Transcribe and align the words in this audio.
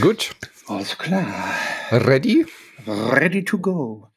Gut. 0.00 0.36
Alles 0.66 0.98
klar. 0.98 1.24
Ready? 1.90 2.44
Ready 2.86 3.42
to 3.44 3.58
go. 3.58 4.07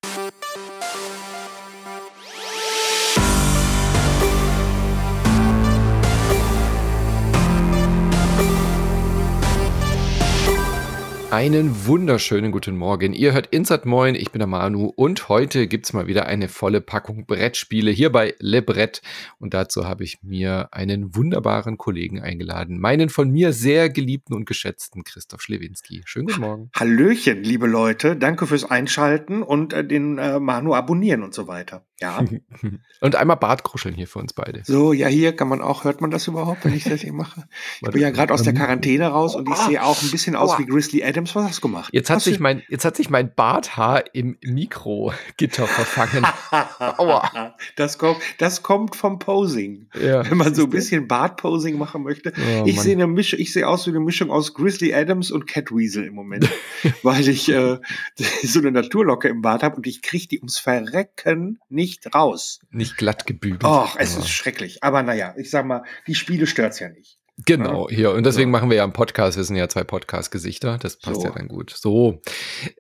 Einen 11.32 11.88
wunderschönen 11.88 12.52
guten 12.52 12.76
Morgen. 12.76 13.14
Ihr 13.14 13.32
hört 13.32 13.48
Insert 13.52 13.86
Moin, 13.86 14.16
ich 14.16 14.32
bin 14.32 14.40
der 14.40 14.50
Manu 14.50 14.92
und 14.94 15.30
heute 15.30 15.68
gibt's 15.68 15.94
mal 15.94 16.06
wieder 16.06 16.26
eine 16.26 16.50
volle 16.50 16.82
Packung 16.82 17.26
Brettspiele 17.26 17.90
hier 17.90 18.12
bei 18.12 18.36
Le 18.40 18.62
Brett. 18.62 19.02
Und 19.40 19.54
dazu 19.54 19.88
habe 19.88 20.04
ich 20.04 20.24
mir 20.24 20.68
einen 20.74 21.16
wunderbaren 21.16 21.78
Kollegen 21.78 22.20
eingeladen. 22.20 22.82
Meinen 22.82 23.08
von 23.08 23.32
mir 23.32 23.54
sehr 23.54 23.90
geliebten 23.90 24.34
und 24.34 24.46
geschätzten 24.46 25.06
Christoph 25.06 25.42
Schlewinski. 25.42 26.02
Schönen 26.04 26.28
guten 26.28 26.42
Morgen. 26.42 26.70
Hallöchen, 26.76 27.42
liebe 27.44 27.66
Leute. 27.66 28.18
Danke 28.18 28.46
fürs 28.46 28.70
Einschalten 28.70 29.42
und 29.42 29.72
äh, 29.72 29.88
den 29.88 30.18
äh, 30.18 30.38
Manu 30.38 30.76
abonnieren 30.76 31.24
und 31.24 31.34
so 31.34 31.48
weiter. 31.48 31.86
Ja. 32.02 32.26
und 33.02 33.16
einmal 33.16 33.38
Bartkruscheln 33.38 33.94
hier 33.96 34.08
für 34.08 34.20
uns 34.20 34.34
beide. 34.34 34.64
So, 34.66 34.92
ja, 34.92 35.08
hier 35.08 35.36
kann 35.36 35.48
man 35.48 35.62
auch, 35.62 35.84
hört 35.84 36.02
man 36.02 36.10
das 36.10 36.28
überhaupt, 36.28 36.66
wenn 36.66 36.74
ich 36.74 36.84
das 36.84 37.02
hier 37.02 37.14
mache? 37.14 37.46
Ich 37.80 37.90
bin 37.90 38.02
ja 38.02 38.10
gerade 38.10 38.34
aus 38.34 38.44
der 38.44 38.54
Quarantäne 38.54 39.08
raus 39.08 39.36
und 39.36 39.48
ich 39.48 39.56
oh, 39.56 39.70
sehe 39.70 39.84
auch 39.84 40.02
ein 40.02 40.12
bisschen 40.12 40.36
aus 40.36 40.58
wie 40.58 40.66
Grizzly 40.66 41.04
Adams. 41.04 41.21
Was 41.24 41.36
hast 41.36 41.58
du 41.58 41.62
gemacht? 41.62 41.90
Jetzt 41.94 42.10
hat, 42.10 42.22
sich 42.22 42.40
mein, 42.40 42.64
jetzt 42.70 42.86
hat 42.86 42.96
sich 42.96 43.10
mein 43.10 43.34
Barthaar 43.34 44.04
im 44.14 44.38
Mikrogitter 44.42 45.68
verfangen. 45.68 46.26
Aua. 46.80 47.56
Das 47.76 47.98
kommt, 47.98 48.20
das 48.38 48.64
kommt 48.64 48.96
vom 48.96 49.20
Posing. 49.20 49.88
Ja. 50.00 50.30
Wenn 50.30 50.38
man 50.38 50.56
so 50.56 50.64
ein 50.64 50.70
bisschen 50.70 51.08
Bartposing 51.08 51.78
machen 51.78 52.04
möchte. 52.04 52.34
Oh, 52.36 52.66
ich 52.66 52.80
sehe 52.80 52.94
eine 52.94 53.08
Mischung, 53.08 53.40
ich 53.40 53.54
sehe 53.54 53.68
aus 53.68 53.86
wie 53.88 53.92
eine 53.92 54.00
Mischung 54.00 54.32
aus 54.32 54.54
Grizzly 54.54 54.94
Adams 54.94 55.32
und 55.32 55.48
Cat 55.48 55.72
Weasel 55.72 56.06
im 56.06 56.16
Moment. 56.16 56.50
weil 57.04 57.28
ich 57.28 57.50
äh, 57.50 57.78
so 58.44 58.60
eine 58.60 58.72
Naturlocke 58.72 59.28
im 59.28 59.42
Bart 59.42 59.64
habe 59.64 59.78
und 59.78 59.88
ich 59.88 60.02
kriege 60.02 60.28
die 60.28 60.40
ums 60.40 60.58
Verrecken 60.58 61.60
nicht 61.70 62.14
raus. 62.14 62.60
Nicht 62.72 62.98
glatt 62.98 63.26
gebügelt. 63.26 63.64
Och, 63.64 63.96
es 63.98 64.18
ist 64.18 64.30
schrecklich. 64.30 64.84
Aber 64.84 65.04
naja, 65.04 65.34
ich 65.38 65.50
sag 65.50 65.66
mal, 65.66 65.84
die 66.08 66.16
Spiele 66.16 66.48
stört's 66.48 66.80
ja 66.80 66.90
nicht. 66.90 67.21
Genau, 67.46 67.90
hier. 67.90 68.12
Und 68.12 68.26
deswegen 68.26 68.50
so. 68.50 68.52
machen 68.52 68.70
wir 68.70 68.78
ja 68.78 68.84
einen 68.84 68.94
Podcast. 68.94 69.38
Wir 69.38 69.44
sind 69.44 69.56
ja 69.56 69.68
zwei 69.68 69.84
Podcast-Gesichter. 69.84 70.78
Das 70.78 70.98
passt 70.98 71.22
so. 71.22 71.28
ja 71.28 71.34
dann 71.34 71.48
gut. 71.48 71.72
So. 71.72 72.22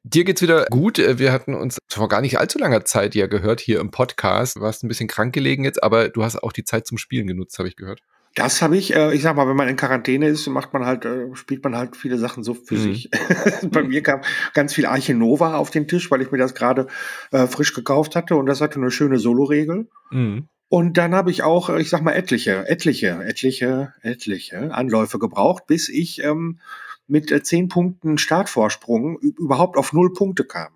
Dir 0.03 0.23
geht's 0.23 0.41
wieder 0.41 0.65
gut. 0.65 0.97
Wir 0.97 1.31
hatten 1.31 1.55
uns 1.55 1.79
vor 1.89 2.07
gar 2.09 2.21
nicht 2.21 2.37
allzu 2.37 2.59
langer 2.59 2.85
Zeit 2.85 3.15
ja 3.15 3.27
gehört 3.27 3.59
hier 3.59 3.79
im 3.79 3.91
Podcast. 3.91 4.57
Du 4.57 4.61
warst 4.61 4.83
ein 4.83 4.87
bisschen 4.87 5.07
krank 5.07 5.33
gelegen 5.33 5.63
jetzt, 5.63 5.81
aber 5.83 6.09
du 6.09 6.23
hast 6.23 6.41
auch 6.43 6.51
die 6.51 6.63
Zeit 6.63 6.85
zum 6.85 6.97
Spielen 6.97 7.27
genutzt, 7.27 7.57
habe 7.57 7.69
ich 7.69 7.75
gehört. 7.75 8.01
Das 8.35 8.61
habe 8.61 8.77
ich, 8.77 8.95
äh, 8.95 9.13
ich 9.13 9.21
sag 9.21 9.35
mal, 9.35 9.47
wenn 9.47 9.57
man 9.57 9.67
in 9.67 9.75
Quarantäne 9.75 10.27
ist, 10.27 10.47
macht 10.47 10.73
man 10.73 10.85
halt, 10.85 11.03
äh, 11.03 11.35
spielt 11.35 11.63
man 11.63 11.75
halt 11.75 11.97
viele 11.97 12.17
Sachen 12.17 12.43
so 12.43 12.53
für 12.53 12.75
mhm. 12.75 12.79
sich. 12.79 13.09
Bei 13.63 13.83
mir 13.83 14.01
kam 14.03 14.21
ganz 14.53 14.73
viel 14.73 14.85
Arche 14.85 15.13
Nova 15.13 15.55
auf 15.55 15.69
den 15.69 15.87
Tisch, 15.87 16.09
weil 16.11 16.21
ich 16.21 16.31
mir 16.31 16.37
das 16.37 16.55
gerade 16.55 16.87
äh, 17.31 17.47
frisch 17.47 17.73
gekauft 17.73 18.15
hatte 18.15 18.35
und 18.35 18.45
das 18.45 18.61
hatte 18.61 18.77
eine 18.77 18.91
schöne 18.91 19.19
Solo-Regel. 19.19 19.89
Mhm. 20.11 20.47
Und 20.69 20.97
dann 20.97 21.13
habe 21.13 21.31
ich 21.31 21.43
auch, 21.43 21.69
ich 21.69 21.89
sag 21.89 22.01
mal, 22.01 22.13
etliche, 22.13 22.65
etliche, 22.69 23.21
etliche, 23.25 23.93
etliche 24.01 24.73
Anläufe 24.73 25.19
gebraucht, 25.19 25.67
bis 25.67 25.89
ich 25.89 26.23
ähm, 26.23 26.59
mit 27.07 27.29
äh, 27.29 27.43
zehn 27.43 27.67
Punkten 27.67 28.17
Startvorsprung 28.17 29.19
überhaupt 29.19 29.75
auf 29.75 29.91
null 29.91 30.13
Punkte 30.13 30.45
kam. 30.45 30.71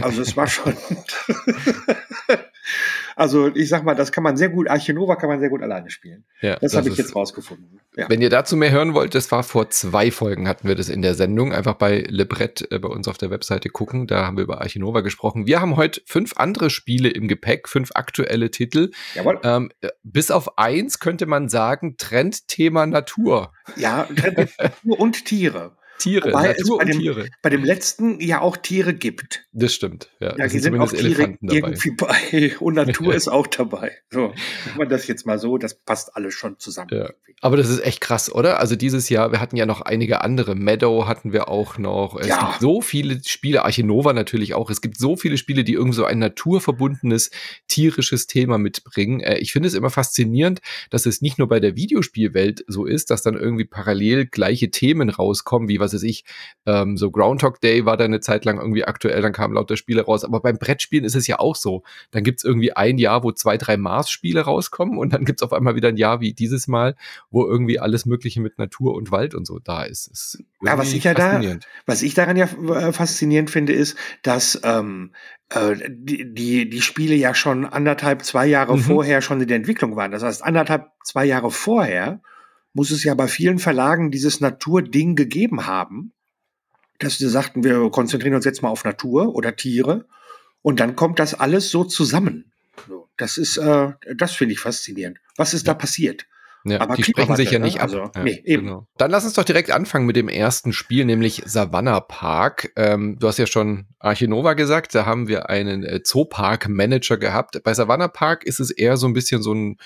Also 0.00 0.22
es 0.22 0.36
war 0.36 0.46
schon. 0.48 0.74
Also 3.16 3.54
ich 3.54 3.68
sag 3.68 3.84
mal, 3.84 3.94
das 3.94 4.12
kann 4.12 4.24
man 4.24 4.36
sehr 4.36 4.48
gut, 4.48 4.68
Archinova 4.68 5.16
kann 5.16 5.28
man 5.28 5.40
sehr 5.40 5.50
gut 5.50 5.62
alleine 5.62 5.90
spielen. 5.90 6.24
Ja, 6.40 6.52
das, 6.54 6.72
das 6.72 6.76
habe 6.76 6.88
ich 6.88 6.96
jetzt 6.96 7.14
rausgefunden. 7.14 7.80
Ja. 7.96 8.08
Wenn 8.08 8.20
ihr 8.20 8.30
dazu 8.30 8.56
mehr 8.56 8.70
hören 8.70 8.94
wollt, 8.94 9.14
das 9.14 9.30
war 9.30 9.42
vor 9.42 9.70
zwei 9.70 10.10
Folgen 10.10 10.48
hatten 10.48 10.66
wir 10.66 10.74
das 10.74 10.88
in 10.88 11.02
der 11.02 11.14
Sendung. 11.14 11.52
Einfach 11.52 11.74
bei 11.74 12.04
Lebrett 12.08 12.66
äh, 12.72 12.78
bei 12.78 12.88
uns 12.88 13.06
auf 13.06 13.18
der 13.18 13.30
Webseite 13.30 13.68
gucken. 13.68 14.06
Da 14.06 14.26
haben 14.26 14.36
wir 14.36 14.44
über 14.44 14.60
Archinova 14.60 15.00
gesprochen. 15.00 15.46
Wir 15.46 15.60
haben 15.60 15.76
heute 15.76 16.02
fünf 16.06 16.36
andere 16.36 16.70
Spiele 16.70 17.08
im 17.08 17.28
Gepäck, 17.28 17.68
fünf 17.68 17.90
aktuelle 17.94 18.50
Titel. 18.50 18.90
Jawohl. 19.14 19.38
Ähm, 19.44 19.70
äh, 19.80 19.88
bis 20.02 20.30
auf 20.30 20.58
eins 20.58 20.98
könnte 20.98 21.26
man 21.26 21.48
sagen, 21.48 21.96
Trendthema 21.96 22.86
Natur. 22.86 23.52
Ja, 23.76 24.04
Trendthema 24.04 24.48
Natur 24.58 25.00
und 25.00 25.24
Tiere. 25.24 25.76
Tiere, 25.98 26.28
Wobei 26.32 26.48
Natur 26.48 26.78
bei 26.78 26.84
dem, 26.84 26.98
Tiere. 26.98 27.28
Bei 27.42 27.50
dem 27.50 27.64
letzten 27.64 28.20
ja 28.20 28.40
auch 28.40 28.56
Tiere 28.56 28.94
gibt. 28.94 29.46
Das 29.52 29.72
stimmt, 29.72 30.10
ja. 30.20 30.36
Ja, 30.36 30.48
die 30.48 30.58
sind 30.58 30.78
auch 30.78 30.90
Tiere 30.90 31.04
Elefanten 31.04 31.48
irgendwie 31.48 31.90
bei 31.96 32.56
und 32.58 32.74
Natur 32.74 33.14
ist 33.14 33.28
auch 33.28 33.46
dabei. 33.46 33.92
So, 34.10 34.32
wenn 34.66 34.76
man 34.76 34.88
das 34.88 35.06
jetzt 35.06 35.26
mal 35.26 35.38
so, 35.38 35.58
das 35.58 35.74
passt 35.74 36.16
alles 36.16 36.34
schon 36.34 36.58
zusammen. 36.58 36.90
Ja. 36.92 37.10
Aber 37.40 37.56
das 37.56 37.68
ist 37.68 37.84
echt 37.84 38.00
krass, 38.00 38.32
oder? 38.32 38.58
Also 38.58 38.74
dieses 38.74 39.08
Jahr, 39.08 39.30
wir 39.32 39.40
hatten 39.40 39.56
ja 39.56 39.66
noch 39.66 39.82
einige 39.82 40.22
andere. 40.22 40.54
Meadow 40.54 41.06
hatten 41.06 41.32
wir 41.32 41.48
auch 41.48 41.78
noch. 41.78 42.18
Es 42.18 42.28
ja. 42.28 42.40
gibt 42.40 42.60
so 42.60 42.80
viele 42.80 43.20
Spiele, 43.24 43.64
Archinova 43.64 44.12
natürlich 44.12 44.54
auch. 44.54 44.70
Es 44.70 44.80
gibt 44.80 44.98
so 44.98 45.16
viele 45.16 45.36
Spiele, 45.36 45.62
die 45.62 45.74
irgendwie 45.74 45.96
so 45.96 46.04
ein 46.04 46.18
naturverbundenes, 46.18 47.30
tierisches 47.68 48.26
Thema 48.26 48.58
mitbringen. 48.58 49.20
Äh, 49.20 49.38
ich 49.38 49.52
finde 49.52 49.68
es 49.68 49.74
immer 49.74 49.90
faszinierend, 49.90 50.60
dass 50.90 51.06
es 51.06 51.20
nicht 51.20 51.38
nur 51.38 51.48
bei 51.48 51.60
der 51.60 51.76
Videospielwelt 51.76 52.64
so 52.66 52.86
ist, 52.86 53.10
dass 53.10 53.22
dann 53.22 53.34
irgendwie 53.34 53.64
parallel 53.64 54.26
gleiche 54.26 54.70
Themen 54.70 55.10
rauskommen, 55.10 55.68
wie 55.68 55.80
was 55.84 55.94
weiß 55.94 56.02
ich, 56.02 56.24
ähm, 56.66 56.96
so 56.96 57.10
Groundhog 57.10 57.60
Day 57.60 57.84
war 57.84 57.96
da 57.96 58.04
eine 58.04 58.20
Zeit 58.20 58.44
lang 58.44 58.58
irgendwie 58.58 58.84
aktuell, 58.84 59.22
dann 59.22 59.32
kamen 59.32 59.54
lauter 59.54 59.76
Spiele 59.76 60.02
raus. 60.02 60.24
Aber 60.24 60.40
beim 60.40 60.58
Brettspielen 60.58 61.04
ist 61.04 61.14
es 61.14 61.26
ja 61.26 61.38
auch 61.38 61.56
so. 61.56 61.82
Dann 62.10 62.24
gibt 62.24 62.40
es 62.40 62.44
irgendwie 62.44 62.72
ein 62.72 62.98
Jahr, 62.98 63.22
wo 63.22 63.32
zwei, 63.32 63.56
drei 63.56 63.76
Mars-Spiele 63.76 64.42
rauskommen 64.42 64.98
und 64.98 65.12
dann 65.12 65.24
gibt 65.24 65.40
es 65.40 65.44
auf 65.44 65.52
einmal 65.52 65.76
wieder 65.76 65.88
ein 65.88 65.96
Jahr 65.96 66.20
wie 66.20 66.32
dieses 66.32 66.66
Mal, 66.66 66.96
wo 67.30 67.44
irgendwie 67.44 67.78
alles 67.78 68.06
Mögliche 68.06 68.40
mit 68.40 68.58
Natur 68.58 68.94
und 68.94 69.10
Wald 69.10 69.34
und 69.34 69.46
so 69.46 69.58
da 69.58 69.84
ist. 69.84 70.08
ist 70.08 70.42
ja, 70.62 70.78
was 70.78 70.92
ich 70.92 71.04
ja 71.04 71.14
da, 71.14 71.40
was 71.86 72.02
ich 72.02 72.14
daran 72.14 72.36
ja 72.36 72.46
äh, 72.46 72.92
faszinierend 72.92 73.50
finde, 73.50 73.72
ist, 73.72 73.96
dass 74.22 74.60
ähm, 74.64 75.12
äh, 75.50 75.76
die, 75.88 76.32
die, 76.32 76.68
die 76.68 76.82
Spiele 76.82 77.14
ja 77.14 77.34
schon 77.34 77.66
anderthalb, 77.66 78.24
zwei 78.24 78.46
Jahre 78.46 78.76
mhm. 78.76 78.80
vorher 78.80 79.20
schon 79.20 79.40
in 79.40 79.48
der 79.48 79.56
Entwicklung 79.56 79.96
waren. 79.96 80.10
Das 80.10 80.22
heißt, 80.22 80.42
anderthalb, 80.42 80.88
zwei 81.04 81.24
Jahre 81.24 81.50
vorher 81.50 82.20
muss 82.74 82.90
es 82.90 83.04
ja 83.04 83.14
bei 83.14 83.28
vielen 83.28 83.58
Verlagen 83.58 84.10
dieses 84.10 84.40
Naturding 84.40 85.16
gegeben 85.16 85.66
haben, 85.66 86.12
dass 86.98 87.18
sie 87.18 87.28
sagten, 87.28 87.64
wir 87.64 87.90
konzentrieren 87.90 88.34
uns 88.34 88.44
jetzt 88.44 88.62
mal 88.62 88.68
auf 88.68 88.84
Natur 88.84 89.34
oder 89.34 89.56
Tiere 89.56 90.06
und 90.60 90.80
dann 90.80 90.96
kommt 90.96 91.18
das 91.18 91.34
alles 91.34 91.70
so 91.70 91.84
zusammen. 91.84 92.52
Das 93.16 93.38
ist, 93.38 93.56
äh, 93.56 93.92
das 94.16 94.34
finde 94.34 94.54
ich 94.54 94.60
faszinierend. 94.60 95.18
Was 95.36 95.54
ist 95.54 95.68
da 95.68 95.74
passiert? 95.74 96.26
Ja, 96.66 96.80
aber 96.80 96.96
die 96.96 97.04
sprechen 97.04 97.36
sich 97.36 97.50
ja 97.50 97.58
nicht 97.58 97.76
ne? 97.76 97.82
ab. 97.82 97.90
Also, 97.90 98.10
ja, 98.14 98.24
nee, 98.24 98.40
eben. 98.44 98.64
Genau. 98.64 98.86
Dann 98.96 99.10
lass 99.10 99.24
uns 99.24 99.34
doch 99.34 99.44
direkt 99.44 99.70
anfangen 99.70 100.06
mit 100.06 100.16
dem 100.16 100.28
ersten 100.28 100.72
Spiel, 100.72 101.04
nämlich 101.04 101.42
Savannah 101.44 102.00
Park. 102.00 102.72
Ähm, 102.74 103.18
du 103.20 103.28
hast 103.28 103.38
ja 103.38 103.46
schon 103.46 103.86
Archinova 103.98 104.54
gesagt, 104.54 104.94
da 104.94 105.04
haben 105.04 105.28
wir 105.28 105.50
einen 105.50 105.84
äh, 105.84 106.02
Zoopark-Manager 106.02 107.18
gehabt. 107.18 107.62
Bei 107.62 107.74
Savannah 107.74 108.08
Park 108.08 108.44
ist 108.44 108.60
es 108.60 108.70
eher 108.70 108.96
so 108.96 109.06
ein 109.06 109.12
bisschen 109.12 109.42
so 109.42 109.52
ein 109.52 109.76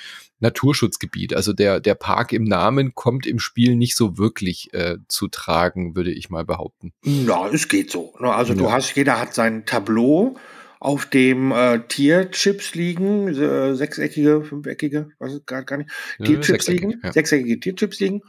Naturschutzgebiet. 0.41 1.34
Also 1.34 1.53
der, 1.53 1.81
der 1.81 1.94
Park 1.94 2.32
im 2.32 2.44
Namen 2.44 2.94
kommt 2.94 3.26
im 3.26 3.38
Spiel 3.38 3.76
nicht 3.76 3.97
so 3.97 4.19
wirklich 4.19 4.72
äh, 4.72 4.97
zu 5.09 5.28
tragen, 5.28 5.97
würde 5.97 6.12
ich 6.12 6.31
mal 6.31 6.44
behaupten. 6.44 6.93
Ja, 7.03 7.49
es 7.49 7.69
geht 7.69 7.91
so. 7.91 8.15
Also 8.15 8.53
ja. 8.53 8.59
du 8.59 8.71
hast, 8.71 8.94
jeder 8.94 9.21
hat 9.21 9.34
sein 9.34 9.66
Tableau 9.66 10.37
auf 10.81 11.06
dem 11.06 11.50
äh, 11.50 11.81
Tierchips 11.88 12.75
liegen, 12.75 13.28
äh, 13.28 13.75
sechseckige, 13.75 14.44
fünfeckige, 14.44 15.10
weiß 15.19 15.34
ich 15.34 15.47
gerade 15.47 15.65
gar 15.65 15.78
nicht, 15.78 15.91
Tierchips 16.22 16.69
liegen, 16.69 17.00
ja. 17.03 17.12
sechseckige 17.12 17.59
Tierchips 17.59 17.99
liegen. 18.00 18.22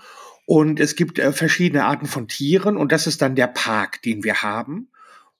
Und 0.45 0.79
es 0.79 0.95
gibt 0.95 1.19
äh, 1.19 1.31
verschiedene 1.31 1.85
Arten 1.85 2.07
von 2.07 2.27
Tieren 2.27 2.75
und 2.75 2.91
das 2.91 3.05
ist 3.05 3.21
dann 3.21 3.35
der 3.35 3.47
Park, 3.47 4.01
den 4.01 4.23
wir 4.23 4.41
haben. 4.41 4.89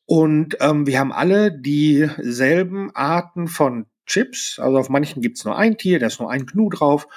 Und 0.05 0.57
ähm, 0.59 0.85
wir 0.87 0.99
haben 0.99 1.11
alle 1.11 1.51
dieselben 1.51 2.95
Arten 2.95 3.47
von 3.47 3.85
Chips. 4.09 4.59
Also 4.59 4.77
auf 4.77 4.89
manchen 4.89 5.21
gibt's 5.21 5.45
nur 5.45 5.57
ein 5.57 5.77
Tier, 5.77 5.99
da 5.99 6.07
ist 6.07 6.19
nur 6.19 6.29
ein 6.29 6.45
Gnu 6.45 6.69
drauf. 6.69 7.07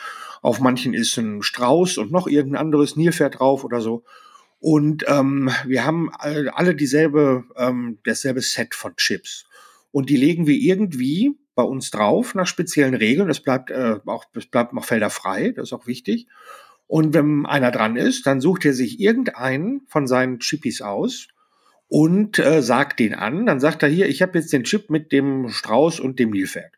Auf 0.42 0.60
manchen 0.60 0.94
ist 0.94 1.16
ein 1.16 1.42
Strauß 1.42 1.98
und 1.98 2.12
noch 2.12 2.28
irgendein 2.28 2.60
anderes 2.60 2.96
Nilpferd 2.96 3.40
drauf 3.40 3.64
oder 3.64 3.80
so. 3.80 4.04
Und 4.60 5.04
ähm, 5.08 5.50
wir 5.66 5.84
haben 5.84 6.10
alle 6.14 6.76
dieselbe, 6.76 7.44
ähm, 7.56 7.98
dasselbe 8.04 8.42
Set 8.42 8.76
von 8.76 8.94
Chips 8.96 9.46
und 9.90 10.08
die 10.08 10.16
legen 10.16 10.46
wir 10.46 10.54
irgendwie 10.54 11.36
bei 11.54 11.62
uns 11.62 11.90
drauf 11.90 12.34
nach 12.34 12.46
speziellen 12.46 12.94
Regeln. 12.94 13.28
Das 13.28 13.40
bleibt 13.40 13.70
äh, 13.70 13.98
auch, 14.06 14.24
das 14.32 14.46
bleibt 14.46 14.72
noch 14.72 14.84
felderfrei, 14.84 15.50
das 15.50 15.68
ist 15.68 15.72
auch 15.72 15.86
wichtig. 15.86 16.26
Und 16.86 17.14
wenn 17.14 17.46
einer 17.46 17.70
dran 17.70 17.96
ist, 17.96 18.26
dann 18.26 18.40
sucht 18.40 18.64
er 18.64 18.74
sich 18.74 19.00
irgendeinen 19.00 19.82
von 19.86 20.06
seinen 20.06 20.40
Chippis 20.40 20.80
aus 20.80 21.28
und 21.88 22.38
äh, 22.38 22.62
sagt 22.62 23.00
den 23.00 23.14
an. 23.14 23.46
Dann 23.46 23.60
sagt 23.60 23.82
er 23.82 23.88
hier, 23.88 24.08
ich 24.08 24.22
habe 24.22 24.38
jetzt 24.38 24.52
den 24.52 24.64
Chip 24.64 24.90
mit 24.90 25.12
dem 25.12 25.48
Strauß 25.48 26.00
und 26.00 26.18
dem 26.18 26.30
Nilpferd. 26.30 26.72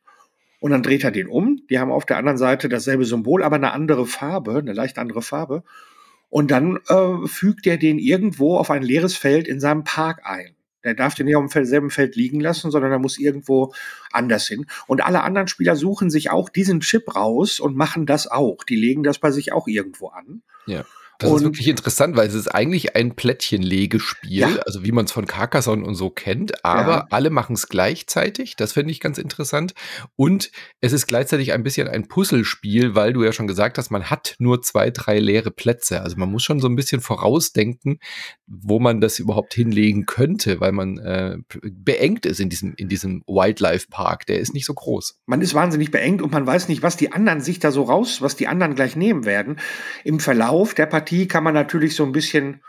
Und 0.65 0.71
dann 0.71 0.83
dreht 0.83 1.05
er 1.05 1.11
den 1.11 1.29
um. 1.29 1.61
Die 1.69 1.79
haben 1.79 1.93
auf 1.93 2.07
der 2.07 2.17
anderen 2.17 2.39
Seite 2.39 2.71
dasselbe 2.71 3.05
Symbol, 3.05 3.43
aber 3.43 3.57
eine 3.57 3.73
andere 3.73 4.07
Farbe, 4.07 4.57
eine 4.57 4.73
leicht 4.73 4.97
andere 4.97 5.21
Farbe. 5.21 5.63
Und 6.31 6.51
dann 6.51 6.79
äh, 6.89 7.27
fügt 7.27 7.67
er 7.67 7.77
den 7.77 7.99
irgendwo 7.99 8.57
auf 8.57 8.71
ein 8.71 8.83
leeres 8.83 9.15
Feld 9.15 9.47
in 9.47 9.61
seinem 9.61 9.85
Park 9.85 10.23
ein. 10.25 10.57
Der 10.83 10.95
darf 10.95 11.15
den 11.15 11.27
nicht 11.27 11.37
auf 11.37 11.53
demselben 11.53 11.91
Feld 11.91 12.17
liegen 12.17 12.41
lassen, 12.41 12.71
sondern 12.71 12.93
er 12.93 12.99
muss 12.99 13.19
irgendwo 13.19 13.75
anders 14.11 14.49
hin. 14.49 14.65
Und 14.87 15.05
alle 15.05 15.23
anderen 15.23 15.49
Spieler 15.49 15.77
suchen 15.77 16.09
sich 16.09 16.31
auch 16.31 16.49
diesen 16.49 16.81
Chip 16.81 17.15
raus 17.15 17.61
und 17.61 17.77
machen 17.77 18.07
das 18.07 18.27
auch. 18.27 18.65
Die 18.65 18.77
legen 18.77 19.03
das 19.03 19.19
bei 19.19 19.31
sich 19.31 19.53
auch 19.53 19.69
irgendwo 19.69 20.09
an. 20.09 20.41
Ja. 20.65 20.87
Das 21.19 21.31
und, 21.31 21.37
ist 21.37 21.45
wirklich 21.45 21.69
interessant, 21.69 22.17
weil 22.17 22.27
es 22.27 22.35
ist 22.35 22.49
eigentlich 22.49 22.97
ein 22.97 23.15
Plättchenlegespiel, 23.15 24.39
ja. 24.39 24.49
also 24.67 24.85
wie 24.85 24.93
man 24.93 25.05
es 25.05 25.13
von 25.13 25.27
Carcassonne 25.27 25.85
und 25.85 25.95
so 25.95 26.11
kennt, 26.11 26.65
aber 26.65 26.93
ja. 26.93 27.07
alle 27.11 27.31
machen 27.31 27.55
es 27.55 27.69
gleichzeitig. 27.69 28.57
Das 28.57 28.73
finde 28.73 28.91
ich 28.91 29.01
ganz 29.01 29.19
interessant. 29.19 29.75
Und 30.17 30.51
es 30.81 30.93
ist 30.93 31.07
gleichzeitig 31.07 31.53
ein 31.53 31.63
bisschen 31.63 31.89
ein 31.89 32.09
Puzzlespiel, 32.09 32.95
weil 32.95 33.13
du 33.13 33.23
ja 33.23 33.33
schon 33.33 33.47
gesagt 33.47 33.79
hast, 33.79 33.91
man 33.91 34.11
hat 34.11 34.35
nur 34.39 34.63
zwei, 34.63 34.91
drei 34.91 35.21
leere 35.21 35.51
Plätze. 35.51 36.03
Also 36.03 36.17
man 36.17 36.31
muss 36.31 36.43
schon 36.43 36.61
so 36.61 36.69
ein 36.69 36.77
bisschen 36.77 37.01
vorausdenken, 37.01 38.01
wo 38.47 38.81
man 38.81 39.01
das 39.01 39.19
überhaupt 39.19 39.55
hinlegen 39.55 40.07
könnte, 40.07 40.61
weil 40.61 40.73
man 40.73 40.99
äh, 40.99 41.39
beengt 41.63 42.27
ist 42.27 42.41
in 42.41 42.51
diesem, 42.51 42.75
in 42.77 42.89
diesem 42.89 43.23
Wildlife 43.27 43.87
Park. 43.89 44.27
Der 44.27 44.41
ist 44.41 44.53
nicht 44.53 44.67
so 44.67 44.75
groß. 44.75 45.21
Man 45.27 45.41
ist 45.41 45.55
wahnsinnig 45.55 45.93
beengt 45.93 46.23
und 46.23 46.33
man 46.33 46.47
weiß 46.47 46.69
nicht, 46.69 46.83
was 46.83 46.97
die 46.97 47.13
anderen 47.13 47.41
sich 47.41 47.61
da 47.61 47.71
so 47.71 47.85
raus, 47.85 48.21
was 48.21 48.35
die 48.37 48.49
anderen 48.49 48.75
gleich 48.75 48.97
nehmen 48.97 49.25
werden. 49.25 49.61
Im 50.03 50.19
Verlauf 50.19 50.75
der 50.75 50.87
Partie 50.87 51.14
Partie 51.15 51.29
kann 51.29 51.45
man 51.45 51.55
natürlich 51.55 51.95
so 51.95 52.05
ein 52.05 52.11
bisschen 52.11 52.61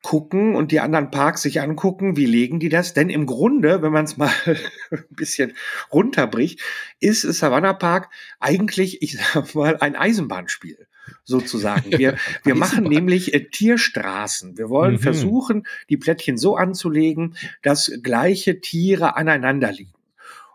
gucken 0.00 0.56
und 0.56 0.72
die 0.72 0.80
anderen 0.80 1.10
Parks 1.10 1.42
sich 1.42 1.60
angucken, 1.60 2.16
wie 2.16 2.24
legen 2.24 2.58
die 2.58 2.70
das? 2.70 2.94
Denn 2.94 3.10
im 3.10 3.26
Grunde, 3.26 3.82
wenn 3.82 3.92
man 3.92 4.06
es 4.06 4.16
mal 4.16 4.32
ein 4.90 5.04
bisschen 5.10 5.52
runterbricht, 5.92 6.60
ist 7.00 7.20
Savannah 7.20 7.74
Park 7.74 8.08
eigentlich, 8.40 9.02
ich 9.02 9.18
sag 9.18 9.54
mal, 9.54 9.76
ein 9.76 9.94
Eisenbahnspiel 9.94 10.86
sozusagen. 11.24 11.92
Wir, 11.98 12.16
wir 12.44 12.54
machen 12.54 12.84
nämlich 12.84 13.34
äh, 13.34 13.44
Tierstraßen. 13.44 14.56
Wir 14.56 14.70
wollen 14.70 14.94
mhm. 14.94 15.00
versuchen, 15.00 15.66
die 15.90 15.98
Plättchen 15.98 16.38
so 16.38 16.56
anzulegen, 16.56 17.36
dass 17.60 17.92
gleiche 18.02 18.60
Tiere 18.60 19.16
aneinander 19.16 19.70
liegen 19.70 19.92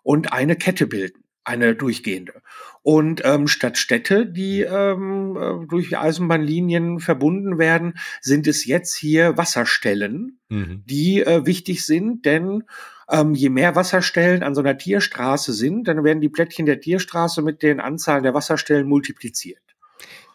und 0.03 0.33
eine 0.33 0.55
Kette 0.55 0.87
bilden 0.87 1.23
eine 1.47 1.75
durchgehende. 1.75 2.33
Und 2.87 3.21
ähm, 3.25 3.49
statt 3.49 3.77
Städte, 3.77 4.25
die 4.25 4.61
ähm, 4.61 5.35
äh, 5.35 5.67
durch 5.67 5.97
Eisenbahnlinien 5.97 7.01
verbunden 7.01 7.57
werden, 7.57 7.95
sind 8.21 8.47
es 8.47 8.63
jetzt 8.63 8.95
hier 8.95 9.35
Wasserstellen, 9.35 10.39
mhm. 10.47 10.83
die 10.85 11.21
äh, 11.21 11.45
wichtig 11.45 11.85
sind, 11.85 12.25
denn 12.25 12.63
ähm, 13.11 13.33
je 13.33 13.49
mehr 13.49 13.75
Wasserstellen 13.75 14.41
an 14.41 14.55
so 14.55 14.61
einer 14.61 14.77
Tierstraße 14.77 15.51
sind, 15.51 15.89
dann 15.89 16.05
werden 16.05 16.21
die 16.21 16.29
Plättchen 16.29 16.65
der 16.65 16.79
Tierstraße 16.79 17.41
mit 17.41 17.61
den 17.61 17.81
Anzahlen 17.81 18.23
der 18.23 18.33
Wasserstellen 18.33 18.87
multipliziert. 18.87 19.59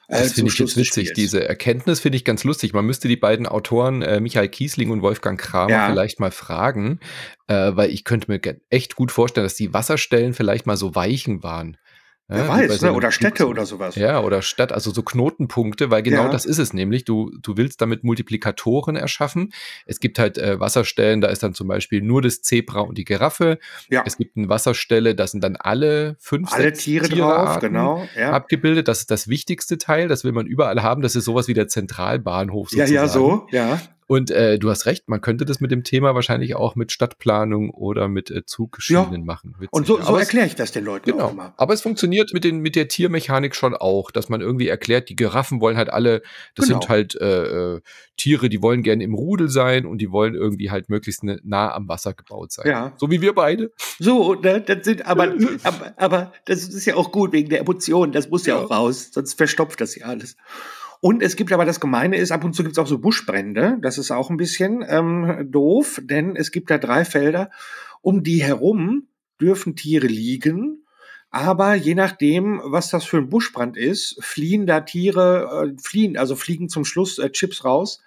Das 0.08 0.32
äh, 0.32 0.34
finde 0.34 0.52
ich 0.52 0.58
jetzt 0.58 0.76
witzig. 0.76 1.14
Diese 1.14 1.42
Erkenntnis 1.48 2.00
finde 2.00 2.16
ich 2.16 2.24
ganz 2.26 2.44
lustig. 2.44 2.74
Man 2.74 2.84
müsste 2.84 3.08
die 3.08 3.16
beiden 3.16 3.46
Autoren 3.46 4.02
äh, 4.02 4.20
Michael 4.20 4.50
Kiesling 4.50 4.90
und 4.90 5.00
Wolfgang 5.00 5.40
Kramer 5.40 5.70
ja. 5.70 5.88
vielleicht 5.88 6.20
mal 6.20 6.30
fragen, 6.30 7.00
äh, 7.46 7.72
weil 7.74 7.88
ich 7.88 8.04
könnte 8.04 8.30
mir 8.30 8.40
echt 8.68 8.94
gut 8.94 9.10
vorstellen, 9.10 9.46
dass 9.46 9.54
die 9.54 9.72
Wasserstellen 9.72 10.34
vielleicht 10.34 10.66
mal 10.66 10.76
so 10.76 10.94
Weichen 10.94 11.42
waren. 11.42 11.78
Wer 12.32 12.44
ja, 12.44 12.48
weiß, 12.48 12.82
ne? 12.82 12.92
oder 12.92 13.12
Städte 13.12 13.46
oder 13.46 13.66
sowas. 13.66 13.94
Ja, 13.94 14.20
oder 14.20 14.42
Stadt, 14.42 14.72
also 14.72 14.90
so 14.90 15.02
Knotenpunkte, 15.02 15.90
weil 15.90 16.02
genau 16.02 16.24
ja. 16.24 16.28
das 16.28 16.44
ist 16.44 16.58
es 16.58 16.72
nämlich. 16.72 17.04
Du, 17.04 17.30
du 17.40 17.56
willst 17.56 17.80
damit 17.80 18.04
Multiplikatoren 18.04 18.96
erschaffen. 18.96 19.52
Es 19.86 20.00
gibt 20.00 20.18
halt 20.18 20.38
äh, 20.38 20.58
Wasserstellen, 20.58 21.20
da 21.20 21.28
ist 21.28 21.42
dann 21.42 21.54
zum 21.54 21.68
Beispiel 21.68 22.00
nur 22.00 22.22
das 22.22 22.42
Zebra 22.42 22.80
und 22.80 22.98
die 22.98 23.04
Giraffe. 23.04 23.58
Ja. 23.90 24.02
Es 24.06 24.16
gibt 24.16 24.36
eine 24.36 24.48
Wasserstelle, 24.48 25.14
da 25.14 25.26
sind 25.26 25.44
dann 25.44 25.56
alle 25.56 26.16
fünf 26.18 26.52
alle 26.52 26.72
Tiere 26.72 27.08
drauf, 27.08 27.58
genau, 27.60 28.06
ja. 28.16 28.32
abgebildet. 28.32 28.88
Das 28.88 29.00
ist 29.00 29.10
das 29.10 29.28
wichtigste 29.28 29.78
Teil, 29.78 30.08
das 30.08 30.24
will 30.24 30.32
man 30.32 30.46
überall 30.46 30.82
haben. 30.82 31.02
Das 31.02 31.16
ist 31.16 31.24
sowas 31.24 31.48
wie 31.48 31.54
der 31.54 31.68
Zentralbahnhof 31.68 32.70
sozusagen. 32.70 32.92
Ja, 32.92 33.02
ja, 33.02 33.08
so, 33.08 33.46
ja. 33.50 33.80
Und 34.12 34.30
äh, 34.30 34.58
du 34.58 34.68
hast 34.68 34.84
recht, 34.84 35.08
man 35.08 35.22
könnte 35.22 35.46
das 35.46 35.60
mit 35.60 35.70
dem 35.70 35.84
Thema 35.84 36.14
wahrscheinlich 36.14 36.54
auch 36.54 36.76
mit 36.76 36.92
Stadtplanung 36.92 37.70
oder 37.70 38.08
mit 38.08 38.30
äh, 38.30 38.44
Zugschienen 38.44 39.10
ja. 39.10 39.18
machen. 39.24 39.54
Witzig. 39.54 39.72
Und 39.72 39.86
so, 39.86 40.02
so 40.02 40.18
erkläre 40.18 40.46
ich 40.46 40.54
das 40.54 40.70
den 40.70 40.84
Leuten 40.84 41.12
genau. 41.12 41.24
auch 41.24 41.32
immer. 41.32 41.54
Aber 41.56 41.72
es 41.72 41.80
funktioniert 41.80 42.34
mit, 42.34 42.44
den, 42.44 42.58
mit 42.58 42.76
der 42.76 42.88
Tiermechanik 42.88 43.54
schon 43.54 43.74
auch, 43.74 44.10
dass 44.10 44.28
man 44.28 44.42
irgendwie 44.42 44.68
erklärt, 44.68 45.08
die 45.08 45.16
Giraffen 45.16 45.62
wollen 45.62 45.78
halt 45.78 45.88
alle, 45.88 46.20
das 46.54 46.66
genau. 46.66 46.80
sind 46.80 46.90
halt 46.90 47.14
äh, 47.22 47.76
äh, 47.76 47.80
Tiere, 48.18 48.50
die 48.50 48.60
wollen 48.60 48.82
gerne 48.82 49.02
im 49.02 49.14
Rudel 49.14 49.48
sein 49.48 49.86
und 49.86 49.96
die 49.96 50.10
wollen 50.10 50.34
irgendwie 50.34 50.70
halt 50.70 50.90
möglichst 50.90 51.24
ne, 51.24 51.40
nah 51.42 51.72
am 51.72 51.88
Wasser 51.88 52.12
gebaut 52.12 52.52
sein. 52.52 52.68
Ja. 52.68 52.92
So 52.98 53.10
wie 53.10 53.22
wir 53.22 53.34
beide. 53.34 53.72
So, 53.98 54.34
ne, 54.34 54.60
das 54.60 54.84
sind 54.84 55.06
aber, 55.06 55.32
aber, 55.62 55.94
aber 55.96 56.32
das 56.44 56.68
ist 56.68 56.84
ja 56.84 56.96
auch 56.96 57.12
gut 57.12 57.32
wegen 57.32 57.48
der 57.48 57.60
Emotionen, 57.60 58.12
das 58.12 58.28
muss 58.28 58.44
ja, 58.44 58.56
ja 58.56 58.62
auch 58.62 58.70
raus, 58.70 59.08
sonst 59.10 59.38
verstopft 59.38 59.80
das 59.80 59.96
ja 59.96 60.04
alles. 60.04 60.36
Und 61.04 61.20
es 61.20 61.34
gibt 61.34 61.52
aber 61.52 61.64
das 61.64 61.80
Gemeine 61.80 62.16
ist, 62.16 62.30
ab 62.30 62.44
und 62.44 62.54
zu 62.54 62.62
gibt 62.62 62.76
es 62.76 62.78
auch 62.78 62.86
so 62.86 62.98
Buschbrände. 62.98 63.76
Das 63.82 63.98
ist 63.98 64.12
auch 64.12 64.30
ein 64.30 64.36
bisschen 64.36 64.84
ähm, 64.86 65.48
doof, 65.50 66.00
denn 66.00 66.36
es 66.36 66.52
gibt 66.52 66.70
da 66.70 66.78
drei 66.78 67.04
Felder. 67.04 67.50
Um 68.02 68.22
die 68.22 68.40
herum 68.40 69.08
dürfen 69.40 69.74
Tiere 69.74 70.06
liegen. 70.06 70.86
Aber 71.28 71.74
je 71.74 71.96
nachdem, 71.96 72.60
was 72.62 72.88
das 72.90 73.04
für 73.04 73.16
ein 73.16 73.30
Buschbrand 73.30 73.76
ist, 73.76 74.16
fliehen 74.22 74.64
da 74.64 74.82
Tiere, 74.82 75.72
äh, 75.74 75.82
fliehen, 75.82 76.16
also 76.16 76.36
fliegen 76.36 76.68
zum 76.68 76.84
Schluss 76.84 77.18
äh, 77.18 77.30
Chips 77.30 77.64
raus, 77.64 78.00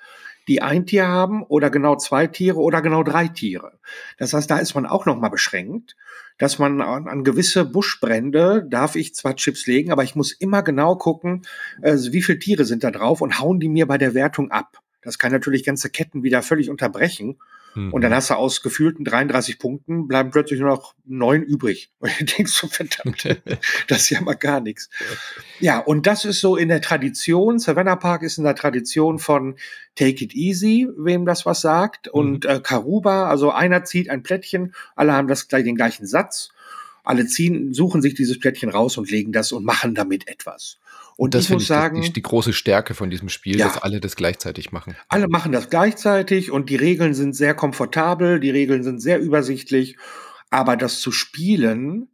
die 0.48 0.62
ein 0.62 0.86
Tier 0.86 1.06
haben 1.06 1.44
oder 1.44 1.70
genau 1.70 1.98
zwei 1.98 2.28
Tiere 2.28 2.60
oder 2.60 2.82
genau 2.82 3.04
drei 3.04 3.28
Tiere. 3.28 3.78
Das 4.18 4.32
heißt, 4.32 4.50
da 4.50 4.60
ist 4.60 4.74
man 4.74 4.86
auch 4.86 5.06
noch 5.06 5.20
mal 5.20 5.28
beschränkt 5.28 5.98
dass 6.38 6.60
man 6.60 6.82
an, 6.82 7.08
an 7.08 7.24
gewisse 7.24 7.66
Buschbrände 7.66 8.66
darf 8.70 8.96
ich 8.96 9.16
zwar 9.16 9.36
Chips 9.36 9.68
legen, 9.68 9.92
aber 9.92 10.04
ich 10.04 10.16
muss 10.16 10.32
immer 10.32 10.64
genau 10.64 10.96
gucken, 10.96 11.44
äh, 11.82 11.98
wie 12.12 12.22
viele 12.22 12.40
Tiere 12.40 12.66
sind 12.66 12.84
da 12.84 12.92
drauf 12.92 13.22
und 13.22 13.40
hauen 13.40 13.60
die 13.60 13.70
mir 13.70 13.88
bei 13.88 13.98
der 13.98 14.14
Wertung 14.14 14.52
ab. 14.52 14.80
Das 15.02 15.20
kann 15.20 15.32
natürlich 15.32 15.64
ganze 15.64 15.90
Ketten 15.90 16.24
wieder 16.24 16.42
völlig 16.42 16.70
unterbrechen. 16.70 17.38
Mhm. 17.76 17.94
Und 17.94 18.02
dann 18.02 18.14
hast 18.14 18.30
du 18.30 18.36
aus 18.36 18.62
gefühlten 18.62 19.06
33 19.06 19.60
Punkten 19.60 20.08
bleiben 20.08 20.32
plötzlich 20.32 20.60
nur 20.60 20.70
noch 20.70 20.96
neun 21.06 21.44
übrig. 21.44 21.92
Und 22.00 22.12
du 22.20 22.26
denkst 22.26 22.52
so, 22.52 22.68
verdammt, 22.68 23.24
das 23.88 24.02
ist 24.02 24.10
ja 24.10 24.22
mal 24.22 24.34
gar 24.34 24.62
nichts. 24.62 24.90
Ja, 25.60 25.80
und 25.80 26.08
das 26.08 26.26
ist 26.26 26.42
so 26.42 26.56
in 26.56 26.70
der 26.70 26.82
Tradition. 26.82 27.60
Savannah 27.60 27.96
Park 27.96 28.24
ist 28.24 28.38
in 28.38 28.44
der 28.44 28.56
Tradition 28.56 29.20
von 29.20 29.56
Take 29.96 30.24
It 30.24 30.36
Easy, 30.36 30.88
wem 30.98 31.26
das 31.26 31.46
was 31.46 31.62
sagt. 31.62 32.08
Mhm. 32.08 32.12
Und 32.14 32.46
äh, 32.46 32.60
Karuba, 32.62 33.30
also 33.30 33.52
einer 33.52 33.84
zieht 33.84 34.10
ein 34.10 34.24
Plättchen, 34.24 34.74
alle 34.96 35.14
haben 35.14 35.28
das 35.28 35.48
gleich 35.48 35.64
den 35.64 35.76
gleichen 35.76 36.06
Satz. 36.06 36.50
Alle 37.04 37.28
ziehen, 37.28 37.72
suchen 37.72 38.02
sich 38.02 38.16
dieses 38.16 38.40
Plättchen 38.40 38.70
raus 38.70 38.98
und 38.98 39.12
legen 39.12 39.32
das 39.32 39.52
und 39.52 39.64
machen 39.64 39.94
damit 39.94 40.28
etwas. 40.28 40.80
Und 41.18 41.34
das 41.34 41.46
ich 41.46 41.50
muss 41.52 41.62
ich 41.64 41.68
sagen, 41.68 42.02
die, 42.02 42.12
die, 42.12 42.22
große 42.22 42.52
Stärke 42.52 42.94
von 42.94 43.10
diesem 43.10 43.30
Spiel, 43.30 43.58
ja, 43.58 43.68
dass 43.68 43.78
alle 43.78 44.02
das 44.02 44.16
gleichzeitig 44.16 44.72
machen. 44.72 44.96
Alle 45.08 45.28
machen 45.30 45.54
das 45.54 45.70
gleichzeitig 45.70 46.52
und 46.52 46.70
die 46.70 46.76
Regeln 46.76 47.14
sind 47.14 47.36
sehr 47.36 47.54
komfortabel, 47.54 48.40
die 48.40 48.50
Regeln 48.50 48.84
sind 48.84 49.00
sehr 49.00 49.20
übersichtlich, 49.20 49.98
aber 50.50 50.76
das 50.76 51.00
zu 51.00 51.12
spielen 51.12 52.10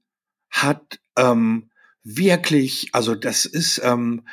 hat 0.51 0.99
ähm, 1.17 1.71
wirklich, 2.03 2.89
also 2.91 3.15
das 3.15 3.45
ist, 3.45 3.81
ähm, 3.83 4.27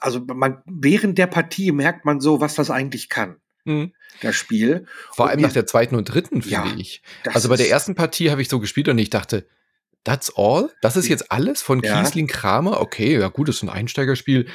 also 0.00 0.20
man 0.20 0.62
während 0.66 1.18
der 1.18 1.26
Partie 1.26 1.72
merkt 1.72 2.04
man 2.04 2.20
so, 2.20 2.40
was 2.40 2.54
das 2.54 2.70
eigentlich 2.70 3.08
kann. 3.10 3.36
Mhm. 3.64 3.92
Das 4.22 4.36
Spiel. 4.36 4.86
Vor 5.12 5.26
und 5.26 5.30
allem 5.32 5.40
nach 5.40 5.52
der 5.52 5.66
zweiten 5.66 5.94
und 5.94 6.06
dritten, 6.06 6.42
finde 6.42 6.70
ja, 6.70 6.74
ich. 6.76 7.02
Also 7.26 7.48
bei 7.48 7.56
der 7.56 7.70
ersten 7.70 7.94
Partie 7.94 8.30
habe 8.30 8.42
ich 8.42 8.48
so 8.48 8.60
gespielt 8.60 8.88
und 8.88 8.98
ich 8.98 9.10
dachte, 9.10 9.46
That's 10.04 10.32
all? 10.34 10.70
Das 10.80 10.96
ist 10.96 11.08
jetzt 11.08 11.30
alles 11.30 11.60
von 11.62 11.82
ja. 11.82 12.00
Kiesling 12.00 12.26
Kramer? 12.26 12.80
Okay, 12.80 13.18
ja 13.18 13.28
gut, 13.28 13.48
das 13.48 13.56
ist 13.56 13.62
ein 13.62 13.68
Einsteigerspiel 13.68 14.46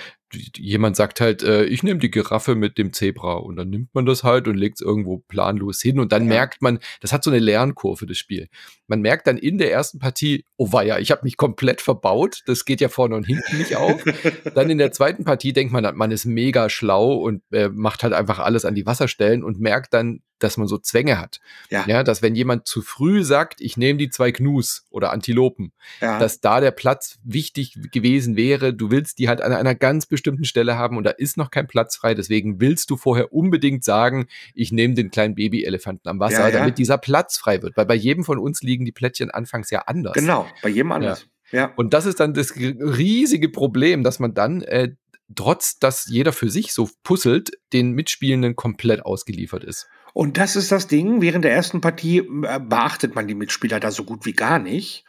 jemand 0.57 0.95
sagt 0.95 1.21
halt, 1.21 1.43
äh, 1.43 1.65
ich 1.65 1.83
nehme 1.83 1.99
die 1.99 2.11
Giraffe 2.11 2.55
mit 2.55 2.77
dem 2.77 2.93
Zebra 2.93 3.35
und 3.35 3.55
dann 3.55 3.69
nimmt 3.69 3.93
man 3.93 4.05
das 4.05 4.23
halt 4.23 4.47
und 4.47 4.55
legt 4.55 4.75
es 4.79 4.85
irgendwo 4.85 5.17
planlos 5.27 5.81
hin 5.81 5.99
und 5.99 6.11
dann 6.11 6.23
ja. 6.23 6.29
merkt 6.29 6.61
man, 6.61 6.79
das 7.01 7.13
hat 7.13 7.23
so 7.23 7.29
eine 7.29 7.39
Lernkurve, 7.39 8.05
das 8.05 8.17
Spiel. 8.17 8.47
Man 8.87 9.01
merkt 9.01 9.27
dann 9.27 9.37
in 9.37 9.57
der 9.57 9.71
ersten 9.71 9.99
Partie, 9.99 10.45
oh 10.57 10.71
weia, 10.71 10.99
ich 10.99 11.11
habe 11.11 11.21
mich 11.23 11.37
komplett 11.37 11.81
verbaut, 11.81 12.41
das 12.45 12.65
geht 12.65 12.81
ja 12.81 12.89
vorne 12.89 13.15
und 13.15 13.25
hinten 13.25 13.57
nicht 13.57 13.75
auf. 13.75 14.03
dann 14.55 14.69
in 14.69 14.77
der 14.77 14.91
zweiten 14.91 15.23
Partie 15.23 15.53
denkt 15.53 15.73
man, 15.73 15.95
man 15.95 16.11
ist 16.11 16.25
mega 16.25 16.69
schlau 16.69 17.13
und 17.13 17.41
äh, 17.51 17.69
macht 17.69 18.03
halt 18.03 18.13
einfach 18.13 18.39
alles 18.39 18.65
an 18.65 18.75
die 18.75 18.85
Wasserstellen 18.85 19.43
und 19.43 19.59
merkt 19.59 19.93
dann, 19.93 20.21
dass 20.45 20.57
man 20.57 20.67
so 20.67 20.77
Zwänge 20.77 21.19
hat. 21.19 21.39
Ja. 21.69 21.85
ja 21.87 22.03
dass 22.03 22.21
wenn 22.21 22.35
jemand 22.35 22.67
zu 22.67 22.81
früh 22.81 23.23
sagt, 23.23 23.59
ich 23.61 23.77
nehme 23.77 23.97
die 23.97 24.09
zwei 24.09 24.31
Gnus 24.31 24.85
oder 24.89 25.11
Antilopen, 25.11 25.71
ja. 26.01 26.19
dass 26.19 26.39
da 26.39 26.61
der 26.61 26.71
Platz 26.71 27.17
wichtig 27.23 27.77
gewesen 27.91 28.37
wäre, 28.37 28.73
du 28.73 28.91
willst 28.91 29.19
die 29.19 29.27
halt 29.27 29.41
an 29.41 29.51
einer 29.51 29.75
ganz 29.75 30.05
bestimmten 30.05 30.45
Stelle 30.45 30.77
haben 30.77 30.97
und 30.97 31.03
da 31.03 31.09
ist 31.09 31.35
noch 31.35 31.51
kein 31.51 31.67
Platz 31.67 31.95
frei. 31.95 32.13
Deswegen 32.13 32.61
willst 32.61 32.89
du 32.89 32.97
vorher 32.97 33.33
unbedingt 33.33 33.83
sagen, 33.83 34.27
ich 34.53 34.71
nehme 34.71 34.93
den 34.93 35.11
kleinen 35.11 35.35
Babyelefanten 35.35 36.09
am 36.09 36.19
Wasser, 36.19 36.47
ja, 36.47 36.51
damit 36.51 36.77
dieser 36.77 36.97
Platz 36.97 37.37
frei 37.37 37.61
wird. 37.61 37.75
Weil 37.75 37.85
bei 37.85 37.95
jedem 37.95 38.23
von 38.23 38.37
uns 38.37 38.61
liegen 38.61 38.85
die 38.85 38.91
Plättchen 38.91 39.31
anfangs 39.31 39.71
ja 39.71 39.81
anders. 39.87 40.13
Genau, 40.13 40.47
bei 40.61 40.69
jedem 40.69 40.91
anders. 40.91 41.27
Ja. 41.51 41.59
ja. 41.59 41.73
Und 41.75 41.93
das 41.93 42.05
ist 42.05 42.19
dann 42.19 42.33
das 42.33 42.55
riesige 42.55 43.49
Problem, 43.49 44.03
dass 44.03 44.19
man 44.19 44.33
dann 44.33 44.61
äh, 44.61 44.91
trotz 45.33 45.79
dass 45.79 46.05
jeder 46.07 46.33
für 46.33 46.49
sich 46.49 46.73
so 46.73 46.89
puzzelt, 47.03 47.51
den 47.73 47.91
Mitspielenden 47.91 48.55
komplett 48.55 49.05
ausgeliefert 49.05 49.63
ist. 49.63 49.87
Und 50.15 50.38
das 50.38 50.55
ist 50.55 50.72
das 50.72 50.88
Ding, 50.88 51.19
während 51.22 51.43
der 51.43 51.51
ersten 51.51 51.81
Partie 51.81 52.19
äh, 52.19 52.60
beachtet 52.60 53.15
man 53.15 53.27
die 53.27 53.36
Mitspieler 53.36 53.81
da 53.81 53.91
so 53.91 54.05
gut 54.05 54.25
wie 54.25 54.31
gar 54.31 54.60
nicht 54.60 55.03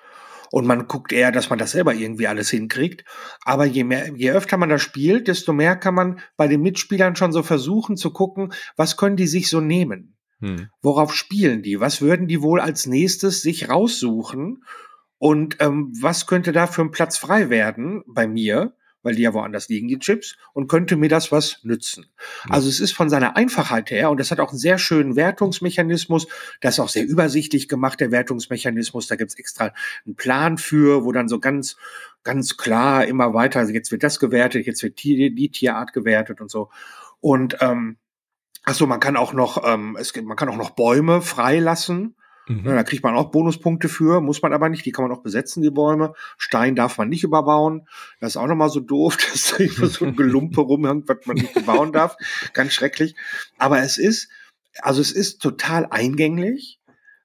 und 0.50 0.66
man 0.66 0.88
guckt 0.88 1.12
eher, 1.12 1.30
dass 1.30 1.48
man 1.48 1.60
das 1.60 1.70
selber 1.72 1.94
irgendwie 1.94 2.26
alles 2.26 2.50
hinkriegt. 2.50 3.04
Aber 3.44 3.64
je 3.64 3.84
mehr, 3.84 4.12
je 4.16 4.32
öfter 4.32 4.56
man 4.56 4.68
das 4.68 4.82
spielt, 4.82 5.28
desto 5.28 5.52
mehr 5.52 5.76
kann 5.76 5.94
man 5.94 6.18
bei 6.36 6.48
den 6.48 6.60
Mitspielern 6.60 7.14
schon 7.14 7.30
so 7.30 7.44
versuchen 7.44 7.96
zu 7.96 8.12
gucken, 8.12 8.52
was 8.74 8.96
können 8.96 9.16
die 9.16 9.28
sich 9.28 9.48
so 9.48 9.60
nehmen? 9.60 10.16
Hm. 10.40 10.70
Worauf 10.82 11.14
spielen 11.14 11.62
die? 11.62 11.78
Was 11.78 12.02
würden 12.02 12.26
die 12.26 12.42
wohl 12.42 12.60
als 12.60 12.86
nächstes 12.86 13.42
sich 13.42 13.68
raussuchen? 13.68 14.64
Und 15.18 15.58
ähm, 15.60 15.92
was 16.00 16.26
könnte 16.26 16.50
da 16.50 16.66
für 16.66 16.82
ein 16.82 16.90
Platz 16.90 17.16
frei 17.16 17.48
werden 17.48 18.02
bei 18.08 18.26
mir? 18.26 18.74
Weil 19.02 19.14
die 19.14 19.22
ja 19.22 19.34
woanders 19.34 19.68
liegen, 19.68 19.88
die 19.88 19.98
Chips, 19.98 20.36
und 20.52 20.68
könnte 20.68 20.96
mir 20.96 21.08
das 21.08 21.30
was 21.32 21.60
nützen. 21.62 22.06
Also 22.48 22.68
es 22.68 22.80
ist 22.80 22.92
von 22.92 23.08
seiner 23.08 23.36
Einfachheit 23.36 23.90
her, 23.90 24.10
und 24.10 24.18
das 24.18 24.30
hat 24.30 24.40
auch 24.40 24.50
einen 24.50 24.58
sehr 24.58 24.78
schönen 24.78 25.16
Wertungsmechanismus, 25.16 26.26
das 26.60 26.74
ist 26.74 26.80
auch 26.80 26.88
sehr 26.88 27.06
übersichtlich 27.06 27.68
gemacht, 27.68 28.00
der 28.00 28.10
Wertungsmechanismus, 28.10 29.06
da 29.06 29.16
gibt's 29.16 29.38
extra 29.38 29.72
einen 30.04 30.16
Plan 30.16 30.58
für, 30.58 31.04
wo 31.04 31.12
dann 31.12 31.28
so 31.28 31.38
ganz, 31.38 31.76
ganz 32.24 32.56
klar 32.56 33.06
immer 33.06 33.32
weiter, 33.34 33.60
also 33.60 33.72
jetzt 33.72 33.92
wird 33.92 34.02
das 34.02 34.18
gewertet, 34.18 34.66
jetzt 34.66 34.82
wird 34.82 35.02
die, 35.02 35.34
die 35.34 35.50
Tierart 35.50 35.92
gewertet 35.92 36.40
und 36.40 36.50
so. 36.50 36.70
Und 37.20 37.56
ähm, 37.60 37.96
ach 38.64 38.74
so, 38.74 38.86
man 38.86 39.00
kann 39.00 39.16
auch 39.16 39.32
noch, 39.32 39.62
ähm, 39.64 39.96
es 39.98 40.12
gibt, 40.12 40.26
man 40.26 40.36
kann 40.36 40.48
auch 40.48 40.56
noch 40.56 40.70
Bäume 40.70 41.22
freilassen 41.22 42.16
Mhm. 42.48 42.64
Da 42.64 42.82
kriegt 42.84 43.02
man 43.02 43.16
auch 43.16 43.30
Bonuspunkte 43.30 43.88
für, 43.88 44.20
muss 44.20 44.42
man 44.42 44.52
aber 44.52 44.68
nicht. 44.68 44.84
Die 44.86 44.92
kann 44.92 45.06
man 45.06 45.16
auch 45.16 45.22
besetzen, 45.22 45.62
die 45.62 45.70
Bäume. 45.70 46.14
Stein 46.38 46.76
darf 46.76 46.98
man 46.98 47.08
nicht 47.08 47.24
überbauen. 47.24 47.88
Das 48.20 48.32
ist 48.32 48.36
auch 48.36 48.46
nochmal 48.46 48.70
so 48.70 48.80
doof, 48.80 49.16
dass 49.32 49.50
da 49.50 49.64
immer 49.64 49.88
so 49.88 50.04
ein 50.04 50.16
Gelumpe 50.16 50.60
rumhängt, 50.60 51.08
was 51.08 51.26
man 51.26 51.36
nicht 51.36 51.54
bebauen 51.54 51.92
darf. 51.92 52.16
Ganz 52.52 52.72
schrecklich. 52.72 53.16
Aber 53.58 53.80
es 53.80 53.98
ist, 53.98 54.28
also 54.80 55.00
es 55.00 55.12
ist 55.12 55.42
total 55.42 55.86
eingänglich. 55.90 56.80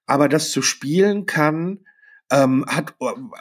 Aber 0.07 0.27
das 0.27 0.51
zu 0.51 0.61
spielen 0.61 1.25
kann, 1.25 1.85
ähm, 2.31 2.65
hat 2.67 2.95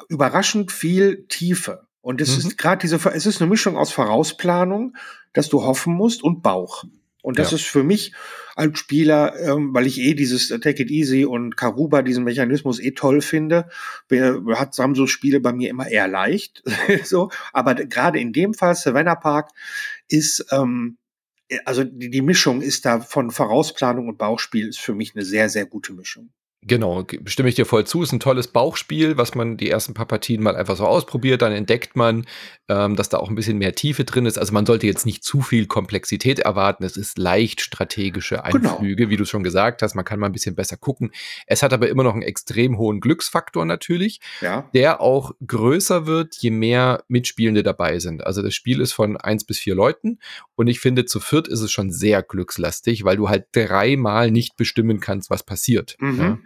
überraschend 0.08 0.70
viel 0.72 1.26
Tiefe. 1.28 1.86
Und 2.02 2.20
es 2.20 2.32
mhm. 2.32 2.50
ist 2.50 2.58
gerade 2.58 2.80
diese, 2.80 2.96
es 3.10 3.26
ist 3.26 3.40
eine 3.40 3.50
Mischung 3.50 3.76
aus 3.76 3.92
Vorausplanung, 3.92 4.96
dass 5.32 5.48
du 5.48 5.62
hoffen 5.62 5.94
musst 5.94 6.22
und 6.22 6.42
Bauch. 6.42 6.84
Und 7.22 7.38
das 7.38 7.50
ja. 7.50 7.56
ist 7.56 7.66
für 7.66 7.82
mich 7.82 8.14
als 8.60 8.78
Spieler, 8.78 9.34
ähm, 9.40 9.72
weil 9.72 9.86
ich 9.86 9.98
eh 9.98 10.12
dieses 10.12 10.48
Take 10.48 10.82
It 10.82 10.90
Easy 10.90 11.24
und 11.24 11.56
Karuba, 11.56 12.02
diesen 12.02 12.24
Mechanismus 12.24 12.78
eh 12.78 12.90
toll 12.90 13.22
finde, 13.22 13.70
hat, 14.54 14.74
so 14.74 15.06
Spiele 15.06 15.40
bei 15.40 15.54
mir 15.54 15.70
immer 15.70 15.88
eher 15.88 16.08
leicht. 16.08 16.62
so, 17.04 17.30
aber 17.54 17.74
gerade 17.74 18.20
in 18.20 18.34
dem 18.34 18.52
Fall, 18.52 18.74
Savannah 18.74 19.14
Park, 19.14 19.50
ist, 20.08 20.44
ähm, 20.50 20.98
also 21.64 21.84
die, 21.84 22.10
die 22.10 22.20
Mischung 22.20 22.60
ist 22.60 22.84
da 22.84 23.00
von 23.00 23.30
Vorausplanung 23.30 24.08
und 24.08 24.18
Bauchspiel 24.18 24.68
ist 24.68 24.80
für 24.80 24.94
mich 24.94 25.14
eine 25.14 25.24
sehr, 25.24 25.48
sehr 25.48 25.64
gute 25.64 25.94
Mischung. 25.94 26.30
Genau, 26.62 27.06
stimme 27.24 27.48
ich 27.48 27.54
dir 27.54 27.64
voll 27.64 27.86
zu. 27.86 28.02
Ist 28.02 28.12
ein 28.12 28.20
tolles 28.20 28.48
Bauchspiel, 28.48 29.16
was 29.16 29.34
man 29.34 29.56
die 29.56 29.70
ersten 29.70 29.94
paar 29.94 30.04
Partien 30.04 30.42
mal 30.42 30.56
einfach 30.56 30.76
so 30.76 30.84
ausprobiert. 30.84 31.40
Dann 31.40 31.52
entdeckt 31.52 31.96
man, 31.96 32.26
ähm, 32.68 32.96
dass 32.96 33.08
da 33.08 33.16
auch 33.16 33.30
ein 33.30 33.34
bisschen 33.34 33.56
mehr 33.56 33.74
Tiefe 33.74 34.04
drin 34.04 34.26
ist. 34.26 34.38
Also 34.38 34.52
man 34.52 34.66
sollte 34.66 34.86
jetzt 34.86 35.06
nicht 35.06 35.24
zu 35.24 35.40
viel 35.40 35.66
Komplexität 35.66 36.38
erwarten. 36.38 36.84
Es 36.84 36.98
ist 36.98 37.16
leicht 37.16 37.62
strategische 37.62 38.42
genau. 38.52 38.72
Einflüge, 38.72 38.96
genau. 38.96 39.10
wie 39.10 39.16
du 39.16 39.24
schon 39.24 39.42
gesagt 39.42 39.80
hast. 39.80 39.94
Man 39.94 40.04
kann 40.04 40.20
mal 40.20 40.26
ein 40.26 40.32
bisschen 40.32 40.54
besser 40.54 40.76
gucken. 40.76 41.12
Es 41.46 41.62
hat 41.62 41.72
aber 41.72 41.88
immer 41.88 42.02
noch 42.02 42.12
einen 42.12 42.22
extrem 42.22 42.76
hohen 42.76 43.00
Glücksfaktor 43.00 43.64
natürlich, 43.64 44.20
ja. 44.42 44.68
der 44.74 45.00
auch 45.00 45.32
größer 45.46 46.06
wird, 46.06 46.36
je 46.40 46.50
mehr 46.50 47.04
Mitspielende 47.08 47.62
dabei 47.62 48.00
sind. 48.00 48.26
Also 48.26 48.42
das 48.42 48.52
Spiel 48.54 48.82
ist 48.82 48.92
von 48.92 49.16
eins 49.16 49.44
bis 49.44 49.58
vier 49.58 49.74
Leuten 49.74 50.18
und 50.56 50.66
ich 50.66 50.80
finde, 50.80 51.06
zu 51.06 51.20
viert 51.20 51.48
ist 51.48 51.62
es 51.62 51.72
schon 51.72 51.90
sehr 51.90 52.22
glückslastig, 52.22 53.04
weil 53.04 53.16
du 53.16 53.30
halt 53.30 53.46
dreimal 53.52 54.30
nicht 54.30 54.58
bestimmen 54.58 55.00
kannst, 55.00 55.30
was 55.30 55.42
passiert. 55.42 55.96
Mhm. 56.00 56.20
Ja? 56.20 56.38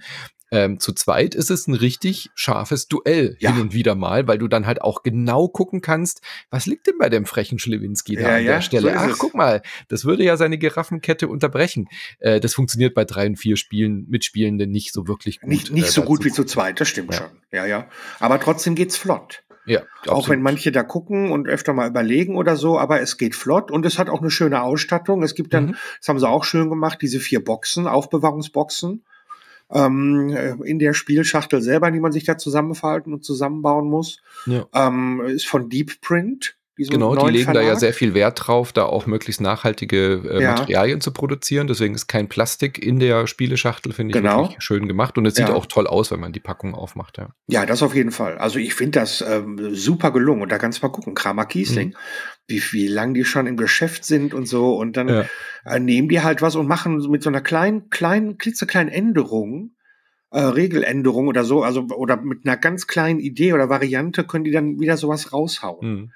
Ähm, 0.55 0.79
zu 0.79 0.93
zweit 0.93 1.35
ist 1.35 1.51
es 1.51 1.67
ein 1.67 1.75
richtig 1.75 2.31
scharfes 2.37 2.87
Duell 2.87 3.37
ja. 3.41 3.53
hin 3.53 3.61
und 3.61 3.75
wieder 3.75 3.97
mal, 3.97 4.29
weil 4.29 4.39
du 4.39 4.47
dann 4.47 4.67
halt 4.67 4.83
auch 4.83 5.03
genau 5.03 5.49
gucken 5.49 5.81
kannst, 5.81 6.21
was 6.49 6.67
liegt 6.67 6.87
denn 6.87 6.97
bei 6.97 7.09
dem 7.09 7.27
frechen 7.27 7.59
Schlewinski 7.59 8.15
da 8.15 8.21
ja, 8.21 8.29
an 8.37 8.45
der 8.45 8.55
ja, 8.55 8.63
Stelle? 8.63 8.93
So 8.93 8.99
Ach, 8.99 9.09
es. 9.09 9.19
guck 9.19 9.35
mal, 9.35 9.63
das 9.89 10.05
würde 10.05 10.23
ja 10.23 10.37
seine 10.37 10.57
Giraffenkette 10.57 11.27
unterbrechen. 11.27 11.89
Äh, 12.21 12.39
das 12.39 12.55
funktioniert 12.55 12.95
bei 12.95 13.05
drei 13.05 13.27
und 13.27 13.37
vier 13.37 13.57
Spielen 13.57 14.07
Mitspielenden 14.09 14.71
nicht 14.71 14.93
so 14.93 15.09
wirklich 15.09 15.41
gut. 15.41 15.51
Nicht, 15.51 15.73
nicht 15.73 15.89
äh, 15.89 15.91
so 15.91 16.03
gut 16.03 16.25
wie 16.25 16.31
zu 16.31 16.45
zweit, 16.45 16.81
das 16.81 16.87
stimmt 16.89 17.15
schon. 17.17 17.31
Ja, 17.51 17.67
ja. 17.67 17.89
Aber 18.21 18.39
trotzdem 18.39 18.77
geht's 18.77 18.97
flott. 18.97 19.43
Ja, 19.67 19.81
auch 20.07 20.29
wenn 20.29 20.43
manche 20.43 20.73
da 20.73 20.83
gucken 20.83 21.33
und 21.33 21.49
öfter 21.49 21.73
mal 21.73 21.89
überlegen 21.89 22.37
oder 22.37 22.55
so, 22.55 22.79
aber 22.79 23.01
es 23.01 23.17
geht 23.17 23.35
flott 23.35 23.71
und 23.71 23.87
es 23.87 23.99
hat 23.99 24.11
auch 24.11 24.21
eine 24.21 24.31
schöne 24.31 24.63
Ausstattung. 24.63 25.23
Es 25.23 25.35
gibt 25.35 25.55
dann, 25.55 25.69
mhm. 25.69 25.77
das 25.99 26.09
haben 26.09 26.19
sie 26.19 26.29
auch 26.29 26.45
schön 26.45 26.69
gemacht, 26.69 26.99
diese 27.01 27.19
vier 27.19 27.43
Boxen, 27.43 27.87
Aufbewahrungsboxen 27.87 29.03
ähm, 29.75 30.63
in 30.65 30.79
der 30.79 30.95
Spielschachtel 30.95 31.61
selber, 31.61 31.91
die 31.91 32.01
man 32.01 32.13
sich 32.13 32.25
da 32.25 32.39
zusammenfalten 32.39 33.13
und 33.13 33.25
zusammenbauen 33.25 33.89
muss. 33.89 34.23
Ja. 34.47 34.67
Ähm, 34.73 35.21
ist 35.27 35.47
von 35.47 35.69
Deep 35.69 36.01
Print. 36.01 36.57
Genau, 36.77 37.15
die 37.15 37.31
legen 37.31 37.45
Verlag. 37.45 37.63
da 37.63 37.69
ja 37.69 37.77
sehr 37.77 37.93
viel 37.93 38.15
Wert 38.15 38.47
drauf, 38.47 38.73
da 38.73 38.85
auch 38.85 39.07
möglichst 39.07 39.41
nachhaltige 39.41 40.23
äh, 40.29 40.43
ja. 40.43 40.53
Materialien 40.53 41.01
zu 41.01 41.13
produzieren. 41.13 41.69
Deswegen 41.69 41.95
ist 41.95 42.09
kein 42.09 42.29
Plastik 42.29 42.85
in 42.85 42.99
der 42.99 43.29
Spieleschachtel, 43.29 43.93
finde 43.93 44.11
ich 44.11 44.23
genau. 44.23 44.43
wirklich 44.43 44.63
schön 44.63 44.89
gemacht. 44.89 45.17
Und 45.17 45.27
es 45.27 45.37
sieht 45.37 45.49
ja. 45.49 45.55
auch 45.55 45.67
toll 45.67 45.87
aus, 45.87 46.11
wenn 46.11 46.19
man 46.19 46.33
die 46.33 46.41
Packung 46.41 46.75
aufmacht. 46.75 47.19
Ja, 47.19 47.29
ja 47.47 47.65
das 47.65 47.83
auf 47.83 47.95
jeden 47.95 48.11
Fall. 48.11 48.39
Also 48.39 48.59
ich 48.59 48.75
finde 48.75 48.99
das 48.99 49.23
ähm, 49.23 49.75
super 49.75 50.11
gelungen. 50.11 50.43
Und 50.43 50.51
da 50.51 50.59
kannst 50.59 50.83
du 50.83 50.87
mal 50.87 50.93
gucken, 50.93 51.15
Kramer 51.15 51.47
Kiesling, 51.47 51.91
mhm. 51.91 51.95
wie, 52.49 52.63
wie 52.73 52.89
lang 52.89 53.15
die 53.15 53.25
schon 53.25 53.47
im 53.47 53.57
Geschäft 53.57 54.05
sind 54.05 54.35
und 54.35 54.47
so. 54.47 54.75
Und 54.75 54.97
dann 54.97 55.27
äh, 55.65 55.79
nehmen 55.79 56.09
die 56.09 56.23
halt 56.23 56.43
was 56.43 56.57
und 56.57 56.67
machen 56.67 56.97
mit 57.09 57.23
so 57.23 57.31
einer 57.31 57.41
kleinen, 57.41 57.89
kleinen, 57.91 58.37
klitzekleinen 58.37 58.93
Änderung 58.93 59.74
äh, 60.35 60.41
Regeländerung 60.41 61.29
oder 61.29 61.45
so, 61.45 61.63
also 61.63 61.83
oder 61.83 62.17
mit 62.17 62.45
einer 62.45 62.57
ganz 62.57 62.87
kleinen 62.87 63.21
Idee 63.21 63.53
oder 63.53 63.69
Variante 63.69 64.25
können 64.25 64.45
die 64.45 64.51
dann 64.51 64.81
wieder 64.81 64.97
sowas 64.97 65.33
raushauen. 65.33 65.89
Mhm 65.89 66.11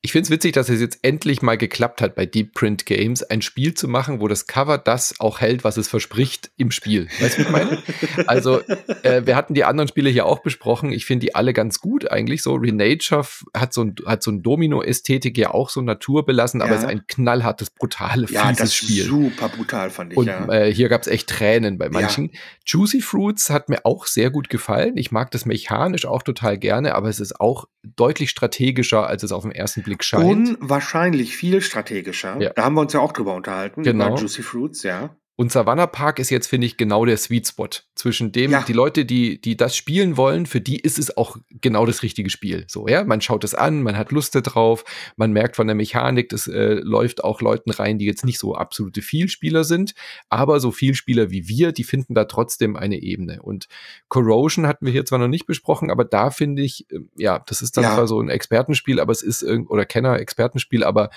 ich 0.00 0.12
finde 0.12 0.24
es 0.24 0.30
witzig, 0.30 0.52
dass 0.52 0.68
es 0.68 0.80
jetzt 0.80 1.00
endlich 1.02 1.42
mal 1.42 1.58
geklappt 1.58 2.00
hat 2.00 2.14
bei 2.14 2.24
Deep 2.24 2.54
Print 2.54 2.86
Games, 2.86 3.22
ein 3.22 3.42
Spiel 3.42 3.74
zu 3.74 3.88
machen, 3.88 4.20
wo 4.20 4.28
das 4.28 4.46
Cover 4.46 4.78
das 4.78 5.14
auch 5.18 5.40
hält, 5.40 5.64
was 5.64 5.76
es 5.76 5.88
verspricht 5.88 6.50
im 6.56 6.70
Spiel. 6.70 7.08
Weißt 7.20 7.38
du, 7.38 7.42
wie 7.42 7.46
ich 7.46 7.50
meine? 7.50 7.82
Also, 8.26 8.60
äh, 9.02 9.26
wir 9.26 9.36
hatten 9.36 9.54
die 9.54 9.64
anderen 9.64 9.88
Spiele 9.88 10.10
hier 10.10 10.26
auch 10.26 10.40
besprochen. 10.40 10.92
Ich 10.92 11.04
finde 11.04 11.26
die 11.26 11.34
alle 11.34 11.52
ganz 11.52 11.80
gut 11.80 12.10
eigentlich. 12.10 12.42
So, 12.42 12.54
Renature 12.54 13.26
hat 13.54 13.72
so 13.72 13.82
ein, 13.82 13.96
hat 14.06 14.22
so 14.22 14.30
ein 14.30 14.42
Domino-Ästhetik 14.42 15.36
ja 15.36 15.52
auch 15.52 15.70
so 15.70 15.80
naturbelassen, 15.80 16.60
ja. 16.60 16.66
aber 16.66 16.76
es 16.76 16.82
ist 16.82 16.88
ein 16.88 17.06
knallhartes, 17.08 17.70
brutales, 17.70 18.30
ja, 18.30 18.46
fieses 18.48 18.74
Spiel. 18.74 19.04
Super 19.04 19.48
brutal, 19.48 19.90
fand 19.90 20.12
ich. 20.12 20.18
Und 20.18 20.26
ja. 20.26 20.48
äh, 20.48 20.72
hier 20.72 20.88
gab 20.88 21.02
es 21.02 21.08
echt 21.08 21.28
Tränen 21.28 21.78
bei 21.78 21.88
manchen. 21.88 22.30
Ja. 22.32 22.40
Juicy 22.66 23.00
Fruits 23.00 23.50
hat 23.50 23.68
mir 23.68 23.84
auch 23.84 24.06
sehr 24.06 24.30
gut 24.30 24.48
gefallen. 24.48 24.96
Ich 24.96 25.10
mag 25.10 25.30
das 25.30 25.44
mechanisch 25.46 26.06
auch 26.06 26.22
total 26.22 26.58
gerne, 26.58 26.94
aber 26.94 27.08
es 27.08 27.20
ist 27.20 27.40
auch 27.40 27.66
deutlich 27.96 28.30
strategischer, 28.30 29.06
als 29.06 29.22
es 29.22 29.32
auf 29.32 29.42
den 29.42 29.52
ersten 29.52 29.82
Blick 29.88 30.04
scheint. 30.04 30.24
Unwahrscheinlich 30.24 31.36
viel 31.36 31.60
strategischer. 31.60 32.40
Ja. 32.40 32.50
Da 32.50 32.64
haben 32.64 32.74
wir 32.74 32.82
uns 32.82 32.92
ja 32.92 33.00
auch 33.00 33.12
drüber 33.12 33.34
unterhalten, 33.34 33.82
genau. 33.82 34.16
Juicy 34.16 34.42
Fruits, 34.42 34.82
ja. 34.82 35.16
Und 35.40 35.52
Savannah 35.52 35.86
Park 35.86 36.18
ist 36.18 36.30
jetzt, 36.30 36.48
finde 36.48 36.66
ich, 36.66 36.76
genau 36.76 37.04
der 37.04 37.16
Sweet 37.16 37.46
Spot. 37.46 37.68
Zwischen 37.94 38.32
dem, 38.32 38.50
ja. 38.50 38.64
die 38.66 38.72
Leute, 38.72 39.04
die, 39.04 39.40
die 39.40 39.56
das 39.56 39.76
spielen 39.76 40.16
wollen, 40.16 40.46
für 40.46 40.60
die 40.60 40.80
ist 40.80 40.98
es 40.98 41.16
auch 41.16 41.36
genau 41.60 41.86
das 41.86 42.02
richtige 42.02 42.28
Spiel. 42.28 42.64
So, 42.66 42.88
ja, 42.88 43.04
man 43.04 43.20
schaut 43.20 43.44
es 43.44 43.54
an, 43.54 43.84
man 43.84 43.96
hat 43.96 44.10
Lust 44.10 44.34
drauf, 44.34 44.84
man 45.16 45.32
merkt 45.32 45.54
von 45.54 45.68
der 45.68 45.76
Mechanik, 45.76 46.28
das 46.30 46.48
äh, 46.48 46.80
läuft 46.82 47.22
auch 47.22 47.40
Leuten 47.40 47.70
rein, 47.70 47.98
die 47.98 48.04
jetzt 48.04 48.24
nicht 48.24 48.40
so 48.40 48.56
absolute 48.56 49.00
Vielspieler 49.00 49.62
sind, 49.62 49.94
aber 50.28 50.58
so 50.58 50.72
Vielspieler 50.72 51.30
wie 51.30 51.46
wir, 51.46 51.70
die 51.70 51.84
finden 51.84 52.14
da 52.14 52.24
trotzdem 52.24 52.74
eine 52.74 52.98
Ebene. 52.98 53.40
Und 53.40 53.68
Corrosion 54.08 54.66
hatten 54.66 54.86
wir 54.86 54.92
hier 54.92 55.04
zwar 55.04 55.20
noch 55.20 55.28
nicht 55.28 55.46
besprochen, 55.46 55.92
aber 55.92 56.04
da 56.04 56.32
finde 56.32 56.62
ich, 56.62 56.90
äh, 56.90 56.98
ja, 57.16 57.38
das 57.46 57.62
ist 57.62 57.76
dann 57.76 57.84
ja. 57.84 57.94
zwar 57.94 58.08
so 58.08 58.20
ein 58.20 58.28
Expertenspiel, 58.28 58.98
aber 58.98 59.12
es 59.12 59.22
ist, 59.22 59.44
oder 59.44 59.86
Kenner-Expertenspiel, 59.86 60.82
aber 60.82 61.10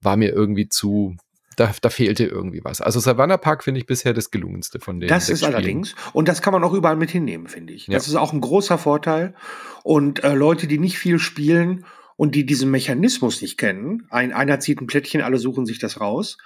war 0.00 0.16
mir 0.16 0.32
irgendwie 0.32 0.68
zu, 0.68 1.16
da, 1.56 1.72
da 1.80 1.90
fehlte 1.90 2.24
irgendwie 2.24 2.62
was. 2.64 2.80
Also 2.80 3.00
Savannah 3.00 3.36
Park 3.36 3.64
finde 3.64 3.80
ich 3.80 3.86
bisher 3.86 4.12
das 4.12 4.30
gelungenste 4.30 4.80
von 4.80 5.00
denen. 5.00 5.08
Das 5.08 5.28
ist 5.28 5.40
Spielen. 5.40 5.54
allerdings. 5.54 5.94
Und 6.12 6.28
das 6.28 6.42
kann 6.42 6.52
man 6.52 6.64
auch 6.64 6.72
überall 6.72 6.96
mit 6.96 7.10
hinnehmen, 7.10 7.46
finde 7.46 7.72
ich. 7.72 7.86
Das 7.86 8.08
ist 8.08 8.14
auch 8.16 8.32
ein 8.32 8.40
großer 8.40 8.78
Vorteil. 8.78 9.34
Und 9.82 10.24
äh, 10.24 10.34
Leute, 10.34 10.66
die 10.66 10.78
nicht 10.78 10.98
viel 10.98 11.18
spielen 11.18 11.84
und 12.16 12.34
die 12.34 12.46
diesen 12.46 12.70
Mechanismus 12.70 13.42
nicht 13.42 13.58
kennen, 13.58 14.06
ein, 14.10 14.32
einer 14.32 14.60
zieht 14.60 14.80
ein 14.80 14.86
Plättchen, 14.86 15.20
alle 15.20 15.38
suchen 15.38 15.66
sich 15.66 15.78
das 15.78 16.00
raus, 16.00 16.38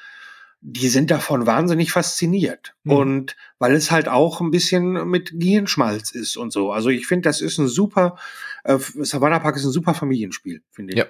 die 0.60 0.88
sind 0.88 1.10
davon 1.10 1.46
wahnsinnig 1.46 1.92
fasziniert. 1.92 2.74
Mhm. 2.84 2.92
Und 2.92 3.36
weil 3.58 3.74
es 3.74 3.90
halt 3.90 4.08
auch 4.08 4.40
ein 4.40 4.50
bisschen 4.50 5.08
mit 5.08 5.32
Gehirnschmalz 5.34 6.10
ist 6.10 6.36
und 6.36 6.52
so. 6.52 6.72
Also 6.72 6.88
ich 6.88 7.06
finde, 7.06 7.28
das 7.28 7.40
ist 7.40 7.58
ein 7.58 7.68
super, 7.68 8.16
äh, 8.64 8.78
Savannah 8.78 9.38
Park 9.38 9.56
ist 9.56 9.64
ein 9.64 9.72
super 9.72 9.94
Familienspiel, 9.94 10.62
finde 10.70 10.94
ich. 10.94 10.98
Ja. 10.98 11.06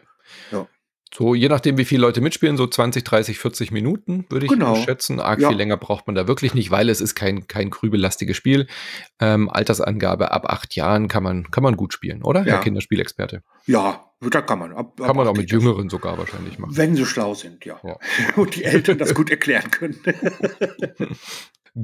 ja. 0.53 0.69
So, 1.15 1.35
je 1.35 1.49
nachdem, 1.49 1.79
wie 1.79 1.85
viele 1.85 2.03
Leute 2.03 2.21
mitspielen, 2.21 2.57
so 2.57 2.67
20, 2.67 3.03
30, 3.03 3.39
40 3.39 3.71
Minuten, 3.71 4.27
würde 4.29 4.47
ich 4.47 4.53
genau. 4.53 4.77
schätzen. 4.77 5.21
Arg 5.21 5.41
ja. 5.41 5.49
viel 5.49 5.57
länger 5.57 5.77
braucht 5.77 6.07
man 6.07 6.15
da 6.15 6.29
wirklich 6.29 6.55
nicht, 6.55 6.71
weil 6.71 6.89
es 6.91 7.01
ist 7.01 7.15
kein, 7.15 7.47
kein 7.49 7.71
krübellastiges 7.71 8.37
Spiel. 8.37 8.67
Ähm, 9.19 9.49
Altersangabe 9.49 10.33
ab 10.33 10.47
acht 10.51 10.75
Jahren 10.77 11.09
kann 11.09 11.23
man, 11.23 11.51
kann 11.51 11.63
man 11.63 11.77
gut 11.77 11.93
spielen, 11.93 12.23
oder? 12.23 12.41
Ja. 12.41 12.55
Herr 12.55 12.61
Kinderspielexperte. 12.61 13.43
Ja, 13.67 14.05
da 14.21 14.43
kann 14.43 14.59
man. 14.59 14.73
Ab, 14.73 15.01
ab 15.01 15.07
kann 15.07 15.17
man 15.17 15.29
auch 15.29 15.37
mit 15.37 15.51
Jüngeren 15.51 15.89
sogar 15.89 16.19
wahrscheinlich 16.19 16.59
machen. 16.59 16.77
Wenn 16.77 16.97
sie 16.97 17.07
schlau 17.07 17.35
sind, 17.35 17.65
ja. 17.65 17.81
ja. 17.83 17.97
Und 18.37 18.57
die 18.57 18.65
Eltern 18.65 18.99
das 18.99 19.15
gut 19.15 19.31
erklären 19.31 19.71
können. 19.71 19.99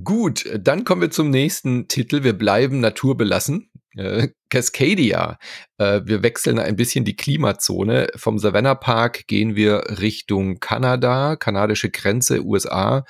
Gut, 0.03 0.45
dann 0.59 0.85
kommen 0.85 1.03
wir 1.03 1.11
zum 1.11 1.31
nächsten 1.31 1.89
Titel. 1.89 2.25
Wir 2.25 2.33
bleiben 2.33 2.81
naturbelassen. 2.81 3.71
Äh, 3.97 4.29
Cascadia. 4.49 5.39
Äh, 5.79 6.01
wir 6.05 6.23
wechseln 6.23 6.59
ein 6.59 6.77
bisschen 6.77 7.05
die 7.05 7.17
Klimazone. 7.17 8.09
Vom 8.17 8.39
Savannah 8.39 8.75
Park 8.75 9.27
gehen 9.27 9.57
wir 9.57 10.01
Richtung 10.01 10.59
Kanada, 10.59 11.37
kanadische 11.37 11.91
Grenze, 11.91 12.45
USA. 12.45 13.05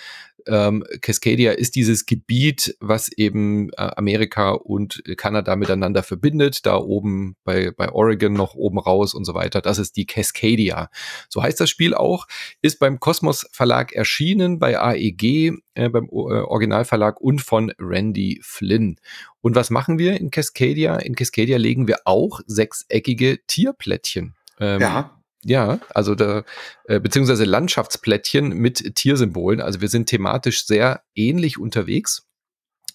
Ähm, 0.46 0.84
Cascadia 1.00 1.52
ist 1.52 1.74
dieses 1.74 2.06
Gebiet, 2.06 2.76
was 2.80 3.10
eben 3.10 3.70
äh, 3.70 3.90
Amerika 3.96 4.50
und 4.50 5.02
Kanada 5.16 5.56
miteinander 5.56 6.02
verbindet. 6.02 6.66
Da 6.66 6.76
oben 6.76 7.36
bei, 7.44 7.70
bei 7.70 7.90
Oregon 7.90 8.32
noch 8.32 8.54
oben 8.54 8.78
raus 8.78 9.14
und 9.14 9.24
so 9.24 9.34
weiter. 9.34 9.60
Das 9.60 9.78
ist 9.78 9.96
die 9.96 10.06
Cascadia. 10.06 10.90
So 11.28 11.42
heißt 11.42 11.60
das 11.60 11.70
Spiel 11.70 11.94
auch. 11.94 12.26
Ist 12.62 12.78
beim 12.78 13.00
Kosmos 13.00 13.46
Verlag 13.52 13.92
erschienen, 13.92 14.58
bei 14.58 14.78
AEG, 14.78 15.52
äh, 15.74 15.88
beim 15.88 16.04
äh, 16.04 16.08
Originalverlag 16.08 17.20
und 17.20 17.40
von 17.40 17.72
Randy 17.78 18.40
Flynn. 18.42 18.96
Und 19.40 19.54
was 19.56 19.70
machen 19.70 19.98
wir 19.98 20.20
in 20.20 20.30
Cascadia? 20.30 20.96
In 20.96 21.14
Cascadia 21.14 21.56
legen 21.56 21.86
wir 21.88 21.98
auch 22.04 22.40
sechseckige 22.46 23.40
Tierplättchen. 23.46 24.34
Ähm, 24.60 24.80
ja. 24.80 25.13
Ja, 25.44 25.78
also 25.90 26.14
da, 26.14 26.44
äh, 26.84 27.00
beziehungsweise 27.00 27.44
Landschaftsplättchen 27.44 28.48
mit 28.48 28.94
Tiersymbolen. 28.96 29.60
Also 29.60 29.80
wir 29.80 29.88
sind 29.88 30.06
thematisch 30.08 30.64
sehr 30.66 31.02
ähnlich 31.14 31.58
unterwegs. 31.58 32.26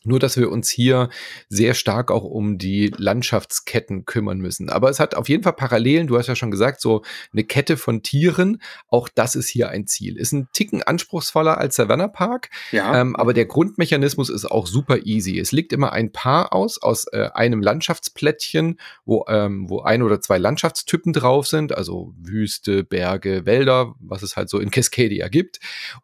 Nur, 0.10 0.20
dass 0.20 0.38
wir 0.38 0.50
uns 0.50 0.70
hier 0.70 1.10
sehr 1.50 1.76
stark 1.76 2.10
auch 2.10 2.24
um 2.24 2.58
die 2.58 2.92
Landschaftsketten 2.98 4.06
kümmern 4.06 4.40
müssen. 4.40 4.70
Aber 4.70 4.90
es 4.90 5.00
hat 5.00 5.14
auf 5.14 5.30
jeden 5.30 5.44
Fall 5.44 5.54
Parallelen. 5.54 6.08
Du 6.08 6.18
hast 6.18 6.26
ja 6.26 6.36
schon 6.36 6.50
gesagt, 6.50 6.82
so 6.82 7.04
eine 7.32 7.44
Kette 7.44 7.78
von 7.78 8.02
Tieren. 8.02 8.60
Auch 8.88 9.08
das 9.08 9.36
ist 9.36 9.50
hier 9.50 9.70
ein 9.70 9.86
Ziel. 9.86 10.18
Ist 10.18 10.32
ein 10.32 10.48
Ticken 10.52 10.82
anspruchsvoller 10.82 11.60
als 11.60 11.76
Savannah 11.76 12.08
Park. 12.08 12.50
Ja. 12.72 13.00
Ähm, 13.00 13.16
aber 13.16 13.36
der 13.36 13.46
Grundmechanismus 13.46 14.30
ist 14.30 14.46
auch 14.46 14.66
super 14.66 15.06
easy. 15.06 15.40
Es 15.40 15.52
liegt 15.52 15.74
immer 15.74 15.92
ein 15.92 16.12
Paar 16.12 16.54
aus, 16.54 16.82
aus 16.82 17.06
äh, 17.12 17.30
einem 17.36 17.62
Landschaftsplättchen, 17.62 18.80
wo, 19.06 19.26
ähm, 19.28 19.70
wo 19.70 19.82
ein 19.82 20.02
oder 20.02 20.22
zwei 20.22 20.40
Landschaftstypen 20.40 21.14
drauf 21.14 21.46
sind. 21.46 21.78
Also 21.78 22.16
Wüste, 22.18 22.84
Berge, 22.84 23.46
Wälder, 23.46 23.94
was 24.00 24.24
es 24.24 24.36
halt 24.36 24.50
so 24.50 24.58
in 24.58 24.72
Cascadia 24.72 25.28
gibt. 25.28 25.60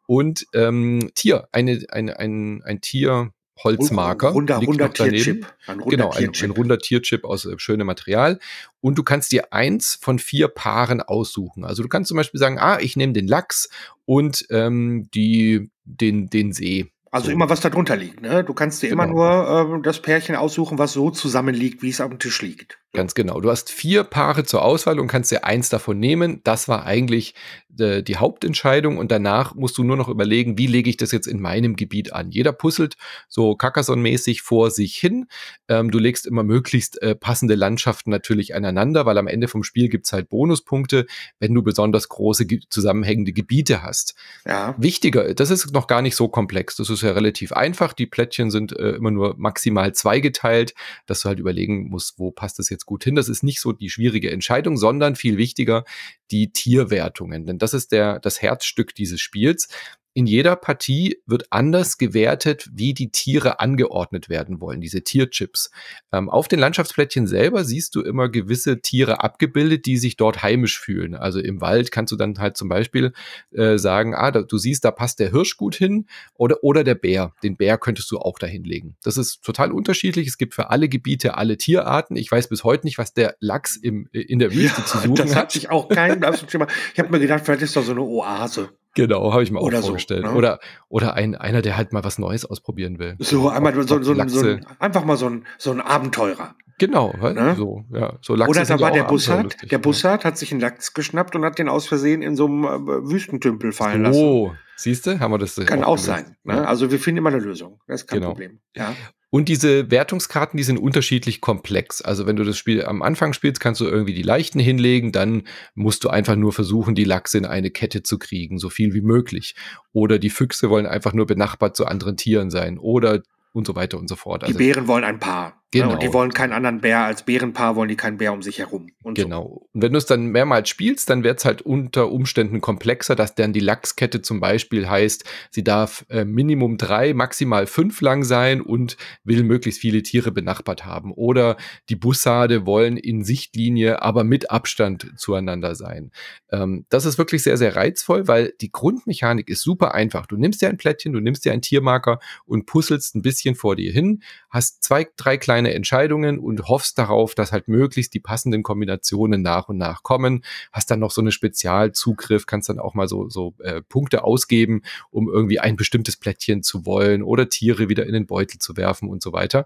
Und 0.05 0.45
ähm, 0.53 1.09
Tier, 1.15 1.47
eine, 1.51 1.83
eine, 1.89 2.19
ein, 2.19 2.61
ein 2.63 2.81
Tier, 2.81 3.31
Holzmarker. 3.63 4.29
Runder, 4.29 4.59
liegt 4.59 4.69
runder 4.69 4.93
Tierchip. 4.93 5.47
Ein 5.67 5.79
runder 5.79 5.97
genau, 5.97 6.11
ein, 6.11 6.31
ein, 6.41 6.51
runder 6.51 6.79
Tierchip 6.79 7.23
aus 7.23 7.45
äh, 7.45 7.57
schönem 7.57 7.87
Material. 7.87 8.39
Und 8.81 8.97
du 8.97 9.03
kannst 9.03 9.31
dir 9.31 9.53
eins 9.53 9.97
von 9.99 10.19
vier 10.19 10.47
Paaren 10.47 11.01
aussuchen. 11.01 11.63
Also 11.63 11.83
du 11.83 11.89
kannst 11.89 12.09
zum 12.09 12.17
Beispiel 12.17 12.39
sagen, 12.39 12.59
ah, 12.59 12.79
ich 12.79 12.95
nehme 12.95 13.13
den 13.13 13.27
Lachs 13.27 13.69
und 14.05 14.45
ähm, 14.49 15.09
die, 15.13 15.69
den, 15.85 16.29
den 16.29 16.51
See. 16.51 16.91
Also 17.15 17.27
so. 17.27 17.31
immer 17.31 17.49
was 17.49 17.61
darunter 17.61 17.95
liegt, 17.95 18.21
ne? 18.21 18.43
Du 18.43 18.53
kannst 18.53 18.83
dir 18.83 18.89
genau. 18.89 19.03
immer 19.03 19.13
nur 19.13 19.77
äh, 19.77 19.81
das 19.81 20.01
Pärchen 20.01 20.35
aussuchen, 20.35 20.77
was 20.77 20.91
so 20.91 21.11
zusammenliegt, 21.11 21.81
wie 21.81 21.89
es 21.89 22.01
auf 22.01 22.09
dem 22.09 22.19
Tisch 22.19 22.41
liegt. 22.41 22.77
Ganz 22.91 23.13
genau. 23.13 23.39
Du 23.39 23.49
hast 23.49 23.71
vier 23.71 24.03
Paare 24.03 24.43
zur 24.43 24.63
Auswahl 24.63 24.99
und 24.99 25.07
kannst 25.07 25.31
dir 25.31 25.45
eins 25.45 25.69
davon 25.69 25.97
nehmen. 25.97 26.41
Das 26.43 26.67
war 26.67 26.85
eigentlich 26.85 27.33
äh, 27.79 28.03
die 28.03 28.17
Hauptentscheidung 28.17 28.97
und 28.97 29.11
danach 29.11 29.55
musst 29.55 29.77
du 29.77 29.83
nur 29.83 29.97
noch 29.97 30.09
überlegen, 30.09 30.57
wie 30.57 30.67
lege 30.67 30.89
ich 30.89 30.97
das 30.97 31.11
jetzt 31.11 31.27
in 31.27 31.39
meinem 31.39 31.75
Gebiet 31.75 32.13
an. 32.13 32.31
Jeder 32.31 32.53
puzzelt 32.53 32.95
so 33.27 33.55
Carcassonne-mäßig 33.55 34.41
vor 34.41 34.71
sich 34.71 34.95
hin. 34.95 35.27
Ähm, 35.67 35.91
du 35.91 35.99
legst 35.99 36.25
immer 36.25 36.43
möglichst 36.43 37.01
äh, 37.01 37.15
passende 37.15 37.55
Landschaften 37.55 38.09
natürlich 38.09 38.55
aneinander, 38.55 39.05
weil 39.05 39.17
am 39.17 39.27
Ende 39.27 39.47
vom 39.47 39.63
Spiel 39.63 39.89
gibt's 39.89 40.13
halt 40.13 40.29
Bonuspunkte, 40.29 41.05
wenn 41.39 41.53
du 41.53 41.61
besonders 41.63 42.09
große 42.09 42.45
zusammenhängende 42.69 43.33
Gebiete 43.33 43.83
hast. 43.83 44.15
Ja. 44.45 44.75
Wichtiger, 44.77 45.33
das 45.33 45.49
ist 45.49 45.71
noch 45.73 45.87
gar 45.87 46.01
nicht 46.01 46.15
so 46.15 46.27
komplex. 46.27 46.75
Das 46.75 46.89
ist 46.89 47.01
ja 47.01 47.11
relativ 47.11 47.51
einfach. 47.51 47.93
Die 47.93 48.05
Plättchen 48.05 48.51
sind 48.51 48.77
äh, 48.77 48.91
immer 48.91 49.11
nur 49.11 49.35
maximal 49.37 49.93
zweigeteilt, 49.93 50.73
dass 51.05 51.21
du 51.21 51.29
halt 51.29 51.39
überlegen 51.39 51.89
musst, 51.89 52.19
wo 52.19 52.31
passt 52.31 52.59
das 52.59 52.69
jetzt 52.69 52.85
gut 52.85 53.03
hin. 53.03 53.15
Das 53.15 53.29
ist 53.29 53.43
nicht 53.43 53.59
so 53.59 53.71
die 53.71 53.89
schwierige 53.89 54.31
Entscheidung, 54.31 54.77
sondern 54.77 55.15
viel 55.15 55.37
wichtiger 55.37 55.83
die 56.31 56.51
Tierwertungen. 56.51 57.45
Denn 57.45 57.57
das 57.57 57.73
ist 57.73 57.91
der, 57.91 58.19
das 58.19 58.41
Herzstück 58.41 58.95
dieses 58.95 59.21
Spiels 59.21 59.67
in 60.15 60.27
jeder 60.27 60.55
Partie 60.55 61.21
wird 61.25 61.47
anders 61.51 61.97
gewertet, 61.97 62.69
wie 62.73 62.93
die 62.93 63.11
Tiere 63.11 63.59
angeordnet 63.59 64.29
werden 64.29 64.61
wollen, 64.61 64.79
diese 64.79 65.03
Tierchips. 65.03 65.71
Ähm, 66.13 66.29
auf 66.29 66.47
den 66.47 66.57
Landschaftsplättchen 66.57 67.27
selber 67.27 67.65
siehst 67.65 67.95
du 67.95 68.01
immer 68.01 68.29
gewisse 68.29 68.79
Tiere 68.79 69.21
abgebildet, 69.21 69.85
die 69.85 69.97
sich 69.97 70.15
dort 70.15 70.41
heimisch 70.41 70.79
fühlen. 70.79 71.15
Also 71.15 71.41
im 71.41 71.59
Wald 71.59 71.91
kannst 71.91 72.13
du 72.13 72.15
dann 72.15 72.39
halt 72.39 72.55
zum 72.55 72.69
Beispiel 72.69 73.11
äh, 73.51 73.77
sagen, 73.77 74.15
ah, 74.15 74.31
da, 74.31 74.41
du 74.41 74.57
siehst, 74.57 74.85
da 74.85 74.91
passt 74.91 75.19
der 75.19 75.31
Hirsch 75.31 75.57
gut 75.57 75.75
hin 75.75 76.07
oder, 76.33 76.63
oder 76.63 76.85
der 76.85 76.95
Bär. 76.95 77.33
Den 77.43 77.57
Bär 77.57 77.77
könntest 77.77 78.09
du 78.09 78.17
auch 78.17 78.39
dahin 78.39 78.63
legen. 78.63 78.95
Das 79.03 79.17
ist 79.17 79.43
total 79.43 79.73
unterschiedlich. 79.73 80.29
Es 80.29 80.37
gibt 80.37 80.53
für 80.53 80.69
alle 80.69 80.87
Gebiete 80.87 81.37
alle 81.37 81.57
Tierarten. 81.57 82.15
Ich 82.15 82.31
weiß 82.31 82.47
bis 82.47 82.63
heute 82.63 82.87
nicht, 82.87 82.97
was 82.97 83.13
der 83.13 83.35
Lachs 83.41 83.75
im, 83.75 84.07
in 84.13 84.39
der 84.39 84.53
Wüste 84.53 84.79
ja, 84.79 84.85
zu 84.85 84.97
suchen 84.99 85.15
das 85.15 85.25
hat. 85.25 85.29
Das 85.29 85.35
hat 85.35 85.51
sich 85.51 85.69
auch 85.69 85.89
kein, 85.89 86.23
ich 86.23 86.99
habe 86.99 87.09
mir 87.11 87.19
gedacht, 87.19 87.43
vielleicht 87.43 87.63
ist 87.63 87.75
da 87.75 87.81
so 87.81 87.91
eine 87.91 88.01
Oase. 88.01 88.69
Genau, 88.95 89.33
habe 89.33 89.43
ich 89.43 89.51
mir 89.51 89.59
auch 89.59 89.63
oder 89.63 89.81
vorgestellt. 89.81 90.23
So, 90.25 90.31
ne? 90.31 90.37
Oder, 90.37 90.59
oder 90.87 91.13
ein, 91.13 91.35
einer, 91.35 91.61
der 91.61 91.77
halt 91.77 91.93
mal 91.93 92.03
was 92.03 92.17
Neues 92.17 92.45
ausprobieren 92.45 92.97
will. 92.97 93.15
So, 93.19 93.49
einmal 93.49 93.73
so, 93.85 94.01
so, 94.01 94.13
ein, 94.13 94.65
einfach 94.79 95.05
mal 95.05 95.17
so 95.17 95.29
ein, 95.29 95.45
so 95.57 95.71
ein 95.71 95.81
Abenteurer. 95.81 96.55
Genau, 96.77 97.13
ne? 97.21 97.55
so, 97.57 97.85
ja. 97.91 98.17
So 98.21 98.35
Lachs 98.35 98.49
Oder 98.49 98.65
da 98.65 98.79
war 98.79 98.91
der 98.91 99.03
Bussard, 99.03 99.71
der 99.71 99.77
Bussard 99.77 100.25
hat 100.25 100.37
sich 100.37 100.51
einen 100.51 100.59
Lachs 100.59 100.93
geschnappt 100.93 101.35
und 101.35 101.45
hat 101.45 101.57
den 101.57 101.69
aus 101.69 101.87
Versehen 101.87 102.21
in 102.21 102.35
so 102.35 102.47
einem 102.47 102.65
äh, 102.65 103.09
Wüstentümpel 103.09 103.71
fallen 103.71 104.03
lassen. 104.03 104.21
Oh, 104.21 104.53
siehst 104.75 105.07
du, 105.07 105.19
haben 105.19 105.31
wir 105.31 105.37
das. 105.37 105.55
Kann 105.55 105.83
auch, 105.83 105.93
auch 105.93 105.97
sein. 105.97 106.35
Ne? 106.43 106.67
Also 106.67 106.91
wir 106.91 106.99
finden 106.99 107.19
immer 107.19 107.29
eine 107.29 107.39
Lösung. 107.39 107.79
Das 107.87 108.01
ist 108.01 108.07
kein 108.07 108.19
genau. 108.19 108.31
Problem. 108.31 108.59
Ja. 108.75 108.93
Und 109.35 109.49
diese 109.49 109.91
Wertungskarten, 109.91 110.55
die 110.55 110.63
sind 110.63 110.77
unterschiedlich 110.77 111.41
komplex. 111.41 112.01
Also 112.01 112.25
wenn 112.25 112.37
du 112.37 112.45
das 112.45 112.57
Spiel 112.57 112.85
am 112.85 113.01
Anfang 113.01 113.33
spielst, 113.33 113.59
kannst 113.59 113.81
du 113.81 113.85
irgendwie 113.85 114.13
die 114.13 114.21
leichten 114.21 114.59
hinlegen, 114.59 115.11
dann 115.11 115.43
musst 115.73 116.05
du 116.05 116.07
einfach 116.07 116.37
nur 116.37 116.53
versuchen, 116.53 116.95
die 116.95 117.03
Lachse 117.03 117.39
in 117.39 117.45
eine 117.45 117.69
Kette 117.69 118.01
zu 118.01 118.17
kriegen, 118.17 118.59
so 118.59 118.69
viel 118.69 118.93
wie 118.93 119.01
möglich. 119.01 119.53
Oder 119.91 120.19
die 120.19 120.29
Füchse 120.29 120.69
wollen 120.69 120.85
einfach 120.85 121.11
nur 121.11 121.25
benachbart 121.25 121.75
zu 121.75 121.85
anderen 121.85 122.15
Tieren 122.15 122.49
sein. 122.49 122.77
Oder 122.77 123.23
und 123.51 123.67
so 123.67 123.75
weiter 123.75 123.99
und 123.99 124.07
so 124.07 124.15
fort. 124.15 124.43
Die 124.43 124.47
also, 124.47 124.57
Bären 124.57 124.87
wollen 124.87 125.03
ein 125.03 125.19
Paar. 125.19 125.64
Genau. 125.71 125.93
Und 125.93 126.03
die 126.03 126.13
wollen 126.13 126.31
keinen 126.31 126.53
anderen 126.53 126.79
Bär 126.79 127.03
als 127.03 127.23
Bärenpaar, 127.23 127.75
wollen 127.75 127.89
die 127.89 127.97
keinen 127.97 128.17
Bär 128.17 128.31
um 128.31 128.41
sich 128.41 128.59
herum. 128.59 128.87
Und 129.03 129.15
genau. 129.15 129.43
So. 129.43 129.69
Und 129.73 129.81
wenn 129.81 129.91
du 129.91 129.97
es 129.97 130.05
dann 130.05 130.27
mehrmals 130.27 130.69
spielst, 130.69 131.09
dann 131.09 131.23
wird 131.23 131.39
es 131.39 131.45
halt 131.45 131.61
unter 131.63 132.11
Umständen 132.11 132.61
komplexer, 132.61 133.15
dass 133.15 133.35
dann 133.35 133.51
die 133.51 133.59
Lachskette 133.59 134.21
zum 134.21 134.39
Beispiel 134.39 134.89
heißt, 134.89 135.25
sie 135.51 135.63
darf 135.65 136.05
äh, 136.09 136.23
Minimum 136.23 136.77
drei, 136.77 137.13
maximal 137.13 137.67
fünf 137.67 137.99
lang 137.99 138.23
sein 138.23 138.61
und 138.61 138.95
will 139.25 139.43
möglichst 139.43 139.81
viele 139.81 140.01
Tiere 140.01 140.31
benachbart 140.31 140.85
haben. 140.85 141.11
Oder 141.11 141.57
die 141.89 141.97
Bussarde 141.97 142.65
wollen 142.65 142.95
in 142.95 143.25
Sichtlinie, 143.25 144.01
aber 144.01 144.23
mit 144.23 144.51
Abstand 144.51 145.11
zueinander 145.17 145.75
sein. 145.75 146.11
Ähm, 146.51 146.85
das 146.87 147.05
ist 147.05 147.17
wirklich 147.17 147.43
sehr, 147.43 147.57
sehr 147.57 147.75
reizvoll, 147.75 148.29
weil 148.29 148.53
die 148.61 148.71
Grundmechanik 148.71 149.49
ist 149.49 149.61
super 149.61 149.93
einfach. 149.93 150.25
Du 150.25 150.37
nimmst 150.37 150.61
dir 150.61 150.69
ein 150.69 150.77
Plättchen, 150.77 151.11
du 151.11 151.19
nimmst 151.19 151.43
dir 151.43 151.51
einen 151.51 151.61
Tiermarker 151.61 152.19
und 152.45 152.65
puzzelst 152.65 153.15
ein 153.15 153.21
bisschen 153.21 153.55
vor 153.55 153.75
dir 153.75 153.91
hin, 153.91 154.23
hast 154.49 154.81
zwei, 154.81 155.05
drei 155.17 155.35
kleine 155.35 155.54
kleine 155.55 155.73
Entscheidungen 155.73 156.37
und 156.37 156.67
hoffst 156.67 156.97
darauf, 156.97 157.33
dass 157.33 157.53
halt 157.53 157.69
möglichst 157.69 158.13
die 158.13 158.19
passenden 158.19 158.61
Kombinationen 158.61 159.41
nach 159.41 159.69
und 159.69 159.77
nach 159.77 160.03
kommen. 160.03 160.43
Hast 160.73 160.91
dann 160.91 160.99
noch 160.99 161.11
so 161.11 161.21
eine 161.21 161.31
Spezialzugriff, 161.31 162.45
kannst 162.45 162.67
dann 162.67 162.77
auch 162.77 162.93
mal 162.93 163.07
so, 163.07 163.29
so 163.29 163.53
äh, 163.59 163.81
Punkte 163.81 164.25
ausgeben, 164.25 164.81
um 165.11 165.29
irgendwie 165.29 165.61
ein 165.61 165.77
bestimmtes 165.77 166.17
Plättchen 166.17 166.61
zu 166.61 166.85
wollen 166.85 167.23
oder 167.23 167.47
Tiere 167.47 167.87
wieder 167.87 168.05
in 168.05 168.11
den 168.11 168.25
Beutel 168.25 168.59
zu 168.59 168.75
werfen 168.75 169.07
und 169.07 169.23
so 169.23 169.31
weiter. 169.31 169.65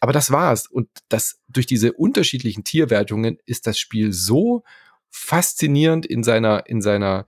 Aber 0.00 0.12
das 0.12 0.30
war's. 0.30 0.66
Und 0.66 0.88
das 1.08 1.40
durch 1.48 1.64
diese 1.64 1.94
unterschiedlichen 1.94 2.62
Tierwertungen 2.62 3.38
ist 3.46 3.66
das 3.66 3.78
Spiel 3.78 4.12
so 4.12 4.62
faszinierend 5.08 6.04
in 6.04 6.22
seiner, 6.22 6.66
in 6.66 6.82
seiner 6.82 7.24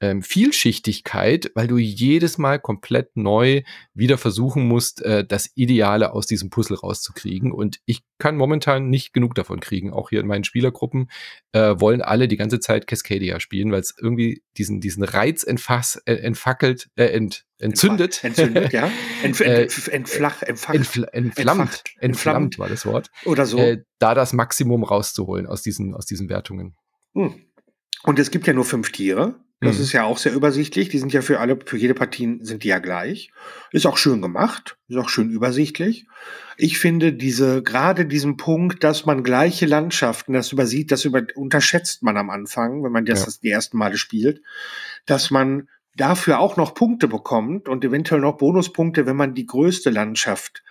ähm, 0.00 0.22
Vielschichtigkeit, 0.22 1.50
weil 1.54 1.66
du 1.66 1.76
jedes 1.76 2.38
Mal 2.38 2.58
komplett 2.58 3.16
neu 3.16 3.62
wieder 3.92 4.16
versuchen 4.16 4.66
musst, 4.66 5.02
äh, 5.02 5.24
das 5.26 5.50
Ideale 5.54 6.12
aus 6.12 6.26
diesem 6.26 6.48
Puzzle 6.48 6.78
rauszukriegen. 6.78 7.52
Und 7.52 7.80
ich 7.84 8.02
kann 8.18 8.36
momentan 8.36 8.88
nicht 8.88 9.12
genug 9.12 9.34
davon 9.34 9.60
kriegen. 9.60 9.92
Auch 9.92 10.08
hier 10.10 10.20
in 10.20 10.26
meinen 10.26 10.44
Spielergruppen 10.44 11.10
äh, 11.52 11.74
wollen 11.78 12.00
alle 12.00 12.28
die 12.28 12.38
ganze 12.38 12.60
Zeit 12.60 12.86
Cascadia 12.86 13.40
spielen, 13.40 13.72
weil 13.72 13.80
es 13.80 13.94
irgendwie 14.00 14.42
diesen, 14.56 14.80
diesen 14.80 15.04
Reiz 15.04 15.42
entfass, 15.42 16.00
äh, 16.06 16.14
entfackelt, 16.14 16.88
äh, 16.96 17.06
ent, 17.06 17.44
entzündet. 17.58 18.24
Entzündet, 18.24 18.72
ja. 18.72 18.90
Entf 19.22 19.40
äh, 19.40 19.62
entf 19.62 19.88
entflach, 19.88 20.42
entfacht, 20.42 20.76
entfl 20.76 21.04
entflammt, 21.12 21.34
entflammt, 21.36 21.84
entflammt 21.98 22.58
war 22.58 22.68
das 22.70 22.86
Wort. 22.86 23.10
Oder 23.26 23.44
so. 23.44 23.58
Äh, 23.58 23.82
da 23.98 24.14
das 24.14 24.32
Maximum 24.32 24.82
rauszuholen 24.82 25.46
aus 25.46 25.60
diesen, 25.60 25.94
aus 25.94 26.06
diesen 26.06 26.30
Wertungen. 26.30 26.74
Hm. 27.14 27.34
Und 28.02 28.18
es 28.18 28.30
gibt 28.30 28.46
ja 28.46 28.54
nur 28.54 28.64
fünf 28.64 28.92
Tiere. 28.92 29.34
Das 29.60 29.76
mhm. 29.76 29.82
ist 29.82 29.92
ja 29.92 30.04
auch 30.04 30.16
sehr 30.16 30.32
übersichtlich. 30.32 30.88
Die 30.88 30.98
sind 30.98 31.12
ja 31.12 31.20
für 31.20 31.38
alle, 31.38 31.58
für 31.64 31.76
jede 31.76 31.94
Partie 31.94 32.38
sind 32.40 32.64
die 32.64 32.68
ja 32.68 32.78
gleich. 32.78 33.30
Ist 33.72 33.86
auch 33.86 33.98
schön 33.98 34.22
gemacht, 34.22 34.78
ist 34.88 34.96
auch 34.96 35.10
schön 35.10 35.30
übersichtlich. 35.30 36.06
Ich 36.56 36.78
finde 36.78 37.12
diese, 37.12 37.62
gerade 37.62 38.06
diesen 38.06 38.38
Punkt, 38.38 38.82
dass 38.84 39.04
man 39.04 39.22
gleiche 39.22 39.66
Landschaften, 39.66 40.32
das 40.32 40.52
übersieht, 40.52 40.90
das 40.90 41.04
über, 41.04 41.22
unterschätzt 41.34 42.02
man 42.02 42.16
am 42.16 42.30
Anfang, 42.30 42.82
wenn 42.82 42.92
man 42.92 43.04
das, 43.04 43.20
ja. 43.20 43.24
das 43.26 43.40
die 43.40 43.50
ersten 43.50 43.76
Male 43.76 43.98
spielt, 43.98 44.40
dass 45.04 45.30
man 45.30 45.68
dafür 45.94 46.40
auch 46.40 46.56
noch 46.56 46.74
Punkte 46.74 47.08
bekommt 47.08 47.68
und 47.68 47.84
eventuell 47.84 48.22
noch 48.22 48.38
Bonuspunkte, 48.38 49.04
wenn 49.04 49.16
man 49.16 49.34
die 49.34 49.46
größte 49.46 49.90
Landschaft 49.90 50.62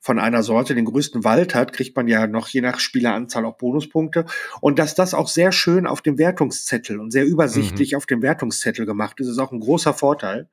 von 0.00 0.18
einer 0.18 0.42
Sorte 0.42 0.74
den 0.74 0.84
größten 0.84 1.24
Wald 1.24 1.54
hat, 1.54 1.72
kriegt 1.72 1.96
man 1.96 2.08
ja 2.08 2.26
noch 2.26 2.48
je 2.48 2.60
nach 2.60 2.78
Spieleranzahl 2.78 3.44
auch 3.44 3.56
Bonuspunkte. 3.56 4.26
Und 4.60 4.78
dass 4.78 4.94
das 4.94 5.14
auch 5.14 5.28
sehr 5.28 5.52
schön 5.52 5.86
auf 5.86 6.02
dem 6.02 6.18
Wertungszettel 6.18 7.00
und 7.00 7.10
sehr 7.10 7.26
übersichtlich 7.26 7.92
mhm. 7.92 7.96
auf 7.96 8.06
dem 8.06 8.22
Wertungszettel 8.22 8.86
gemacht 8.86 9.18
ist, 9.20 9.28
ist 9.28 9.38
auch 9.38 9.52
ein 9.52 9.60
großer 9.60 9.94
Vorteil. 9.94 10.48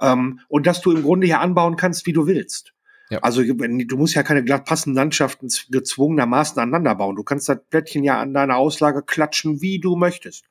Ähm, 0.00 0.40
und 0.48 0.66
dass 0.66 0.80
du 0.80 0.92
im 0.92 1.02
Grunde 1.02 1.26
ja 1.26 1.40
anbauen 1.40 1.76
kannst, 1.76 2.06
wie 2.06 2.12
du 2.12 2.26
willst. 2.26 2.72
Ja. 3.10 3.20
Also 3.20 3.42
du 3.42 3.96
musst 3.96 4.14
ja 4.14 4.22
keine 4.22 4.44
glatt 4.44 4.66
passenden 4.66 4.96
Landschaften 4.96 5.48
gezwungenermaßen 5.70 6.60
aneinander 6.60 6.94
bauen. 6.94 7.16
Du 7.16 7.22
kannst 7.22 7.48
das 7.48 7.58
Plättchen 7.70 8.04
ja 8.04 8.20
an 8.20 8.34
deiner 8.34 8.56
Auslage 8.56 9.02
klatschen, 9.02 9.62
wie 9.62 9.80
du 9.80 9.96
möchtest. 9.96 10.44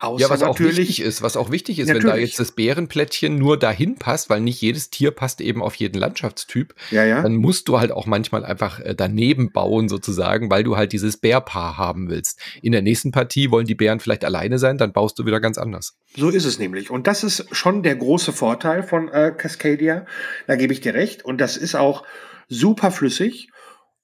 Außer 0.00 0.22
ja, 0.22 0.30
was 0.30 0.42
auch 0.42 0.58
wichtig 0.58 1.02
ist, 1.02 1.20
was 1.20 1.36
auch 1.36 1.50
wichtig 1.50 1.78
ist, 1.78 1.88
natürlich. 1.88 2.04
wenn 2.04 2.10
da 2.10 2.16
jetzt 2.16 2.40
das 2.40 2.52
Bärenplättchen 2.52 3.36
nur 3.36 3.58
dahin 3.58 3.96
passt, 3.96 4.30
weil 4.30 4.40
nicht 4.40 4.58
jedes 4.62 4.88
Tier 4.88 5.10
passt 5.10 5.42
eben 5.42 5.62
auf 5.62 5.74
jeden 5.74 5.98
Landschaftstyp, 5.98 6.74
ja, 6.90 7.04
ja. 7.04 7.20
dann 7.20 7.36
musst 7.36 7.68
du 7.68 7.80
halt 7.80 7.92
auch 7.92 8.06
manchmal 8.06 8.42
einfach 8.46 8.80
äh, 8.80 8.94
daneben 8.94 9.52
bauen 9.52 9.90
sozusagen, 9.90 10.50
weil 10.50 10.64
du 10.64 10.78
halt 10.78 10.92
dieses 10.92 11.18
Bärpaar 11.18 11.76
haben 11.76 12.08
willst. 12.08 12.40
In 12.62 12.72
der 12.72 12.80
nächsten 12.80 13.12
Partie 13.12 13.50
wollen 13.50 13.66
die 13.66 13.74
Bären 13.74 14.00
vielleicht 14.00 14.24
alleine 14.24 14.58
sein, 14.58 14.78
dann 14.78 14.94
baust 14.94 15.18
du 15.18 15.26
wieder 15.26 15.38
ganz 15.38 15.58
anders. 15.58 15.98
So 16.16 16.30
ist 16.30 16.46
es 16.46 16.58
nämlich. 16.58 16.90
Und 16.90 17.06
das 17.06 17.22
ist 17.22 17.54
schon 17.54 17.82
der 17.82 17.96
große 17.96 18.32
Vorteil 18.32 18.82
von 18.82 19.08
äh, 19.08 19.34
Cascadia. 19.36 20.06
Da 20.46 20.56
gebe 20.56 20.72
ich 20.72 20.80
dir 20.80 20.94
recht. 20.94 21.26
Und 21.26 21.42
das 21.42 21.58
ist 21.58 21.74
auch 21.74 22.04
super 22.48 22.90
flüssig. 22.90 23.50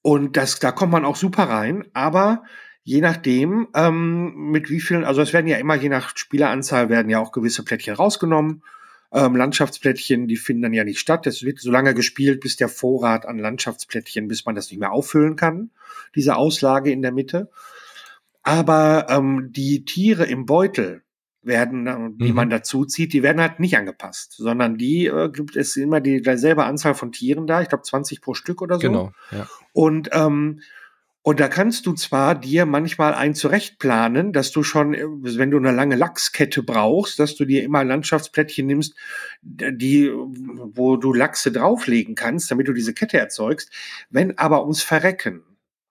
Und 0.03 0.37
das, 0.37 0.59
da 0.59 0.71
kommt 0.71 0.91
man 0.91 1.05
auch 1.05 1.15
super 1.15 1.45
rein. 1.45 1.85
Aber 1.93 2.43
je 2.87 3.01
nachdem, 3.01 3.67
ähm, 3.75 4.33
mit 4.49 4.69
wie 4.69 4.79
vielen, 4.79 5.03
also 5.03 5.21
es 5.21 5.33
werden 5.33 5.47
ja 5.47 5.57
immer 5.57 5.75
je 5.75 5.89
nach 5.89 6.15
Spieleranzahl 6.15 6.87
werden 6.87 7.09
ja 7.09 7.19
auch 7.19 7.33
gewisse 7.33 7.65
Plättchen 7.65 7.93
rausgenommen. 7.93 8.63
Ähm, 9.11 9.35
Landschaftsplättchen, 9.35 10.29
die 10.29 10.37
finden 10.37 10.63
dann 10.63 10.73
ja 10.73 10.85
nicht 10.85 10.99
statt. 10.99 11.27
Es 11.27 11.43
wird 11.43 11.59
so 11.59 11.69
lange 11.69 11.93
gespielt, 11.93 12.39
bis 12.39 12.55
der 12.55 12.69
Vorrat 12.69 13.25
an 13.25 13.39
Landschaftsplättchen, 13.39 14.29
bis 14.29 14.45
man 14.45 14.55
das 14.55 14.71
nicht 14.71 14.79
mehr 14.79 14.93
auffüllen 14.93 15.35
kann, 15.35 15.71
diese 16.15 16.37
Auslage 16.37 16.89
in 16.89 17.01
der 17.01 17.11
Mitte. 17.11 17.49
Aber 18.41 19.07
ähm, 19.09 19.49
die 19.51 19.83
Tiere 19.83 20.25
im 20.25 20.45
Beutel 20.45 21.01
werden, 21.41 21.87
äh, 21.87 21.97
die 22.13 22.29
mhm. 22.29 22.35
man 22.35 22.49
dazu 22.49 22.85
zieht, 22.85 23.11
die 23.11 23.21
werden 23.21 23.41
halt 23.41 23.59
nicht 23.59 23.75
angepasst, 23.75 24.31
sondern 24.37 24.77
die 24.77 25.07
äh, 25.07 25.29
gibt 25.29 25.57
es 25.57 25.75
immer 25.75 25.99
die 25.99 26.21
dieselbe 26.21 26.63
Anzahl 26.63 26.93
von 26.93 27.11
Tieren 27.11 27.47
da, 27.47 27.61
ich 27.61 27.67
glaube 27.67 27.83
20 27.83 28.21
pro 28.21 28.33
Stück 28.33 28.61
oder 28.61 28.75
so. 28.75 28.87
Genau. 28.87 29.11
Ja. 29.31 29.45
Und 29.73 30.07
ähm, 30.13 30.61
und 31.27 31.41
da 31.41 31.49
kannst 31.49 31.85
du 31.85 31.91
zwar 31.91 32.35
dir 32.35 32.65
manchmal 32.65 33.13
ein 33.13 33.35
zurechtplanen, 33.35 34.31
dass 34.31 34.53
du 34.53 34.63
schon, 34.63 34.93
äh, 34.93 35.03
wenn 35.05 35.51
du 35.51 35.57
eine 35.57 35.73
lange 35.73 35.97
Lachskette 35.97 36.63
brauchst, 36.63 37.19
dass 37.19 37.35
du 37.35 37.43
dir 37.43 37.65
immer 37.65 37.83
Landschaftsplättchen 37.83 38.65
nimmst, 38.65 38.95
die, 39.41 40.09
wo 40.09 40.95
du 40.95 41.11
Lachse 41.11 41.51
drauflegen 41.51 42.15
kannst, 42.15 42.49
damit 42.49 42.69
du 42.69 42.71
diese 42.71 42.93
Kette 42.93 43.17
erzeugst. 43.17 43.69
Wenn 44.09 44.37
aber 44.37 44.61
ums 44.61 44.83
Verrecken 44.83 45.43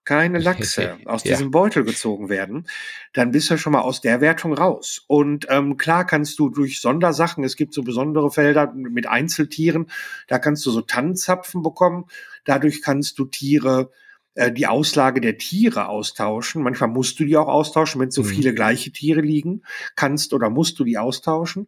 keine 0.05 0.39
Lachse 0.39 0.97
aus 1.05 1.23
ja. 1.23 1.33
diesem 1.33 1.51
Beutel 1.51 1.83
gezogen 1.83 2.29
werden, 2.29 2.67
dann 3.13 3.29
bist 3.29 3.51
du 3.51 3.59
schon 3.59 3.73
mal 3.73 3.81
aus 3.81 4.01
der 4.01 4.21
Wertung 4.21 4.53
raus. 4.53 5.03
Und 5.05 5.45
ähm, 5.51 5.77
klar 5.77 6.07
kannst 6.07 6.39
du 6.39 6.49
durch 6.49 6.81
Sondersachen, 6.81 7.43
es 7.43 7.55
gibt 7.55 7.75
so 7.75 7.83
besondere 7.83 8.31
Felder 8.31 8.73
mit 8.73 9.05
Einzeltieren, 9.05 9.91
da 10.27 10.39
kannst 10.39 10.65
du 10.65 10.71
so 10.71 10.81
Tannenzapfen 10.81 11.61
bekommen. 11.61 12.05
Dadurch 12.43 12.81
kannst 12.81 13.19
du 13.19 13.25
Tiere 13.25 13.91
äh, 14.37 14.51
die 14.51 14.67
Auslage 14.67 15.19
der 15.19 15.39
Tiere 15.39 15.89
austauschen. 15.89 16.61
Manchmal 16.61 16.89
musst 16.89 17.19
du 17.19 17.25
die 17.25 17.35
auch 17.37 17.47
austauschen, 17.47 17.99
wenn 17.99 18.11
so 18.11 18.21
mhm. 18.21 18.27
viele 18.27 18.53
gleiche 18.53 18.91
Tiere 18.91 19.21
liegen, 19.21 19.63
kannst 19.95 20.31
oder 20.31 20.51
musst 20.51 20.77
du 20.77 20.83
die 20.83 20.99
austauschen. 20.99 21.67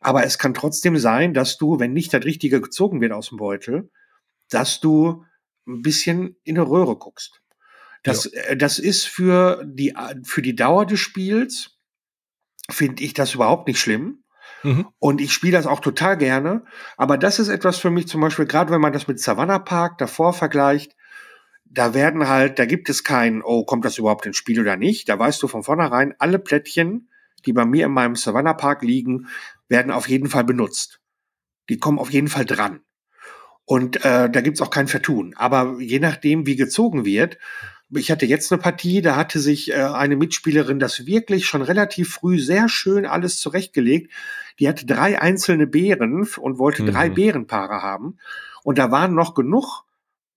Aber 0.00 0.22
es 0.24 0.36
kann 0.36 0.52
trotzdem 0.52 0.98
sein, 0.98 1.32
dass 1.32 1.56
du, 1.56 1.80
wenn 1.80 1.94
nicht 1.94 2.12
das 2.12 2.24
Richtige 2.26 2.60
gezogen 2.60 3.00
wird 3.00 3.12
aus 3.12 3.30
dem 3.30 3.38
Beutel, 3.38 3.90
dass 4.50 4.80
du 4.80 5.24
ein 5.66 5.80
bisschen 5.80 6.36
in 6.44 6.58
eine 6.58 6.68
Röhre 6.68 6.96
guckst. 6.96 7.40
Das, 8.02 8.30
ja. 8.30 8.42
Äh, 8.42 8.56
das 8.58 8.78
ist 8.78 9.06
für 9.06 9.64
die, 9.64 9.94
für 10.24 10.42
die 10.42 10.54
Dauer 10.54 10.84
des 10.84 11.00
Spiels, 11.00 11.78
finde 12.70 13.02
ich 13.02 13.14
das 13.14 13.34
überhaupt 13.34 13.66
nicht 13.66 13.80
schlimm. 13.80 14.24
Mhm. 14.62 14.88
Und 14.98 15.22
ich 15.22 15.32
spiele 15.32 15.56
das 15.56 15.66
auch 15.66 15.80
total 15.80 16.18
gerne. 16.18 16.66
Aber 16.98 17.16
das 17.16 17.38
ist 17.38 17.48
etwas 17.48 17.78
für 17.78 17.90
mich 17.90 18.08
zum 18.08 18.20
Beispiel, 18.20 18.44
gerade 18.44 18.70
wenn 18.70 18.82
man 18.82 18.92
das 18.92 19.08
mit 19.08 19.20
Savannah 19.20 19.58
Park 19.58 19.96
davor 19.96 20.34
vergleicht, 20.34 20.94
da 21.74 21.92
werden 21.92 22.28
halt, 22.28 22.58
da 22.58 22.66
gibt 22.66 22.88
es 22.88 23.02
kein, 23.02 23.42
oh, 23.42 23.64
kommt 23.64 23.84
das 23.84 23.98
überhaupt 23.98 24.26
ins 24.26 24.36
Spiel 24.36 24.60
oder 24.60 24.76
nicht. 24.76 25.08
Da 25.08 25.18
weißt 25.18 25.42
du 25.42 25.48
von 25.48 25.64
vornherein, 25.64 26.14
alle 26.18 26.38
Plättchen, 26.38 27.08
die 27.44 27.52
bei 27.52 27.64
mir 27.64 27.86
in 27.86 27.92
meinem 27.92 28.14
Savannah 28.14 28.54
Park 28.54 28.82
liegen, 28.82 29.26
werden 29.68 29.90
auf 29.90 30.08
jeden 30.08 30.28
Fall 30.28 30.44
benutzt. 30.44 31.00
Die 31.68 31.78
kommen 31.78 31.98
auf 31.98 32.12
jeden 32.12 32.28
Fall 32.28 32.44
dran. 32.44 32.80
Und 33.64 34.04
äh, 34.04 34.30
da 34.30 34.40
gibt's 34.40 34.60
auch 34.60 34.70
kein 34.70 34.86
Vertun. 34.86 35.34
Aber 35.36 35.80
je 35.80 35.98
nachdem, 35.98 36.46
wie 36.46 36.54
gezogen 36.54 37.04
wird, 37.04 37.38
ich 37.90 38.10
hatte 38.10 38.26
jetzt 38.26 38.52
eine 38.52 38.60
Partie, 38.60 39.02
da 39.02 39.16
hatte 39.16 39.40
sich 39.40 39.72
äh, 39.72 39.74
eine 39.74 40.16
Mitspielerin 40.16 40.78
das 40.78 41.06
wirklich 41.06 41.46
schon 41.46 41.62
relativ 41.62 42.12
früh 42.14 42.38
sehr 42.38 42.68
schön 42.68 43.04
alles 43.04 43.40
zurechtgelegt. 43.40 44.12
Die 44.60 44.68
hatte 44.68 44.86
drei 44.86 45.20
einzelne 45.20 45.66
Beeren 45.66 46.28
und 46.38 46.58
wollte 46.58 46.82
mhm. 46.84 46.92
drei 46.92 47.08
Bärenpaare 47.10 47.82
haben. 47.82 48.18
Und 48.62 48.78
da 48.78 48.92
waren 48.92 49.14
noch 49.14 49.34
genug 49.34 49.84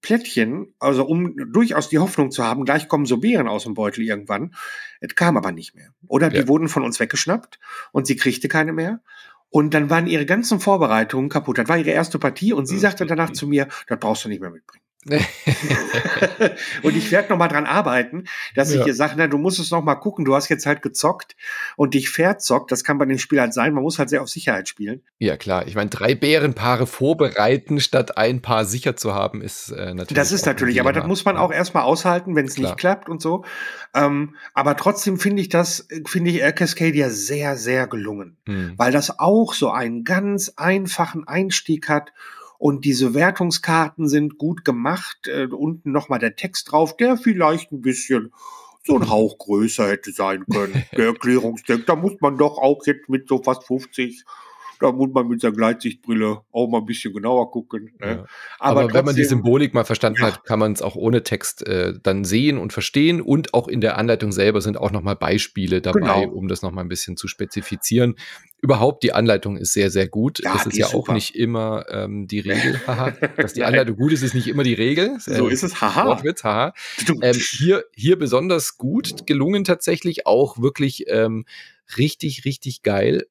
Plättchen, 0.07 0.73
also 0.79 1.05
um 1.05 1.35
durchaus 1.51 1.89
die 1.89 1.99
Hoffnung 1.99 2.31
zu 2.31 2.41
haben, 2.41 2.63
gleich 2.63 2.87
kommen 2.87 3.05
so 3.05 3.17
Beeren 3.17 3.49
aus 3.49 3.65
dem 3.65 3.73
Beutel 3.73 4.05
irgendwann. 4.05 4.55
Es 5.01 5.15
kam 5.15 5.35
aber 5.35 5.51
nicht 5.51 5.75
mehr. 5.75 5.89
Oder 6.07 6.29
die 6.29 6.37
ja. 6.37 6.47
wurden 6.47 6.69
von 6.69 6.83
uns 6.83 7.01
weggeschnappt 7.01 7.59
und 7.91 8.07
sie 8.07 8.15
kriegte 8.15 8.47
keine 8.47 8.71
mehr. 8.71 9.01
Und 9.49 9.73
dann 9.73 9.89
waren 9.89 10.07
ihre 10.07 10.25
ganzen 10.25 10.61
Vorbereitungen 10.61 11.27
kaputt. 11.27 11.57
Das 11.57 11.67
war 11.67 11.77
ihre 11.77 11.89
erste 11.89 12.19
Partie 12.19 12.53
und 12.53 12.67
sie 12.67 12.79
sagte 12.79 13.05
danach 13.05 13.33
zu 13.33 13.47
mir, 13.47 13.67
das 13.87 13.99
brauchst 13.99 14.23
du 14.23 14.29
nicht 14.29 14.39
mehr 14.39 14.49
mitbringen. 14.49 14.86
und 16.83 16.95
ich 16.95 17.11
werde 17.11 17.29
noch 17.29 17.37
mal 17.37 17.47
dran 17.47 17.65
arbeiten, 17.65 18.25
dass 18.55 18.73
ja. 18.73 18.81
ich 18.81 18.87
ihr 18.87 18.93
sage, 18.93 19.13
na, 19.17 19.27
du 19.27 19.37
musst 19.37 19.59
es 19.59 19.71
noch 19.71 19.83
mal 19.83 19.95
gucken. 19.95 20.25
Du 20.25 20.35
hast 20.35 20.49
jetzt 20.49 20.65
halt 20.65 20.81
gezockt 20.81 21.35
und 21.75 21.93
dich 21.93 22.09
verzockt. 22.09 22.71
Das 22.71 22.83
kann 22.83 22.97
bei 22.97 23.05
dem 23.05 23.17
Spiel 23.17 23.39
halt 23.39 23.53
sein. 23.53 23.73
Man 23.73 23.83
muss 23.83 23.99
halt 23.99 24.09
sehr 24.09 24.21
auf 24.21 24.29
Sicherheit 24.29 24.67
spielen. 24.67 25.01
Ja 25.19 25.37
klar. 25.37 25.67
Ich 25.67 25.75
meine, 25.75 25.89
drei 25.89 26.15
Bärenpaare 26.15 26.87
vorbereiten 26.87 27.79
statt 27.79 28.17
ein 28.17 28.41
Paar 28.41 28.65
sicher 28.65 28.95
zu 28.95 29.13
haben, 29.13 29.41
ist 29.41 29.69
äh, 29.69 29.93
natürlich. 29.93 30.13
Das 30.13 30.31
ist 30.31 30.45
natürlich. 30.45 30.81
Aber 30.81 30.93
das 30.93 31.05
muss 31.07 31.25
man 31.25 31.37
auch 31.37 31.51
erstmal 31.51 31.83
aushalten, 31.83 32.35
wenn 32.35 32.45
es 32.45 32.57
nicht 32.57 32.77
klappt 32.77 33.09
und 33.09 33.21
so. 33.21 33.45
Ähm, 33.93 34.35
aber 34.53 34.75
trotzdem 34.75 35.17
finde 35.19 35.41
ich 35.41 35.49
das, 35.49 35.87
finde 36.05 36.31
ich 36.31 36.39
Air 36.39 36.53
Cascadia 36.53 37.09
sehr, 37.09 37.57
sehr 37.57 37.87
gelungen, 37.87 38.37
hm. 38.45 38.73
weil 38.77 38.91
das 38.91 39.19
auch 39.19 39.53
so 39.53 39.71
einen 39.71 40.03
ganz 40.03 40.53
einfachen 40.57 41.27
Einstieg 41.27 41.89
hat 41.89 42.11
und 42.57 42.85
diese 42.85 43.13
Wertungskarten 43.13 44.07
sind 44.07 44.37
gut 44.37 44.65
gemacht. 44.65 45.27
Äh, 45.27 45.47
unten 45.47 45.91
nochmal 45.91 46.19
der 46.19 46.35
Text 46.35 46.71
drauf, 46.71 46.97
der 46.97 47.17
vielleicht 47.17 47.71
ein 47.71 47.81
bisschen 47.81 48.33
so 48.83 48.95
ein 48.95 49.09
Hauch 49.09 49.37
größer 49.37 49.87
hätte 49.87 50.11
sein 50.11 50.45
können. 50.51 50.85
Der 50.95 51.07
Erklärungstext, 51.07 51.87
da 51.87 51.95
muss 51.95 52.13
man 52.21 52.37
doch 52.37 52.57
auch 52.57 52.85
jetzt 52.85 53.09
mit 53.09 53.27
so 53.27 53.43
fast 53.43 53.65
50 53.65 54.23
da 54.79 54.91
muss 54.91 55.09
man 55.11 55.27
mit 55.27 55.41
seiner 55.41 55.55
Gleitsichtbrille 55.55 56.41
auch 56.51 56.67
mal 56.69 56.79
ein 56.79 56.85
bisschen 56.85 57.13
genauer 57.13 57.51
gucken. 57.51 57.91
Ne? 57.99 58.07
Ja. 58.07 58.25
Aber, 58.59 58.81
Aber 58.81 58.93
wenn 58.93 59.05
man 59.05 59.15
die 59.15 59.23
Symbolik 59.23 59.73
mal 59.73 59.83
verstanden 59.83 60.21
ja. 60.21 60.27
hat, 60.27 60.43
kann 60.43 60.59
man 60.59 60.73
es 60.73 60.81
auch 60.81 60.95
ohne 60.95 61.23
Text 61.23 61.65
äh, 61.65 61.93
dann 62.01 62.23
sehen 62.23 62.57
und 62.57 62.73
verstehen. 62.73 63.21
Und 63.21 63.53
auch 63.53 63.67
in 63.67 63.81
der 63.81 63.97
Anleitung 63.97 64.31
selber 64.31 64.61
sind 64.61 64.77
auch 64.77 64.91
nochmal 64.91 65.15
Beispiele 65.15 65.81
dabei, 65.81 65.99
genau. 66.21 66.33
um 66.33 66.47
das 66.47 66.61
nochmal 66.61 66.85
ein 66.85 66.89
bisschen 66.89 67.17
zu 67.17 67.27
spezifizieren. 67.27 68.15
Überhaupt, 68.61 69.03
die 69.03 69.13
Anleitung 69.13 69.57
ist 69.57 69.73
sehr, 69.73 69.91
sehr 69.91 70.07
gut. 70.07 70.39
Ja, 70.43 70.53
das 70.53 70.67
ist 70.67 70.77
ja 70.77 70.87
auch 70.87 71.09
nicht 71.09 71.35
immer 71.35 71.85
ähm, 71.89 72.27
die 72.27 72.39
Regel. 72.39 72.81
Dass 73.37 73.53
die 73.53 73.63
Anleitung 73.63 73.97
gut 73.97 74.11
ist, 74.11 74.23
ist 74.23 74.33
nicht 74.33 74.47
immer 74.47 74.63
die 74.63 74.73
Regel. 74.73 75.17
So 75.19 75.47
äh, 75.47 75.53
ist 75.53 75.63
es. 75.63 75.79
Haha. 75.81 76.07
Wortwitz, 76.07 76.43
haha. 76.43 76.73
Ähm, 77.21 77.35
hier, 77.35 77.83
hier 77.95 78.17
besonders 78.17 78.77
gut 78.77 79.27
gelungen 79.27 79.63
tatsächlich 79.63 80.25
auch 80.25 80.59
wirklich 80.59 81.05
ähm, 81.07 81.45
richtig, 81.97 82.45
richtig 82.45 82.81
geil 82.83 83.27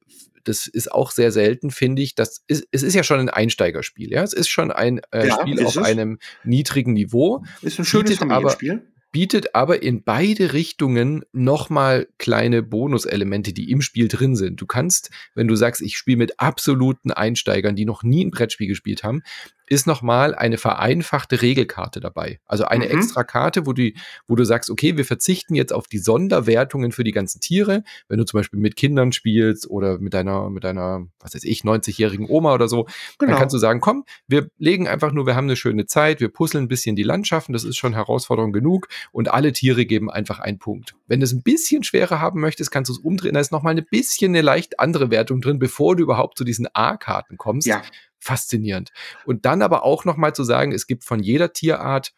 das 0.48 0.66
ist 0.66 0.90
auch 0.90 1.10
sehr 1.10 1.32
selten, 1.32 1.70
finde 1.70 2.02
ich. 2.02 2.14
Das 2.14 2.42
ist, 2.46 2.66
es 2.70 2.82
ist 2.82 2.94
ja 2.94 3.02
schon 3.02 3.20
ein 3.20 3.28
Einsteigerspiel, 3.28 4.10
ja. 4.10 4.22
Es 4.22 4.32
ist 4.32 4.48
schon 4.48 4.70
ein 4.70 5.00
äh, 5.12 5.28
ja, 5.28 5.40
Spiel 5.40 5.64
auf 5.64 5.76
es? 5.76 5.82
einem 5.82 6.18
niedrigen 6.44 6.92
Niveau. 6.92 7.44
Ist 7.62 7.78
ein 7.78 7.84
schönes 7.84 8.18
Familienspiel 8.18 8.82
bietet 9.16 9.54
aber 9.54 9.82
in 9.82 10.02
beide 10.04 10.52
Richtungen 10.52 11.24
nochmal 11.32 12.06
kleine 12.18 12.62
Bonuselemente, 12.62 13.54
die 13.54 13.70
im 13.70 13.80
Spiel 13.80 14.08
drin 14.08 14.36
sind. 14.36 14.60
Du 14.60 14.66
kannst, 14.66 15.08
wenn 15.34 15.48
du 15.48 15.54
sagst, 15.56 15.80
ich 15.80 15.96
spiele 15.96 16.18
mit 16.18 16.38
absoluten 16.38 17.12
Einsteigern, 17.12 17.76
die 17.76 17.86
noch 17.86 18.02
nie 18.02 18.22
ein 18.22 18.30
Brettspiel 18.30 18.66
gespielt 18.68 19.04
haben, 19.04 19.22
ist 19.68 19.86
nochmal 19.86 20.34
eine 20.34 20.58
vereinfachte 20.58 21.42
Regelkarte 21.42 22.00
dabei. 22.00 22.40
Also 22.46 22.64
eine 22.64 22.86
mhm. 22.86 22.98
extra 22.98 23.24
Karte, 23.24 23.66
wo 23.66 23.72
du, 23.72 23.90
wo 24.28 24.36
du 24.36 24.44
sagst, 24.44 24.70
okay, 24.70 24.96
wir 24.96 25.04
verzichten 25.04 25.54
jetzt 25.54 25.72
auf 25.72 25.88
die 25.88 25.98
Sonderwertungen 25.98 26.92
für 26.92 27.04
die 27.04 27.12
ganzen 27.12 27.40
Tiere. 27.40 27.82
Wenn 28.08 28.18
du 28.18 28.24
zum 28.24 28.38
Beispiel 28.38 28.60
mit 28.60 28.76
Kindern 28.76 29.12
spielst 29.12 29.68
oder 29.68 29.98
mit 29.98 30.14
deiner, 30.14 30.50
mit 30.50 30.64
deiner, 30.64 31.06
was 31.20 31.34
weiß 31.34 31.44
ich, 31.44 31.62
90-jährigen 31.62 32.28
Oma 32.28 32.54
oder 32.54 32.68
so, 32.68 32.86
genau. 33.18 33.32
dann 33.32 33.40
kannst 33.40 33.54
du 33.54 33.58
sagen, 33.58 33.80
komm, 33.80 34.04
wir 34.28 34.48
legen 34.58 34.86
einfach 34.86 35.12
nur, 35.12 35.26
wir 35.26 35.34
haben 35.34 35.46
eine 35.46 35.56
schöne 35.56 35.86
Zeit, 35.86 36.20
wir 36.20 36.28
puzzeln 36.28 36.64
ein 36.64 36.68
bisschen 36.68 36.94
die 36.94 37.02
Landschaften, 37.02 37.52
das 37.52 37.64
ist 37.64 37.76
schon 37.76 37.94
Herausforderung 37.94 38.52
genug 38.52 38.88
und 39.10 39.32
alle 39.32 39.52
Tiere 39.52 39.84
geben 39.84 40.10
einfach 40.10 40.38
einen 40.38 40.58
Punkt. 40.58 40.94
Wenn 41.06 41.20
du 41.20 41.24
es 41.24 41.32
ein 41.32 41.42
bisschen 41.42 41.82
schwerer 41.82 42.20
haben 42.20 42.40
möchtest, 42.40 42.70
kannst 42.70 42.88
du 42.88 42.92
es 42.92 42.98
umdrehen, 42.98 43.34
da 43.34 43.40
ist 43.40 43.52
nochmal 43.52 43.76
ein 43.76 43.86
bisschen 43.90 44.32
eine 44.32 44.42
leicht 44.42 44.78
andere 44.78 45.10
Wertung 45.10 45.40
drin, 45.40 45.58
bevor 45.58 45.96
du 45.96 46.04
überhaupt 46.04 46.38
zu 46.38 46.44
diesen 46.44 46.68
A-Karten 46.72 47.36
kommst. 47.36 47.66
Ja 47.66 47.82
faszinierend. 48.18 48.92
Und 49.24 49.44
dann 49.44 49.62
aber 49.62 49.84
auch 49.84 50.04
nochmal 50.04 50.34
zu 50.34 50.44
sagen, 50.44 50.72
es 50.72 50.86
gibt 50.86 51.04
von 51.04 51.20
jeder 51.20 51.52
Tierart 51.52 52.12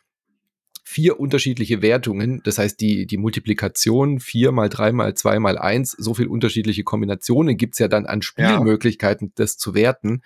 vier 0.90 1.20
unterschiedliche 1.20 1.82
Wertungen. 1.82 2.40
Das 2.44 2.56
heißt, 2.56 2.80
die, 2.80 3.04
die 3.04 3.18
Multiplikation 3.18 4.20
vier 4.20 4.52
mal 4.52 4.70
drei 4.70 4.90
mal 4.90 5.12
zwei 5.12 5.38
mal 5.38 5.58
eins, 5.58 5.90
so 5.90 6.14
viel 6.14 6.28
unterschiedliche 6.28 6.82
Kombinationen 6.82 7.58
gibt's 7.58 7.78
ja 7.78 7.88
dann 7.88 8.06
an 8.06 8.22
Spielmöglichkeiten, 8.22 9.26
ja. 9.28 9.32
das 9.36 9.58
zu 9.58 9.74
werten. 9.74 10.22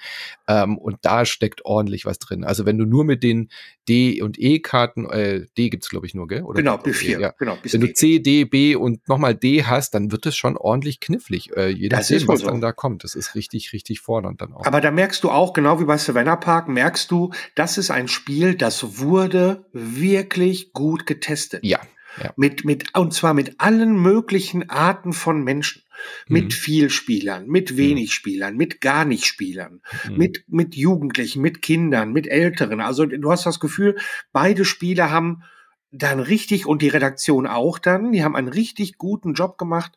Ähm, 0.46 0.78
und 0.78 0.98
da 1.02 1.24
steckt 1.24 1.64
ordentlich 1.64 2.06
was 2.06 2.20
drin. 2.20 2.44
Also 2.44 2.64
wenn 2.64 2.78
du 2.78 2.84
nur 2.84 3.04
mit 3.04 3.24
den 3.24 3.48
D 3.88 4.22
und 4.22 4.38
E-Karten, 4.38 5.10
äh, 5.10 5.46
D 5.58 5.68
gibt's 5.68 5.88
glaube 5.88 6.06
ich 6.06 6.14
nur, 6.14 6.28
gell? 6.28 6.44
Oder 6.44 6.58
genau, 6.58 6.76
B4. 6.76 7.18
Ja. 7.18 7.34
Genau, 7.40 7.58
wenn 7.60 7.80
du 7.80 7.92
C, 7.92 8.20
D, 8.20 8.44
B 8.44 8.76
und 8.76 9.08
nochmal 9.08 9.34
D 9.34 9.64
hast, 9.64 9.94
dann 9.94 10.12
wird 10.12 10.26
es 10.26 10.36
schon 10.36 10.56
ordentlich 10.56 11.00
knifflig. 11.00 11.50
Äh, 11.56 11.70
je 11.70 11.88
nachdem, 11.88 12.28
was 12.28 12.38
so. 12.38 12.46
dann 12.46 12.60
da 12.60 12.70
kommt. 12.70 13.02
Das 13.02 13.16
ist 13.16 13.34
richtig, 13.34 13.72
richtig 13.72 13.98
fordernd 13.98 14.40
dann 14.40 14.52
auch. 14.52 14.64
Aber 14.64 14.80
da 14.80 14.92
merkst 14.92 15.24
du 15.24 15.30
auch, 15.32 15.54
genau 15.54 15.80
wie 15.80 15.86
bei 15.86 15.98
Savannah 15.98 16.36
Park, 16.36 16.68
merkst 16.68 17.10
du, 17.10 17.32
das 17.56 17.78
ist 17.78 17.90
ein 17.90 18.06
Spiel, 18.06 18.54
das 18.54 19.00
wurde 19.00 19.66
wirklich 19.72 20.51
wirklich 20.52 20.72
gut 20.72 21.06
getestet. 21.06 21.64
Ja. 21.64 21.80
ja. 22.22 22.32
Mit, 22.36 22.64
mit, 22.64 22.96
und 22.96 23.12
zwar 23.12 23.34
mit 23.34 23.60
allen 23.60 24.00
möglichen 24.00 24.70
Arten 24.70 25.12
von 25.12 25.42
Menschen. 25.42 25.82
Mit 26.26 26.46
mhm. 26.46 26.50
viel 26.50 26.90
Spielern, 26.90 27.46
mit 27.46 27.72
mhm. 27.72 27.76
wenig 27.76 28.08
mhm. 28.08 28.12
Spielern, 28.12 28.56
mit 28.56 28.80
gar 28.80 29.04
nicht 29.04 29.24
Spielern, 29.24 29.82
mhm. 30.08 30.16
mit, 30.16 30.44
mit 30.48 30.74
Jugendlichen, 30.74 31.42
mit 31.42 31.62
Kindern, 31.62 32.12
mit 32.12 32.26
Älteren. 32.26 32.80
Also 32.80 33.06
du 33.06 33.30
hast 33.30 33.46
das 33.46 33.60
Gefühl, 33.60 33.96
beide 34.32 34.64
Spiele 34.64 35.12
haben 35.12 35.44
dann 35.92 36.18
richtig 36.18 36.66
und 36.66 36.82
die 36.82 36.88
Redaktion 36.88 37.46
auch 37.46 37.78
dann, 37.78 38.10
die 38.10 38.24
haben 38.24 38.34
einen 38.34 38.48
richtig 38.48 38.98
guten 38.98 39.34
Job 39.34 39.58
gemacht. 39.58 39.92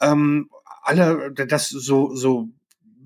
Ähm, 0.00 0.48
alle 0.82 1.32
das 1.32 1.70
so 1.70 2.14
so 2.14 2.50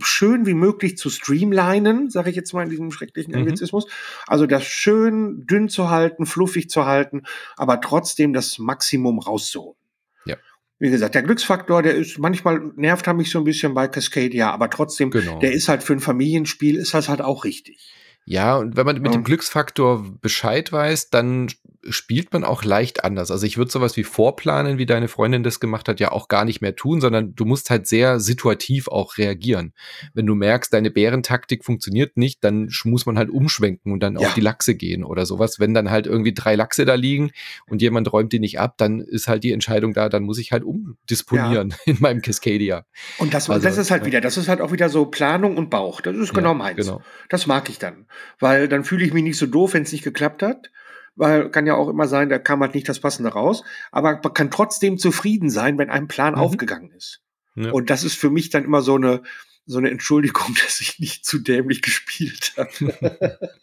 schön 0.01 0.47
wie 0.47 0.55
möglich 0.55 0.97
zu 0.97 1.11
streamlinen, 1.11 2.11
sage 2.11 2.31
ich 2.31 2.37
jetzt 2.37 2.53
mal 2.53 2.63
in 2.63 2.71
diesem 2.71 2.91
schrecklichen 2.91 3.33
mhm. 3.33 3.41
Anglizismus. 3.41 3.87
Mhm. 3.87 3.91
Also 4.27 4.47
das 4.47 4.65
schön 4.65 5.47
dünn 5.47 5.69
zu 5.69 5.91
halten, 5.91 6.27
fluffig 6.27 6.71
zu 6.71 6.87
halten, 6.87 7.23
aber 7.57 7.81
trotzdem 7.81 8.33
das 8.33 8.59
Maximum 8.59 9.19
rauszuholen. 9.19 9.77
Ja. 10.25 10.37
Wie 10.79 10.91
gesagt, 10.91 11.15
der 11.15 11.23
Glücksfaktor, 11.23 11.83
der 11.83 11.95
ist 11.95 12.19
manchmal 12.19 12.73
nervt 12.77 13.07
er 13.07 13.15
mich 13.15 13.31
so 13.31 13.39
ein 13.39 13.45
bisschen 13.45 13.75
bei 13.75 13.89
Cascadia, 13.89 14.51
aber 14.51 14.71
trotzdem, 14.71 15.11
genau. 15.11 15.39
der 15.39 15.53
ist 15.53 15.69
halt 15.69 15.83
für 15.83 15.93
ein 15.93 16.01
Familienspiel, 16.01 16.77
ist 16.77 16.95
das 16.95 17.09
halt 17.09 17.21
auch 17.21 17.45
richtig. 17.45 17.79
Ja, 18.25 18.57
und 18.57 18.77
wenn 18.77 18.87
man 18.87 19.01
mit 19.01 19.15
dem 19.15 19.25
Glücksfaktor 19.25 20.05
Bescheid 20.21 20.71
weiß, 20.71 21.11
dann 21.11 21.49
spielt 21.89 22.33
man 22.33 22.45
auch 22.45 22.65
leicht 22.65 23.05
anders. 23.05 23.31
Also 23.31 23.47
ich 23.47 23.57
würde 23.57 23.71
sowas 23.71 23.97
wie 23.97 24.05
vorplanen, 24.05 24.79
wie 24.79 24.87
deine 24.87 25.09
Freundin 25.09 25.43
das 25.43 25.61
gemacht 25.61 25.89
hat, 25.89 26.01
ja 26.01 26.13
auch 26.13 26.29
gar 26.29 26.45
nicht 26.45 26.61
mehr 26.61 26.77
tun, 26.77 27.01
sondern 27.01 27.35
du 27.35 27.45
musst 27.45 27.71
halt 27.71 27.87
sehr 27.87 28.21
situativ 28.21 28.89
auch 28.89 29.19
reagieren. 29.19 29.73
Wenn 30.15 30.27
du 30.27 30.35
merkst, 30.35 30.73
deine 30.73 30.91
Bärentaktik 30.91 31.65
funktioniert 31.65 32.17
nicht, 32.17 32.45
dann 32.45 32.71
muss 32.85 33.07
man 33.07 33.19
halt 33.19 33.31
umschwenken 33.31 33.93
und 33.93 34.03
dann 34.03 34.17
ja. 34.17 34.29
auf 34.29 34.35
die 34.35 34.41
Lachse 34.41 34.75
gehen 34.75 35.05
oder 35.05 35.27
sowas. 35.27 35.61
Wenn 35.61 35.75
dann 35.75 35.91
halt 35.91 36.07
irgendwie 36.07 36.35
drei 36.35 36.55
Lachse 36.55 36.85
da 36.85 36.95
liegen 36.95 37.31
und 37.67 37.83
jemand 37.83 38.13
räumt 38.13 38.33
die 38.33 38.41
nicht 38.41 38.61
ab, 38.61 38.75
dann 38.79 39.01
ist 39.01 39.29
halt 39.29 39.45
die 39.45 39.53
Entscheidung 39.53 39.93
da, 39.93 40.09
dann 40.09 40.23
muss 40.23 40.39
ich 40.39 40.53
halt 40.53 40.65
umdisponieren 40.65 41.71
ja. 41.71 41.93
in 41.93 41.97
meinem 42.01 42.23
Cascadia. 42.23 42.85
Und 43.19 43.35
das, 43.35 43.51
also, 43.51 43.63
das 43.63 43.79
ist 43.79 43.91
halt 43.91 44.05
wieder, 44.05 44.21
das 44.21 44.37
ist 44.37 44.49
halt 44.49 44.61
auch 44.61 44.73
wieder 44.73 44.89
so 44.89 45.07
Planung 45.07 45.57
und 45.57 45.71
Bauch. 45.71 46.01
Das 46.01 46.17
ist 46.17 46.35
genau 46.35 46.55
meins. 46.55 46.77
Genau. 46.77 47.03
Das 47.29 47.47
mag 47.47 47.69
ich 47.69 47.79
dann 47.79 48.07
weil 48.39 48.69
dann 48.69 48.85
fühle 48.85 49.05
ich 49.05 49.13
mich 49.13 49.23
nicht 49.23 49.39
so 49.39 49.47
doof, 49.47 49.75
wenn 49.75 49.83
es 49.85 49.93
nicht 49.93 50.05
geklappt 50.05 50.43
hat. 50.43 50.71
Weil 51.15 51.51
kann 51.51 51.67
ja 51.67 51.75
auch 51.75 51.89
immer 51.89 52.09
sein, 52.09 52.31
da 52.31 52.39
kam 52.39 52.61
halt 52.61 52.75
nicht 52.75 52.89
das 52.89 53.01
Passende 53.01 53.31
raus. 53.31 53.63
Aber 53.91 54.21
man 54.23 54.35
kann 54.35 54.51
trotzdem 54.51 54.99
zufrieden 54.99 55.51
sein, 55.51 55.79
wenn 55.79 55.91
ein 55.91 56.09
Plan 56.09 56.35
mhm. 56.35 56.41
aufgegangen 56.41 56.91
ist. 56.93 57.21
Ja. 57.55 57.71
Und 57.71 57.91
das 57.91 58.05
ist 58.05 58.17
für 58.17 58.31
mich 58.31 58.51
dann 58.51 58.65
immer 58.65 58.81
so 58.81 58.95
eine, 58.95 59.23
so 59.67 59.79
eine 59.79 59.91
Entschuldigung, 59.91 60.55
dass 60.65 60.81
ich 60.81 60.99
nicht 60.99 61.25
zu 61.25 61.39
dämlich 61.39 61.83
gespielt 61.83 62.55
habe. 62.57 63.39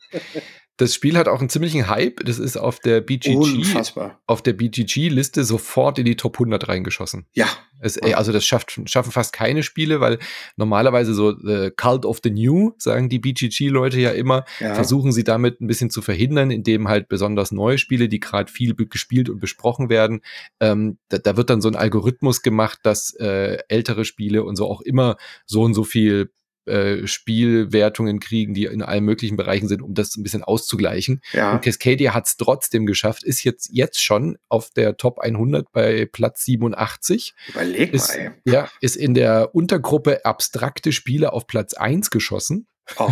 Das 0.80 0.96
Spiel 0.96 1.18
hat 1.18 1.28
auch 1.28 1.42
einen 1.42 1.50
ziemlichen 1.50 1.90
Hype. 1.90 2.22
Das 2.26 2.40
ist 2.40 2.56
auf 2.56 2.80
der 2.80 3.02
BGG, 3.02 3.36
Unfassbar. 3.36 4.22
auf 4.26 4.42
der 4.42 4.54
BGG-Liste 4.54 5.44
sofort 5.44 6.00
in 6.00 6.06
die 6.06 6.16
Top 6.16 6.36
100 6.36 6.70
reingeschossen. 6.70 7.26
Ja. 7.34 7.48
Es, 7.82 7.98
ey, 7.98 8.14
also 8.14 8.32
das 8.32 8.46
schafft, 8.46 8.80
schaffen 8.86 9.12
fast 9.12 9.34
keine 9.34 9.62
Spiele, 9.62 10.00
weil 10.00 10.20
normalerweise 10.56 11.14
so 11.14 11.32
äh, 11.32 11.72
Cult 11.72 12.06
of 12.06 12.22
the 12.24 12.32
New, 12.32 12.72
sagen 12.78 13.10
die 13.10 13.20
BGG-Leute 13.20 14.00
ja 14.00 14.12
immer, 14.12 14.46
ja. 14.62 14.74
versuchen 14.74 15.12
sie 15.12 15.26
damit 15.26 15.60
ein 15.60 15.68
bisschen 15.68 15.90
zu 15.90 16.02
verhindern, 16.02 16.50
indem 16.50 16.88
halt 16.88 17.10
besonders 17.10 17.52
neue 17.52 17.78
Spiele, 17.78 18.08
die 18.08 18.22
gerade 18.22 18.50
viel 18.50 18.74
gespielt 18.74 19.30
und 19.30 19.40
besprochen 19.40 19.90
werden, 19.90 20.22
ähm, 20.62 20.98
da, 21.10 21.18
da, 21.18 21.36
wird 21.36 21.50
dann 21.50 21.62
so 21.62 21.68
ein 21.68 21.76
Algorithmus 21.76 22.42
gemacht, 22.42 22.80
dass 22.84 23.14
äh, 23.16 23.58
ältere 23.68 24.06
Spiele 24.06 24.44
und 24.44 24.56
so 24.56 24.70
auch 24.70 24.82
immer 24.82 25.18
so 25.46 25.62
und 25.62 25.74
so 25.74 25.84
viel 25.84 26.32
äh, 26.70 27.08
Spielwertungen 27.08 28.20
kriegen, 28.20 28.54
die 28.54 28.66
in 28.66 28.82
allen 28.82 29.04
möglichen 29.04 29.38
Bereichen 29.38 29.68
sind, 29.68 29.82
um 29.82 29.94
das 29.94 30.16
ein 30.16 30.24
bisschen 30.24 30.44
auszugleichen. 30.44 31.22
Ja. 31.34 31.54
Und 31.54 31.62
Cascadia 31.62 32.14
hat 32.14 32.28
es 32.28 32.38
trotzdem 32.38 32.86
geschafft, 32.86 33.24
ist 33.24 33.44
jetzt, 33.44 33.70
jetzt 33.72 34.02
schon 34.02 34.38
auf 34.48 34.70
der 34.72 34.98
Top 34.98 35.20
100 35.20 35.72
bei 35.72 36.06
Platz 36.06 36.46
87. 36.46 37.34
Überleg 37.50 37.94
ist, 37.94 38.16
mal. 38.16 38.36
Ja, 38.46 38.70
ist 38.82 38.96
in 38.96 39.14
der 39.14 39.54
Untergruppe 39.54 40.26
abstrakte 40.26 40.92
Spiele 40.92 41.34
auf 41.34 41.48
Platz 41.48 41.74
1 41.74 42.10
geschossen. 42.10 42.68
Oh. 42.98 43.12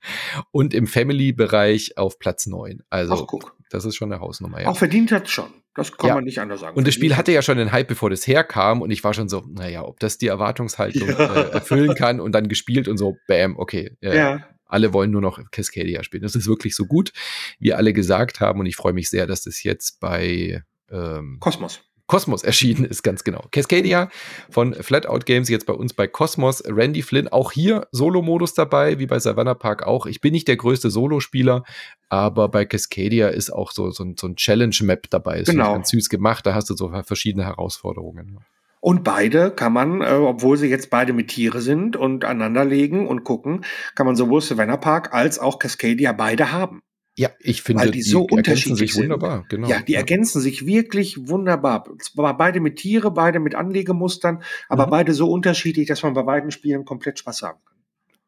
und 0.52 0.74
im 0.74 0.86
Family-Bereich 0.86 1.98
auf 1.98 2.18
Platz 2.18 2.46
9. 2.46 2.82
Also, 2.90 3.26
Ach, 3.28 3.50
das 3.70 3.84
ist 3.84 3.96
schon 3.96 4.12
eine 4.12 4.20
Hausnummer. 4.20 4.62
Ja. 4.62 4.68
Auch 4.68 4.78
verdient 4.78 5.12
hat 5.12 5.28
schon. 5.28 5.52
Das 5.76 5.96
kann 5.96 6.08
ja. 6.08 6.14
man 6.14 6.24
nicht 6.24 6.40
anders 6.40 6.60
sagen. 6.60 6.76
Und 6.76 6.86
das 6.86 6.94
Spiel 6.94 7.16
hatte 7.16 7.32
ja 7.32 7.42
schon 7.42 7.58
den 7.58 7.72
Hype, 7.72 7.88
bevor 7.88 8.10
das 8.10 8.26
herkam. 8.26 8.82
Und 8.82 8.90
ich 8.90 9.04
war 9.04 9.14
schon 9.14 9.28
so, 9.28 9.44
naja, 9.48 9.84
ob 9.84 10.00
das 10.00 10.18
die 10.18 10.26
Erwartungshaltung 10.26 11.08
ja. 11.08 11.34
äh, 11.34 11.50
erfüllen 11.50 11.94
kann 11.94 12.20
und 12.20 12.32
dann 12.32 12.48
gespielt 12.48 12.88
und 12.88 12.96
so, 12.96 13.16
bam, 13.28 13.56
okay. 13.58 13.96
Äh, 14.00 14.16
ja. 14.16 14.48
Alle 14.64 14.92
wollen 14.92 15.12
nur 15.12 15.20
noch 15.20 15.40
Cascadia 15.52 16.02
spielen. 16.02 16.24
Das 16.24 16.34
ist 16.34 16.48
wirklich 16.48 16.74
so 16.74 16.86
gut, 16.86 17.12
wie 17.60 17.72
alle 17.72 17.92
gesagt 17.92 18.40
haben. 18.40 18.58
Und 18.58 18.66
ich 18.66 18.74
freue 18.74 18.92
mich 18.92 19.08
sehr, 19.08 19.26
dass 19.26 19.42
das 19.42 19.62
jetzt 19.62 20.00
bei 20.00 20.64
ähm, 20.90 21.38
Kosmos. 21.40 21.82
Kosmos 22.06 22.42
erschienen 22.44 22.84
ist, 22.84 23.02
ganz 23.02 23.24
genau. 23.24 23.44
Cascadia 23.50 24.08
von 24.50 24.74
Flatout 24.74 25.20
Games, 25.24 25.48
jetzt 25.48 25.66
bei 25.66 25.72
uns 25.72 25.92
bei 25.92 26.06
Kosmos. 26.06 26.62
Randy 26.66 27.02
Flynn, 27.02 27.28
auch 27.28 27.52
hier 27.52 27.88
Solo-Modus 27.90 28.54
dabei, 28.54 28.98
wie 28.98 29.06
bei 29.06 29.18
Savannah 29.18 29.54
Park 29.54 29.84
auch. 29.84 30.06
Ich 30.06 30.20
bin 30.20 30.32
nicht 30.32 30.46
der 30.48 30.56
größte 30.56 30.90
Solospieler, 30.90 31.64
aber 32.08 32.48
bei 32.48 32.64
Cascadia 32.64 33.28
ist 33.28 33.50
auch 33.50 33.72
so, 33.72 33.90
so, 33.90 34.04
ein, 34.04 34.16
so 34.18 34.28
ein 34.28 34.36
Challenge-Map 34.36 35.10
dabei. 35.10 35.40
Ist 35.40 35.50
genau. 35.50 35.72
ganz 35.72 35.90
süß 35.90 36.08
gemacht, 36.08 36.46
da 36.46 36.54
hast 36.54 36.70
du 36.70 36.76
so 36.76 36.92
verschiedene 37.04 37.44
Herausforderungen. 37.44 38.38
Und 38.80 39.02
beide 39.02 39.50
kann 39.50 39.72
man, 39.72 40.00
äh, 40.00 40.12
obwohl 40.12 40.56
sie 40.56 40.68
jetzt 40.68 40.90
beide 40.90 41.12
mit 41.12 41.26
Tiere 41.26 41.60
sind 41.60 41.96
und 41.96 42.24
aneinanderlegen 42.24 43.08
und 43.08 43.24
gucken, 43.24 43.64
kann 43.96 44.06
man 44.06 44.14
sowohl 44.14 44.40
Savannah 44.40 44.76
Park 44.76 45.12
als 45.12 45.40
auch 45.40 45.58
Cascadia 45.58 46.12
beide 46.12 46.52
haben. 46.52 46.82
Ja, 47.18 47.30
ich 47.40 47.62
finde, 47.62 47.84
Weil 47.84 47.90
die, 47.92 47.98
die 48.00 48.02
so 48.02 48.26
ergänzen 48.26 48.76
sich 48.76 48.94
wunderbar. 48.94 49.46
Genau. 49.48 49.68
Ja, 49.68 49.80
die 49.80 49.92
ja. 49.92 50.00
ergänzen 50.00 50.40
sich 50.42 50.66
wirklich 50.66 51.28
wunderbar. 51.28 51.88
Zwar 51.98 52.36
beide 52.36 52.60
mit 52.60 52.76
Tiere, 52.76 53.10
beide 53.10 53.40
mit 53.40 53.54
Anlegemustern, 53.54 54.42
aber 54.68 54.86
mhm. 54.86 54.90
beide 54.90 55.14
so 55.14 55.30
unterschiedlich, 55.30 55.88
dass 55.88 56.02
man 56.02 56.12
bei 56.12 56.22
beiden 56.22 56.50
Spielen 56.50 56.84
komplett 56.84 57.18
Spaß 57.18 57.42
haben 57.42 57.58
kann. 57.64 57.78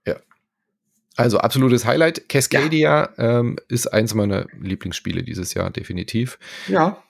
Ja. 0.07 0.20
Also 1.16 1.38
absolutes 1.38 1.85
Highlight. 1.85 2.31
Cascadia 2.31 3.11
ja. 3.18 3.40
ähm, 3.40 3.57
ist 3.68 3.88
eins 3.88 4.14
meiner 4.14 4.46
Lieblingsspiele 4.59 5.22
dieses 5.22 5.53
Jahr, 5.53 5.70
definitiv. 5.70 6.38
Ja 6.68 7.03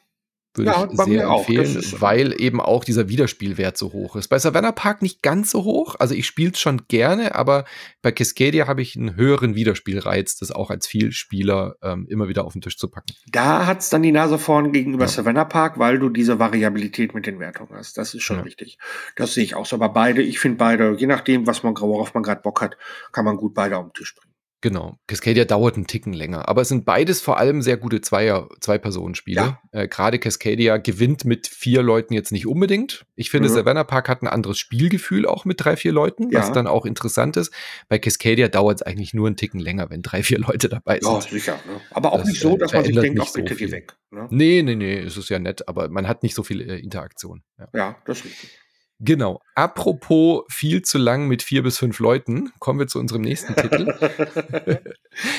würde 0.55 0.71
ja, 0.71 0.89
ich 0.91 0.99
sehr 0.99 1.25
empfehlen, 1.25 1.85
weil 1.99 2.41
eben 2.41 2.61
auch 2.61 2.85
dieser 2.85 3.09
Wiederspielwert 3.09 3.77
so 3.77 3.93
hoch 3.93 4.17
ist. 4.17 4.29
Bei 4.29 4.39
Savannah 4.39 4.73
Park 4.73 5.03
nicht 5.03 5.23
ganz 5.23 5.51
so 5.51 5.65
hoch, 5.65 5.97
also 5.99 6.15
ich 6.15 6.27
spiele 6.27 6.53
es 6.53 6.61
schon 6.61 6.83
gerne, 6.89 7.35
aber 7.35 7.65
bei 8.03 8.13
Cascadia 8.13 8.67
habe 8.67 8.83
ich 8.83 8.97
einen 8.97 9.17
höheren 9.17 9.55
Wiederspielreiz, 9.55 10.37
das 10.37 10.51
auch 10.51 10.71
als 10.71 10.87
Vielspieler 10.87 11.77
ähm, 11.83 12.07
immer 12.09 12.29
wieder 12.29 12.45
auf 12.45 12.53
den 12.53 12.63
Tisch 12.63 12.77
zu 12.77 12.89
packen. 12.89 13.13
Da 13.31 13.67
hat 13.67 13.81
es 13.81 13.91
dann 13.91 14.03
die 14.03 14.13
Nase 14.13 14.39
vorn 14.39 14.73
gegenüber 14.73 15.05
ja. 15.05 15.09
Savannah 15.09 15.45
Park, 15.45 15.79
weil 15.79 15.99
du 15.99 16.09
diese 16.09 16.39
Variabilität 16.39 17.15
mit 17.15 17.27
den 17.27 17.39
Wertungen 17.39 17.75
hast. 17.75 17.99
Das 17.99 18.15
ist 18.15 18.23
schon 18.23 18.39
ja. 18.39 18.43
richtig. 18.43 18.79
Das 19.17 19.35
sehe 19.35 19.45
ich 19.45 19.55
auch 19.55 19.67
so. 19.67 19.77
Aber 19.77 19.91
beide, 19.91 20.23
ich 20.23 20.39
finde 20.39 20.59
beide, 20.59 20.97
je 20.99 21.07
nachdem, 21.07 21.47
was 21.47 21.63
man, 21.63 21.77
worauf 21.79 22.15
man 22.15 22.23
gerade 22.23 22.43
Bock 22.43 22.61
hat, 22.61 22.77
kann 23.13 23.25
man 23.25 23.37
gut 23.37 23.55
beide 23.55 23.77
auf 23.77 23.87
den 23.87 23.93
Tisch 23.93 24.15
bringen. 24.15 24.28
Genau. 24.61 24.99
Cascadia 25.07 25.45
dauert 25.45 25.77
einen 25.77 25.87
Ticken 25.87 26.13
länger. 26.13 26.49
Aber 26.49 26.63
es 26.63 26.69
sind 26.69 26.85
beides 26.85 27.21
vor 27.21 27.39
allem 27.39 27.63
sehr 27.63 27.77
gute 27.77 28.01
Zweier, 28.01 28.49
Zwei-Personen-Spiele. 28.61 29.41
Ja. 29.41 29.63
Äh, 29.71 29.87
Gerade 29.87 30.19
Cascadia 30.19 30.79
gewinnt 30.79 31.25
mit 31.25 31.47
vier 31.47 31.83
Leuten 31.83 32.13
jetzt 32.13 32.33
nicht 32.33 32.47
unbedingt. 32.47 33.07
Ich 33.15 33.31
finde, 33.31 33.49
mhm. 33.49 33.55
Savannah 33.55 33.85
Park 33.85 34.09
hat 34.09 34.23
ein 34.23 34.27
anderes 34.27 34.59
Spielgefühl 34.59 35.27
auch 35.27 35.45
mit 35.45 35.65
drei, 35.65 35.77
vier 35.77 35.93
Leuten, 35.93 36.31
ja. 36.31 36.41
was 36.41 36.51
dann 36.51 36.67
auch 36.67 36.87
interessant 36.87 37.37
ist. 37.37 37.53
Bei 37.89 38.01
Cascadia 38.01 38.49
dauert 38.49 38.81
es 38.81 38.83
eigentlich 38.83 39.15
nur 39.15 39.29
einen 39.29 39.37
Ticken 39.37 39.61
länger, 39.61 39.91
wenn 39.91 40.03
drei, 40.03 40.25
vier 40.25 40.39
Leute 40.41 40.69
dabei 40.69 40.99
sind. 41.01 41.13
Ja, 41.13 41.21
sicher. 41.21 41.61
Ne? 41.67 41.81
Aber 41.93 42.13
auch 42.13 42.19
das, 42.19 42.29
nicht 42.29 42.41
so, 42.41 42.57
dass 42.57 42.73
man 42.73 42.85
sich 42.85 42.99
denkt, 42.99 43.21
ach, 43.23 43.33
bitte 43.33 43.55
so 43.55 43.59
geh 43.59 43.71
weg. 43.71 43.95
Ne? 44.11 44.27
Nee, 44.31 44.63
nee, 44.63 44.75
nee, 44.75 44.99
es 44.99 45.17
ist 45.17 45.29
ja 45.29 45.39
nett, 45.39 45.69
aber 45.69 45.89
man 45.89 46.09
hat 46.09 46.25
nicht 46.25 46.35
so 46.35 46.43
viel 46.43 46.61
äh, 46.61 46.79
Interaktion. 46.79 47.43
Ja. 47.59 47.69
ja, 47.75 47.97
das 48.07 48.19
ist 48.19 48.25
richtig. 48.25 48.59
Genau. 49.01 49.41
Apropos 49.55 50.43
viel 50.49 50.83
zu 50.83 50.99
lang 50.99 51.29
mit 51.29 51.43
vier 51.43 51.63
bis 51.63 51.79
fünf 51.79 52.01
Leuten, 52.01 52.51
kommen 52.59 52.81
wir 52.81 52.89
zu 52.89 52.99
unserem 52.99 53.23
nächsten 53.23 53.55
Titel. 53.55 53.95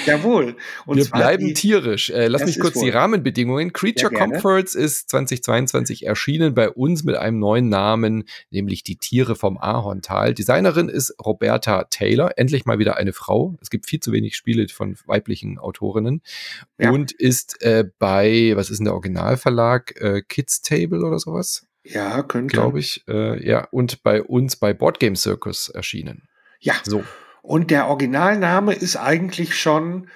Jawohl. 0.06 0.56
Und 0.86 0.98
wir 0.98 1.06
bleiben 1.06 1.48
die, 1.48 1.54
tierisch. 1.54 2.10
Äh, 2.10 2.28
lass 2.28 2.46
mich 2.46 2.60
kurz 2.60 2.76
wohl. 2.76 2.86
die 2.86 2.90
Rahmenbedingungen. 2.90 3.74
Creature 3.74 4.14
Comforts 4.14 4.76
ist 4.76 5.10
2022 5.10 6.06
erschienen 6.06 6.54
bei 6.54 6.70
uns 6.70 7.04
mit 7.04 7.16
einem 7.16 7.40
neuen 7.40 7.68
Namen, 7.68 8.24
nämlich 8.50 8.84
die 8.84 8.96
Tiere 8.96 9.36
vom 9.36 9.58
Ahorntal. 9.58 10.34
Designerin 10.34 10.88
ist 10.88 11.16
Roberta 11.24 11.84
Taylor. 11.86 12.38
Endlich 12.38 12.66
mal 12.66 12.80
wieder 12.80 12.96
eine 12.96 13.12
Frau. 13.12 13.58
Es 13.62 13.70
gibt 13.70 13.88
viel 13.88 14.00
zu 14.00 14.14
wenig 14.14 14.38
Spiele 14.38 14.68
von 14.70 14.96
weiblichen 15.06 15.60
Autorinnen. 15.60 16.22
Ja. 16.78 16.92
Und 16.92 17.12
ist 17.12 17.62
äh, 17.62 17.86
bei, 18.00 18.54
was 18.56 18.70
ist 18.70 18.78
denn 18.80 18.86
der 18.86 18.94
Originalverlag? 18.94 20.00
Äh, 20.00 20.22
Kids 20.28 20.62
Table 20.62 21.06
oder 21.06 21.20
sowas? 21.20 21.69
Ja, 21.92 22.24
könnte. 22.24 22.54
Glaube 22.54 22.80
ich. 22.80 23.04
Äh, 23.08 23.46
ja, 23.46 23.68
und 23.72 24.04
bei 24.04 24.22
uns 24.22 24.56
bei 24.56 24.74
Board 24.74 25.00
Game 25.00 25.16
Circus 25.16 25.70
erschienen. 25.70 26.28
Ja. 26.60 26.76
So. 26.84 27.04
Und 27.42 27.72
der 27.72 27.88
Originalname 27.88 28.74
ist 28.74 28.96
eigentlich 28.96 29.60
schon 29.60 30.08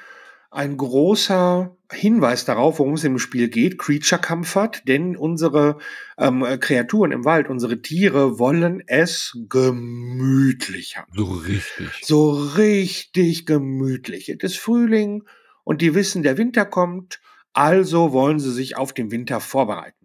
ein 0.51 0.77
großer 0.77 1.75
Hinweis 1.91 2.45
darauf, 2.45 2.77
worum 2.77 2.93
es 2.93 3.03
im 3.03 3.17
Spiel 3.17 3.49
geht, 3.49 3.79
Creature 3.79 4.21
Comfort, 4.21 4.83
denn 4.87 5.17
unsere 5.17 5.79
ähm, 6.17 6.45
Kreaturen 6.59 7.11
im 7.11 7.25
Wald, 7.25 7.49
unsere 7.49 7.81
Tiere 7.81 8.37
wollen 8.37 8.83
es 8.85 9.35
gemütlich 9.49 10.97
haben. 10.97 11.11
So 11.15 11.23
richtig. 11.23 11.89
So 12.03 12.31
richtig 12.31 13.47
gemütlich. 13.47 14.29
Es 14.29 14.43
ist 14.43 14.59
Frühling 14.59 15.23
und 15.63 15.81
die 15.81 15.95
wissen, 15.95 16.21
der 16.21 16.37
Winter 16.37 16.65
kommt, 16.65 17.19
also 17.53 18.11
wollen 18.11 18.39
sie 18.39 18.51
sich 18.51 18.77
auf 18.77 18.93
den 18.93 19.09
Winter 19.09 19.39
vorbereiten. 19.39 20.02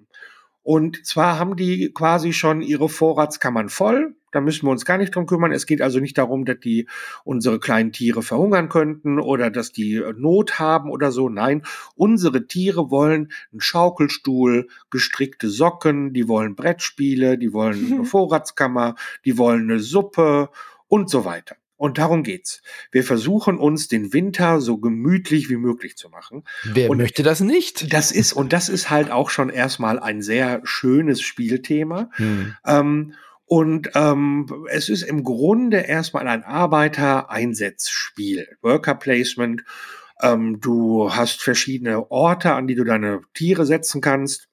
Und 0.69 1.07
zwar 1.07 1.39
haben 1.39 1.57
die 1.57 1.95
quasi 1.95 2.35
schon 2.35 2.61
ihre 2.61 2.91
Vorratskammern 2.91 3.71
voll. 3.71 4.15
Da 4.33 4.43
müssen 4.43 4.67
wir 4.67 4.71
uns 4.71 4.85
gar 4.85 4.99
nicht 4.99 5.15
drum 5.15 5.25
kümmern. 5.25 5.51
Es 5.51 5.65
geht 5.65 5.81
also 5.81 5.99
nicht 5.99 6.19
darum, 6.19 6.45
dass 6.45 6.61
die 6.61 6.87
unsere 7.25 7.59
kleinen 7.59 7.91
Tiere 7.91 8.23
verhungern 8.23 8.69
könnten 8.69 9.19
oder 9.19 9.51
dass 9.51 9.73
die 9.73 9.95
äh, 9.95 10.13
Not 10.15 10.59
haben 10.59 10.91
oder 10.91 11.11
so. 11.11 11.31
Nein, 11.31 11.63
unsere 11.95 12.47
Tiere 12.47 12.91
wollen 12.91 13.33
einen 13.51 13.63
Schaukelstuhl, 13.63 14.69
gestrickte 14.91 15.49
Socken, 15.49 16.13
die 16.13 16.29
wollen 16.29 16.55
Brettspiele, 16.55 17.39
die 17.39 17.55
wollen 17.55 17.91
eine 17.91 18.05
Vorratskammer, 18.05 18.95
die 19.25 19.39
wollen 19.39 19.71
eine 19.71 19.81
Suppe 19.81 20.51
und 20.87 21.09
so 21.09 21.25
weiter. 21.25 21.57
Und 21.79 21.97
darum 21.97 22.23
geht's. 22.25 22.61
Wir 22.91 23.03
versuchen 23.05 23.57
uns 23.57 23.89
den 23.89 24.13
Winter 24.13 24.61
so 24.61 24.77
gemütlich 24.79 25.49
wie 25.49 25.57
möglich 25.57 25.97
zu 25.97 26.11
machen. 26.11 26.43
Wer 26.65 26.91
und 26.91 26.99
möchte 26.99 27.23
das 27.23 27.39
nicht? 27.41 27.95
Das 27.95 28.11
ist, 28.11 28.33
und 28.33 28.53
das 28.53 28.69
ist 28.69 28.91
halt 28.91 29.13
auch 29.13 29.31
schon 29.31 29.49
erstmal 29.49 30.01
ein 30.01 30.21
sehr 30.21 30.61
schönes 30.65 31.23
Spielthema. 31.23 32.11
Hm. 32.15 32.57
Ähm, 32.67 33.15
und 33.45 33.91
ähm, 33.95 34.67
es 34.69 34.89
ist 34.89 35.03
im 35.03 35.23
Grunde 35.23 35.77
erstmal 35.79 36.27
ein 36.27 36.43
Arbeiter-Einsatzspiel. 36.43 38.49
Worker 38.61 38.97
Placement. 38.97 39.63
Ähm, 40.21 40.59
du 40.61 41.15
hast 41.15 41.43
verschiedene 41.43 42.11
Orte, 42.11 42.55
an 42.55 42.67
die 42.67 42.75
du 42.75 42.83
deine 42.83 43.21
Tiere 43.35 43.65
setzen 43.65 44.01
kannst. 44.01 44.48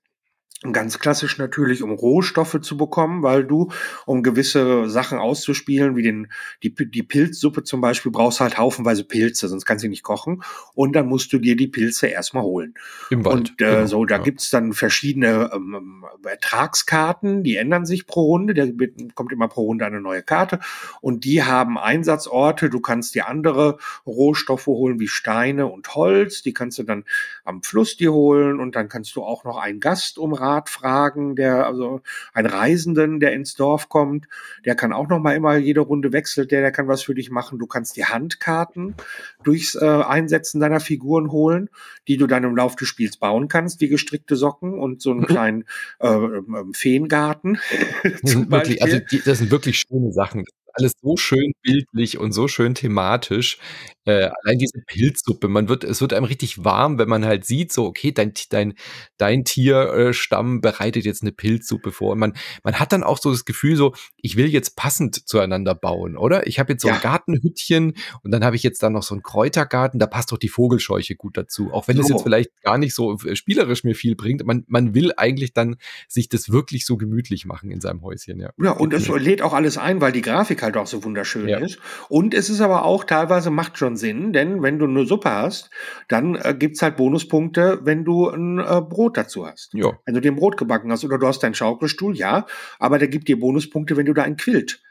Ganz 0.74 1.00
klassisch 1.00 1.38
natürlich, 1.38 1.84
um 1.84 1.92
Rohstoffe 1.92 2.60
zu 2.62 2.78
bekommen, 2.78 3.24
weil 3.24 3.44
du, 3.44 3.72
um 4.06 4.24
gewisse 4.24 4.90
Sachen 4.90 5.20
auszuspielen, 5.20 5.96
wie 5.96 6.04
den, 6.04 6.28
die, 6.64 6.74
die 6.74 7.04
Pilzsuppe 7.04 7.64
zum 7.64 7.82
Beispiel, 7.82 8.12
brauchst 8.12 8.40
halt 8.40 8.58
haufenweise 8.58 9.04
Pilze, 9.04 9.48
sonst 9.48 9.66
kannst 9.66 9.84
du 9.84 9.90
nicht 9.90 10.04
kochen. 10.04 10.44
Und 10.74 10.96
dann 10.96 11.08
musst 11.08 11.32
du 11.34 11.40
dir 11.40 11.56
die 11.56 11.68
Pilze 11.68 12.08
erstmal 12.08 12.44
holen. 12.44 12.74
Im 13.10 13.26
Wald. 13.26 13.36
Und 13.36 13.62
äh, 13.62 13.76
genau, 13.76 13.86
so, 13.86 14.06
da 14.06 14.18
ja. 14.18 14.24
gibt's 14.24 14.50
dann 14.50 14.74
verschiedene 14.74 15.52
ähm, 15.54 16.06
Ertragskarten, 16.24 17.44
die 17.44 17.58
ändern 17.58 17.86
sich 17.86 18.08
pro 18.08 18.24
Runde. 18.24 18.54
Da 18.54 18.66
kommt 19.14 19.32
immer 19.32 19.48
pro 19.48 19.64
Runde 19.64 19.86
eine 19.86 20.02
neue 20.02 20.24
Karte. 20.24 20.60
Und 21.02 21.26
die 21.26 21.44
haben 21.44 21.78
Einsatzorte. 21.78 22.70
Du 22.70 22.80
kannst 22.80 23.16
dir 23.16 23.28
andere 23.28 23.78
Rohstoffe 24.06 24.68
holen, 24.68 25.00
wie 25.00 25.08
Steine 25.08 25.68
und 25.68 25.96
Holz. 25.96 26.42
Die 26.42 26.54
kannst 26.54 26.80
du 26.80 26.84
dann 26.84 27.04
am 27.44 27.62
Fluss 27.62 27.98
dir 27.98 28.14
holen. 28.14 28.60
Und 28.60 28.76
dann 28.76 28.90
kannst 28.90 29.16
du 29.16 29.24
auch 29.24 29.44
noch 29.44 29.58
einen 29.58 29.80
Gast 29.80 30.18
umraten 30.18 30.55
Rat 30.56 30.70
fragen, 30.70 31.36
der, 31.36 31.66
also 31.66 32.02
ein 32.34 32.46
Reisenden, 32.46 33.20
der 33.20 33.34
ins 33.34 33.56
Dorf 33.56 33.90
kommt, 33.90 34.28
der 34.66 34.76
kann 34.76 34.94
auch 34.94 35.08
noch 35.08 35.20
mal 35.20 35.36
immer 35.36 35.56
jede 35.58 35.82
Runde 35.82 36.14
wechselt, 36.14 36.52
der, 36.52 36.62
der 36.62 36.72
kann 36.72 36.88
was 36.88 37.04
für 37.04 37.16
dich 37.16 37.30
machen. 37.30 37.60
Du 37.60 37.68
kannst 37.68 37.98
die 37.98 38.06
Handkarten 38.06 38.96
durchs 39.44 39.76
äh, 39.76 39.86
Einsetzen 39.86 40.60
deiner 40.60 40.80
Figuren 40.80 41.32
holen, 41.32 41.70
die 42.08 42.18
du 42.18 42.28
dann 42.28 42.44
im 42.44 42.56
Laufe 42.56 42.78
des 42.78 42.88
Spiels 42.88 43.18
bauen 43.18 43.48
kannst, 43.48 43.82
wie 43.82 43.90
gestrickte 43.90 44.36
Socken 44.36 44.80
und 44.80 45.02
so 45.02 45.12
einen 45.12 45.22
mhm. 45.22 45.26
kleinen 45.26 45.64
äh, 46.00 46.08
ähm, 46.08 46.74
Feengarten. 46.74 47.60
wirklich, 48.24 48.82
also 48.82 49.00
die, 49.00 49.22
das 49.22 49.40
sind 49.40 49.52
wirklich 49.52 49.80
schöne 49.80 50.12
Sachen 50.12 50.46
alles 50.78 50.94
so 51.02 51.16
schön 51.16 51.54
bildlich 51.62 52.18
und 52.18 52.34
so 52.34 52.50
schön 52.50 52.76
thematisch. 52.76 53.60
Äh, 54.06 54.30
allein 54.44 54.60
diese 54.60 54.80
Pilzsuppe, 54.86 55.48
man 55.48 55.68
wird, 55.68 55.84
es 55.84 56.00
wird 56.00 56.14
einem 56.14 56.26
richtig 56.26 56.64
warm, 56.64 57.00
wenn 57.00 57.10
man 57.10 57.26
halt 57.26 57.46
sieht, 57.46 57.74
so, 57.74 57.86
okay, 57.86 58.12
dein, 58.12 58.34
dein, 58.52 58.74
dein 59.18 59.44
Tierstamm 59.44 60.62
bereitet 60.62 61.06
jetzt 61.06 61.24
eine 61.24 61.32
Pilzsuppe 61.32 61.92
vor. 61.92 62.12
Und 62.12 62.20
man, 62.20 62.34
man 62.64 62.80
hat 62.80 62.92
dann 62.92 63.04
auch 63.04 63.18
so 63.18 63.32
das 63.32 63.46
Gefühl, 63.46 63.76
so, 63.76 63.94
ich 64.18 64.38
will 64.38 64.48
jetzt 64.48 64.76
passend 64.76 65.28
zueinander 65.28 65.74
bauen, 65.74 66.18
oder? 66.18 66.46
Ich 66.46 66.60
habe 66.60 66.74
jetzt 66.74 66.84
so 66.84 66.88
ja. 66.88 66.96
ein 66.96 67.02
Gartenhüttchen 67.02 67.94
und 68.22 68.32
dann 68.32 68.46
habe 68.46 68.56
ich 68.56 68.64
jetzt 68.64 68.84
da 68.84 68.92
noch 68.92 69.04
so 69.04 69.16
einen 69.16 69.24
Kräutergarten, 69.24 70.00
da 70.00 70.06
passt 70.06 70.32
doch 70.32 70.38
die 70.38 70.50
Vogelscheuche 70.50 71.16
gut 71.16 71.36
dazu. 71.36 71.74
Auch 71.74 71.88
wenn 71.88 71.98
es 71.98 72.08
jetzt 72.10 72.22
vielleicht 72.22 72.52
gar 72.62 72.78
nicht 72.78 72.94
so 72.94 73.18
äh, 73.26 73.36
spielerisch 73.36 73.84
mir 73.84 73.96
viel 73.96 74.16
bringt, 74.16 74.46
man, 74.46 74.66
man 74.68 74.94
will 74.94 75.14
eigentlich 75.18 75.54
dann 75.54 75.78
sich 76.08 76.30
das 76.30 76.52
wirklich 76.52 76.86
so 76.86 76.98
gemütlich 76.98 77.46
machen 77.46 77.72
in 77.72 77.82
seinem 77.82 78.04
Häuschen, 78.04 78.40
ja. 78.40 78.52
Ja, 78.62 78.72
und 78.72 78.94
es 78.94 79.08
lädt 79.08 79.42
auch 79.42 79.54
alles 79.54 79.78
ein, 79.78 80.00
weil 80.00 80.12
die 80.12 80.22
Grafik 80.22 80.62
halt 80.62 80.78
auch 80.78 80.88
so 80.88 81.04
wunderschön 81.04 81.48
ja. 81.48 81.58
ist. 81.58 81.80
Und 82.08 82.34
es 82.34 82.50
ist 82.50 82.62
aber 82.62 82.86
auch 82.86 83.04
teilweise 83.04 83.50
macht 83.50 83.78
schon 83.78 83.95
Sinn, 83.98 84.34
denn 84.34 84.62
wenn 84.62 84.80
du 84.80 84.86
eine 84.86 85.06
Suppe 85.06 85.30
hast, 85.30 85.70
dann 86.08 86.36
äh, 86.36 86.56
gibt's 86.58 86.82
halt 86.82 86.98
Bonuspunkte, 86.98 87.80
wenn 87.84 88.06
du 88.06 88.30
ein 88.30 88.60
äh, 88.60 88.82
Brot 88.82 89.18
dazu 89.18 89.48
hast. 89.48 89.74
Ja. 89.74 89.94
Wenn 90.06 90.16
du 90.16 90.22
den 90.22 90.36
Brot 90.36 90.58
gebacken 90.58 90.92
hast 90.92 91.04
oder 91.04 91.18
du 91.18 91.28
hast 91.28 91.44
deinen 91.44 91.56
Schaukelstuhl, 91.56 92.16
ja, 92.16 92.46
aber 92.80 93.00
der 93.00 93.08
gibt 93.08 93.28
dir 93.28 93.40
Bonuspunkte, 93.40 93.98
wenn 93.98 94.06
du 94.06 94.14
da 94.14 94.24
ein 94.24 94.38
Quilt 94.38 94.82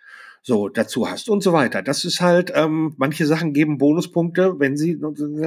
so 0.43 0.69
dazu 0.69 1.11
hast 1.11 1.31
und 1.31 1.43
so 1.43 1.53
weiter. 1.55 1.83
Das 1.83 2.05
ist 2.05 2.21
halt, 2.21 2.53
ähm, 2.55 2.95
manche 2.99 3.25
Sachen 3.25 3.55
geben 3.55 3.79
Bonuspunkte, 3.79 4.59
wenn 4.59 4.77
sie 4.77 5.01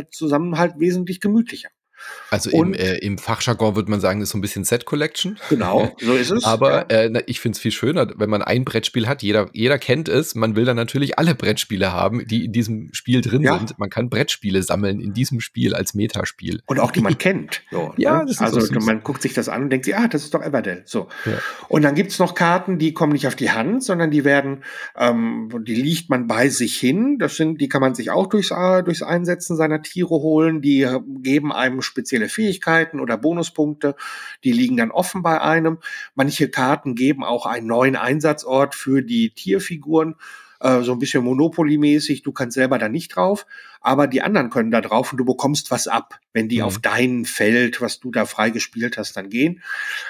zusammen 0.09 0.57
halt 0.57 0.79
wesentlich 0.79 1.21
gemütlicher. 1.21 1.69
Also 2.29 2.49
im, 2.49 2.73
äh, 2.73 2.97
im 2.97 3.17
Fachjargon 3.17 3.75
würde 3.75 3.89
man 3.89 3.99
sagen, 3.99 4.19
das 4.19 4.27
ist 4.27 4.31
so 4.33 4.37
ein 4.37 4.41
bisschen 4.41 4.63
Set 4.63 4.85
Collection. 4.85 5.37
Genau, 5.49 5.95
so 5.99 6.13
ist 6.13 6.31
es. 6.31 6.43
Aber 6.43 6.91
ja. 6.91 6.97
äh, 6.97 7.23
ich 7.27 7.39
finde 7.39 7.55
es 7.55 7.61
viel 7.61 7.71
schöner, 7.71 8.07
wenn 8.17 8.29
man 8.29 8.41
ein 8.41 8.65
Brettspiel 8.65 9.07
hat. 9.07 9.23
Jeder, 9.23 9.49
jeder 9.53 9.77
kennt 9.79 10.09
es. 10.09 10.35
Man 10.35 10.55
will 10.55 10.65
dann 10.65 10.75
natürlich 10.75 11.17
alle 11.17 11.35
Brettspiele 11.35 11.91
haben, 11.91 12.25
die 12.27 12.45
in 12.45 12.51
diesem 12.51 12.93
Spiel 12.93 13.21
drin 13.21 13.43
ja. 13.43 13.57
sind. 13.57 13.79
Man 13.79 13.89
kann 13.89 14.09
Brettspiele 14.09 14.61
sammeln 14.63 14.99
in 14.99 15.13
diesem 15.13 15.39
Spiel 15.39 15.73
als 15.73 15.93
Metaspiel. 15.93 16.61
Und 16.65 16.79
auch 16.79 16.91
die 16.91 17.01
man 17.01 17.17
kennt. 17.17 17.61
So, 17.71 17.93
ja, 17.97 18.19
ne? 18.19 18.25
das 18.25 18.31
ist 18.31 18.41
also 18.41 18.59
so 18.59 18.73
man 18.79 19.03
guckt 19.03 19.21
sich 19.21 19.33
das 19.33 19.49
an 19.49 19.63
und 19.63 19.69
denkt 19.69 19.85
sich, 19.85 19.95
ah, 19.95 20.07
das 20.07 20.23
ist 20.23 20.33
doch 20.33 20.41
Everdell. 20.41 20.83
So. 20.85 21.07
Ja. 21.25 21.33
Und 21.69 21.83
dann 21.83 21.95
gibt's 21.95 22.19
noch 22.19 22.35
Karten, 22.35 22.77
die 22.77 22.93
kommen 22.93 23.13
nicht 23.13 23.27
auf 23.27 23.35
die 23.35 23.51
Hand, 23.51 23.83
sondern 23.83 24.11
die 24.11 24.25
werden, 24.25 24.63
ähm, 24.97 25.49
die 25.65 25.75
liegt 25.75 26.09
man 26.09 26.27
bei 26.27 26.49
sich 26.49 26.77
hin. 26.77 27.17
Das 27.19 27.35
sind, 27.35 27.61
die 27.61 27.69
kann 27.69 27.81
man 27.81 27.95
sich 27.95 28.11
auch 28.11 28.27
durchs, 28.27 28.51
äh, 28.51 28.83
durchs 28.83 29.01
Einsetzen 29.01 29.55
seiner 29.55 29.81
Tiere 29.81 30.09
holen. 30.09 30.61
Die 30.61 30.81
äh, 30.81 30.99
geben 31.21 31.53
einem 31.53 31.81
spezielle 31.97 32.29
Fähigkeiten 32.29 32.99
oder 32.99 33.17
Bonuspunkte, 33.17 33.95
die 34.43 34.51
liegen 34.51 34.77
dann 34.77 34.91
offen 34.91 35.23
bei 35.23 35.41
einem. 35.41 35.79
Manche 36.13 36.49
Karten 36.49 36.93
geben 36.93 37.23
auch 37.23 37.47
einen 37.47 37.67
neuen 37.67 37.95
Einsatzort 37.95 38.75
für 38.75 39.01
die 39.01 39.31
Tierfiguren 39.31 40.15
äh, 40.59 40.81
so 40.81 40.91
ein 40.91 40.99
bisschen 40.99 41.23
Monopoly-mäßig. 41.23 42.23
Du 42.23 42.31
kannst 42.31 42.55
selber 42.55 42.77
da 42.79 42.89
nicht 42.89 43.15
drauf, 43.15 43.45
aber 43.81 44.07
die 44.07 44.21
anderen 44.21 44.49
können 44.49 44.71
da 44.71 44.81
drauf 44.81 45.11
und 45.11 45.17
du 45.17 45.25
bekommst 45.25 45.71
was 45.71 45.87
ab, 45.87 46.19
wenn 46.33 46.49
die 46.49 46.59
mhm. 46.59 46.63
auf 46.63 46.79
dein 46.79 47.25
Feld, 47.25 47.81
was 47.81 47.99
du 47.99 48.11
da 48.11 48.25
freigespielt 48.25 48.97
hast, 48.97 49.17
dann 49.17 49.29
gehen. 49.29 49.61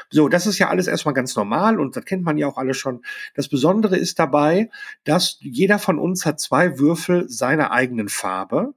So, 0.10 0.30
das 0.30 0.48
ist 0.48 0.60
ja 0.60 0.70
alles 0.70 0.88
erstmal 0.88 1.14
ganz 1.14 1.36
normal 1.36 1.80
und 1.80 1.96
das 1.96 2.06
kennt 2.06 2.24
man 2.24 2.38
ja 2.38 2.48
auch 2.48 2.58
alle 2.58 2.74
schon. 2.74 3.02
Das 3.34 3.50
Besondere 3.50 3.98
ist 3.98 4.20
dabei, 4.20 4.70
dass 5.04 5.38
jeder 5.42 5.80
von 5.80 6.00
uns 6.00 6.26
hat 6.26 6.40
zwei 6.40 6.80
Würfel 6.80 7.30
seiner 7.30 7.72
eigenen 7.72 8.10
Farbe. 8.10 8.74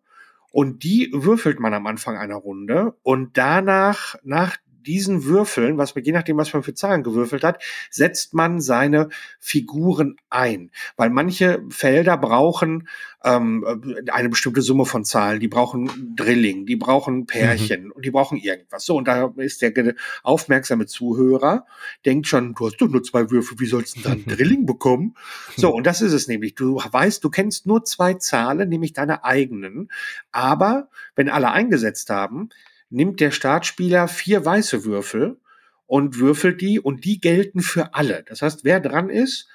Und 0.51 0.83
die 0.83 1.11
würfelt 1.13 1.61
man 1.61 1.75
am 1.75 1.87
Anfang 1.87 2.17
einer 2.17 2.37
Runde 2.37 2.95
und 3.03 3.39
danach, 3.39 4.17
nach 4.25 4.57
diesen 4.83 5.25
Würfeln, 5.25 5.79
was 5.79 5.95
man, 5.95 6.05
je 6.05 6.12
nachdem, 6.12 6.37
was 6.37 6.53
man 6.53 6.62
für 6.62 6.75
Zahlen 6.75 7.03
gewürfelt 7.03 7.45
hat, 7.45 7.62
setzt 7.90 8.35
man 8.35 8.61
seine 8.61 9.09
Figuren 9.38 10.16
ein. 10.29 10.71
Weil 10.97 11.11
manche 11.11 11.62
Felder 11.71 12.16
brauchen 12.16 12.88
ähm, 13.23 13.64
eine 14.11 14.29
bestimmte 14.29 14.62
Summe 14.62 14.87
von 14.87 15.05
Zahlen, 15.05 15.40
die 15.40 15.49
brauchen 15.49 16.14
Drilling, 16.16 16.66
die 16.66 16.77
brauchen 16.77 17.27
Pärchen 17.27 17.87
mhm. 17.87 17.93
und 17.93 18.05
die 18.05 18.11
brauchen 18.11 18.38
irgendwas. 18.38 18.85
So, 18.85 18.97
und 18.97 19.07
da 19.09 19.33
ist 19.37 19.62
der 19.62 19.95
aufmerksame 20.23 20.87
Zuhörer, 20.87 21.66
denkt 22.07 22.27
schon, 22.27 22.55
du 22.55 22.66
hast 22.66 22.79
doch 22.79 22.88
nur 22.88 23.03
zwei 23.03 23.31
Würfel, 23.31 23.61
wie 23.61 23.66
sollst 23.66 23.97
du 23.97 24.01
dann 24.01 24.25
Drilling 24.27 24.66
bekommen? 24.66 25.14
So, 25.57 25.75
und 25.75 25.87
das 25.87 26.01
ist 26.01 26.12
es 26.12 26.29
nämlich. 26.29 26.55
Du 26.55 26.77
weißt, 26.77 27.23
du 27.23 27.31
kennst 27.31 27.66
nur 27.66 27.85
zwei 27.85 28.14
Zahlen, 28.14 28.69
nämlich 28.69 28.93
deine 28.93 29.25
eigenen. 29.25 29.90
Aber 30.33 30.88
wenn 31.14 31.29
alle 31.29 31.51
eingesetzt 31.51 32.11
haben, 32.11 32.51
nimmt 32.90 33.20
der 33.20 33.31
Startspieler 33.31 34.09
vier 34.09 34.44
weiße 34.44 34.85
Würfel 34.85 35.38
und 35.87 36.18
würfelt 36.18 36.61
die 36.61 36.79
und 36.79 37.05
die 37.05 37.20
gelten 37.20 37.61
für 37.61 37.94
alle. 37.94 38.24
Das 38.29 38.42
heißt, 38.42 38.64
wer 38.64 38.81
dran 38.81 39.11
ist, 39.11 39.48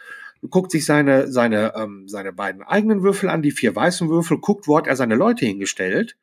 guckt 0.50 0.72
sich 0.72 0.86
seine, 0.86 1.32
seine, 1.32 1.74
ähm, 1.76 2.08
seine 2.08 2.34
beiden 2.34 2.64
eigenen 2.64 3.04
Würfel 3.04 3.30
an, 3.30 3.42
die 3.42 3.52
vier 3.52 3.76
weißen 3.76 4.10
Würfel, 4.10 4.40
guckt, 4.40 4.68
wo 4.68 4.78
hat 4.78 4.88
er 4.88 4.96
seine 4.96 5.16
Leute 5.16 5.46
hingestellt 5.46 6.18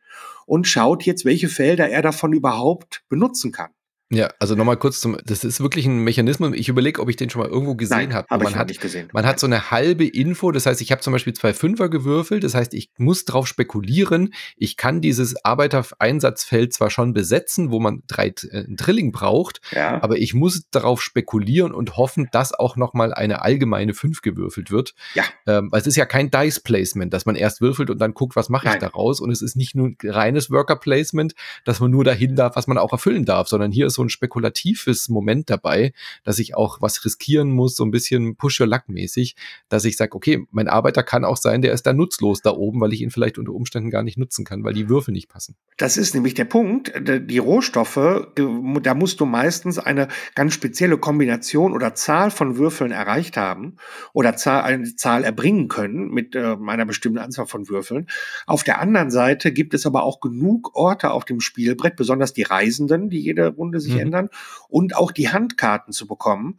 und 0.46 0.66
schaut 0.66 1.04
jetzt, 1.04 1.24
welche 1.24 1.48
Felder 1.48 1.88
er 1.88 2.02
davon 2.02 2.32
überhaupt 2.32 3.04
benutzen 3.08 3.52
kann. 3.52 3.70
Ja, 4.14 4.28
also 4.38 4.54
nochmal 4.54 4.76
kurz 4.76 5.00
zum, 5.00 5.16
das 5.24 5.42
ist 5.42 5.62
wirklich 5.62 5.86
ein 5.86 6.04
Mechanismus. 6.04 6.52
Ich 6.54 6.68
überlege, 6.68 7.00
ob 7.00 7.08
ich 7.08 7.16
den 7.16 7.30
schon 7.30 7.40
mal 7.40 7.48
irgendwo 7.48 7.76
gesehen 7.76 8.12
habe. 8.12 8.26
Hab 8.28 8.42
man 8.42 8.54
hat, 8.56 8.68
nicht 8.68 8.82
gesehen. 8.82 9.08
Man 9.14 9.24
hat 9.24 9.40
so 9.40 9.46
eine 9.46 9.70
halbe 9.70 10.04
Info, 10.04 10.52
das 10.52 10.66
heißt, 10.66 10.82
ich 10.82 10.92
habe 10.92 11.00
zum 11.00 11.14
Beispiel 11.14 11.32
zwei 11.32 11.54
Fünfer 11.54 11.88
gewürfelt, 11.88 12.44
das 12.44 12.54
heißt, 12.54 12.74
ich 12.74 12.90
muss 12.98 13.24
drauf 13.24 13.46
spekulieren. 13.46 14.34
Ich 14.58 14.76
kann 14.76 15.00
dieses 15.00 15.42
Arbeitereinsatzfeld 15.46 16.74
zwar 16.74 16.90
schon 16.90 17.14
besetzen, 17.14 17.70
wo 17.70 17.80
man 17.80 18.02
drei 18.06 18.26
äh, 18.50 18.64
Drilling 18.68 19.12
braucht, 19.12 19.62
ja. 19.70 20.02
aber 20.02 20.18
ich 20.18 20.34
muss 20.34 20.68
darauf 20.70 21.00
spekulieren 21.00 21.72
und 21.72 21.96
hoffen, 21.96 22.28
dass 22.32 22.52
auch 22.52 22.76
nochmal 22.76 23.14
eine 23.14 23.40
allgemeine 23.40 23.94
Fünf 23.94 24.20
gewürfelt 24.20 24.70
wird. 24.70 24.94
Ja. 25.14 25.24
Ähm, 25.46 25.72
weil 25.72 25.80
es 25.80 25.86
ist 25.86 25.96
ja 25.96 26.04
kein 26.04 26.30
Dice-Placement, 26.30 27.14
dass 27.14 27.24
man 27.24 27.34
erst 27.34 27.62
würfelt 27.62 27.88
und 27.88 27.98
dann 27.98 28.12
guckt, 28.12 28.36
was 28.36 28.50
mache 28.50 28.68
ich 28.68 28.74
daraus. 28.74 29.20
Und 29.20 29.30
es 29.30 29.40
ist 29.40 29.56
nicht 29.56 29.74
nur 29.74 29.92
reines 30.04 30.50
Worker-Placement, 30.50 31.34
dass 31.64 31.80
man 31.80 31.90
nur 31.90 32.04
dahin 32.04 32.36
darf, 32.36 32.56
was 32.56 32.66
man 32.66 32.76
auch 32.76 32.92
erfüllen 32.92 33.24
darf, 33.24 33.48
sondern 33.48 33.72
hier 33.72 33.86
ist 33.86 33.94
so 33.94 34.01
ein 34.02 34.08
spekulatives 34.08 35.08
Moment 35.08 35.50
dabei, 35.50 35.92
dass 36.24 36.38
ich 36.38 36.54
auch 36.54 36.80
was 36.80 37.04
riskieren 37.04 37.50
muss, 37.50 37.76
so 37.76 37.84
ein 37.84 37.90
bisschen 37.90 38.36
Push-Your-Luck-mäßig, 38.36 39.36
dass 39.68 39.84
ich 39.84 39.96
sage, 39.96 40.14
okay, 40.14 40.46
mein 40.50 40.68
Arbeiter 40.68 41.02
kann 41.02 41.24
auch 41.24 41.36
sein, 41.36 41.62
der 41.62 41.72
ist 41.72 41.86
da 41.86 41.92
nutzlos 41.92 42.42
da 42.42 42.50
oben, 42.50 42.80
weil 42.80 42.92
ich 42.92 43.00
ihn 43.00 43.10
vielleicht 43.10 43.38
unter 43.38 43.52
Umständen 43.52 43.90
gar 43.90 44.02
nicht 44.02 44.18
nutzen 44.18 44.44
kann, 44.44 44.64
weil 44.64 44.74
die 44.74 44.88
Würfel 44.88 45.12
nicht 45.12 45.28
passen. 45.28 45.56
Das 45.76 45.96
ist 45.96 46.14
nämlich 46.14 46.34
der 46.34 46.44
Punkt. 46.44 46.92
Die 46.96 47.38
Rohstoffe, 47.38 48.28
da 48.34 48.94
musst 48.94 49.20
du 49.20 49.26
meistens 49.26 49.78
eine 49.78 50.08
ganz 50.34 50.54
spezielle 50.54 50.98
Kombination 50.98 51.72
oder 51.72 51.94
Zahl 51.94 52.30
von 52.30 52.56
Würfeln 52.56 52.90
erreicht 52.90 53.36
haben 53.36 53.76
oder 54.12 54.36
eine 54.62 54.94
Zahl 54.96 55.24
erbringen 55.24 55.68
können 55.68 56.08
mit 56.10 56.34
äh, 56.34 56.56
einer 56.66 56.86
bestimmten 56.86 57.18
Anzahl 57.18 57.46
von 57.46 57.68
Würfeln. 57.68 58.06
Auf 58.46 58.64
der 58.64 58.80
anderen 58.80 59.10
Seite 59.10 59.52
gibt 59.52 59.74
es 59.74 59.86
aber 59.86 60.02
auch 60.04 60.20
genug 60.20 60.74
Orte 60.74 61.10
auf 61.10 61.24
dem 61.24 61.40
Spielbrett, 61.40 61.96
besonders 61.96 62.32
die 62.32 62.42
Reisenden, 62.42 63.10
die 63.10 63.20
jede 63.20 63.48
Runde 63.48 63.80
sich 63.80 63.91
mhm. 63.94 64.00
ändern 64.00 64.28
und 64.68 64.96
auch 64.96 65.12
die 65.12 65.30
Handkarten 65.30 65.92
zu 65.92 66.06
bekommen. 66.06 66.58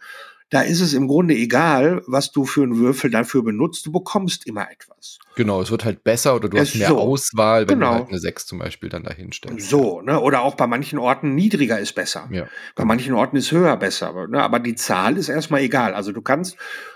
Da 0.50 0.62
ist 0.62 0.82
es 0.82 0.94
im 0.94 1.08
Grunde 1.08 1.34
egal, 1.34 2.04
was 2.06 2.32
du 2.32 2.46
für 2.46 2.62
einen 2.62 2.78
Würfel 2.78 3.10
dafür 3.10 3.44
benutzt. 3.44 3.88
Du 3.88 3.92
bekommst 3.92 4.46
immer 4.46 4.70
etwas. 4.70 5.18
Genau, 5.36 5.62
es 5.62 5.72
wird 5.72 5.84
halt 5.84 6.04
besser 6.04 6.36
oder 6.36 6.48
du 6.48 6.58
es 6.58 6.70
hast 6.70 6.76
mehr 6.76 6.90
so. 6.90 7.00
Auswahl, 7.00 7.68
wenn 7.68 7.80
genau. 7.80 7.94
du 7.94 7.98
halt 8.02 8.10
eine 8.10 8.20
6 8.20 8.46
zum 8.46 8.60
Beispiel 8.60 8.90
dann 8.90 9.04
dahin 9.04 9.32
stellst. 9.32 9.68
So, 9.68 10.02
ne? 10.02 10.20
Oder 10.20 10.44
auch 10.44 10.54
bei 10.54 10.68
manchen 10.68 11.00
Orten 11.00 11.34
niedriger 11.34 11.80
ist 11.80 11.94
besser. 11.94 12.30
Ja. 12.32 12.46
Bei 12.76 12.86
manchen 12.86 13.16
Orten 13.16 13.36
ist 13.36 13.52
höher 13.52 13.76
besser. 13.78 14.28
Ne? 14.28 14.44
Aber 14.44 14.60
die 14.60 14.76
Zahl 14.76 15.18
ist 15.18 15.28
erstmal 15.28 15.62
egal. 15.62 15.96
Also 15.96 16.12
du 16.12 16.22
kannst 16.22 16.56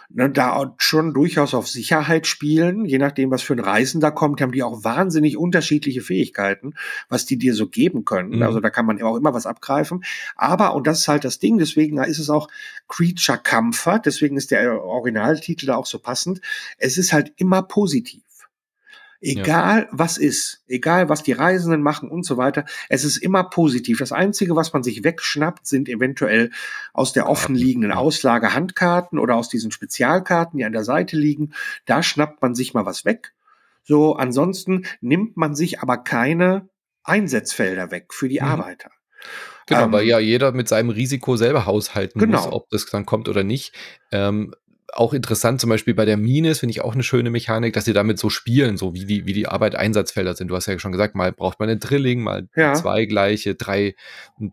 ne, 0.10 0.30
da 0.30 0.74
schon 0.78 1.14
durchaus 1.14 1.54
auf 1.54 1.68
Sicherheit 1.68 2.28
spielen, 2.28 2.86
je 2.86 2.98
nachdem, 2.98 3.32
was 3.32 3.42
für 3.42 3.54
ein 3.54 3.60
Reisender 3.60 4.12
kommt, 4.12 4.42
haben 4.42 4.52
die 4.52 4.64
auch 4.64 4.84
wahnsinnig 4.84 5.38
unterschiedliche 5.38 6.02
Fähigkeiten, 6.02 6.74
was 7.10 7.26
die 7.26 7.38
dir 7.38 7.54
so 7.54 7.68
geben 7.68 8.06
können. 8.06 8.38
Mhm. 8.38 8.44
Also 8.44 8.60
da 8.60 8.70
kann 8.70 8.86
man 8.86 9.02
auch 9.02 9.16
immer 9.16 9.34
was 9.34 9.46
abgreifen. 9.46 10.04
Aber, 10.36 10.76
und 10.76 10.88
das 10.88 11.00
ist 11.00 11.08
halt 11.08 11.24
das 11.24 11.40
Ding, 11.40 11.58
deswegen 11.58 11.98
ist 12.00 12.20
es 12.20 12.30
auch 12.30 12.48
Creature 12.88 13.40
Comfort, 13.44 14.02
deswegen 14.06 14.38
ist 14.38 14.52
der 14.52 14.82
Originaltitel 14.82 15.66
da 15.66 15.76
auch 15.76 15.86
so 15.86 16.00
passend. 16.00 16.42
Es 16.78 16.98
ist 16.98 17.14
halt 17.14 17.34
immer 17.38 17.62
positiv. 17.62 18.22
Egal 19.20 19.82
ja. 19.82 19.88
was 19.92 20.18
ist, 20.18 20.64
egal 20.68 21.10
was 21.10 21.24
die 21.24 21.32
Reisenden 21.32 21.82
machen 21.82 22.10
und 22.10 22.24
so 22.24 22.38
weiter, 22.38 22.66
es 22.90 23.04
ist 23.04 23.18
immer 23.18 23.44
positiv. 23.44 23.98
Das 24.00 24.12
Einzige, 24.12 24.56
was 24.56 24.74
man 24.74 24.84
sich 24.84 25.04
wegschnappt, 25.04 25.66
sind 25.66 25.90
eventuell 25.90 26.52
aus 26.94 27.14
der 27.14 27.28
offen 27.28 27.56
liegenden 27.56 27.92
Auslage 27.92 28.54
Handkarten 28.54 29.18
oder 29.18 29.36
aus 29.36 29.50
diesen 29.50 29.72
Spezialkarten, 29.72 30.60
die 30.60 30.66
an 30.66 30.74
der 30.74 30.84
Seite 30.84 31.18
liegen. 31.18 31.54
Da 31.86 32.04
schnappt 32.04 32.42
man 32.42 32.54
sich 32.54 32.74
mal 32.74 32.86
was 32.86 33.06
weg. 33.06 33.34
So, 33.84 34.16
ansonsten 34.16 34.86
nimmt 35.02 35.38
man 35.38 35.56
sich 35.56 35.80
aber 35.80 35.98
keine 35.98 36.70
Einsetzfelder 37.04 37.90
weg 37.90 38.14
für 38.14 38.28
die 38.30 38.42
mhm. 38.42 38.48
Arbeiter. 38.48 38.92
Genau, 39.66 39.86
ähm, 39.86 39.92
weil 39.92 40.06
ja 40.06 40.20
jeder 40.20 40.52
mit 40.52 40.68
seinem 40.68 40.90
Risiko 40.90 41.38
selber 41.38 41.66
haushalten 41.66 42.20
genau. 42.20 42.44
muss, 42.44 42.52
ob 42.52 42.70
das 42.70 42.86
dann 42.86 43.06
kommt 43.06 43.30
oder 43.30 43.44
nicht. 43.44 43.74
Ähm, 44.12 44.54
auch 44.94 45.14
interessant, 45.14 45.60
zum 45.60 45.70
Beispiel 45.70 45.94
bei 45.94 46.06
der 46.06 46.18
Mine, 46.18 46.56
finde 46.56 46.72
ich 46.72 46.82
auch 46.82 46.94
eine 46.94 47.04
schöne 47.04 47.30
Mechanik, 47.30 47.74
dass 47.74 47.86
sie 47.86 47.94
damit 47.94 48.20
so 48.20 48.30
spielen, 48.30 48.78
so 48.78 48.94
wie 48.94 49.06
die, 49.06 49.26
wie 49.26 49.34
die 49.34 49.48
Arbeit 49.48 49.76
Einsatzfelder 49.76 50.34
sind. 50.34 50.48
Du 50.48 50.56
hast 50.56 50.66
ja 50.66 50.80
schon 50.80 50.92
gesagt, 50.92 51.16
mal 51.16 51.32
braucht 51.32 51.60
man 51.60 51.70
eine 51.70 51.78
Drilling, 51.78 52.22
mal 52.22 52.48
ja. 52.56 52.74
zwei 52.74 53.06
gleiche, 53.06 53.56
drei, 53.56 53.96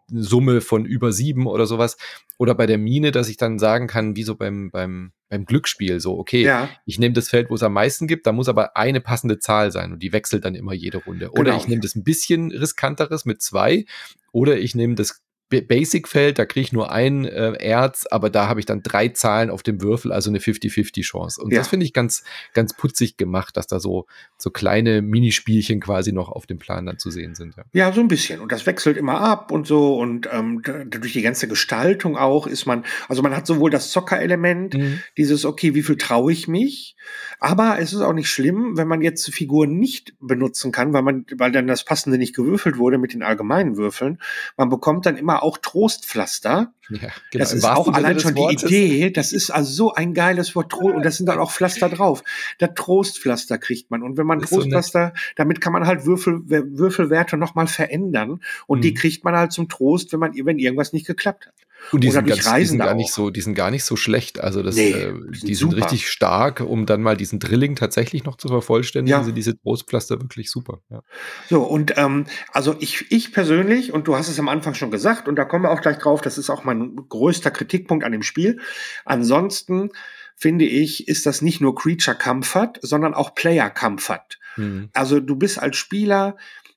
Summe 0.08 0.60
von 0.60 0.84
über 0.84 1.12
sieben 1.12 1.46
oder 1.46 1.66
sowas. 1.66 1.96
Oder 2.36 2.54
bei 2.54 2.66
der 2.66 2.78
Mine, 2.78 3.12
dass 3.12 3.28
ich 3.28 3.36
dann 3.36 3.58
sagen 3.60 3.86
kann, 3.86 4.16
wie 4.16 4.24
so 4.24 4.34
beim, 4.34 4.70
beim, 4.70 5.12
beim 5.28 5.44
Glücksspiel, 5.44 6.00
so, 6.00 6.18
okay, 6.18 6.42
ja. 6.42 6.68
ich 6.84 6.98
nehme 6.98 7.14
das 7.14 7.28
Feld, 7.28 7.48
wo 7.48 7.54
es 7.54 7.62
am 7.62 7.72
meisten 7.72 8.08
gibt, 8.08 8.26
da 8.26 8.32
muss 8.32 8.48
aber 8.48 8.76
eine 8.76 9.00
passende 9.00 9.38
Zahl 9.38 9.70
sein 9.70 9.92
und 9.92 10.02
die 10.02 10.12
wechselt 10.12 10.44
dann 10.44 10.56
immer 10.56 10.72
jede 10.72 10.98
Runde. 10.98 11.30
Oder 11.30 11.52
genau. 11.52 11.56
ich 11.58 11.68
nehme 11.68 11.80
das 11.80 11.94
ein 11.94 12.02
bisschen 12.02 12.50
riskanteres 12.50 13.24
mit 13.24 13.40
zwei, 13.40 13.84
oder 14.32 14.58
ich 14.58 14.74
nehme 14.74 14.96
das 14.96 15.23
Basic-Feld, 15.50 16.38
da 16.38 16.46
kriege 16.46 16.64
ich 16.64 16.72
nur 16.72 16.90
ein 16.90 17.24
äh, 17.24 17.52
Erz, 17.52 18.06
aber 18.10 18.30
da 18.30 18.48
habe 18.48 18.60
ich 18.60 18.66
dann 18.66 18.82
drei 18.82 19.08
Zahlen 19.08 19.50
auf 19.50 19.62
dem 19.62 19.80
Würfel, 19.82 20.12
also 20.12 20.30
eine 20.30 20.38
50-50-Chance. 20.38 21.42
Und 21.42 21.52
ja. 21.52 21.58
das 21.58 21.68
finde 21.68 21.86
ich 21.86 21.92
ganz, 21.92 22.24
ganz 22.54 22.74
putzig 22.74 23.16
gemacht, 23.16 23.56
dass 23.56 23.66
da 23.66 23.78
so, 23.78 24.06
so 24.36 24.50
kleine 24.50 25.02
Minispielchen 25.02 25.80
quasi 25.80 26.12
noch 26.12 26.28
auf 26.28 26.46
dem 26.46 26.58
Plan 26.58 26.86
dann 26.86 26.98
zu 26.98 27.10
sehen 27.10 27.34
sind. 27.34 27.56
Ja. 27.56 27.64
ja, 27.72 27.92
so 27.92 28.00
ein 28.00 28.08
bisschen. 28.08 28.40
Und 28.40 28.52
das 28.52 28.66
wechselt 28.66 28.96
immer 28.96 29.20
ab 29.20 29.52
und 29.52 29.66
so. 29.66 29.96
Und 29.96 30.28
ähm, 30.32 30.62
durch 30.62 31.12
die 31.12 31.22
ganze 31.22 31.46
Gestaltung 31.46 32.16
auch 32.16 32.46
ist 32.46 32.66
man, 32.66 32.84
also 33.08 33.22
man 33.22 33.36
hat 33.36 33.46
sowohl 33.46 33.70
das 33.70 33.90
Zockerelement, 33.90 34.74
mhm. 34.74 35.00
dieses, 35.16 35.44
okay, 35.44 35.74
wie 35.74 35.82
viel 35.82 35.96
traue 35.96 36.32
ich 36.32 36.48
mich? 36.48 36.96
Aber 37.38 37.78
es 37.78 37.92
ist 37.92 38.00
auch 38.00 38.12
nicht 38.12 38.28
schlimm, 38.28 38.76
wenn 38.76 38.88
man 38.88 39.02
jetzt 39.02 39.32
Figuren 39.32 39.78
nicht 39.78 40.14
benutzen 40.20 40.72
kann, 40.72 40.92
weil 40.92 41.02
man, 41.02 41.26
weil 41.36 41.52
dann 41.52 41.66
das 41.66 41.84
Passende 41.84 42.18
nicht 42.18 42.34
gewürfelt 42.34 42.78
wurde 42.78 42.98
mit 42.98 43.12
den 43.12 43.22
allgemeinen 43.22 43.76
Würfeln. 43.76 44.18
Man 44.56 44.68
bekommt 44.68 45.06
dann 45.06 45.16
immer 45.16 45.33
auch 45.42 45.58
Trostpflaster. 45.58 46.72
Ja, 46.90 46.98
genau. 46.98 47.10
Das 47.32 47.52
ist 47.52 47.64
auch 47.64 47.88
allein 47.92 48.20
schon 48.20 48.34
die 48.34 48.52
Idee. 48.52 49.10
Das 49.10 49.32
ist 49.32 49.50
also 49.50 49.72
so 49.72 49.94
ein 49.94 50.14
geiles 50.14 50.54
Wort. 50.54 50.74
Und 50.74 51.04
das 51.04 51.16
sind 51.16 51.26
dann 51.26 51.38
auch 51.38 51.50
Pflaster 51.50 51.88
drauf. 51.88 52.22
Der 52.60 52.74
Trostpflaster 52.74 53.58
kriegt 53.58 53.90
man. 53.90 54.02
Und 54.02 54.16
wenn 54.18 54.26
man 54.26 54.40
Trostpflaster, 54.40 55.12
so 55.14 55.22
damit 55.36 55.60
kann 55.60 55.72
man 55.72 55.86
halt 55.86 56.04
Würfel, 56.04 56.42
Würfelwerte 56.46 57.36
nochmal 57.36 57.66
verändern. 57.66 58.40
Und 58.66 58.78
mhm. 58.78 58.82
die 58.82 58.94
kriegt 58.94 59.24
man 59.24 59.34
halt 59.34 59.52
zum 59.52 59.68
Trost, 59.68 60.12
wenn 60.12 60.20
man, 60.20 60.32
wenn 60.34 60.58
irgendwas 60.58 60.92
nicht 60.92 61.06
geklappt 61.06 61.46
hat. 61.46 61.54
Und 61.92 62.02
die 62.02 62.10
sind, 62.10 62.26
ganz, 62.26 62.52
die 62.54 62.64
sind 62.64 62.78
gar 62.78 62.94
nicht 62.94 63.12
so, 63.12 63.30
die 63.30 63.40
sind 63.40 63.54
gar 63.54 63.70
nicht 63.70 63.84
so 63.84 63.96
schlecht. 63.96 64.40
Also 64.40 64.62
das, 64.62 64.76
nee, 64.76 64.90
äh, 64.90 65.14
die 65.30 65.54
sind, 65.54 65.70
sind 65.70 65.74
richtig 65.74 66.08
stark, 66.08 66.60
um 66.60 66.86
dann 66.86 67.02
mal 67.02 67.16
diesen 67.16 67.38
Drilling 67.38 67.76
tatsächlich 67.76 68.24
noch 68.24 68.36
zu 68.36 68.48
vervollständigen. 68.48 69.18
Ja. 69.18 69.24
Sind 69.24 69.34
diese 69.34 69.58
Trostpflaster 69.60 70.20
wirklich 70.20 70.50
super. 70.50 70.80
Ja. 70.90 71.02
So 71.48 71.62
und 71.62 71.94
ähm, 71.96 72.26
also 72.52 72.74
ich, 72.80 73.06
ich 73.10 73.32
persönlich 73.32 73.92
und 73.92 74.08
du 74.08 74.16
hast 74.16 74.28
es 74.28 74.38
am 74.38 74.48
Anfang 74.48 74.74
schon 74.74 74.90
gesagt 74.90 75.28
und 75.28 75.36
da 75.36 75.44
kommen 75.44 75.64
wir 75.64 75.70
auch 75.70 75.82
gleich 75.82 75.98
drauf. 75.98 76.20
Das 76.20 76.38
ist 76.38 76.50
auch 76.50 76.64
mein 76.64 76.73
größter 76.74 77.50
Kritikpunkt 77.50 78.04
an 78.04 78.12
dem 78.12 78.22
Spiel. 78.22 78.60
Ansonsten 79.04 79.90
finde 80.36 80.64
ich, 80.64 81.08
ist 81.08 81.26
das 81.26 81.42
nicht 81.42 81.60
nur 81.60 81.74
Creature 81.74 82.16
Comfort, 82.16 82.74
sondern 82.82 83.14
auch 83.14 83.34
Player 83.34 83.70
Comfort. 83.70 84.38
Mhm. 84.56 84.90
Also 84.92 85.20
du 85.20 85.36
bist 85.36 85.58
als 85.58 85.76
Spieler, 85.76 86.36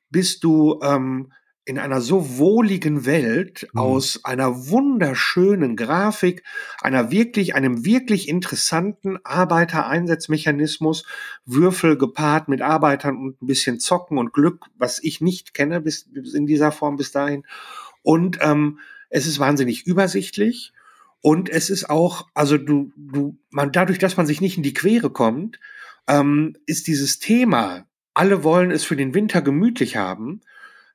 bist 0.10 0.43
du 0.43 0.80
ähm, 0.84 1.32
in 1.68 1.78
einer 1.78 2.00
so 2.00 2.38
wohligen 2.38 3.06
Welt 3.06 3.68
mhm. 3.74 3.80
aus 3.80 4.24
einer 4.24 4.70
wunderschönen 4.70 5.76
Grafik, 5.76 6.43
einer 6.82 7.12
wirklich, 7.12 7.56
einem 7.56 7.84
wirklich 7.84 8.30
interessanten 8.30 9.20
Arbeitereinsatzmechanismus, 9.26 11.04
Würfel 11.45 11.98
gepaart 11.98 12.48
mit 12.48 12.62
Arbeitern 12.62 13.18
und 13.18 13.41
ein 13.41 13.48
bisschen 13.48 13.82
Zocken 13.82 14.18
und 14.18 14.32
Glück, 14.32 14.68
was 14.78 15.04
ich 15.04 15.20
nicht 15.20 15.54
kenne 15.54 15.82
bis, 15.82 16.06
bis 16.10 16.34
in 16.34 16.45
dieser 16.45 16.72
Form 16.72 16.95
bis 16.95 17.12
dahin. 17.12 17.45
Und 18.02 18.39
ähm, 18.41 18.80
es 19.10 19.26
ist 19.26 19.39
wahnsinnig 19.39 19.86
übersichtlich 19.86 20.74
und 21.22 21.49
es 21.49 21.70
ist 21.70 21.89
auch, 21.89 22.28
also 22.34 22.58
du, 22.58 22.91
du, 22.95 23.38
man, 23.49 23.72
dadurch, 23.72 23.99
dass 23.99 24.18
man 24.18 24.26
sich 24.26 24.41
nicht 24.41 24.58
in 24.58 24.64
die 24.64 24.74
Quere 24.74 25.10
kommt, 25.10 25.60
ähm, 26.08 26.55
ist 26.66 26.88
dieses 26.88 27.20
Thema, 27.20 27.86
alle 28.14 28.43
wollen 28.43 28.72
es 28.72 28.84
für 28.84 28.95
den 28.95 29.14
Winter 29.14 29.41
gemütlich 29.41 29.97
haben, 29.97 30.41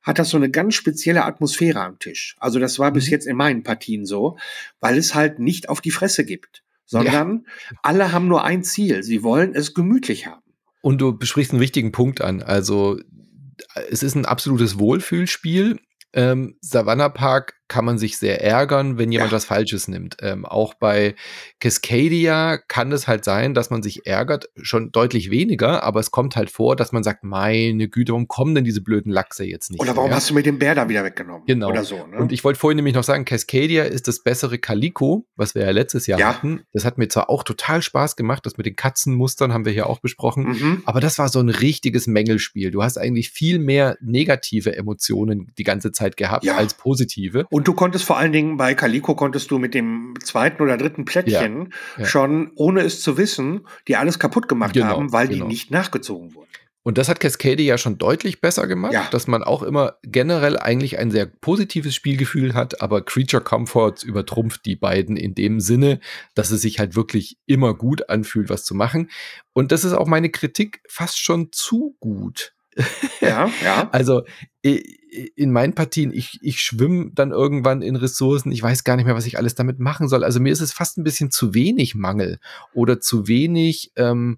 hat 0.01 0.19
das 0.19 0.29
so 0.29 0.37
eine 0.37 0.49
ganz 0.49 0.75
spezielle 0.75 1.23
Atmosphäre 1.23 1.81
am 1.81 1.97
Tisch. 1.97 2.35
Also 2.39 2.59
das 2.59 2.77
war 2.77 2.91
bis 2.91 3.05
mhm. 3.05 3.11
jetzt 3.11 3.27
in 3.27 3.37
meinen 3.37 3.63
Partien 3.63 4.05
so, 4.05 4.37
weil 4.79 4.97
es 4.97 5.15
halt 5.15 5.39
nicht 5.39 5.69
auf 5.69 5.81
die 5.81 5.91
Fresse 5.91 6.25
gibt, 6.25 6.63
sondern 6.85 7.45
ja. 7.45 7.77
alle 7.81 8.11
haben 8.11 8.27
nur 8.27 8.43
ein 8.43 8.63
Ziel. 8.63 9.03
Sie 9.03 9.23
wollen 9.23 9.55
es 9.55 9.73
gemütlich 9.73 10.27
haben. 10.27 10.41
Und 10.81 10.99
du 10.99 11.17
besprichst 11.17 11.51
einen 11.51 11.61
wichtigen 11.61 11.93
Punkt 11.93 12.19
an. 12.19 12.43
Also 12.43 12.99
es 13.89 14.03
ist 14.03 14.15
ein 14.15 14.25
absolutes 14.25 14.77
Wohlfühlspiel. 14.77 15.79
Ähm, 16.11 16.57
Savannah 16.59 17.09
Park 17.09 17.55
kann 17.67 17.85
man 17.85 17.97
sich 17.97 18.17
sehr 18.17 18.41
ärgern, 18.43 18.97
wenn 18.97 19.11
jemand 19.11 19.31
ja. 19.31 19.35
was 19.35 19.45
Falsches 19.45 19.87
nimmt. 19.87 20.17
Ähm, 20.21 20.45
auch 20.45 20.73
bei 20.73 21.15
Cascadia 21.59 22.57
kann 22.57 22.91
es 22.91 23.07
halt 23.07 23.23
sein, 23.23 23.53
dass 23.53 23.69
man 23.69 23.81
sich 23.81 24.05
ärgert, 24.05 24.49
schon 24.61 24.91
deutlich 24.91 25.31
weniger, 25.31 25.83
aber 25.83 25.99
es 25.99 26.11
kommt 26.11 26.35
halt 26.35 26.49
vor, 26.49 26.75
dass 26.75 26.91
man 26.91 27.03
sagt, 27.03 27.23
meine 27.23 27.87
Güte, 27.87 28.11
warum 28.11 28.27
kommen 28.27 28.53
denn 28.53 28.63
diese 28.63 28.81
blöden 28.81 29.11
Lachse 29.11 29.45
jetzt 29.45 29.71
nicht? 29.71 29.79
Oder 29.79 29.95
warum 29.95 30.09
mehr? 30.09 30.17
hast 30.17 30.29
du 30.29 30.33
mir 30.33 30.43
den 30.43 30.59
Bär 30.59 30.75
da 30.75 30.89
wieder 30.89 31.03
weggenommen? 31.03 31.43
Genau. 31.47 31.69
Oder 31.69 31.83
so, 31.83 32.05
ne? 32.05 32.17
Und 32.17 32.31
ich 32.31 32.43
wollte 32.43 32.59
vorhin 32.59 32.75
nämlich 32.75 32.95
noch 32.95 33.03
sagen, 33.03 33.25
Cascadia 33.25 33.83
ist 33.85 34.07
das 34.07 34.23
bessere 34.23 34.57
Calico, 34.57 35.27
was 35.35 35.55
wir 35.55 35.63
ja 35.63 35.71
letztes 35.71 36.05
Jahr 36.07 36.19
ja. 36.19 36.27
hatten. 36.27 36.61
Das 36.73 36.85
hat 36.85 36.97
mir 36.97 37.07
zwar 37.07 37.29
auch 37.29 37.43
total 37.43 37.81
Spaß 37.81 38.15
gemacht, 38.15 38.45
das 38.45 38.57
mit 38.57 38.65
den 38.65 38.75
Katzenmustern 38.75 39.53
haben 39.53 39.65
wir 39.65 39.71
hier 39.71 39.87
auch 39.87 39.99
besprochen, 39.99 40.43
mhm. 40.43 40.83
aber 40.85 40.99
das 40.99 41.17
war 41.17 41.29
so 41.29 41.39
ein 41.39 41.49
richtiges 41.49 42.07
Mängelspiel. 42.07 42.71
Du 42.71 42.83
hast 42.83 42.97
eigentlich 42.97 43.31
viel 43.31 43.59
mehr 43.59 43.97
negative 44.01 44.75
Emotionen 44.75 45.51
die 45.57 45.63
ganze 45.63 45.91
Zeit 45.91 46.17
gehabt 46.17 46.43
ja. 46.43 46.57
als 46.57 46.73
positive. 46.73 47.45
Und 47.53 47.67
du 47.67 47.73
konntest 47.75 48.03
vor 48.03 48.17
allen 48.17 48.31
Dingen 48.31 48.57
bei 48.57 48.73
Calico 48.73 49.13
konntest 49.13 49.51
du 49.51 49.59
mit 49.59 49.75
dem 49.75 50.15
zweiten 50.23 50.63
oder 50.63 50.75
dritten 50.75 51.05
Plättchen 51.05 51.71
ja, 51.97 52.01
ja. 52.01 52.05
schon, 52.07 52.51
ohne 52.55 52.81
es 52.81 52.99
zu 53.01 53.15
wissen, 53.15 53.67
die 53.87 53.95
alles 53.95 54.17
kaputt 54.17 54.47
gemacht 54.47 54.73
genau, 54.73 54.87
haben, 54.87 55.13
weil 55.13 55.27
genau. 55.27 55.45
die 55.45 55.49
nicht 55.49 55.69
nachgezogen 55.69 56.33
wurden. 56.33 56.49
Und 56.81 56.97
das 56.97 57.09
hat 57.09 57.19
Cascade 57.19 57.61
ja 57.61 57.77
schon 57.77 57.99
deutlich 57.99 58.41
besser 58.41 58.65
gemacht, 58.65 58.93
ja. 58.93 59.07
dass 59.11 59.27
man 59.27 59.43
auch 59.43 59.61
immer 59.61 59.97
generell 60.01 60.57
eigentlich 60.57 60.97
ein 60.97 61.11
sehr 61.11 61.27
positives 61.27 61.93
Spielgefühl 61.93 62.55
hat, 62.55 62.81
aber 62.81 63.05
Creature 63.05 63.43
Comforts 63.43 64.01
übertrumpft 64.01 64.65
die 64.65 64.75
beiden 64.75 65.15
in 65.15 65.35
dem 65.35 65.59
Sinne, 65.59 65.99
dass 66.33 66.49
es 66.49 66.63
sich 66.63 66.79
halt 66.79 66.95
wirklich 66.95 67.37
immer 67.45 67.75
gut 67.75 68.09
anfühlt, 68.09 68.49
was 68.49 68.65
zu 68.65 68.73
machen. 68.73 69.11
Und 69.53 69.71
das 69.71 69.83
ist 69.83 69.93
auch 69.93 70.07
meine 70.07 70.31
Kritik 70.31 70.81
fast 70.89 71.19
schon 71.19 71.51
zu 71.51 71.95
gut. 71.99 72.55
Ja, 73.21 73.51
ja. 73.63 73.89
Also 73.91 74.23
in 75.13 75.51
meinen 75.51 75.73
Partien, 75.73 76.11
ich, 76.13 76.39
ich 76.41 76.61
schwimme 76.61 77.11
dann 77.13 77.31
irgendwann 77.31 77.81
in 77.81 77.95
Ressourcen, 77.95 78.51
ich 78.51 78.63
weiß 78.63 78.83
gar 78.83 78.95
nicht 78.95 79.05
mehr, 79.05 79.15
was 79.15 79.25
ich 79.25 79.37
alles 79.37 79.55
damit 79.55 79.79
machen 79.79 80.07
soll. 80.07 80.23
Also 80.23 80.39
mir 80.39 80.51
ist 80.51 80.61
es 80.61 80.73
fast 80.73 80.97
ein 80.97 81.03
bisschen 81.03 81.31
zu 81.31 81.53
wenig 81.53 81.95
Mangel 81.95 82.39
oder 82.73 82.99
zu 82.99 83.27
wenig 83.27 83.91
ähm, 83.95 84.37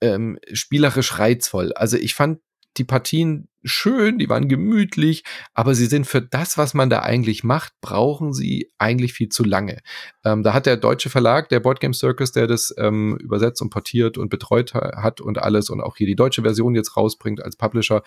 ähm, 0.00 0.38
spielerisch 0.52 1.18
reizvoll. 1.18 1.72
Also 1.72 1.96
ich 1.96 2.14
fand 2.14 2.40
die 2.78 2.84
Partien 2.84 3.48
schön, 3.66 4.18
die 4.18 4.28
waren 4.28 4.48
gemütlich, 4.48 5.24
aber 5.52 5.74
sie 5.74 5.86
sind 5.86 6.06
für 6.06 6.22
das, 6.22 6.56
was 6.56 6.72
man 6.72 6.88
da 6.88 7.00
eigentlich 7.00 7.42
macht, 7.44 7.72
brauchen 7.80 8.32
sie 8.32 8.70
eigentlich 8.78 9.12
viel 9.12 9.28
zu 9.28 9.44
lange. 9.44 9.78
Ähm, 10.24 10.42
da 10.42 10.54
hat 10.54 10.66
der 10.66 10.76
deutsche 10.76 11.10
Verlag, 11.10 11.48
der 11.48 11.60
Boardgame 11.60 11.94
Circus, 11.94 12.32
der 12.32 12.46
das 12.46 12.74
ähm, 12.78 13.16
übersetzt 13.20 13.60
und 13.62 13.70
portiert 13.70 14.18
und 14.18 14.28
betreut 14.28 14.74
hat 14.74 15.20
und 15.20 15.38
alles 15.38 15.68
und 15.70 15.80
auch 15.80 15.96
hier 15.96 16.06
die 16.06 16.14
deutsche 16.14 16.42
Version 16.42 16.74
jetzt 16.74 16.96
rausbringt 16.96 17.42
als 17.42 17.56
Publisher, 17.56 18.02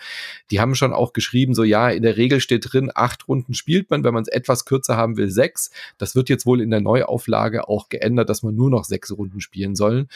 die 0.50 0.60
haben 0.60 0.74
schon 0.74 0.92
auch 0.92 1.12
geschrieben, 1.12 1.54
so 1.54 1.62
ja, 1.62 1.90
in 1.90 2.02
der 2.02 2.16
Regel 2.16 2.40
steht 2.40 2.72
drin, 2.72 2.90
acht 2.94 3.28
Runden 3.28 3.54
spielt 3.54 3.90
man, 3.90 4.02
wenn 4.02 4.14
man 4.14 4.22
es 4.22 4.28
etwas 4.28 4.64
kürzer 4.64 4.96
haben 4.96 5.16
will, 5.16 5.30
sechs. 5.30 5.70
Das 5.98 6.14
wird 6.14 6.28
jetzt 6.28 6.46
wohl 6.46 6.60
in 6.60 6.70
der 6.70 6.80
Neuauflage 6.80 7.68
auch 7.68 7.88
geändert, 7.88 8.30
dass 8.30 8.42
man 8.42 8.54
nur 8.54 8.70
noch 8.70 8.84
sechs 8.84 9.10
Runden 9.12 9.40
spielen 9.40 9.74
soll 9.74 10.06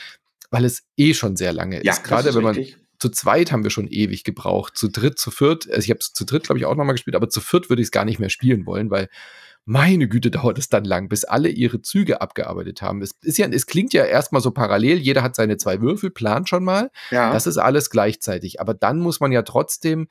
weil 0.50 0.66
es 0.66 0.84
eh 0.96 1.14
schon 1.14 1.34
sehr 1.34 1.52
lange 1.52 1.84
ja, 1.84 1.94
ist. 1.94 2.04
Gerade 2.04 2.32
wenn 2.32 2.44
man 2.44 2.54
richtig. 2.54 2.83
Zu 3.04 3.10
zweit 3.10 3.52
haben 3.52 3.64
wir 3.64 3.70
schon 3.70 3.86
ewig 3.86 4.24
gebraucht. 4.24 4.78
Zu 4.78 4.88
dritt, 4.88 5.18
zu 5.18 5.30
viert, 5.30 5.68
also 5.68 5.80
ich 5.80 5.90
habe 5.90 5.98
es 6.00 6.14
zu 6.14 6.24
dritt, 6.24 6.44
glaube 6.44 6.58
ich, 6.58 6.64
auch 6.64 6.74
nochmal 6.74 6.94
gespielt, 6.94 7.16
aber 7.16 7.28
zu 7.28 7.42
viert 7.42 7.68
würde 7.68 7.82
ich 7.82 7.88
es 7.88 7.92
gar 7.92 8.06
nicht 8.06 8.18
mehr 8.18 8.30
spielen 8.30 8.64
wollen, 8.64 8.90
weil 8.90 9.10
meine 9.66 10.08
Güte, 10.08 10.30
dauert 10.30 10.56
es 10.56 10.70
dann 10.70 10.86
lang, 10.86 11.10
bis 11.10 11.24
alle 11.24 11.50
ihre 11.50 11.82
Züge 11.82 12.22
abgearbeitet 12.22 12.80
haben. 12.80 13.02
Es 13.02 13.12
ist 13.20 13.36
ja, 13.36 13.46
es 13.46 13.66
klingt 13.66 13.92
ja 13.92 14.04
erstmal 14.04 14.40
so 14.40 14.52
parallel, 14.52 14.96
jeder 14.96 15.22
hat 15.22 15.36
seine 15.36 15.58
zwei 15.58 15.82
Würfel, 15.82 16.10
plant 16.10 16.48
schon 16.48 16.64
mal. 16.64 16.90
Ja. 17.10 17.30
Das 17.30 17.46
ist 17.46 17.58
alles 17.58 17.90
gleichzeitig. 17.90 18.58
Aber 18.60 18.72
dann 18.72 19.00
muss 19.00 19.20
man 19.20 19.32
ja 19.32 19.42
trotzdem 19.42 20.08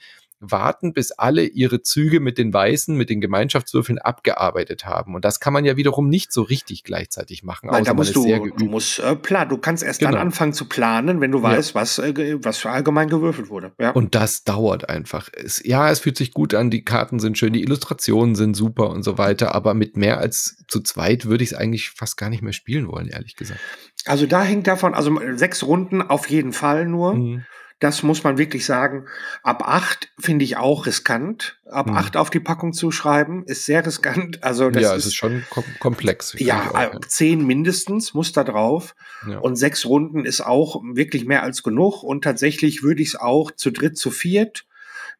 warten, 0.51 0.93
bis 0.93 1.11
alle 1.11 1.45
ihre 1.45 1.81
Züge 1.81 2.19
mit 2.19 2.37
den 2.37 2.53
Weißen, 2.53 2.95
mit 2.95 3.09
den 3.09 3.21
Gemeinschaftswürfeln 3.21 3.99
abgearbeitet 3.99 4.85
haben. 4.85 5.15
Und 5.15 5.25
das 5.25 5.39
kann 5.39 5.53
man 5.53 5.65
ja 5.65 5.77
wiederum 5.77 6.09
nicht 6.09 6.31
so 6.31 6.41
richtig 6.41 6.83
gleichzeitig 6.83 7.43
machen. 7.43 7.69
Nein, 7.71 7.83
da 7.83 7.93
musst 7.93 8.15
du, 8.15 8.25
du 8.25 8.65
musst 8.65 8.99
äh, 8.99 9.15
planen. 9.15 9.49
Du 9.49 9.57
kannst 9.57 9.83
erst 9.83 9.99
genau. 9.99 10.11
dann 10.11 10.21
anfangen 10.21 10.53
zu 10.53 10.67
planen, 10.67 11.21
wenn 11.21 11.31
du 11.31 11.41
weißt, 11.41 11.75
ja. 11.75 11.81
was, 11.81 11.99
äh, 11.99 12.37
was 12.43 12.57
für 12.57 12.69
allgemein 12.69 13.09
gewürfelt 13.09 13.49
wurde. 13.49 13.71
Ja. 13.79 13.91
Und 13.91 14.15
das 14.15 14.43
dauert 14.43 14.89
einfach. 14.89 15.29
Es, 15.33 15.61
ja, 15.63 15.89
es 15.89 15.99
fühlt 15.99 16.17
sich 16.17 16.31
gut 16.31 16.53
an, 16.53 16.69
die 16.69 16.83
Karten 16.83 17.19
sind 17.19 17.37
schön, 17.37 17.53
die 17.53 17.63
Illustrationen 17.63 18.35
sind 18.35 18.55
super 18.55 18.89
und 18.89 19.03
so 19.03 19.17
weiter, 19.17 19.55
aber 19.55 19.73
mit 19.73 19.97
mehr 19.97 20.17
als 20.17 20.57
zu 20.67 20.81
zweit 20.81 21.25
würde 21.25 21.43
ich 21.43 21.51
es 21.51 21.57
eigentlich 21.57 21.91
fast 21.91 22.17
gar 22.17 22.29
nicht 22.29 22.41
mehr 22.41 22.53
spielen 22.53 22.87
wollen, 22.87 23.07
ehrlich 23.07 23.35
gesagt. 23.35 23.59
Also 24.05 24.25
da 24.25 24.43
hängt 24.43 24.67
davon, 24.67 24.93
also 24.93 25.17
sechs 25.35 25.63
Runden 25.63 26.01
auf 26.01 26.29
jeden 26.29 26.53
Fall 26.53 26.85
nur. 26.85 27.15
Mhm. 27.15 27.45
Das 27.83 28.01
muss 28.01 28.23
man 28.23 28.37
wirklich 28.37 28.65
sagen. 28.65 29.07
Ab 29.41 29.67
acht 29.67 30.09
finde 30.17 30.45
ich 30.45 30.55
auch 30.55 30.85
riskant. 30.85 31.59
Ab 31.69 31.87
hm. 31.87 31.97
acht 31.97 32.15
auf 32.15 32.29
die 32.29 32.39
Packung 32.39 32.71
zu 32.71 32.91
schreiben, 32.91 33.43
ist 33.45 33.65
sehr 33.65 33.85
riskant. 33.85 34.41
Also 34.41 34.69
das 34.69 34.83
ja, 34.83 34.95
es 34.95 35.05
ist 35.05 35.15
schon 35.15 35.43
kom 35.49 35.65
komplex. 35.79 36.33
Ja, 36.37 36.71
auch, 36.73 37.01
zehn 37.01 37.45
mindestens 37.45 38.13
muss 38.13 38.31
da 38.31 38.45
drauf. 38.45 38.95
Ja. 39.27 39.39
Und 39.39 39.57
sechs 39.57 39.85
Runden 39.85 40.23
ist 40.23 40.39
auch 40.39 40.81
wirklich 40.93 41.25
mehr 41.25 41.43
als 41.43 41.61
genug. 41.61 42.03
Und 42.03 42.23
tatsächlich 42.23 42.83
würde 42.83 43.01
ich 43.01 43.09
es 43.09 43.15
auch 43.17 43.51
zu 43.51 43.69
dritt, 43.69 43.97
zu 43.97 44.11
viert 44.11 44.65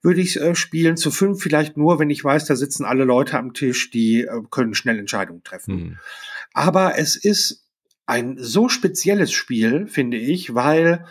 würde 0.01 0.22
ich 0.22 0.39
äh, 0.39 0.55
spielen. 0.55 0.95
Zu 0.95 1.11
fünf 1.11 1.41
vielleicht 1.41 1.76
nur, 1.76 1.99
wenn 1.99 2.09
ich 2.09 2.24
weiß, 2.24 2.45
da 2.45 2.55
sitzen 2.55 2.86
alle 2.86 3.03
Leute 3.03 3.38
am 3.38 3.53
Tisch, 3.53 3.89
die 3.89 4.22
äh, 4.22 4.41
können 4.51 4.74
schnell 4.74 4.99
Entscheidungen 4.99 5.43
treffen. 5.43 5.74
Hm. 5.74 5.97
Aber 6.53 6.97
es 6.97 7.18
ist 7.18 7.66
ein 8.05 8.38
so 8.38 8.70
spezielles 8.70 9.34
Spiel, 9.34 9.88
finde 9.88 10.18
ich, 10.18 10.55
weil 10.55 11.05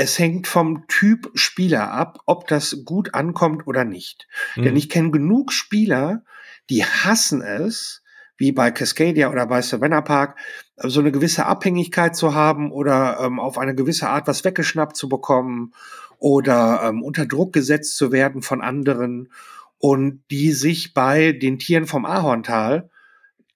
es 0.00 0.18
hängt 0.18 0.46
vom 0.46 0.86
Typ 0.86 1.30
Spieler 1.34 1.92
ab, 1.92 2.20
ob 2.24 2.48
das 2.48 2.86
gut 2.86 3.12
ankommt 3.12 3.66
oder 3.66 3.84
nicht. 3.84 4.28
Mhm. 4.56 4.62
Denn 4.62 4.76
ich 4.76 4.88
kenne 4.88 5.10
genug 5.10 5.52
Spieler, 5.52 6.24
die 6.70 6.86
hassen 6.86 7.42
es, 7.42 8.02
wie 8.38 8.50
bei 8.50 8.70
Cascadia 8.70 9.30
oder 9.30 9.46
bei 9.46 9.60
Savannah 9.60 10.00
Park, 10.00 10.38
so 10.78 11.00
eine 11.00 11.12
gewisse 11.12 11.44
Abhängigkeit 11.44 12.16
zu 12.16 12.34
haben 12.34 12.72
oder 12.72 13.18
ähm, 13.20 13.38
auf 13.38 13.58
eine 13.58 13.74
gewisse 13.74 14.08
Art 14.08 14.26
was 14.26 14.42
weggeschnappt 14.42 14.96
zu 14.96 15.10
bekommen 15.10 15.74
oder 16.16 16.80
ähm, 16.82 17.02
unter 17.02 17.26
Druck 17.26 17.52
gesetzt 17.52 17.98
zu 17.98 18.10
werden 18.10 18.40
von 18.40 18.62
anderen 18.62 19.30
und 19.76 20.22
die 20.30 20.52
sich 20.52 20.94
bei 20.94 21.32
den 21.32 21.58
Tieren 21.58 21.84
vom 21.84 22.06
Ahorntal 22.06 22.88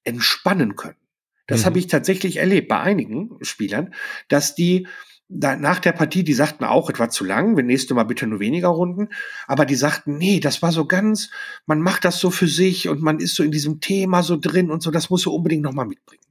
entspannen 0.04 0.76
können. 0.76 0.98
Das 1.46 1.62
mhm. 1.62 1.64
habe 1.64 1.78
ich 1.78 1.86
tatsächlich 1.86 2.36
erlebt 2.36 2.68
bei 2.68 2.80
einigen 2.80 3.38
Spielern, 3.40 3.94
dass 4.28 4.54
die 4.54 4.86
nach 5.28 5.78
der 5.78 5.92
Partie, 5.92 6.22
die 6.22 6.34
sagten 6.34 6.64
auch, 6.64 6.90
etwa 6.90 7.08
zu 7.08 7.24
lang, 7.24 7.56
wenn 7.56 7.66
nächste 7.66 7.94
Mal 7.94 8.04
bitte 8.04 8.26
nur 8.26 8.40
weniger 8.40 8.68
Runden. 8.68 9.08
Aber 9.46 9.64
die 9.64 9.74
sagten, 9.74 10.18
nee, 10.18 10.38
das 10.38 10.62
war 10.62 10.70
so 10.70 10.86
ganz, 10.86 11.30
man 11.66 11.80
macht 11.80 12.04
das 12.04 12.18
so 12.18 12.30
für 12.30 12.48
sich 12.48 12.88
und 12.88 13.00
man 13.00 13.18
ist 13.18 13.34
so 13.34 13.42
in 13.42 13.50
diesem 13.50 13.80
Thema 13.80 14.22
so 14.22 14.36
drin 14.36 14.70
und 14.70 14.82
so, 14.82 14.90
das 14.90 15.10
muss 15.10 15.22
du 15.22 15.32
unbedingt 15.32 15.62
nochmal 15.62 15.86
mitbringen. 15.86 16.22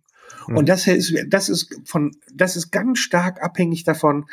Mhm. 0.47 0.57
Und 0.57 0.69
das 0.69 0.87
ist, 0.87 1.13
das 1.27 1.49
ist 1.49 1.75
von, 1.85 2.15
das 2.33 2.55
ist 2.55 2.71
ganz 2.71 2.99
stark 2.99 3.41
abhängig 3.41 3.83
davon, 3.83 4.25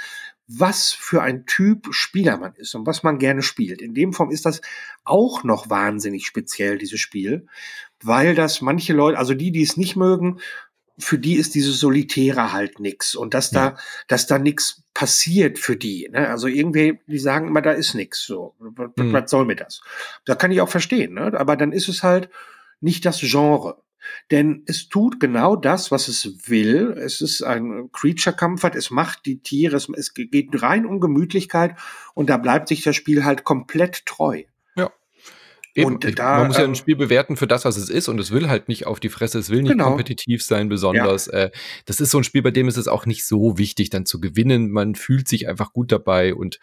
was 0.46 0.90
für 0.90 1.22
ein 1.22 1.46
Typ 1.46 1.88
Spieler 1.92 2.36
man 2.36 2.54
ist 2.54 2.74
und 2.74 2.86
was 2.86 3.02
man 3.02 3.18
gerne 3.18 3.42
spielt. 3.42 3.80
In 3.80 3.94
dem 3.94 4.12
Form 4.12 4.30
ist 4.30 4.46
das 4.46 4.60
auch 5.04 5.44
noch 5.44 5.70
wahnsinnig 5.70 6.26
speziell, 6.26 6.76
dieses 6.76 7.00
Spiel, 7.00 7.46
weil 8.02 8.34
das 8.34 8.60
manche 8.60 8.92
Leute, 8.92 9.18
also 9.18 9.34
die, 9.34 9.52
die 9.52 9.62
es 9.62 9.76
nicht 9.76 9.94
mögen, 9.94 10.40
für 11.00 11.18
die 11.18 11.34
ist 11.34 11.54
dieses 11.54 11.80
Solitäre 11.80 12.52
halt 12.52 12.80
nix 12.80 13.14
und 13.14 13.34
dass 13.34 13.50
da, 13.50 13.76
dass 14.08 14.26
da 14.26 14.38
nix 14.38 14.82
passiert 14.94 15.58
für 15.58 15.76
die. 15.76 16.08
Ne? 16.10 16.28
Also 16.28 16.46
irgendwie, 16.46 17.00
die 17.06 17.18
sagen 17.18 17.48
immer, 17.48 17.62
da 17.62 17.72
ist 17.72 17.94
nix. 17.94 18.24
So, 18.24 18.54
was, 18.58 18.90
mhm. 18.96 19.12
was 19.12 19.30
soll 19.30 19.46
mir 19.46 19.56
das? 19.56 19.80
Da 20.24 20.34
kann 20.34 20.52
ich 20.52 20.60
auch 20.60 20.68
verstehen. 20.68 21.14
Ne? 21.14 21.32
Aber 21.38 21.56
dann 21.56 21.72
ist 21.72 21.88
es 21.88 22.02
halt 22.02 22.30
nicht 22.80 23.04
das 23.04 23.20
Genre. 23.20 23.82
Denn 24.30 24.62
es 24.66 24.88
tut 24.88 25.20
genau 25.20 25.56
das, 25.56 25.90
was 25.90 26.08
es 26.08 26.48
will. 26.48 26.94
Es 26.98 27.20
ist 27.20 27.42
ein 27.42 27.90
Creature 27.92 28.34
Comfort, 28.34 28.72
es 28.74 28.90
macht 28.90 29.26
die 29.26 29.40
Tiere, 29.40 29.76
es, 29.76 29.88
es 29.88 30.14
geht 30.14 30.62
rein 30.62 30.86
um 30.86 31.00
Gemütlichkeit 31.00 31.76
und 32.14 32.30
da 32.30 32.36
bleibt 32.38 32.68
sich 32.68 32.82
das 32.82 32.96
Spiel 32.96 33.24
halt 33.24 33.44
komplett 33.44 34.06
treu. 34.06 34.44
Eben, 35.80 35.94
und 35.94 36.18
da, 36.18 36.38
man 36.38 36.48
muss 36.48 36.56
ja 36.56 36.64
ein 36.64 36.70
ähm, 36.70 36.74
Spiel 36.74 36.96
bewerten 36.96 37.36
für 37.36 37.46
das, 37.46 37.64
was 37.64 37.76
es 37.76 37.90
ist, 37.90 38.08
und 38.08 38.18
es 38.18 38.30
will 38.30 38.48
halt 38.48 38.68
nicht 38.68 38.86
auf 38.86 39.00
die 39.00 39.08
Fresse, 39.08 39.38
es 39.38 39.50
will 39.50 39.62
nicht 39.62 39.72
genau. 39.72 39.88
kompetitiv 39.88 40.42
sein, 40.42 40.68
besonders. 40.68 41.26
Ja. 41.26 41.44
Äh, 41.44 41.50
das 41.84 42.00
ist 42.00 42.10
so 42.10 42.18
ein 42.18 42.24
Spiel, 42.24 42.42
bei 42.42 42.50
dem 42.50 42.68
ist 42.68 42.76
es 42.76 42.88
auch 42.88 43.06
nicht 43.06 43.24
so 43.24 43.58
wichtig, 43.58 43.90
dann 43.90 44.06
zu 44.06 44.20
gewinnen. 44.20 44.70
Man 44.70 44.94
fühlt 44.94 45.28
sich 45.28 45.48
einfach 45.48 45.72
gut 45.72 45.92
dabei 45.92 46.34
und 46.34 46.58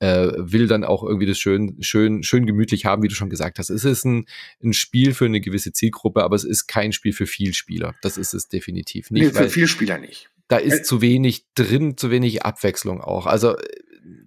äh, 0.00 0.28
will 0.36 0.66
dann 0.66 0.84
auch 0.84 1.02
irgendwie 1.02 1.26
das 1.26 1.38
schön, 1.38 1.76
schön, 1.80 2.22
schön 2.22 2.46
gemütlich 2.46 2.84
haben, 2.84 3.02
wie 3.02 3.08
du 3.08 3.14
schon 3.14 3.30
gesagt 3.30 3.58
hast. 3.58 3.70
Es 3.70 3.84
ist 3.84 4.04
ein, 4.04 4.26
ein 4.62 4.72
Spiel 4.72 5.14
für 5.14 5.26
eine 5.26 5.40
gewisse 5.40 5.72
Zielgruppe, 5.72 6.22
aber 6.22 6.36
es 6.36 6.44
ist 6.44 6.66
kein 6.66 6.92
Spiel 6.92 7.12
für 7.12 7.26
viel 7.26 7.54
Spieler. 7.54 7.94
Das 8.02 8.16
ist 8.16 8.34
es 8.34 8.48
definitiv 8.48 9.10
nicht. 9.10 9.22
Nee, 9.22 9.30
für 9.30 9.48
viel 9.48 9.68
Spieler 9.68 9.98
nicht. 9.98 10.30
Da 10.48 10.58
ist 10.58 10.80
äh, 10.80 10.82
zu 10.82 11.00
wenig 11.00 11.46
drin, 11.54 11.96
zu 11.96 12.10
wenig 12.10 12.44
Abwechslung 12.44 13.00
auch. 13.00 13.26
Also 13.26 13.56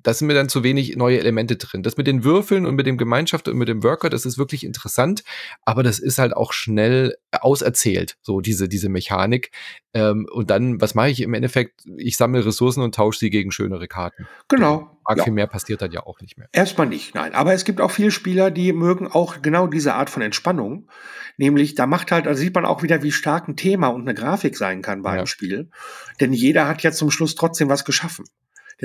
da 0.04 0.14
sind 0.14 0.28
mir 0.28 0.34
dann 0.34 0.50
zu 0.50 0.64
wenig 0.64 0.96
neue 0.96 1.20
Elemente 1.20 1.56
drin. 1.58 1.84
Das 1.84 1.98
mit 1.98 2.08
den 2.08 2.24
Würfeln 2.24 2.66
und 2.66 2.76
mit 2.76 2.86
dem 2.86 2.98
Gemeinschaft 2.98 3.48
und 3.48 3.58
mit 3.58 3.68
dem 3.68 3.84
Worker, 3.84 4.10
das 4.10 4.26
ist 4.26 4.38
wirklich 4.38 4.64
interessant, 4.64 5.24
aber 5.64 5.84
das 5.84 6.00
ist 6.00 6.20
halt 6.20 6.34
auch 6.34 6.54
schnell 6.54 7.16
auserzählt, 7.32 8.18
so 8.22 8.42
diese, 8.42 8.70
diese 8.70 8.90
Mechanik. 8.90 9.52
Ähm, 9.94 10.28
und 10.32 10.50
dann, 10.50 10.82
was 10.82 10.96
mache 10.96 11.10
ich 11.10 11.22
im 11.22 11.34
Endeffekt? 11.34 11.84
Ich 11.98 12.18
sammle 12.18 12.46
Ressourcen 12.46 12.82
und 12.82 12.96
tausche 12.96 13.20
sie 13.20 13.30
gegen 13.30 13.52
schönere 13.52 13.88
Karten. 13.88 14.28
Genau. 14.48 14.92
Arg 15.04 15.20
ja. 15.20 15.24
viel 15.24 15.34
mehr 15.34 15.48
passiert 15.48 15.82
dann 15.82 15.92
ja 15.92 16.02
auch 16.06 16.20
nicht 16.20 16.38
mehr. 16.38 16.48
Erstmal 16.52 16.88
nicht, 16.88 17.16
nein. 17.16 17.34
Aber 17.34 17.54
es 17.54 17.64
gibt 17.64 17.80
auch 17.80 17.92
viele 17.92 18.12
Spieler, 18.12 18.52
die 18.52 18.74
mögen 18.74 19.08
auch 19.08 19.42
genau 19.42 19.68
diese 19.68 19.94
Art 19.94 20.10
von 20.10 20.22
Entspannung. 20.22 20.90
Nämlich, 21.38 21.76
da 21.76 21.86
macht 21.86 22.12
halt, 22.12 22.26
da 22.26 22.34
sieht 22.34 22.56
man 22.56 22.66
auch 22.66 22.82
wieder, 22.82 23.04
wie 23.04 23.12
stark 23.12 23.48
ein 23.48 23.56
Thema 23.56 23.88
und 23.88 24.02
eine 24.02 24.14
Grafik 24.14 24.58
sein 24.58 24.82
kann 24.82 25.02
bei 25.02 25.12
ja. 25.12 25.18
einem 25.18 25.28
Spiel. 25.28 25.70
Denn 26.20 26.34
jeder 26.34 26.68
hat 26.68 26.82
ja 26.84 26.92
zum 26.92 27.12
Schluss 27.12 27.36
trotzdem 27.36 27.70
was 27.70 27.86
geschaffen. 27.86 28.26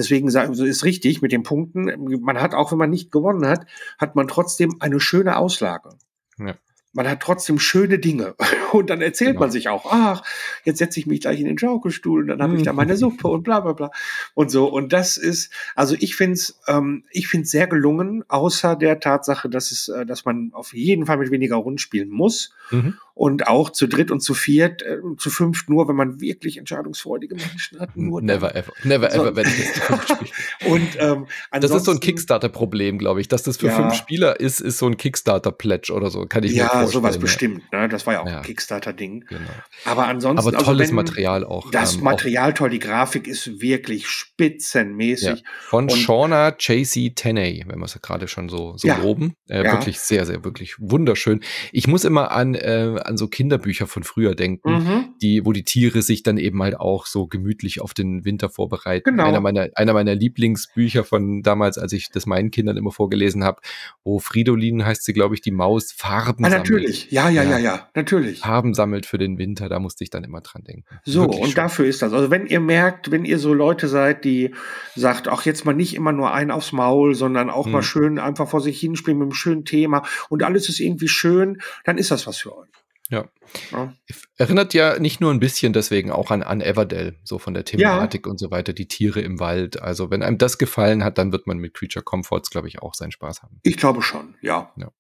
Deswegen 0.01 0.28
ist 0.28 0.84
richtig 0.84 1.22
mit 1.22 1.30
den 1.30 1.42
Punkten. 1.42 1.92
Man 2.22 2.40
hat, 2.40 2.55
auch 2.55 2.72
wenn 2.72 2.78
man 2.78 2.90
nicht 2.90 3.12
gewonnen 3.12 3.46
hat, 3.46 3.66
hat 3.98 4.16
man 4.16 4.26
trotzdem 4.26 4.76
eine 4.80 4.98
schöne 4.98 5.36
Auslage. 5.36 5.90
Ja 6.38 6.55
man 6.92 7.09
hat 7.09 7.20
trotzdem 7.20 7.59
schöne 7.59 7.98
Dinge. 7.98 8.34
Und 8.73 8.91
dann 8.91 9.01
erzählt 9.01 9.33
genau. 9.33 9.41
man 9.41 9.51
sich 9.51 9.68
auch, 9.68 9.87
ach, 9.91 10.23
jetzt 10.64 10.79
setze 10.79 11.01
ich 11.01 11.07
mich 11.07 11.21
gleich 11.21 11.41
in 11.41 11.47
den 11.47 11.59
Schaukelstuhl 11.59 12.23
und 12.23 12.29
dann 12.29 12.43
habe 12.43 12.57
ich 12.57 12.62
da 12.62 12.73
meine 12.73 12.97
Suppe 12.97 13.29
und 13.29 13.43
bla 13.43 13.61
bla 13.61 13.73
bla. 13.73 13.91
Und 14.35 14.51
so. 14.51 14.66
Und 14.66 14.93
das 14.93 15.16
ist, 15.16 15.53
also 15.75 15.97
ich 15.99 16.16
finde 16.16 16.35
es, 16.35 16.61
ähm, 16.68 17.05
ich 17.11 17.29
finde 17.29 17.47
sehr 17.47 17.66
gelungen, 17.66 18.25
außer 18.29 18.77
der 18.77 19.01
Tatsache, 19.01 19.49
dass 19.49 19.71
es, 19.71 19.89
äh, 19.89 20.07
dass 20.07 20.25
man 20.25 20.51
auf 20.53 20.73
jeden 20.73 21.07
Fall 21.07 21.18
mit 21.18 21.31
weniger 21.31 21.57
Runden 21.57 21.79
spielen 21.79 22.11
muss. 22.11 22.53
Mhm 22.71 22.95
und 23.21 23.49
auch 23.49 23.68
zu 23.68 23.87
dritt 23.87 24.11
und 24.11 24.21
zu 24.21 24.33
viert, 24.33 24.81
äh, 24.81 24.97
zu 25.18 25.29
fünft 25.29 25.68
nur, 25.68 25.87
wenn 25.89 25.95
man 25.95 26.23
wirklich 26.23 26.57
entscheidungsfreudige 26.57 27.35
Menschen 27.35 27.79
hat. 27.79 27.95
Nur 27.95 28.23
never 28.23 28.57
ever, 28.57 28.73
never 28.83 29.11
so. 29.11 29.21
ever 29.21 29.37
werde 29.37 29.51
ich 29.51 29.73
das 29.75 30.09
spielen. 30.09 30.31
und 30.73 30.89
ähm, 30.99 31.27
das 31.53 31.71
ist 31.71 31.85
so 31.85 31.91
ein 31.91 32.01
Kickstarter-Problem, 32.01 32.97
glaube 32.97 33.21
ich, 33.21 33.29
dass 33.29 33.43
das 33.43 33.59
für 33.59 33.66
ja, 33.66 33.77
fünf 33.77 33.93
Spieler 33.93 34.41
ist, 34.41 34.61
ist 34.61 34.79
so 34.79 34.87
ein 34.87 34.97
Kickstarter-Pledge 34.97 35.93
oder 35.93 36.09
so, 36.09 36.25
kann 36.25 36.45
ich 36.45 36.53
ja, 36.53 36.64
mir 36.64 36.71
vorstellen. 36.71 36.87
Ja, 36.87 36.93
sowas 36.93 37.18
bestimmt. 37.18 37.73
Ne? 37.73 37.91
Das 37.91 38.07
war 38.07 38.14
ja 38.14 38.21
auch 38.23 38.27
ja. 38.27 38.39
ein 38.39 38.43
Kickstarter-Ding. 38.61 39.24
Genau. 39.28 39.40
Aber 39.84 40.06
ansonsten, 40.06 40.46
aber 40.46 40.56
also 40.56 40.66
tolles 40.66 40.90
also 40.90 40.96
wenn, 40.96 41.04
Material 41.04 41.44
auch. 41.44 41.70
Das 41.70 41.96
ähm, 41.96 42.02
Material 42.02 42.50
auch 42.50 42.54
toll, 42.54 42.70
die 42.70 42.78
Grafik 42.78 43.26
ist 43.26 43.61
wirklich 43.61 44.06
spitzenmäßig. 44.06 45.28
Ja. 45.28 45.50
Von 45.61 45.84
und, 45.84 45.96
Shauna 45.96 46.52
Chasey 46.52 47.14
Tenney, 47.14 47.64
wenn 47.66 47.78
wir 47.78 47.86
es 47.86 48.00
gerade 48.00 48.28
schon 48.28 48.48
so, 48.48 48.76
so 48.76 48.88
loben. 48.88 49.34
Äh, 49.48 49.64
wirklich 49.64 50.00
sehr, 50.00 50.26
sehr, 50.26 50.44
wirklich 50.44 50.76
wunderschön. 50.78 51.40
Ich 51.72 51.86
muss 51.86 52.04
immer 52.04 52.30
an 52.32 52.54
äh, 52.54 53.00
an 53.04 53.16
so 53.16 53.28
Kinderbücher 53.28 53.86
von 53.86 54.02
früher 54.02 54.34
denken, 54.34 54.70
mhm. 54.70 55.14
die, 55.22 55.44
wo 55.44 55.52
die 55.52 55.64
Tiere 55.64 56.02
sich 56.02 56.22
dann 56.22 56.38
eben 56.38 56.62
halt 56.62 56.78
auch 56.78 57.06
so 57.06 57.26
gemütlich 57.26 57.80
auf 57.80 57.94
den 57.94 58.24
Winter 58.24 58.50
vorbereiten. 58.50 59.11
Genau. 59.11 59.24
Einer 59.24 59.40
meiner, 59.40 59.68
einer 59.74 59.92
meiner 59.92 60.14
Lieblingsbücher 60.14 61.04
von 61.04 61.42
damals, 61.42 61.78
als 61.78 61.92
ich 61.92 62.08
das 62.11 62.26
meinen 62.26 62.50
Kindern 62.50 62.76
immer 62.76 62.92
vorgelesen 62.92 63.44
habe, 63.44 63.61
wo 64.04 64.18
Fridolin 64.18 64.84
heißt 64.84 65.04
sie, 65.04 65.12
glaube 65.12 65.34
ich, 65.34 65.40
die 65.40 65.50
Maus 65.50 65.92
Farben 65.92 66.44
ah, 66.44 66.48
natürlich. 66.48 67.11
Ja, 67.11 67.28
ja, 67.28 67.42
ja, 67.42 67.58
ja, 67.58 67.88
natürlich. 67.94 68.44
Farben 68.51 68.74
sammelt 68.74 69.07
für 69.07 69.16
den 69.16 69.38
Winter, 69.38 69.68
da 69.68 69.78
musste 69.78 70.03
ich 70.03 70.11
dann 70.11 70.24
immer 70.24 70.40
dran 70.40 70.64
denken. 70.64 70.84
So, 71.05 71.20
Wirklich 71.20 71.40
und 71.40 71.46
schön. 71.51 71.55
dafür 71.55 71.86
ist 71.86 72.03
das. 72.03 72.12
Also 72.12 72.32
wenn 72.32 72.46
ihr 72.46 72.59
merkt, 72.59 73.12
wenn 73.12 73.24
ihr 73.24 73.38
so 73.38 73.55
Leute 73.55 73.86
seid, 73.86 74.24
die 74.24 74.53
sagt, 74.96 75.28
auch 75.28 75.42
jetzt 75.42 75.64
mal 75.64 75.72
nicht 75.72 75.94
immer 75.94 76.11
nur 76.11 76.34
ein 76.34 76.51
aufs 76.51 76.72
Maul, 76.72 77.14
sondern 77.14 77.48
auch 77.48 77.66
hm. 77.66 77.72
mal 77.72 77.82
schön 77.84 78.18
einfach 78.18 78.48
vor 78.48 78.61
sich 78.61 78.80
hinspielen 78.80 79.18
mit 79.18 79.26
einem 79.26 79.34
schönen 79.34 79.64
Thema 79.64 80.03
und 80.30 80.42
alles 80.42 80.68
ist 80.68 80.80
irgendwie 80.80 81.07
schön, 81.07 81.61
dann 81.84 81.96
ist 81.96 82.11
das 82.11 82.26
was 82.26 82.38
für 82.38 82.57
euch. 82.59 82.68
Ja. 83.09 83.28
ja. 83.70 83.92
Erinnert 84.36 84.74
ja 84.74 84.98
nicht 84.98 85.20
nur 85.20 85.32
ein 85.32 85.38
bisschen 85.38 85.72
deswegen 85.72 86.11
auch 86.11 86.32
an, 86.32 86.42
an 86.42 86.61
Everdell, 86.61 87.18
so 87.22 87.38
von 87.38 87.55
der 87.55 87.64
Thematik 87.64 88.26
ja. 88.26 88.30
und 88.32 88.38
so 88.38 88.51
weiter, 88.51 88.72
die 88.72 88.88
Tiere 88.88 89.20
im 89.20 89.38
Wald. 89.38 89.80
Also, 89.80 90.11
wenn 90.11 90.24
einem 90.24 90.38
das 90.38 90.59
gefallen 90.59 91.05
hat, 91.05 91.18
dann 91.18 91.30
wird 91.30 91.46
man 91.46 91.59
mit 91.59 91.74
Creature 91.74 92.05
Comforts, 92.05 92.51
glaube 92.51 92.66
ich, 92.66 92.82
auch 92.82 92.94
seinen 92.94 93.12
Spaß 93.12 93.42
haben. 93.42 93.61
Ich 93.62 93.76
glaube 93.76 94.03
schon, 94.03 94.34
ja. 94.40 94.72
ja. 94.76 94.90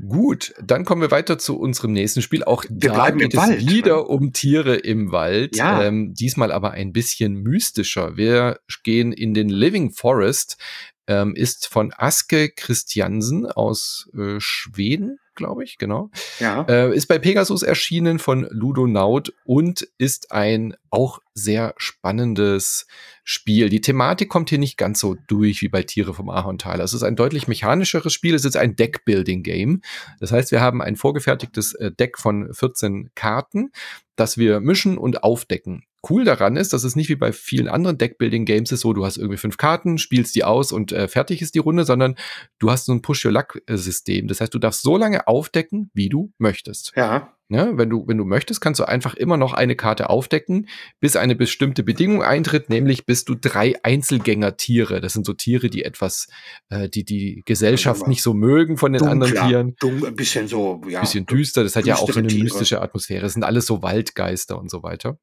Gut, 0.00 0.54
dann 0.60 0.84
kommen 0.84 1.02
wir 1.02 1.10
weiter 1.10 1.38
zu 1.38 1.58
unserem 1.58 1.92
nächsten 1.92 2.20
Spiel. 2.20 2.42
Auch 2.42 2.64
wir 2.68 2.92
da 2.92 3.10
geht 3.10 3.32
es 3.32 3.40
Wald, 3.40 3.70
wieder 3.70 3.96
ne? 3.96 4.04
um 4.04 4.32
Tiere 4.32 4.74
im 4.74 5.12
Wald. 5.12 5.56
Ja. 5.56 5.82
Ähm, 5.84 6.14
diesmal 6.14 6.50
aber 6.50 6.72
ein 6.72 6.92
bisschen 6.92 7.34
mystischer. 7.34 8.16
Wir 8.16 8.58
gehen 8.82 9.12
in 9.12 9.34
den 9.34 9.48
Living 9.48 9.92
Forest. 9.92 10.56
Ähm, 11.06 11.36
ist 11.36 11.68
von 11.68 11.92
Aske 11.94 12.48
Christiansen 12.48 13.46
aus 13.46 14.10
äh, 14.16 14.36
Schweden 14.38 15.18
glaube 15.34 15.64
ich, 15.64 15.78
genau. 15.78 16.10
Ja. 16.38 16.62
Äh, 16.68 16.94
ist 16.94 17.06
bei 17.06 17.18
Pegasus 17.18 17.62
erschienen 17.62 18.18
von 18.18 18.46
Ludo 18.50 18.86
Naut 18.86 19.32
und 19.44 19.88
ist 19.98 20.32
ein 20.32 20.74
auch 20.90 21.20
sehr 21.34 21.74
spannendes 21.76 22.86
Spiel. 23.24 23.68
Die 23.68 23.80
Thematik 23.80 24.28
kommt 24.28 24.50
hier 24.50 24.58
nicht 24.58 24.76
ganz 24.76 25.00
so 25.00 25.16
durch 25.26 25.62
wie 25.62 25.68
bei 25.68 25.82
Tiere 25.82 26.14
vom 26.14 26.30
Ahorntal. 26.30 26.80
Es 26.80 26.94
ist 26.94 27.02
ein 27.02 27.16
deutlich 27.16 27.48
mechanischeres 27.48 28.12
Spiel. 28.12 28.34
Es 28.34 28.44
ist 28.44 28.56
ein 28.56 28.76
Deck-Building-Game. 28.76 29.82
Das 30.20 30.30
heißt, 30.30 30.52
wir 30.52 30.60
haben 30.60 30.80
ein 30.80 30.96
vorgefertigtes 30.96 31.74
äh, 31.74 31.90
Deck 31.90 32.18
von 32.18 32.52
14 32.52 33.10
Karten, 33.14 33.72
das 34.16 34.38
wir 34.38 34.60
mischen 34.60 34.98
und 34.98 35.22
aufdecken 35.24 35.84
cool 36.10 36.24
daran 36.24 36.56
ist, 36.56 36.72
dass 36.72 36.84
es 36.84 36.96
nicht 36.96 37.08
wie 37.08 37.16
bei 37.16 37.32
vielen 37.32 37.68
anderen 37.68 37.98
Deckbuilding-Games 37.98 38.72
ist, 38.72 38.80
so 38.80 38.92
du 38.92 39.04
hast 39.04 39.16
irgendwie 39.16 39.36
fünf 39.36 39.56
Karten, 39.56 39.98
spielst 39.98 40.34
die 40.34 40.44
aus 40.44 40.72
und 40.72 40.92
äh, 40.92 41.08
fertig 41.08 41.42
ist 41.42 41.54
die 41.54 41.60
Runde, 41.60 41.84
sondern 41.84 42.16
du 42.58 42.70
hast 42.70 42.86
so 42.86 42.92
ein 42.92 43.02
Push-Your-Luck-System. 43.02 44.28
Das 44.28 44.40
heißt, 44.40 44.54
du 44.54 44.58
darfst 44.58 44.82
so 44.82 44.96
lange 44.96 45.26
aufdecken, 45.26 45.90
wie 45.94 46.08
du 46.08 46.32
möchtest. 46.38 46.92
Ja. 46.96 47.34
Ja, 47.50 47.76
wenn 47.76 47.90
du, 47.90 48.06
wenn 48.08 48.16
du 48.16 48.24
möchtest, 48.24 48.62
kannst 48.62 48.80
du 48.80 48.88
einfach 48.88 49.14
immer 49.14 49.36
noch 49.36 49.52
eine 49.52 49.76
Karte 49.76 50.08
aufdecken, 50.08 50.66
bis 50.98 51.14
eine 51.14 51.34
bestimmte 51.36 51.82
Bedingung 51.82 52.22
eintritt, 52.22 52.70
nämlich 52.70 53.04
bis 53.04 53.26
du 53.26 53.34
drei 53.34 53.74
Einzelgänger-Tiere, 53.82 55.02
das 55.02 55.12
sind 55.12 55.26
so 55.26 55.34
Tiere, 55.34 55.68
die 55.68 55.84
etwas, 55.84 56.28
äh, 56.70 56.88
die 56.88 57.04
die 57.04 57.42
Gesellschaft 57.44 58.08
nicht 58.08 58.22
so 58.22 58.32
mögen 58.32 58.78
von 58.78 58.94
den 58.94 59.00
Dunkler, 59.00 59.12
anderen 59.12 59.48
Tieren. 59.48 59.76
Dunkel, 59.78 60.08
ein 60.08 60.16
bisschen 60.16 60.48
so, 60.48 60.80
ja. 60.88 61.00
Bisschen 61.00 61.26
düster, 61.26 61.62
das 61.62 61.76
hat 61.76 61.84
ja 61.84 61.96
auch 61.96 62.10
so 62.10 62.18
eine 62.18 62.28
Tiere. 62.28 62.44
mystische 62.44 62.80
Atmosphäre. 62.80 63.20
Das 63.20 63.34
sind 63.34 63.44
alles 63.44 63.66
so 63.66 63.82
Waldgeister 63.82 64.58
und 64.58 64.70
so 64.70 64.82
weiter. 64.82 65.18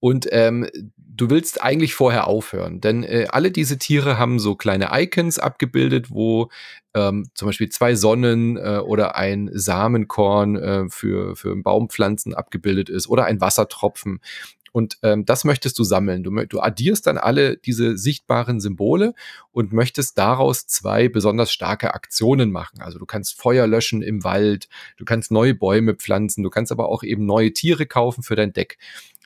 Und 0.00 0.26
ähm, 0.30 0.68
du 0.96 1.30
willst 1.30 1.62
eigentlich 1.62 1.94
vorher 1.94 2.26
aufhören, 2.26 2.80
denn 2.80 3.02
äh, 3.02 3.26
alle 3.30 3.50
diese 3.50 3.78
Tiere 3.78 4.18
haben 4.18 4.38
so 4.38 4.54
kleine 4.54 4.90
Icons 4.92 5.38
abgebildet, 5.38 6.10
wo 6.10 6.50
ähm, 6.94 7.28
zum 7.34 7.46
Beispiel 7.46 7.68
zwei 7.68 7.94
Sonnen 7.94 8.56
äh, 8.56 8.80
oder 8.84 9.16
ein 9.16 9.50
Samenkorn 9.52 10.56
äh, 10.56 10.88
für, 10.88 11.36
für 11.36 11.56
Baumpflanzen 11.56 12.34
abgebildet 12.34 12.88
ist 12.88 13.08
oder 13.08 13.24
ein 13.24 13.40
Wassertropfen. 13.40 14.20
Und 14.76 14.98
ähm, 15.02 15.24
das 15.24 15.44
möchtest 15.44 15.78
du 15.78 15.84
sammeln. 15.84 16.22
Du, 16.22 16.30
du 16.44 16.60
addierst 16.60 17.06
dann 17.06 17.16
alle 17.16 17.56
diese 17.56 17.96
sichtbaren 17.96 18.60
Symbole 18.60 19.14
und 19.50 19.72
möchtest 19.72 20.18
daraus 20.18 20.66
zwei 20.66 21.08
besonders 21.08 21.50
starke 21.50 21.94
Aktionen 21.94 22.50
machen. 22.50 22.82
Also 22.82 22.98
du 22.98 23.06
kannst 23.06 23.40
Feuer 23.40 23.66
löschen 23.66 24.02
im 24.02 24.22
Wald, 24.22 24.68
du 24.98 25.06
kannst 25.06 25.30
neue 25.30 25.54
Bäume 25.54 25.94
pflanzen, 25.94 26.42
du 26.42 26.50
kannst 26.50 26.72
aber 26.72 26.90
auch 26.90 27.02
eben 27.02 27.24
neue 27.24 27.54
Tiere 27.54 27.86
kaufen 27.86 28.22
für 28.22 28.36
dein 28.36 28.52
Deck. 28.52 28.76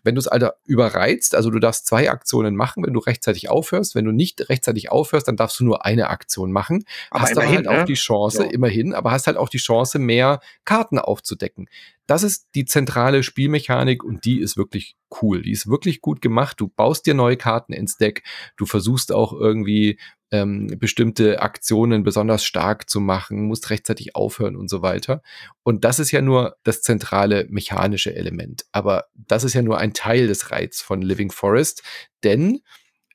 Wenn 0.03 0.15
du 0.15 0.19
es 0.21 0.29
Alter 0.29 0.57
überreizt, 0.65 1.35
also 1.35 1.51
du 1.51 1.59
darfst 1.59 1.87
zwei 1.87 2.11
Aktionen 2.11 2.57
machen, 2.57 2.85
wenn 2.85 2.93
du 2.93 3.01
rechtzeitig 3.01 3.49
aufhörst. 3.49 3.95
Wenn 3.95 4.05
du 4.05 4.13
nicht 4.13 4.49
rechtzeitig 4.49 4.91
aufhörst, 4.91 5.29
dann 5.29 5.37
darfst 5.37 5.59
du 5.61 5.65
nur 5.65 5.85
eine 5.85 6.09
Aktion 6.09 6.53
machen. 6.53 6.85
Aber 7.11 7.23
hast 7.23 7.33
immerhin, 7.33 7.67
aber 7.67 7.71
halt 7.71 7.83
auch 7.83 7.87
die 7.87 7.95
Chance, 7.95 8.45
ja. 8.45 8.51
immerhin, 8.51 8.95
aber 8.95 9.11
hast 9.11 9.27
halt 9.27 9.37
auch 9.37 9.49
die 9.49 9.59
Chance, 9.59 9.99
mehr 9.99 10.41
Karten 10.65 10.99
aufzudecken. 10.99 11.69
Das 12.07 12.23
ist 12.25 12.49
die 12.55 12.65
zentrale 12.65 13.23
Spielmechanik 13.23 14.03
und 14.03 14.25
die 14.25 14.41
ist 14.41 14.57
wirklich 14.57 14.97
cool. 15.23 15.43
Die 15.43 15.53
ist 15.53 15.69
wirklich 15.69 16.01
gut 16.01 16.21
gemacht. 16.21 16.61
Du 16.61 16.69
baust 16.69 17.07
dir 17.07 17.15
neue 17.15 17.37
Karten 17.37 17.73
ins 17.73 17.99
Deck. 17.99 18.25
Du 18.57 18.67
versuchst 18.67 19.13
auch 19.13 19.33
irgendwie 19.33 19.99
ähm, 20.31 20.69
bestimmte 20.79 21.43
Aktionen 21.43 22.03
besonders 22.03 22.45
stark 22.45 22.89
zu 22.89 23.01
machen, 23.01 23.47
musst 23.47 23.71
rechtzeitig 23.71 24.15
aufhören 24.15 24.57
und 24.57 24.69
so 24.69 24.83
weiter. 24.83 25.23
Und 25.63 25.85
das 25.85 25.99
ist 25.99 26.11
ja 26.11 26.21
nur 26.21 26.57
das 26.63 26.83
zentrale 26.83 27.47
mechanische 27.51 28.15
Element. 28.15 28.65
Aber 28.73 29.07
das 29.15 29.45
ist 29.45 29.55
ja 29.55 29.63
nur 29.63 29.79
ein 29.79 29.93
Teil 29.93 30.27
des 30.27 30.51
Reiz 30.51 30.81
von 30.81 31.03
Living 31.03 31.31
Forest, 31.31 31.83
denn 32.23 32.61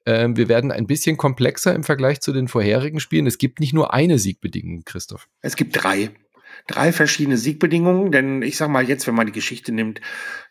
ähm, 0.05 0.37
wir 0.37 0.49
werden 0.49 0.71
ein 0.71 0.87
bisschen 0.87 1.17
komplexer 1.17 1.73
im 1.73 1.83
Vergleich 1.83 2.21
zu 2.21 2.31
den 2.31 2.47
vorherigen 2.47 2.99
Spielen. 2.99 3.27
Es 3.27 3.37
gibt 3.37 3.59
nicht 3.59 3.73
nur 3.73 3.93
eine 3.93 4.19
Siegbedingung, 4.19 4.83
Christoph. 4.85 5.27
Es 5.41 5.55
gibt 5.55 5.81
drei 5.81 6.11
drei 6.67 6.91
verschiedene 6.91 7.37
Siegbedingungen, 7.37 8.11
denn 8.11 8.41
ich 8.41 8.57
sag 8.57 8.69
mal 8.69 8.87
jetzt, 8.87 9.07
wenn 9.07 9.15
man 9.15 9.27
die 9.27 9.31
Geschichte 9.31 9.71
nimmt, 9.71 10.01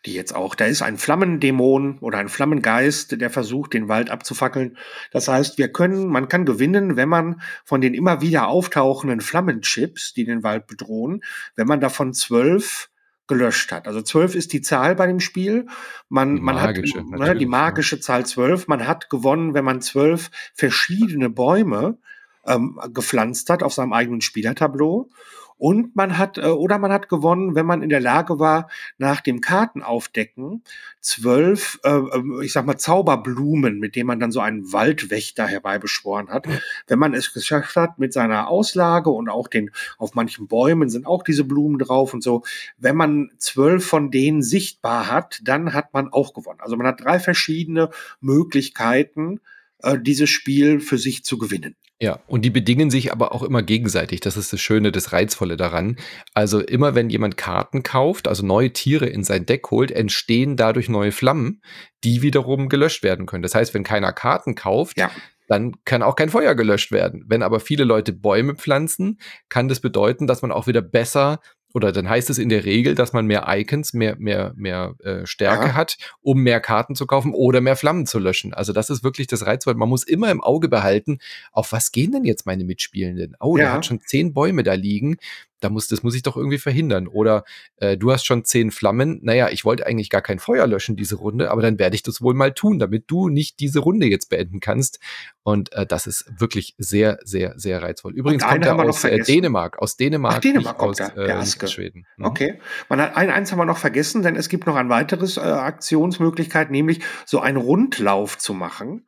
die 0.05 0.13
jetzt 0.13 0.35
auch, 0.35 0.55
da 0.55 0.65
ist 0.65 0.81
ein 0.81 0.97
Flammendämon 0.97 1.99
oder 1.99 2.17
ein 2.17 2.29
Flammengeist, 2.29 3.19
der 3.19 3.29
versucht, 3.29 3.73
den 3.73 3.87
Wald 3.87 4.09
abzufackeln. 4.09 4.77
Das 5.11 5.27
heißt, 5.27 5.57
wir 5.57 5.71
können, 5.71 6.07
man 6.07 6.27
kann 6.27 6.45
gewinnen, 6.45 6.95
wenn 6.95 7.09
man 7.09 7.41
von 7.63 7.81
den 7.81 7.93
immer 7.93 8.21
wieder 8.21 8.47
auftauchenden 8.47 9.21
Flammenchips, 9.21 10.13
die 10.13 10.25
den 10.25 10.43
Wald 10.43 10.67
bedrohen, 10.67 11.23
wenn 11.55 11.67
man 11.67 11.81
davon 11.81 12.13
zwölf 12.13 12.89
gelöscht 13.27 13.71
hat. 13.71 13.87
Also 13.87 14.01
zwölf 14.01 14.35
ist 14.35 14.53
die 14.53 14.61
Zahl 14.61 14.95
bei 14.95 15.07
dem 15.07 15.19
Spiel. 15.19 15.67
Man, 16.09 16.35
man 16.35 16.55
magische, 16.55 16.99
hat 16.99 17.05
ne, 17.05 17.35
die 17.35 17.45
magische 17.45 17.99
Zahl 17.99 18.25
zwölf. 18.25 18.67
Man 18.67 18.87
hat 18.87 19.09
gewonnen, 19.09 19.53
wenn 19.53 19.65
man 19.65 19.81
zwölf 19.81 20.29
verschiedene 20.53 21.29
Bäume 21.29 21.97
ähm, 22.45 22.79
gepflanzt 22.93 23.49
hat 23.49 23.63
auf 23.63 23.73
seinem 23.73 23.93
eigenen 23.93 24.21
Spielertableau. 24.21 25.09
Und 25.57 25.95
man 25.95 26.17
hat, 26.17 26.37
äh, 26.37 26.47
oder 26.47 26.77
man 26.77 26.91
hat 26.91 27.07
gewonnen, 27.07 27.55
wenn 27.55 27.65
man 27.65 27.81
in 27.81 27.89
der 27.89 28.01
Lage 28.01 28.39
war, 28.39 28.69
nach 28.97 29.21
dem 29.21 29.39
Kartenaufdecken 29.39 30.63
zwölf, 30.99 31.79
äh, 31.83 31.89
äh, 31.89 32.43
ich 32.43 32.51
sag 32.51 32.65
mal, 32.65 32.77
Zauberblumen, 32.77 33.79
mit 33.79 33.95
denen 33.95 34.07
man 34.07 34.19
dann 34.19 34.31
so 34.31 34.41
einen 34.41 34.73
Waldwächter 34.73 35.47
herbeibeschworen 35.47 36.29
hat. 36.29 36.47
Wenn 36.87 36.99
man 36.99 37.13
es 37.13 37.33
geschafft 37.33 37.75
hat 37.75 37.99
mit 37.99 38.11
seiner 38.11 38.49
Auslage 38.49 39.09
und 39.09 39.29
auch 39.29 39.47
den, 39.47 39.71
auf 39.97 40.13
manchen 40.13 40.47
Bäumen 40.47 40.89
sind 40.89 41.05
auch 41.05 41.23
diese 41.23 41.45
Blumen 41.45 41.79
drauf 41.79 42.13
und 42.13 42.21
so. 42.21 42.43
Wenn 42.77 42.97
man 42.97 43.31
zwölf 43.37 43.85
von 43.85 44.11
denen 44.11 44.43
sichtbar 44.43 45.09
hat, 45.09 45.39
dann 45.43 45.73
hat 45.73 45.93
man 45.93 46.09
auch 46.09 46.33
gewonnen. 46.33 46.59
Also 46.59 46.75
man 46.75 46.87
hat 46.87 47.01
drei 47.01 47.19
verschiedene 47.19 47.89
Möglichkeiten, 48.19 49.39
äh, 49.79 49.97
dieses 49.99 50.29
Spiel 50.29 50.79
für 50.79 50.97
sich 50.97 51.23
zu 51.23 51.37
gewinnen. 51.37 51.75
Ja, 52.01 52.19
und 52.27 52.43
die 52.43 52.49
bedingen 52.49 52.91
sich 52.91 53.13
aber 53.13 53.33
auch 53.33 53.41
immer 53.41 53.63
gegenseitig. 53.63 54.19
Das 54.19 54.35
ist 54.35 54.51
das 54.51 54.59
Schöne, 54.59 54.91
das 54.91 55.13
Reizvolle 55.13 55.55
daran. 55.55 55.95
Also 56.33 56.59
immer 56.59 56.93
wenn 56.93 57.09
jemand 57.09 57.37
Karten 57.37 57.83
kauft, 57.83 58.27
also 58.27 58.45
neue 58.45 58.73
Tiere 58.73 59.05
in 59.05 59.23
sein 59.23 59.45
Deck 59.45 59.71
holt, 59.71 59.91
entstehen 59.91 60.57
dadurch 60.57 60.89
neue 60.89 61.13
Flammen, 61.13 61.61
die 62.03 62.21
wiederum 62.21 62.67
gelöscht 62.67 63.03
werden 63.03 63.25
können. 63.25 63.43
Das 63.43 63.55
heißt, 63.55 63.73
wenn 63.73 63.85
keiner 63.85 64.11
Karten 64.11 64.55
kauft, 64.55 64.97
ja. 64.97 65.09
dann 65.47 65.75
kann 65.85 66.03
auch 66.03 66.17
kein 66.17 66.29
Feuer 66.29 66.53
gelöscht 66.53 66.91
werden. 66.91 67.23
Wenn 67.27 67.43
aber 67.43 67.61
viele 67.61 67.85
Leute 67.85 68.11
Bäume 68.11 68.55
pflanzen, 68.55 69.17
kann 69.47 69.69
das 69.69 69.79
bedeuten, 69.79 70.27
dass 70.27 70.41
man 70.41 70.51
auch 70.51 70.67
wieder 70.67 70.81
besser 70.81 71.39
oder 71.75 71.91
dann 71.91 72.07
heißt 72.07 72.29
es 72.29 72.37
in 72.37 72.47
der 72.47 72.63
Regel, 72.63 72.95
dass 72.95 73.11
man 73.11 73.25
mehr 73.25 73.43
Icons, 73.49 73.91
mehr, 73.93 74.15
mehr, 74.17 74.53
mehr 74.55 74.95
äh, 75.03 75.25
Stärke 75.25 75.67
ja. 75.67 75.73
hat, 75.73 75.97
um 76.21 76.41
mehr 76.41 76.61
Karten 76.61 76.95
zu 76.95 77.05
kaufen 77.05 77.33
oder 77.33 77.59
mehr 77.59 77.75
Flammen 77.75 78.05
zu 78.05 78.17
löschen. 78.17 78.53
Also 78.53 78.71
das 78.71 78.89
ist 78.89 79.03
wirklich 79.03 79.27
das 79.27 79.45
Reizvolle. 79.45 79.75
Man 79.75 79.89
muss 79.89 80.03
immer 80.03 80.31
im 80.31 80.41
Auge 80.41 80.69
behalten, 80.69 81.19
auf 81.51 81.73
was 81.73 81.91
gehen 81.91 82.13
denn 82.13 82.23
jetzt 82.23 82.45
meine 82.45 82.63
Mitspielenden? 82.63 83.35
Oh, 83.41 83.57
ja. 83.57 83.65
der 83.65 83.73
hat 83.73 83.85
schon 83.85 83.99
zehn 83.99 84.33
Bäume 84.33 84.63
da 84.63 84.73
liegen 84.73 85.17
da 85.59 85.69
muss, 85.69 85.87
das 85.87 86.03
muss 86.03 86.15
ich 86.15 86.23
doch 86.23 86.37
irgendwie 86.37 86.57
verhindern. 86.57 87.07
Oder 87.07 87.43
äh, 87.77 87.97
du 87.97 88.11
hast 88.11 88.25
schon 88.25 88.43
zehn 88.45 88.71
Flammen. 88.71 89.19
Naja, 89.23 89.49
ich 89.49 89.65
wollte 89.65 89.85
eigentlich 89.85 90.09
gar 90.09 90.21
kein 90.21 90.39
Feuer 90.39 90.67
löschen, 90.67 90.95
diese 90.95 91.15
Runde, 91.15 91.51
aber 91.51 91.61
dann 91.61 91.79
werde 91.79 91.95
ich 91.95 92.03
das 92.03 92.21
wohl 92.21 92.33
mal 92.33 92.53
tun, 92.53 92.79
damit 92.79 93.05
du 93.07 93.29
nicht 93.29 93.59
diese 93.59 93.79
Runde 93.79 94.07
jetzt 94.07 94.29
beenden 94.29 94.59
kannst. 94.59 94.99
Und 95.43 95.73
äh, 95.73 95.85
das 95.85 96.07
ist 96.07 96.25
wirklich 96.39 96.75
sehr, 96.77 97.19
sehr, 97.23 97.53
sehr 97.57 97.81
reizvoll. 97.81 98.13
Übrigens 98.13 98.43
kommt 98.43 98.65
er 98.65 98.79
aus 98.79 99.03
äh, 99.03 99.19
Dänemark, 99.19 99.77
aus 99.79 99.95
Dänemark, 99.95 100.35
Ach, 100.37 100.41
Dänemark 100.41 100.81
aus 100.81 100.99
äh, 100.99 101.67
Schweden. 101.67 102.05
Mhm. 102.17 102.25
Okay. 102.25 102.59
Man 102.89 102.99
hat 103.01 103.15
ein, 103.15 103.29
eins 103.29 103.51
haben 103.51 103.59
wir 103.59 103.65
noch 103.65 103.77
vergessen, 103.77 104.23
denn 104.23 104.35
es 104.35 104.49
gibt 104.49 104.65
noch 104.65 104.75
ein 104.75 104.89
weiteres 104.89 105.37
äh, 105.37 105.41
Aktionsmöglichkeit, 105.41 106.71
nämlich 106.71 107.03
so 107.25 107.39
einen 107.39 107.57
Rundlauf 107.57 108.37
zu 108.37 108.53
machen. 108.53 109.05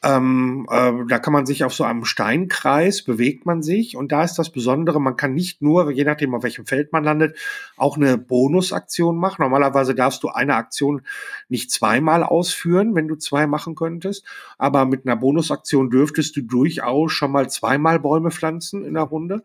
Ähm, 0.00 0.66
äh, 0.70 0.92
da 1.08 1.18
kann 1.18 1.32
man 1.32 1.44
sich 1.44 1.64
auf 1.64 1.74
so 1.74 1.82
einem 1.82 2.04
Steinkreis 2.04 3.02
bewegt 3.02 3.46
man 3.46 3.62
sich 3.62 3.96
und 3.96 4.12
da 4.12 4.22
ist 4.22 4.36
das 4.36 4.52
Besondere, 4.52 5.00
man 5.00 5.16
kann 5.16 5.34
nicht 5.34 5.60
nur, 5.60 5.90
je 5.90 6.04
nachdem 6.04 6.36
auf 6.36 6.44
welchem 6.44 6.66
Feld 6.66 6.92
man 6.92 7.02
landet, 7.02 7.36
auch 7.76 7.96
eine 7.96 8.16
Bonusaktion 8.16 9.16
machen. 9.16 9.42
Normalerweise 9.42 9.96
darfst 9.96 10.22
du 10.22 10.28
eine 10.28 10.54
Aktion 10.54 11.02
nicht 11.48 11.72
zweimal 11.72 12.22
ausführen, 12.22 12.94
wenn 12.94 13.08
du 13.08 13.16
zwei 13.16 13.48
machen 13.48 13.74
könntest, 13.74 14.24
aber 14.56 14.84
mit 14.84 15.04
einer 15.04 15.16
Bonusaktion 15.16 15.90
dürftest 15.90 16.36
du 16.36 16.42
durchaus 16.42 17.10
schon 17.10 17.32
mal 17.32 17.50
zweimal 17.50 17.98
Bäume 17.98 18.30
pflanzen 18.30 18.84
in 18.84 18.94
der 18.94 19.02
Runde. 19.02 19.42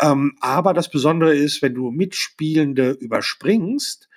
Ähm, 0.00 0.36
aber 0.40 0.74
das 0.74 0.90
Besondere 0.90 1.36
ist, 1.36 1.62
wenn 1.62 1.74
du 1.74 1.92
Mitspielende 1.92 2.90
überspringst, 2.90 4.08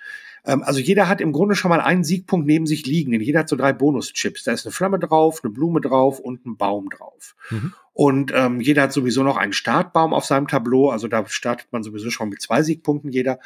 ähm, 0.46 0.62
also 0.62 0.80
jeder 0.80 1.08
hat 1.08 1.20
im 1.20 1.32
Grunde 1.32 1.54
schon 1.54 1.68
mal 1.68 1.80
einen 1.80 2.04
Siegpunkt 2.04 2.46
neben 2.46 2.66
sich 2.66 2.86
liegen, 2.86 3.12
denn 3.12 3.20
jeder 3.20 3.40
hat 3.40 3.48
so 3.48 3.56
drei 3.56 3.72
Bonuschips. 3.72 4.44
Da 4.44 4.52
ist 4.52 4.64
eine 4.64 4.72
Flamme 4.72 4.98
drauf, 4.98 5.40
eine 5.42 5.52
Blume 5.52 5.80
drauf 5.80 6.18
und 6.20 6.46
ein 6.46 6.56
Baum 6.56 6.88
drauf. 6.88 7.34
Mhm. 7.50 7.72
Und 7.92 8.32
ähm, 8.34 8.60
jeder 8.60 8.82
hat 8.82 8.92
sowieso 8.92 9.22
noch 9.22 9.36
einen 9.36 9.52
Startbaum 9.52 10.12
auf 10.12 10.24
seinem 10.24 10.48
Tableau, 10.48 10.90
also 10.90 11.08
da 11.08 11.26
startet 11.26 11.68
man 11.72 11.82
sowieso 11.82 12.10
schon 12.10 12.28
mit 12.28 12.40
zwei 12.42 12.62
Siegpunkten 12.62 13.10
jeder. 13.10 13.38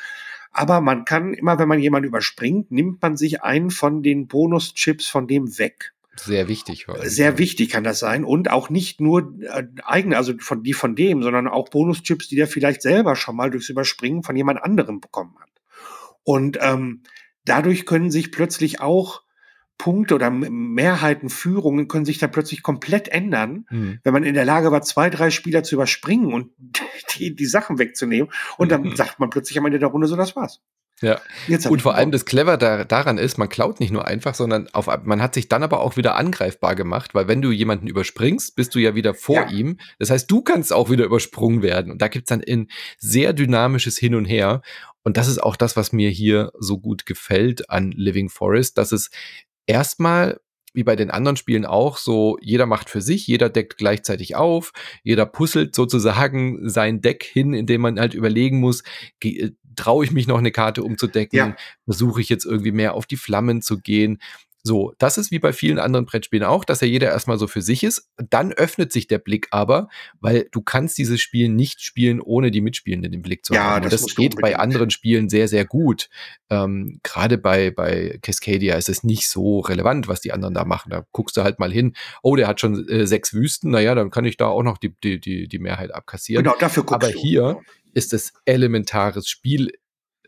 Aber 0.53 0.81
man 0.81 1.05
kann 1.05 1.33
immer, 1.35 1.59
wenn 1.59 1.69
man 1.69 1.79
jemanden 1.79 2.09
überspringt, 2.09 2.73
nimmt 2.73 3.01
man 3.01 3.17
sich 3.17 3.43
einen 3.43 3.71
von 3.71 4.03
den 4.03 4.27
Bonuschips 4.27 5.07
von 5.07 5.29
dem 5.29 5.59
weg. 5.59 5.93
Sehr 6.17 6.49
wichtig. 6.49 6.87
Sehr 7.03 7.39
wichtig 7.39 7.71
kann 7.71 7.85
das 7.85 8.01
sein. 8.01 8.25
Und 8.25 8.51
auch 8.51 8.69
nicht 8.69 9.01
nur 9.01 9.33
äh, 9.41 9.65
eigene, 9.85 10.17
also 10.17 10.35
von, 10.39 10.63
die 10.63 10.75
von 10.75 10.95
dem, 10.97 11.23
sondern 11.23 11.49
auch 11.49 11.69
Bonuschips, 11.69 12.29
die 12.29 12.37
der 12.37 12.49
vielleicht 12.49 12.83
selber 12.83 13.17
schon 13.17 13.37
mal 13.37 13.51
durchs 13.51 13.69
Überspringen 13.71 14.23
von 14.23 14.37
jemand 14.37 14.63
anderem 14.63 15.01
bekommen 15.01 15.35
hat. 15.41 15.50
Und 16.23 16.59
ähm, 16.61 17.03
dadurch 17.45 17.87
können 17.87 18.11
sich 18.11 18.33
plötzlich 18.33 18.81
auch 18.81 19.23
Punkte 19.81 20.15
oder 20.15 20.31
Mehrheiten, 20.31 21.31
Führungen 21.31 21.89
können 21.89 22.05
sich 22.05 22.19
da 22.19 22.29
plötzlich 22.29 22.63
komplett 22.63 23.09
ändern, 23.09 23.65
mhm. 23.71 23.99
wenn 24.05 24.13
man 24.13 24.25
in 24.25 24.35
der 24.35 24.45
Lage 24.45 24.71
war, 24.71 24.83
zwei, 24.83 25.09
drei 25.09 25.31
Spieler 25.31 25.63
zu 25.63 25.75
überspringen 25.75 26.35
und 26.35 26.51
die, 27.19 27.35
die 27.35 27.47
Sachen 27.47 27.79
wegzunehmen. 27.79 28.31
Und 28.59 28.71
dann 28.71 28.83
mhm. 28.83 28.97
sagt 28.97 29.21
man 29.21 29.31
plötzlich 29.31 29.59
am 29.59 29.65
Ende 29.65 29.79
der 29.79 29.89
Runde 29.89 30.07
so, 30.07 30.17
das 30.17 30.37
war's. 30.37 30.61
Ja. 31.03 31.19
und 31.71 31.81
vor 31.81 31.95
allem 31.95 32.11
das 32.11 32.27
Clever 32.27 32.59
da, 32.59 32.85
daran 32.85 33.17
ist, 33.17 33.39
man 33.39 33.49
klaut 33.49 33.81
nicht 33.81 33.91
nur 33.91 34.07
einfach, 34.07 34.35
sondern 34.35 34.69
auf, 34.75 34.87
man 35.05 35.23
hat 35.23 35.33
sich 35.33 35.49
dann 35.49 35.63
aber 35.63 35.81
auch 35.81 35.97
wieder 35.97 36.15
angreifbar 36.17 36.75
gemacht, 36.75 37.15
weil 37.15 37.27
wenn 37.27 37.41
du 37.41 37.51
jemanden 37.51 37.87
überspringst, 37.87 38.55
bist 38.55 38.75
du 38.75 38.79
ja 38.81 38.95
wieder 38.95 39.15
vor 39.15 39.37
ja. 39.37 39.49
ihm. 39.49 39.79
Das 39.99 40.11
heißt, 40.11 40.31
du 40.31 40.43
kannst 40.43 40.75
auch 40.75 40.91
wieder 40.91 41.07
übersprungen 41.07 41.63
werden. 41.63 41.91
Und 41.91 42.03
da 42.03 42.09
gibt's 42.09 42.29
dann 42.29 42.43
ein 42.47 42.69
sehr 42.99 43.33
dynamisches 43.33 43.97
Hin 43.97 44.15
und 44.15 44.27
Her. 44.27 44.61
Und 45.03 45.17
das 45.17 45.29
ist 45.29 45.43
auch 45.43 45.57
das, 45.57 45.77
was 45.77 45.93
mir 45.93 46.11
hier 46.11 46.53
so 46.59 46.79
gut 46.79 47.07
gefällt 47.07 47.71
an 47.71 47.93
Living 47.93 48.29
Forest, 48.29 48.79
dass 48.79 48.93
es 48.93 49.11
erstmal 49.67 50.41
wie 50.73 50.85
bei 50.85 50.97
den 50.97 51.11
anderen 51.11 51.37
Spielen 51.37 51.67
auch, 51.67 51.97
so 51.97 52.39
jeder 52.41 52.67
macht 52.67 52.91
für 52.91 53.01
sich, 53.01 53.27
jeder 53.27 53.49
deckt 53.49 53.77
gleichzeitig 53.77 54.37
auf, 54.37 54.73
jeder 55.03 55.27
puzzelt 55.27 55.75
sozusagen 55.75 56.69
sein 56.69 57.01
Deck 57.01 57.25
hin, 57.25 57.55
indem 57.55 57.81
man 57.81 57.99
halt 57.99 58.15
überlegen 58.15 58.61
muss, 58.61 58.85
äh, 59.23 59.51
traue 59.77 60.05
ich 60.05 60.13
mich 60.13 60.27
noch 60.27 60.39
eine 60.39 60.53
Karte 60.53 60.83
umzudecken, 60.83 61.37
ja. 61.37 61.57
versuche 61.85 62.21
ich 62.21 62.29
jetzt 62.29 62.45
irgendwie 62.45 62.73
mehr 62.73 62.95
auf 62.95 63.07
die 63.07 63.17
Flammen 63.17 63.63
zu 63.63 63.79
gehen. 63.81 64.21
So, 64.63 64.93
das 64.99 65.17
ist 65.17 65.31
wie 65.31 65.39
bei 65.39 65.53
vielen 65.53 65.79
anderen 65.79 66.05
Brettspielen 66.05 66.45
auch, 66.45 66.65
dass 66.65 66.81
ja 66.81 66.87
jeder 66.87 67.09
erstmal 67.09 67.39
so 67.39 67.47
für 67.47 67.63
sich 67.63 67.83
ist. 67.83 68.11
Dann 68.17 68.53
öffnet 68.53 68.93
sich 68.93 69.07
der 69.07 69.19
Blick 69.19 69.49
aber, 69.51 69.89
weil 70.21 70.49
du 70.53 70.61
kannst 70.61 70.99
dieses 70.99 71.21
Spiel 71.21 71.49
nicht 71.49 71.81
spielen, 71.81 72.21
ohne 72.21 72.51
die 72.51 72.61
Mitspielenden 72.61 73.13
im 73.13 73.23
Blick 73.23 73.45
zu 73.45 73.55
ja, 73.55 73.63
haben. 73.63 73.89
Das, 73.89 74.03
das 74.03 74.15
geht 74.15 74.37
bei 74.37 74.59
anderen 74.59 74.91
Spielen 74.91 75.31
sehr, 75.31 75.49
sehr 75.49 75.65
gut. 75.65 76.11
Ähm, 76.51 77.01
Gerade 77.03 77.39
bei, 77.39 77.71
bei 77.71 78.19
Cascadia 78.23 78.77
ist 78.77 78.89
es 78.89 79.03
nicht 79.03 79.29
so 79.29 79.61
relevant, 79.61 80.09
was 80.09 80.21
die 80.21 80.33
anderen 80.33 80.55
da 80.55 80.65
machen. 80.65 80.91
Da 80.91 81.07
guckst 81.13 81.37
du 81.37 81.43
halt 81.43 81.59
mal 81.59 81.73
hin, 81.73 81.95
oh, 82.23 82.37
der 82.37 82.47
hat 82.47 82.61
schon 82.61 82.87
äh, 82.89 83.07
sechs 83.07 83.33
Wüsten, 83.33 83.71
naja, 83.71 83.95
dann 83.95 84.11
kann 84.11 84.25
ich 84.27 84.37
da 84.37 84.47
auch 84.49 84.63
noch 84.63 84.77
die, 84.77 84.95
die, 85.03 85.21
die, 85.21 85.49
die 85.49 85.59
Mehrheit 85.59 85.95
abkassieren. 85.95 86.45
Genau, 86.45 86.57
dafür 86.59 86.85
guckst 86.85 87.05
Aber 87.05 87.13
du. 87.13 87.19
hier 87.19 87.61
ist 87.95 88.13
es 88.13 88.33
elementares 88.45 89.29
Spiel 89.29 89.73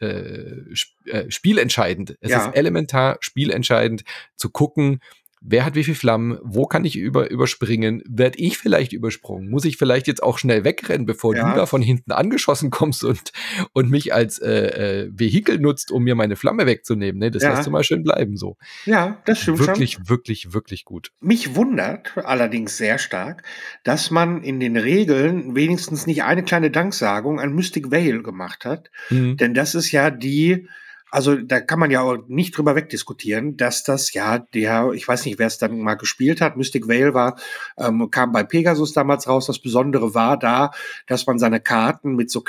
äh, 0.01 0.75
äh, 1.07 1.31
spielentscheidend. 1.31 2.17
Es 2.21 2.31
ja. 2.31 2.47
ist 2.47 2.57
elementar 2.57 3.19
spielentscheidend 3.21 4.05
zu 4.37 4.51
gucken, 4.51 5.01
wer 5.45 5.65
hat 5.65 5.75
wie 5.75 5.85
viel 5.85 5.95
Flammen, 5.95 6.39
wo 6.43 6.67
kann 6.67 6.85
ich 6.85 6.97
über, 6.97 7.31
überspringen, 7.31 8.03
werde 8.09 8.39
ich 8.39 8.59
vielleicht 8.59 8.93
übersprungen, 8.93 9.51
muss 9.51 9.65
ich 9.65 9.77
vielleicht 9.77 10.07
jetzt 10.07 10.23
auch 10.23 10.39
schnell 10.39 10.65
wegrennen, 10.65 11.07
bevor 11.07 11.35
ja. 11.35 11.51
du 11.51 11.57
da 11.57 11.67
von 11.67 11.83
hinten 11.83 12.13
angeschossen 12.13 12.71
kommst 12.71 13.05
und, 13.05 13.33
und 13.73 13.91
mich 13.91 14.15
als 14.15 14.39
äh, 14.39 14.51
äh, 14.51 15.11
Vehikel 15.13 15.59
nutzt, 15.59 15.91
um 15.91 16.05
mir 16.05 16.15
meine 16.15 16.37
Flamme 16.37 16.67
wegzunehmen. 16.67 17.19
Ne? 17.19 17.31
Das 17.31 17.43
ja. 17.43 17.55
lässt 17.55 17.67
du 17.67 17.71
mal 17.71 17.85
schön 17.85 18.03
bleiben 18.03 18.37
so. 18.37 18.57
Ja, 18.87 19.21
das 19.25 19.41
stimmt 19.41 19.59
wirklich, 19.59 19.93
schon. 19.93 20.09
Wirklich, 20.09 20.45
wirklich, 20.47 20.55
wirklich 20.55 20.85
gut. 20.85 21.13
Mich 21.21 21.55
wundert 21.57 22.17
allerdings 22.17 22.77
sehr 22.77 22.99
stark, 22.99 23.43
dass 23.85 24.11
man 24.11 24.43
in 24.43 24.61
den 24.61 24.77
Regeln 24.77 25.55
wenigstens 25.55 26.07
nicht 26.07 26.23
eine 26.23 26.43
kleine 26.43 26.71
Danksagung 26.71 27.41
an 27.41 27.55
Mystic 27.55 27.91
Vale 27.91 28.23
gemacht 28.23 28.65
hat. 28.65 28.91
Mhm. 29.11 29.37
Denn 29.37 29.55
das 29.55 29.75
ist 29.75 29.91
ja 29.93 30.11
die 30.11 30.69
also 31.13 31.37
da 31.37 31.61
kann 31.61 31.79
man 31.79 31.91
ja 31.91 32.01
auch 32.01 32.17
nicht 32.27 32.57
drüber 32.57 32.75
wegdiskutieren, 32.75 33.59
dass 33.59 33.85
das 33.85 34.15
ja 34.15 34.39
der, 34.39 34.93
ich 34.95 35.07
weiß 35.07 35.27
nicht, 35.27 35.39
wer 35.39 35.47
es 35.47 35.59
dann 35.59 35.79
mal 35.79 35.95
gespielt 35.95 36.41
hat, 36.41 36.57
Mystic 36.57 36.89
Vale 36.89 37.13
war, 37.13 37.39
ähm, 37.77 38.11
kam 38.11 38.33
bei 38.33 38.43
Pegasus 38.43 38.95
damals 38.95 39.29
raus. 39.29 39.47
Das 39.47 39.59
Besondere 39.59 40.15
war 40.15 40.39
da, 40.39 40.71
dass 41.07 41.27
man 41.27 41.39
seine 41.39 41.61
Karten 41.61 42.17
mit 42.17 42.31
so 42.31 42.41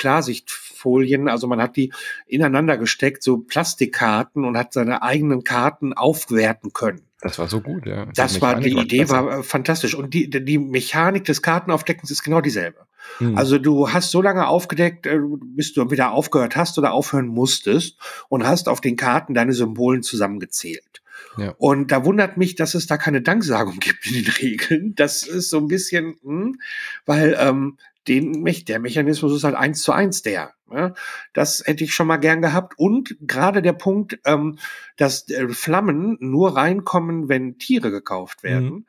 Klarsichtfolien, 0.83 1.29
also 1.29 1.47
man 1.47 1.61
hat 1.61 1.75
die 1.75 1.91
ineinander 2.27 2.77
gesteckt, 2.77 3.23
so 3.23 3.37
Plastikkarten 3.37 4.45
und 4.45 4.57
hat 4.57 4.73
seine 4.73 5.01
eigenen 5.01 5.43
Karten 5.43 5.93
aufwerten 5.93 6.73
können. 6.73 7.01
Das 7.21 7.39
war 7.39 7.47
so 7.47 7.61
gut, 7.61 7.85
ja. 7.85 8.05
Das 8.15 8.41
war, 8.41 8.59
die 8.59 8.77
Idee 8.77 9.07
war, 9.09 9.39
äh, 9.39 9.43
fantastisch. 9.43 9.95
Und 9.95 10.13
die, 10.13 10.29
die 10.29 10.57
Mechanik 10.57 11.23
des 11.23 11.41
Kartenaufdeckens 11.41 12.11
ist 12.11 12.23
genau 12.23 12.41
dieselbe. 12.41 12.79
Mhm. 13.19 13.37
Also 13.37 13.57
du 13.59 13.89
hast 13.91 14.11
so 14.11 14.21
lange 14.21 14.45
aufgedeckt, 14.47 15.05
äh, 15.05 15.19
bis 15.55 15.73
du 15.73 15.89
wieder 15.89 16.11
aufgehört 16.11 16.57
hast 16.57 16.77
oder 16.77 16.91
aufhören 16.91 17.27
musstest 17.27 17.97
und 18.27 18.45
hast 18.45 18.67
auf 18.67 18.81
den 18.81 18.97
Karten 18.97 19.33
deine 19.33 19.53
Symbolen 19.53 20.03
zusammengezählt. 20.03 21.01
Ja. 21.37 21.55
Und 21.57 21.91
da 21.91 22.05
wundert 22.05 22.37
mich, 22.37 22.55
dass 22.55 22.75
es 22.75 22.87
da 22.87 22.97
keine 22.97 23.21
Danksagung 23.21 23.75
gibt 23.79 24.05
in 24.05 24.21
den 24.21 24.31
Regeln. 24.33 24.95
Das 24.95 25.23
ist 25.23 25.49
so 25.49 25.59
ein 25.59 25.67
bisschen, 25.67 26.15
hm, 26.23 26.59
weil 27.05 27.37
ähm, 27.39 27.77
den, 28.07 28.43
der 28.67 28.79
Mechanismus 28.79 29.33
ist 29.33 29.43
halt 29.43 29.55
eins 29.55 29.81
zu 29.81 29.91
eins 29.91 30.21
der. 30.21 30.53
Ne? 30.69 30.93
Das 31.33 31.63
hätte 31.65 31.83
ich 31.83 31.93
schon 31.93 32.07
mal 32.07 32.17
gern 32.17 32.41
gehabt. 32.41 32.73
Und 32.77 33.15
gerade 33.21 33.61
der 33.61 33.73
Punkt, 33.73 34.19
ähm, 34.25 34.57
dass 34.97 35.29
äh, 35.29 35.47
Flammen 35.49 36.17
nur 36.19 36.55
reinkommen, 36.55 37.29
wenn 37.29 37.57
Tiere 37.57 37.91
gekauft 37.91 38.43
werden. 38.43 38.69
Mhm. 38.69 38.85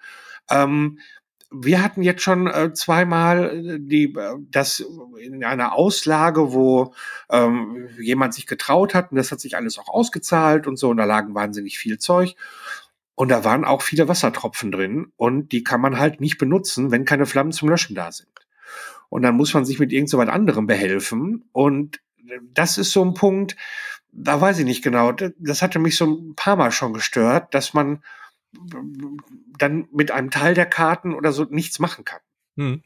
Ähm, 0.51 0.99
wir 1.57 1.83
hatten 1.83 2.03
jetzt 2.03 2.23
schon 2.23 2.49
äh, 2.49 2.73
zweimal 2.73 3.57
äh, 3.57 3.79
die, 3.81 4.15
äh, 4.15 4.37
das 4.51 4.85
in 5.21 5.45
einer 5.45 5.75
Auslage, 5.75 6.53
wo 6.53 6.95
ähm, 7.31 7.89
jemand 7.99 8.35
sich 8.35 8.47
getraut 8.47 8.95
hat 8.95 9.12
und 9.12 9.17
das 9.17 9.31
hat 9.31 9.41
sich 9.41 9.57
alles 9.57 9.79
auch 9.79 9.89
ausgezahlt 9.89 10.67
und 10.67 10.77
so 10.77 10.91
und 10.91 10.97
da 10.97 11.05
lagen 11.05 11.35
wahnsinnig 11.35 11.79
viel 11.79 11.99
Zeug. 11.99 12.35
Und 13.17 13.29
da 13.29 13.45
waren 13.45 13.65
auch 13.65 13.83
viele 13.83 14.09
Wassertropfen 14.09 14.73
drin 14.73 15.12
und 15.17 15.53
die 15.53 15.62
kann 15.62 15.81
man 15.81 15.99
halt 15.99 16.21
nicht 16.21 16.37
benutzen, 16.37 16.91
wenn 16.91 17.05
keine 17.05 17.27
Flammen 17.27 17.53
zum 17.53 17.69
Löschen 17.69 17.95
da 17.95 18.11
sind. 18.11 18.29
Und 19.15 19.23
dann 19.23 19.37
muss 19.37 19.55
man 19.55 19.65
sich 19.65 19.79
mit 19.79 19.93
irgend 19.93 20.11
so 20.11 20.19
was 20.19 20.29
anderem 20.29 20.67
behelfen. 20.67 21.45
Und 21.53 22.01
das 22.53 22.79
ist 22.79 22.91
so 22.91 23.05
ein 23.05 23.15
Punkt, 23.15 23.55
da 24.11 24.41
weiß 24.41 24.59
ich 24.59 24.65
nicht 24.65 24.83
genau. 24.83 25.12
Das 25.12 25.62
hatte 25.62 25.79
mich 25.79 25.97
so 25.97 26.07
ein 26.07 26.35
paar 26.35 26.57
Mal 26.57 26.73
schon 26.73 26.93
gestört, 26.93 27.55
dass 27.55 27.75
man 27.75 28.03
dann 29.57 29.87
mit 29.93 30.11
einem 30.11 30.33
Teil 30.33 30.55
der 30.55 30.67
Karten 30.67 31.15
oder 31.15 31.31
so 31.31 31.45
nichts 31.45 31.79
machen 31.79 32.05
kann. 32.05 32.19
Hm. 32.57 32.83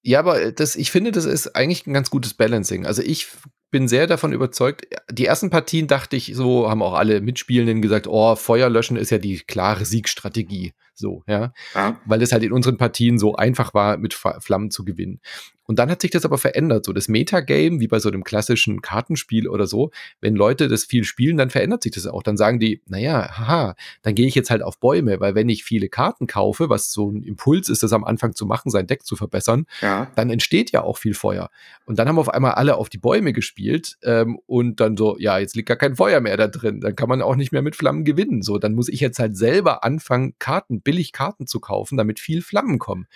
Ja, 0.00 0.20
aber 0.20 0.52
das, 0.52 0.74
ich 0.74 0.90
finde, 0.90 1.12
das 1.12 1.26
ist 1.26 1.54
eigentlich 1.54 1.86
ein 1.86 1.92
ganz 1.92 2.08
gutes 2.08 2.32
Balancing. 2.32 2.86
Also 2.86 3.02
ich 3.02 3.28
bin 3.70 3.88
sehr 3.88 4.06
davon 4.06 4.32
überzeugt. 4.32 4.86
Die 5.10 5.26
ersten 5.26 5.50
Partien 5.50 5.86
dachte 5.86 6.16
ich 6.16 6.32
so, 6.34 6.70
haben 6.70 6.82
auch 6.82 6.94
alle 6.94 7.20
Mitspielenden 7.20 7.82
gesagt, 7.82 8.06
oh, 8.06 8.36
Feuer 8.36 8.68
löschen 8.68 8.96
ist 8.96 9.10
ja 9.10 9.18
die 9.18 9.40
klare 9.40 9.84
Siegstrategie. 9.84 10.72
So, 10.94 11.22
ja. 11.26 11.52
ja. 11.74 12.00
Weil 12.06 12.22
es 12.22 12.32
halt 12.32 12.42
in 12.42 12.52
unseren 12.52 12.76
Partien 12.76 13.18
so 13.18 13.36
einfach 13.36 13.72
war, 13.72 13.98
mit 13.98 14.14
Flammen 14.14 14.70
zu 14.70 14.84
gewinnen. 14.84 15.20
Und 15.68 15.78
dann 15.78 15.90
hat 15.90 16.00
sich 16.00 16.10
das 16.10 16.24
aber 16.24 16.38
verändert. 16.38 16.86
So 16.86 16.94
das 16.94 17.08
Metagame, 17.08 17.78
wie 17.78 17.88
bei 17.88 17.98
so 17.98 18.08
einem 18.08 18.24
klassischen 18.24 18.80
Kartenspiel 18.80 19.46
oder 19.48 19.66
so, 19.66 19.90
wenn 20.20 20.34
Leute 20.34 20.66
das 20.66 20.84
viel 20.84 21.04
spielen, 21.04 21.36
dann 21.36 21.50
verändert 21.50 21.82
sich 21.82 21.92
das 21.92 22.06
auch. 22.06 22.22
Dann 22.22 22.38
sagen 22.38 22.58
die, 22.58 22.80
naja, 22.86 23.38
haha, 23.38 23.76
dann 24.02 24.14
gehe 24.14 24.26
ich 24.26 24.34
jetzt 24.34 24.48
halt 24.48 24.62
auf 24.62 24.80
Bäume, 24.80 25.20
weil 25.20 25.34
wenn 25.34 25.50
ich 25.50 25.64
viele 25.64 25.90
Karten 25.90 26.26
kaufe, 26.26 26.70
was 26.70 26.90
so 26.90 27.10
ein 27.10 27.22
Impuls 27.22 27.68
ist, 27.68 27.82
das 27.82 27.92
am 27.92 28.02
Anfang 28.02 28.34
zu 28.34 28.46
machen, 28.46 28.70
sein 28.70 28.86
Deck 28.86 29.04
zu 29.04 29.14
verbessern, 29.14 29.66
ja. 29.82 30.10
dann 30.16 30.30
entsteht 30.30 30.72
ja 30.72 30.82
auch 30.82 30.96
viel 30.96 31.12
Feuer. 31.12 31.50
Und 31.84 31.98
dann 31.98 32.08
haben 32.08 32.18
auf 32.18 32.30
einmal 32.30 32.52
alle 32.52 32.76
auf 32.76 32.88
die 32.88 32.98
Bäume 32.98 33.34
gespielt 33.34 33.57
ähm, 34.02 34.38
und 34.46 34.80
dann 34.80 34.96
so, 34.96 35.16
ja, 35.18 35.38
jetzt 35.38 35.56
liegt 35.56 35.68
gar 35.68 35.76
kein 35.76 35.96
Feuer 35.96 36.20
mehr 36.20 36.36
da 36.36 36.48
drin. 36.48 36.80
Dann 36.80 36.96
kann 36.96 37.08
man 37.08 37.22
auch 37.22 37.36
nicht 37.36 37.52
mehr 37.52 37.62
mit 37.62 37.76
Flammen 37.76 38.04
gewinnen. 38.04 38.42
So, 38.42 38.58
dann 38.58 38.74
muss 38.74 38.88
ich 38.88 39.00
jetzt 39.00 39.18
halt 39.18 39.36
selber 39.36 39.84
anfangen, 39.84 40.34
Karten, 40.38 40.80
billig 40.80 41.12
Karten 41.12 41.46
zu 41.46 41.60
kaufen, 41.60 41.96
damit 41.96 42.20
viel 42.20 42.42
Flammen 42.42 42.78
kommen. 42.78 43.06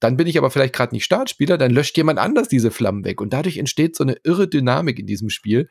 Dann 0.00 0.16
bin 0.16 0.26
ich 0.26 0.36
aber 0.36 0.50
vielleicht 0.50 0.74
gerade 0.74 0.94
nicht 0.94 1.04
Startspieler, 1.04 1.56
dann 1.56 1.70
löscht 1.70 1.96
jemand 1.96 2.18
anders 2.18 2.48
diese 2.48 2.70
Flammen 2.70 3.04
weg. 3.04 3.20
Und 3.20 3.32
dadurch 3.32 3.56
entsteht 3.56 3.96
so 3.96 4.04
eine 4.04 4.16
irre 4.24 4.46
Dynamik 4.46 4.98
in 4.98 5.06
diesem 5.06 5.30
Spiel. 5.30 5.68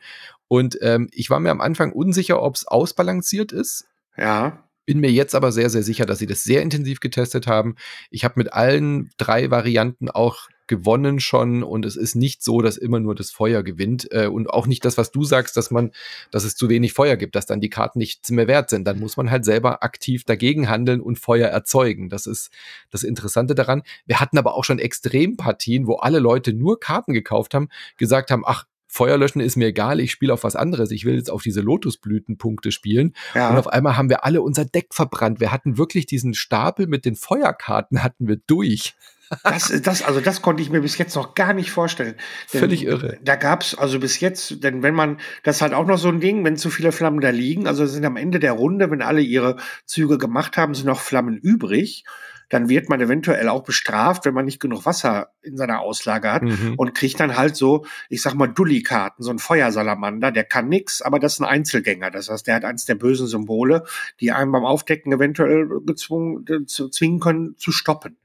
Und 0.48 0.78
ähm, 0.82 1.08
ich 1.12 1.30
war 1.30 1.38
mir 1.38 1.50
am 1.50 1.60
Anfang 1.60 1.92
unsicher, 1.92 2.42
ob 2.42 2.56
es 2.56 2.66
ausbalanciert 2.66 3.52
ist. 3.52 3.86
Ja. 4.16 4.65
Bin 4.86 5.00
mir 5.00 5.10
jetzt 5.10 5.34
aber 5.34 5.52
sehr, 5.52 5.68
sehr 5.68 5.82
sicher, 5.82 6.06
dass 6.06 6.18
sie 6.18 6.26
das 6.26 6.44
sehr 6.44 6.62
intensiv 6.62 7.00
getestet 7.00 7.46
haben. 7.46 7.74
Ich 8.10 8.24
habe 8.24 8.34
mit 8.36 8.52
allen 8.52 9.10
drei 9.18 9.50
Varianten 9.50 10.08
auch 10.10 10.48
gewonnen 10.66 11.20
schon 11.20 11.62
und 11.62 11.84
es 11.84 11.96
ist 11.96 12.14
nicht 12.14 12.42
so, 12.42 12.60
dass 12.60 12.76
immer 12.76 13.00
nur 13.00 13.14
das 13.14 13.30
Feuer 13.30 13.62
gewinnt 13.62 14.08
äh, 14.10 14.26
und 14.26 14.50
auch 14.50 14.66
nicht 14.66 14.84
das, 14.84 14.98
was 14.98 15.10
du 15.10 15.24
sagst, 15.24 15.56
dass 15.56 15.70
man, 15.70 15.92
dass 16.30 16.44
es 16.44 16.56
zu 16.56 16.68
wenig 16.68 16.92
Feuer 16.92 17.16
gibt, 17.16 17.36
dass 17.36 17.46
dann 17.46 17.60
die 17.60 17.70
Karten 17.70 17.98
nichts 17.98 18.30
mehr 18.30 18.48
wert 18.48 18.70
sind. 18.70 18.86
Dann 18.86 18.98
muss 18.98 19.16
man 19.16 19.30
halt 19.30 19.44
selber 19.44 19.82
aktiv 19.82 20.24
dagegen 20.24 20.68
handeln 20.68 21.00
und 21.00 21.18
Feuer 21.18 21.48
erzeugen. 21.48 22.08
Das 22.08 22.26
ist 22.26 22.50
das 22.90 23.02
Interessante 23.02 23.54
daran. 23.54 23.82
Wir 24.06 24.20
hatten 24.20 24.38
aber 24.38 24.54
auch 24.54 24.64
schon 24.64 24.78
Extrempartien, 24.78 25.86
wo 25.86 25.96
alle 25.96 26.18
Leute 26.18 26.52
nur 26.52 26.80
Karten 26.80 27.12
gekauft 27.12 27.54
haben, 27.54 27.68
gesagt 27.96 28.30
haben, 28.30 28.42
ach, 28.44 28.64
Feuer 28.96 29.18
löschen 29.18 29.40
ist 29.40 29.56
mir 29.56 29.66
egal, 29.66 30.00
ich 30.00 30.10
spiele 30.10 30.32
auf 30.32 30.42
was 30.42 30.56
anderes. 30.56 30.90
Ich 30.90 31.04
will 31.04 31.16
jetzt 31.16 31.30
auf 31.30 31.42
diese 31.42 31.60
Lotusblütenpunkte 31.60 32.72
spielen. 32.72 33.14
Ja. 33.34 33.50
Und 33.50 33.58
auf 33.58 33.68
einmal 33.68 33.96
haben 33.96 34.08
wir 34.08 34.24
alle 34.24 34.40
unser 34.40 34.64
Deck 34.64 34.88
verbrannt. 34.94 35.38
Wir 35.38 35.52
hatten 35.52 35.76
wirklich 35.76 36.06
diesen 36.06 36.32
Stapel 36.32 36.86
mit 36.86 37.04
den 37.04 37.14
Feuerkarten 37.14 38.02
hatten 38.02 38.26
wir 38.26 38.38
durch. 38.46 38.94
Das, 39.42 39.72
das, 39.82 40.02
also 40.02 40.20
das 40.20 40.40
konnte 40.40 40.62
ich 40.62 40.70
mir 40.70 40.80
bis 40.80 40.98
jetzt 40.98 41.14
noch 41.14 41.34
gar 41.34 41.52
nicht 41.52 41.70
vorstellen. 41.70 42.14
Denn 42.52 42.60
Völlig 42.60 42.84
irre. 42.84 43.18
Da 43.22 43.36
gab's 43.36 43.74
also 43.74 43.98
bis 43.98 44.20
jetzt, 44.20 44.62
denn 44.62 44.82
wenn 44.82 44.94
man, 44.94 45.18
das 45.42 45.56
ist 45.56 45.62
halt 45.62 45.74
auch 45.74 45.86
noch 45.86 45.98
so 45.98 46.08
ein 46.08 46.20
Ding, 46.20 46.44
wenn 46.44 46.56
zu 46.56 46.70
viele 46.70 46.92
Flammen 46.92 47.20
da 47.20 47.30
liegen, 47.30 47.66
also 47.66 47.86
sind 47.86 48.04
am 48.04 48.16
Ende 48.16 48.38
der 48.38 48.52
Runde, 48.52 48.90
wenn 48.90 49.02
alle 49.02 49.20
ihre 49.20 49.56
Züge 49.84 50.16
gemacht 50.16 50.56
haben, 50.56 50.74
sind 50.74 50.86
noch 50.86 51.00
Flammen 51.00 51.36
übrig 51.36 52.04
dann 52.48 52.68
wird 52.68 52.88
man 52.88 53.00
eventuell 53.00 53.48
auch 53.48 53.64
bestraft, 53.64 54.24
wenn 54.24 54.34
man 54.34 54.44
nicht 54.44 54.60
genug 54.60 54.86
Wasser 54.86 55.30
in 55.42 55.56
seiner 55.56 55.80
Auslage 55.80 56.32
hat 56.32 56.42
mhm. 56.42 56.74
und 56.76 56.94
kriegt 56.94 57.18
dann 57.18 57.36
halt 57.36 57.56
so, 57.56 57.86
ich 58.08 58.22
sag 58.22 58.34
mal, 58.34 58.46
Dulli-Karten, 58.46 59.22
so 59.22 59.30
ein 59.30 59.38
Feuersalamander, 59.38 60.30
der 60.30 60.44
kann 60.44 60.68
nix, 60.68 61.02
aber 61.02 61.18
das 61.18 61.34
ist 61.34 61.40
ein 61.40 61.46
Einzelgänger. 61.46 62.10
Das 62.10 62.28
heißt, 62.28 62.46
der 62.46 62.54
hat 62.54 62.64
eins 62.64 62.84
der 62.84 62.94
bösen 62.94 63.26
Symbole, 63.26 63.84
die 64.20 64.32
einem 64.32 64.52
beim 64.52 64.64
Aufdecken 64.64 65.12
eventuell 65.12 65.68
gezwungen, 65.84 66.44
äh, 66.48 66.66
zu 66.66 66.88
zwingen 66.88 67.20
können, 67.20 67.56
zu 67.56 67.72
stoppen. 67.72 68.16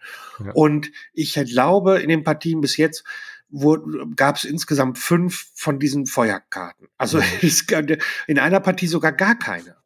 Ja. 0.43 0.51
Und 0.53 0.91
ich 1.13 1.33
glaube, 1.33 1.99
in 1.99 2.09
den 2.09 2.23
Partien 2.23 2.61
bis 2.61 2.77
jetzt 2.77 3.03
gab 4.15 4.37
es 4.37 4.45
insgesamt 4.45 4.97
fünf 4.97 5.51
von 5.55 5.77
diesen 5.79 6.05
Feuerkarten. 6.05 6.87
Also 6.97 7.19
mhm. 7.19 7.97
in 8.27 8.39
einer 8.39 8.59
Partie 8.59 8.87
sogar 8.87 9.11
gar 9.11 9.37
keine 9.37 9.80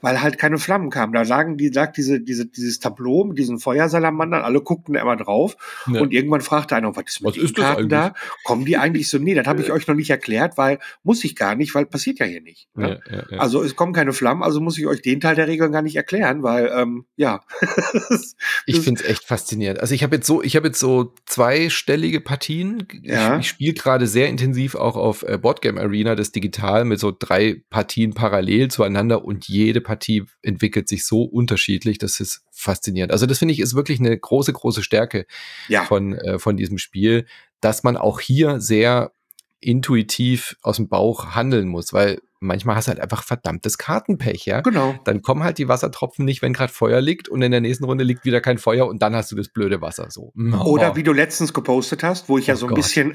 weil 0.00 0.20
halt 0.20 0.38
keine 0.38 0.58
Flammen 0.58 0.90
kamen. 0.90 1.12
Da 1.12 1.24
sagen 1.24 1.56
die, 1.56 1.68
sagt 1.68 1.96
diese, 1.96 2.20
diese, 2.20 2.46
dieses 2.46 2.78
Tableau 2.78 3.24
mit 3.24 3.38
diesen 3.38 3.58
Feuersalamandern, 3.58 4.42
alle 4.42 4.60
guckten 4.60 4.94
immer 4.94 5.16
drauf 5.16 5.56
ja. 5.92 6.00
und 6.00 6.12
irgendwann 6.12 6.40
fragte 6.40 6.76
einer, 6.76 6.94
was 6.94 7.04
ist 7.06 7.20
mit 7.20 7.28
was 7.28 7.34
den 7.34 7.44
ist 7.44 7.56
Karten 7.56 7.88
da? 7.88 8.14
Kommen 8.44 8.64
die 8.64 8.76
eigentlich 8.76 9.08
so? 9.08 9.18
Nee, 9.18 9.34
das 9.34 9.46
habe 9.46 9.60
ich 9.60 9.72
euch 9.72 9.86
noch 9.86 9.94
nicht 9.94 10.10
erklärt, 10.10 10.56
weil 10.56 10.78
muss 11.02 11.24
ich 11.24 11.34
gar 11.34 11.54
nicht, 11.54 11.74
weil 11.74 11.86
passiert 11.86 12.18
ja 12.20 12.26
hier 12.26 12.40
nicht. 12.40 12.68
Ne? 12.74 13.00
Ja, 13.10 13.24
ja, 13.30 13.38
also 13.38 13.62
es 13.62 13.74
kommen 13.74 13.92
keine 13.92 14.12
Flammen, 14.12 14.42
also 14.42 14.60
muss 14.60 14.78
ich 14.78 14.86
euch 14.86 15.02
den 15.02 15.20
Teil 15.20 15.34
der 15.34 15.48
Regeln 15.48 15.72
gar 15.72 15.82
nicht 15.82 15.96
erklären, 15.96 16.42
weil 16.42 16.70
ähm, 16.74 17.06
ja. 17.16 17.40
ich 18.66 18.80
finde 18.80 19.02
es 19.02 19.08
echt 19.08 19.24
faszinierend. 19.24 19.80
Also 19.80 19.94
ich 19.94 20.02
habe 20.02 20.16
jetzt 20.16 20.26
so, 20.26 20.42
ich 20.42 20.54
habe 20.56 20.68
jetzt 20.68 20.78
so 20.78 21.14
zweistellige 21.26 22.20
Partien. 22.20 22.86
Ich, 23.02 23.12
ich 23.40 23.48
spiele 23.48 23.74
gerade 23.74 24.06
sehr 24.06 24.28
intensiv 24.28 24.74
auch 24.74 24.96
auf 24.96 25.22
äh, 25.22 25.38
Boardgame 25.38 25.80
Arena, 25.80 26.14
das 26.14 26.32
digital 26.32 26.84
mit 26.84 27.00
so 27.00 27.14
drei 27.16 27.62
Partien 27.70 28.14
parallel 28.14 28.68
zueinander 28.68 29.24
und 29.24 29.48
jede 29.48 29.80
Partie 29.88 30.24
entwickelt 30.42 30.86
sich 30.86 31.06
so 31.06 31.22
unterschiedlich, 31.22 31.96
das 31.96 32.20
ist 32.20 32.42
faszinierend. 32.52 33.10
Also 33.10 33.24
das 33.24 33.38
finde 33.38 33.54
ich 33.54 33.60
ist 33.60 33.74
wirklich 33.74 34.00
eine 34.00 34.16
große, 34.16 34.52
große 34.52 34.82
Stärke 34.82 35.26
ja. 35.66 35.84
von, 35.86 36.12
äh, 36.12 36.38
von 36.38 36.58
diesem 36.58 36.76
Spiel, 36.76 37.24
dass 37.62 37.84
man 37.84 37.96
auch 37.96 38.20
hier 38.20 38.60
sehr 38.60 39.12
intuitiv 39.60 40.56
aus 40.60 40.76
dem 40.76 40.88
Bauch 40.88 41.34
handeln 41.34 41.68
muss, 41.68 41.94
weil 41.94 42.20
manchmal 42.40 42.76
hast 42.76 42.86
du 42.86 42.90
halt 42.90 43.00
einfach 43.00 43.22
verdammtes 43.22 43.78
Kartenpech, 43.78 44.44
ja? 44.46 44.60
Genau. 44.60 44.94
Dann 45.04 45.22
kommen 45.22 45.42
halt 45.42 45.58
die 45.58 45.68
Wassertropfen 45.68 46.24
nicht, 46.24 46.42
wenn 46.42 46.52
gerade 46.52 46.72
Feuer 46.72 47.00
liegt 47.00 47.28
und 47.28 47.42
in 47.42 47.50
der 47.50 47.60
nächsten 47.60 47.84
Runde 47.84 48.04
liegt 48.04 48.24
wieder 48.24 48.40
kein 48.40 48.58
Feuer 48.58 48.86
und 48.86 49.02
dann 49.02 49.14
hast 49.14 49.32
du 49.32 49.36
das 49.36 49.48
blöde 49.48 49.80
Wasser 49.80 50.10
so. 50.10 50.32
Oh. 50.36 50.64
Oder 50.64 50.96
wie 50.96 51.02
du 51.02 51.12
letztens 51.12 51.52
gepostet 51.52 52.02
hast, 52.02 52.28
wo 52.28 52.38
ich 52.38 52.44
oh 52.44 52.48
ja 52.48 52.56
so 52.56 52.66
ein 52.66 52.70
Gott. 52.70 52.76
bisschen, 52.76 53.14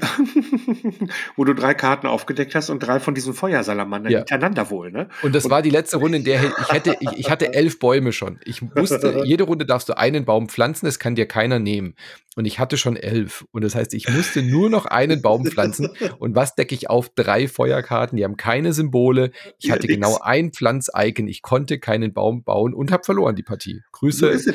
wo 1.36 1.44
du 1.44 1.54
drei 1.54 1.74
Karten 1.74 2.06
aufgedeckt 2.06 2.54
hast 2.54 2.70
und 2.70 2.80
drei 2.80 3.00
von 3.00 3.14
diesen 3.14 3.34
Feuersalamandern 3.34 4.12
ja. 4.12 4.18
hintereinander 4.18 4.70
wohl, 4.70 4.90
ne? 4.90 5.08
Und 5.22 5.34
das 5.34 5.46
und 5.46 5.50
war 5.50 5.62
die 5.62 5.70
letzte 5.70 5.96
Runde, 5.96 6.18
in 6.18 6.24
der 6.24 6.42
ich 6.44 6.72
hätte, 6.72 6.96
ich, 7.00 7.12
ich 7.16 7.30
hatte 7.30 7.54
elf 7.54 7.78
Bäume 7.78 8.12
schon. 8.12 8.38
Ich 8.44 8.62
wusste, 8.62 9.22
jede 9.24 9.44
Runde 9.44 9.66
darfst 9.66 9.88
du 9.88 9.96
einen 9.96 10.24
Baum 10.24 10.48
pflanzen, 10.48 10.86
das 10.86 10.98
kann 10.98 11.14
dir 11.14 11.26
keiner 11.26 11.58
nehmen. 11.58 11.94
Und 12.34 12.46
ich 12.46 12.58
hatte 12.58 12.76
schon 12.76 12.96
elf. 12.96 13.44
Und 13.52 13.62
das 13.62 13.74
heißt, 13.74 13.94
ich 13.94 14.08
musste 14.08 14.42
nur 14.42 14.70
noch 14.70 14.86
einen 14.86 15.22
Baum 15.22 15.44
pflanzen. 15.46 15.90
Und 16.18 16.34
was 16.34 16.54
decke 16.54 16.74
ich 16.74 16.90
auf? 16.90 17.08
Drei 17.14 17.48
Feuerkarten, 17.48 18.16
die 18.16 18.24
haben 18.24 18.36
keine 18.36 18.72
Symbole. 18.72 19.30
Ich 19.58 19.70
hatte 19.70 19.86
ja, 19.86 19.94
genau 19.94 20.18
ein 20.20 20.52
Pflanzeiken. 20.52 21.28
Ich 21.28 21.42
konnte 21.42 21.78
keinen 21.78 22.12
Baum 22.12 22.42
bauen 22.42 22.74
und 22.74 22.90
habe 22.90 23.04
verloren 23.04 23.36
die 23.36 23.42
Partie. 23.42 23.82
Grüße. 23.92 24.38
So 24.38 24.52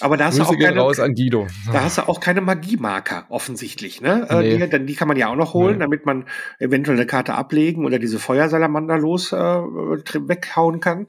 aber 0.00 0.16
da 0.16 0.26
hast 0.26 0.38
Grüße 0.38 0.50
du 0.50 0.56
auch 0.56 0.60
keine, 0.60 0.80
raus 0.80 0.98
an 0.98 1.14
Guido. 1.14 1.46
Da 1.72 1.82
hast 1.84 1.98
du 1.98 2.08
auch 2.08 2.18
keine 2.18 2.40
Magiemarker, 2.40 3.26
offensichtlich, 3.28 4.00
ne? 4.00 4.26
Äh, 4.28 4.58
nee. 4.58 4.66
Die, 4.66 4.86
die, 4.86 4.94
kann 4.94 5.06
man 5.06 5.16
ja 5.16 5.28
auch 5.28 5.36
noch 5.36 5.54
holen, 5.54 5.74
nee. 5.74 5.84
damit 5.84 6.04
man 6.04 6.26
eventuell 6.58 6.96
eine 6.96 7.06
Karte 7.06 7.34
ablegen 7.34 7.84
oder 7.84 7.98
diese 7.98 8.18
Feuersalamander 8.18 8.98
los 8.98 9.32
äh, 9.32 9.36
weghauen 9.36 10.80
kann. 10.80 11.06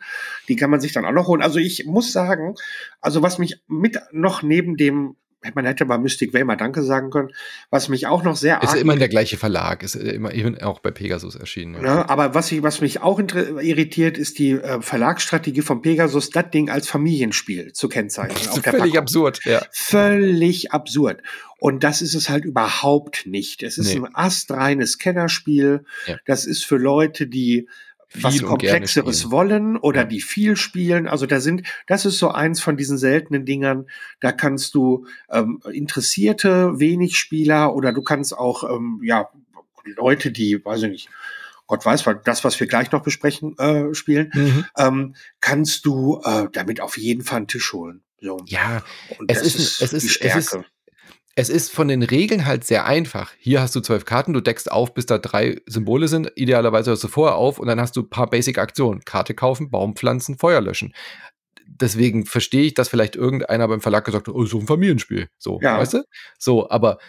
Die 0.48 0.56
kann 0.56 0.70
man 0.70 0.82
sich 0.82 0.94
dann 0.94 1.06
auch 1.06 1.12
noch 1.12 1.28
holen. 1.28 1.42
Also 1.42 1.58
ich 1.58 1.86
muss 1.86 2.12
sagen, 2.12 2.56
also 3.02 3.24
was 3.24 3.40
mich 3.40 3.64
mit 3.68 4.00
noch 4.12 4.44
neben 4.44 4.78
dem 4.78 5.16
man 5.54 5.66
hätte 5.66 5.86
bei 5.86 5.98
Mystic 5.98 6.34
Way 6.34 6.44
mal 6.44 6.56
Danke 6.56 6.82
sagen 6.82 7.12
können. 7.12 7.30
Was 7.70 7.90
mich 7.90 8.08
auch 8.08 8.24
noch 8.24 8.36
sehr 8.36 8.62
ist 8.64 8.74
ja 8.74 8.80
immer 8.80 8.96
der 8.96 9.10
gleiche 9.10 9.38
Verlag, 9.38 9.84
ist 9.84 9.96
immer 9.96 10.32
auch 10.64 10.80
bei 10.80 10.92
Pegasus 10.92 11.36
erschienen. 11.36 11.76
Ja. 11.76 11.84
ja 11.84 12.10
aber 12.10 12.34
was, 12.34 12.52
ich, 12.52 12.64
was 12.64 12.82
mich 12.82 13.02
auch 13.02 13.20
irritiert, 13.20 14.18
ist 14.18 14.40
die 14.40 14.52
äh, 14.52 14.82
Verlagsstrategie 14.82 15.62
von 15.62 15.82
Pegasus, 15.82 16.30
das 16.30 16.50
Ding 16.52 16.70
als 16.70 16.88
Familienspiel 16.88 17.74
zu 17.74 17.90
kennzeichnen. 17.90 18.38
Das 18.44 18.58
ist 18.58 18.64
völlig 18.64 18.80
Packung. 18.80 18.98
absurd, 18.98 19.40
ja. 19.46 19.62
Völlig 19.72 20.72
absurd. 20.72 21.22
Und 21.60 21.84
das 21.84 22.02
ist 22.02 22.16
es 22.16 22.30
halt 22.30 22.46
überhaupt 22.46 23.26
nicht. 23.26 23.64
Es 23.64 23.78
ist 23.78 23.94
nee. 23.94 24.00
ein 24.00 24.14
astreines 24.14 24.98
Kennerspiel. 24.98 25.86
Ja. 26.06 26.18
Das 26.26 26.46
ist 26.46 26.66
für 26.66 26.78
Leute, 26.78 27.28
die 27.28 27.68
was 28.22 28.42
Komplexeres 28.42 29.32
wollen 29.32 29.78
oder 29.78 30.02
ja. 30.02 30.06
die 30.06 30.22
viel 30.22 30.56
spielen. 30.56 31.08
Also 31.08 31.26
da 31.26 31.40
sind, 31.40 31.64
das 31.88 32.06
ist 32.06 32.20
so 32.20 32.30
eins 32.30 32.62
von 32.62 32.78
diesen 32.78 32.98
seltenen 32.98 33.46
Dingern. 33.46 33.88
Da 34.20 34.32
kannst 34.32 34.76
du 34.76 35.06
ähm, 35.30 35.62
interessierte 35.72 36.80
wenig 36.80 37.18
Spieler 37.18 37.76
oder 37.76 37.94
du 37.94 38.02
kannst 38.02 38.38
auch 38.38 38.64
ähm, 38.64 39.02
ja 39.04 39.30
Leute, 39.84 40.32
die, 40.32 40.64
weiß 40.64 40.84
ich 40.84 40.90
nicht, 40.90 41.10
Gott 41.68 41.86
weiß, 41.86 42.04
das, 42.24 42.44
was 42.44 42.60
wir 42.60 42.68
gleich 42.68 42.92
noch 42.92 43.02
besprechen, 43.02 43.58
äh, 43.58 43.94
spielen, 43.96 44.32
mhm. 44.34 44.66
ähm, 44.78 45.16
kannst 45.42 45.86
du 45.86 46.22
äh, 46.24 46.48
damit 46.52 46.80
auf 46.80 46.98
jeden 46.98 47.24
Fall 47.24 47.38
einen 47.38 47.48
Tisch 47.48 47.74
holen. 47.74 48.04
So. 48.22 48.40
Ja, 48.46 48.84
es 49.28 49.42
ist, 49.42 49.56
ist, 49.56 49.82
es, 49.82 49.94
ist, 49.94 50.22
es 50.22 50.36
ist, 50.36 50.58
es 51.36 51.50
ist 51.50 51.72
von 51.72 51.90
den 51.90 52.02
Regeln 52.02 52.46
halt 52.46 52.64
sehr 52.64 52.86
einfach. 52.86 53.34
Hier 53.38 53.62
hast 53.62 53.76
du 53.76 53.82
zwölf 53.82 54.06
Karten, 54.06 54.32
du 54.32 54.40
deckst 54.40 54.72
auf, 54.72 54.94
bis 54.94 55.06
da 55.06 55.18
drei 55.18 55.62
Symbole 55.66 56.08
sind. 56.08 56.32
Idealerweise 56.36 56.92
hörst 56.92 57.04
du 57.04 57.10
vorher 57.10 57.36
auf 57.36 57.60
und 57.60 57.68
dann 57.68 57.80
hast 57.80 57.98
du 57.98 58.02
ein 58.02 58.10
paar 58.10 58.30
Basic-Aktionen. 58.30 59.04
Karte 59.04 59.34
kaufen, 59.34 59.70
Baum 59.70 59.96
pflanzen, 59.96 60.38
Feuer 60.38 60.62
löschen. 60.62 60.94
Deswegen 61.68 62.26
verstehe 62.26 62.64
ich, 62.64 62.74
dass 62.74 62.88
vielleicht 62.88 63.18
irgendeiner 63.18 63.68
beim 63.68 63.82
Verlag 63.82 64.06
gesagt 64.06 64.28
hat, 64.28 64.34
oh, 64.34 64.46
so 64.46 64.60
ein 64.60 64.68
Familienspiel. 64.68 65.28
So, 65.38 65.60
ja. 65.62 65.78
weißt 65.78 65.96
du? 65.96 66.04
So, 66.40 66.70
aber 66.70 67.00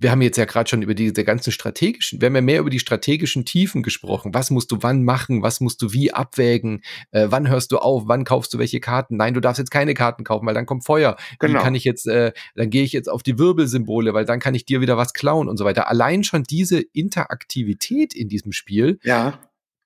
wir 0.00 0.10
haben 0.12 0.22
jetzt 0.22 0.36
ja 0.36 0.44
gerade 0.44 0.70
schon 0.70 0.82
über 0.82 0.94
diese 0.94 1.24
ganzen 1.24 1.50
strategischen, 1.50 2.20
wir 2.20 2.26
haben 2.26 2.34
ja 2.36 2.40
mehr 2.40 2.60
über 2.60 2.70
die 2.70 2.78
strategischen 2.78 3.44
Tiefen 3.44 3.82
gesprochen. 3.82 4.32
Was 4.32 4.50
musst 4.50 4.70
du 4.70 4.78
wann 4.80 5.02
machen? 5.02 5.42
Was 5.42 5.60
musst 5.60 5.82
du 5.82 5.92
wie 5.92 6.12
abwägen? 6.12 6.82
Äh, 7.10 7.26
wann 7.30 7.48
hörst 7.48 7.72
du 7.72 7.78
auf? 7.78 8.04
Wann 8.06 8.24
kaufst 8.24 8.54
du 8.54 8.58
welche 8.58 8.80
Karten? 8.80 9.16
Nein, 9.16 9.34
du 9.34 9.40
darfst 9.40 9.58
jetzt 9.58 9.70
keine 9.70 9.94
Karten 9.94 10.22
kaufen, 10.22 10.46
weil 10.46 10.54
dann 10.54 10.66
kommt 10.66 10.84
Feuer. 10.84 11.16
Genau. 11.40 11.58
Wie 11.58 11.62
kann 11.62 11.74
ich 11.74 11.84
jetzt, 11.84 12.06
äh, 12.06 12.32
dann 12.54 12.70
gehe 12.70 12.84
ich 12.84 12.92
jetzt 12.92 13.08
auf 13.08 13.22
die 13.22 13.38
Wirbelsymbole, 13.38 14.14
weil 14.14 14.24
dann 14.24 14.38
kann 14.38 14.54
ich 14.54 14.64
dir 14.64 14.80
wieder 14.80 14.96
was 14.96 15.12
klauen 15.12 15.48
und 15.48 15.56
so 15.56 15.64
weiter. 15.64 15.88
Allein 15.88 16.22
schon 16.22 16.44
diese 16.44 16.80
Interaktivität 16.80 18.14
in 18.14 18.28
diesem 18.28 18.52
Spiel, 18.52 19.00
ja. 19.02 19.40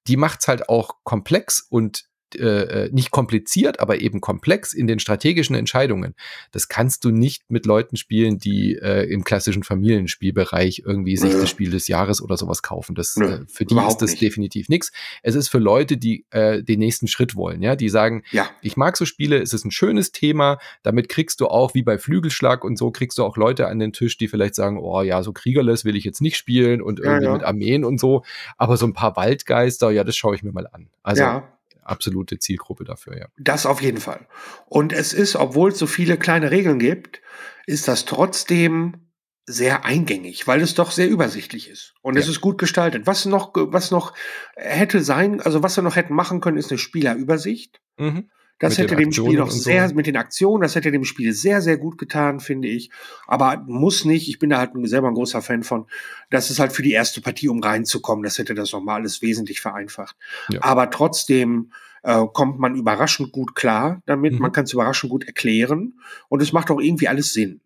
die 0.08 0.16
macht's 0.16 0.46
halt 0.46 0.68
auch 0.68 0.96
komplex 1.04 1.66
und 1.68 2.04
äh, 2.36 2.84
äh, 2.86 2.90
nicht 2.92 3.10
kompliziert, 3.10 3.80
aber 3.80 4.00
eben 4.00 4.20
komplex 4.20 4.72
in 4.72 4.86
den 4.86 4.98
strategischen 4.98 5.56
Entscheidungen. 5.56 6.14
Das 6.50 6.68
kannst 6.68 7.04
du 7.04 7.10
nicht 7.10 7.42
mit 7.48 7.66
Leuten 7.66 7.96
spielen, 7.96 8.38
die 8.38 8.76
äh, 8.76 9.10
im 9.10 9.24
klassischen 9.24 9.62
Familienspielbereich 9.62 10.82
irgendwie 10.84 11.16
sich 11.16 11.32
das 11.32 11.50
Spiel 11.50 11.70
des 11.70 11.88
Jahres 11.88 12.22
oder 12.22 12.36
sowas 12.36 12.62
kaufen. 12.62 12.94
Das, 12.94 13.16
äh, 13.16 13.40
für 13.46 13.64
die 13.64 13.76
ist 13.76 13.98
das 13.98 14.10
nicht. 14.12 14.22
definitiv 14.22 14.68
nichts. 14.68 14.92
Es 15.22 15.34
ist 15.34 15.48
für 15.48 15.58
Leute, 15.58 15.96
die 15.96 16.24
äh, 16.30 16.62
den 16.62 16.78
nächsten 16.78 17.08
Schritt 17.08 17.34
wollen, 17.36 17.62
ja, 17.62 17.76
die 17.76 17.88
sagen, 17.88 18.22
ja. 18.30 18.48
ich 18.60 18.76
mag 18.76 18.96
so 18.96 19.04
Spiele, 19.04 19.40
es 19.40 19.52
ist 19.52 19.64
ein 19.64 19.70
schönes 19.70 20.12
Thema, 20.12 20.58
damit 20.82 21.08
kriegst 21.08 21.40
du 21.40 21.46
auch, 21.46 21.74
wie 21.74 21.82
bei 21.82 21.98
Flügelschlag 21.98 22.64
und 22.64 22.76
so, 22.76 22.90
kriegst 22.90 23.18
du 23.18 23.24
auch 23.24 23.36
Leute 23.36 23.68
an 23.68 23.78
den 23.78 23.92
Tisch, 23.92 24.16
die 24.16 24.28
vielleicht 24.28 24.54
sagen, 24.54 24.78
oh 24.78 25.02
ja, 25.02 25.22
so 25.22 25.32
Kriegerless 25.32 25.84
will 25.84 25.96
ich 25.96 26.04
jetzt 26.04 26.20
nicht 26.20 26.36
spielen 26.36 26.82
und 26.82 26.98
irgendwie 26.98 27.24
ja, 27.24 27.30
ja. 27.30 27.36
mit 27.36 27.44
Armeen 27.44 27.84
und 27.84 27.98
so, 27.98 28.24
aber 28.56 28.76
so 28.76 28.86
ein 28.86 28.94
paar 28.94 29.16
Waldgeister, 29.16 29.90
ja, 29.90 30.04
das 30.04 30.16
schaue 30.16 30.34
ich 30.34 30.42
mir 30.42 30.52
mal 30.52 30.68
an. 30.70 30.88
Also 31.02 31.22
ja 31.22 31.48
absolute 31.82 32.38
Zielgruppe 32.38 32.84
dafür, 32.84 33.18
ja. 33.18 33.26
Das 33.38 33.66
auf 33.66 33.82
jeden 33.82 34.00
Fall. 34.00 34.26
Und 34.66 34.92
es 34.92 35.12
ist, 35.12 35.36
obwohl 35.36 35.70
es 35.70 35.78
so 35.78 35.86
viele 35.86 36.16
kleine 36.16 36.50
Regeln 36.50 36.78
gibt, 36.78 37.20
ist 37.66 37.88
das 37.88 38.04
trotzdem 38.04 39.08
sehr 39.44 39.84
eingängig, 39.84 40.46
weil 40.46 40.60
es 40.60 40.74
doch 40.74 40.90
sehr 40.90 41.08
übersichtlich 41.08 41.68
ist. 41.68 41.94
Und 42.00 42.14
ja. 42.14 42.20
es 42.20 42.28
ist 42.28 42.40
gut 42.40 42.58
gestaltet. 42.58 43.06
Was 43.06 43.24
noch, 43.24 43.52
was 43.54 43.90
noch 43.90 44.14
hätte 44.54 45.02
sein, 45.02 45.40
also 45.40 45.62
was 45.62 45.76
wir 45.76 45.82
noch 45.82 45.96
hätten 45.96 46.14
machen 46.14 46.40
können, 46.40 46.58
ist 46.58 46.70
eine 46.70 46.78
Spielerübersicht. 46.78 47.80
Mhm. 47.98 48.30
Das 48.62 48.78
hätte 48.78 48.94
dem 48.94 49.10
Spiel 49.10 49.38
noch 49.38 49.50
sehr, 49.50 49.88
so. 49.88 49.94
mit 49.96 50.06
den 50.06 50.16
Aktionen, 50.16 50.62
das 50.62 50.76
hätte 50.76 50.92
dem 50.92 51.02
Spiel 51.02 51.32
sehr, 51.32 51.60
sehr 51.60 51.78
gut 51.78 51.98
getan, 51.98 52.38
finde 52.38 52.68
ich. 52.68 52.90
Aber 53.26 53.56
muss 53.66 54.04
nicht, 54.04 54.28
ich 54.28 54.38
bin 54.38 54.50
da 54.50 54.58
halt 54.58 54.70
selber 54.84 55.08
ein 55.08 55.14
großer 55.14 55.42
Fan 55.42 55.64
von. 55.64 55.86
Das 56.30 56.48
ist 56.48 56.60
halt 56.60 56.72
für 56.72 56.82
die 56.82 56.92
erste 56.92 57.20
Partie, 57.20 57.48
um 57.48 57.60
reinzukommen. 57.60 58.22
Das 58.22 58.38
hätte 58.38 58.54
das 58.54 58.70
nochmal 58.70 59.00
alles 59.00 59.20
wesentlich 59.20 59.60
vereinfacht. 59.60 60.14
Ja. 60.48 60.62
Aber 60.62 60.90
trotzdem 60.90 61.72
äh, 62.04 62.24
kommt 62.32 62.60
man 62.60 62.76
überraschend 62.76 63.32
gut 63.32 63.56
klar 63.56 64.00
damit. 64.06 64.34
Mhm. 64.34 64.38
Man 64.38 64.52
kann 64.52 64.62
es 64.62 64.72
überraschend 64.72 65.10
gut 65.10 65.24
erklären. 65.24 65.98
Und 66.28 66.40
es 66.40 66.52
macht 66.52 66.70
auch 66.70 66.78
irgendwie 66.80 67.08
alles 67.08 67.32
Sinn. 67.32 67.62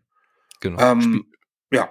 Genau. 0.61 0.81
Ähm, 0.81 1.27
ja. 1.71 1.91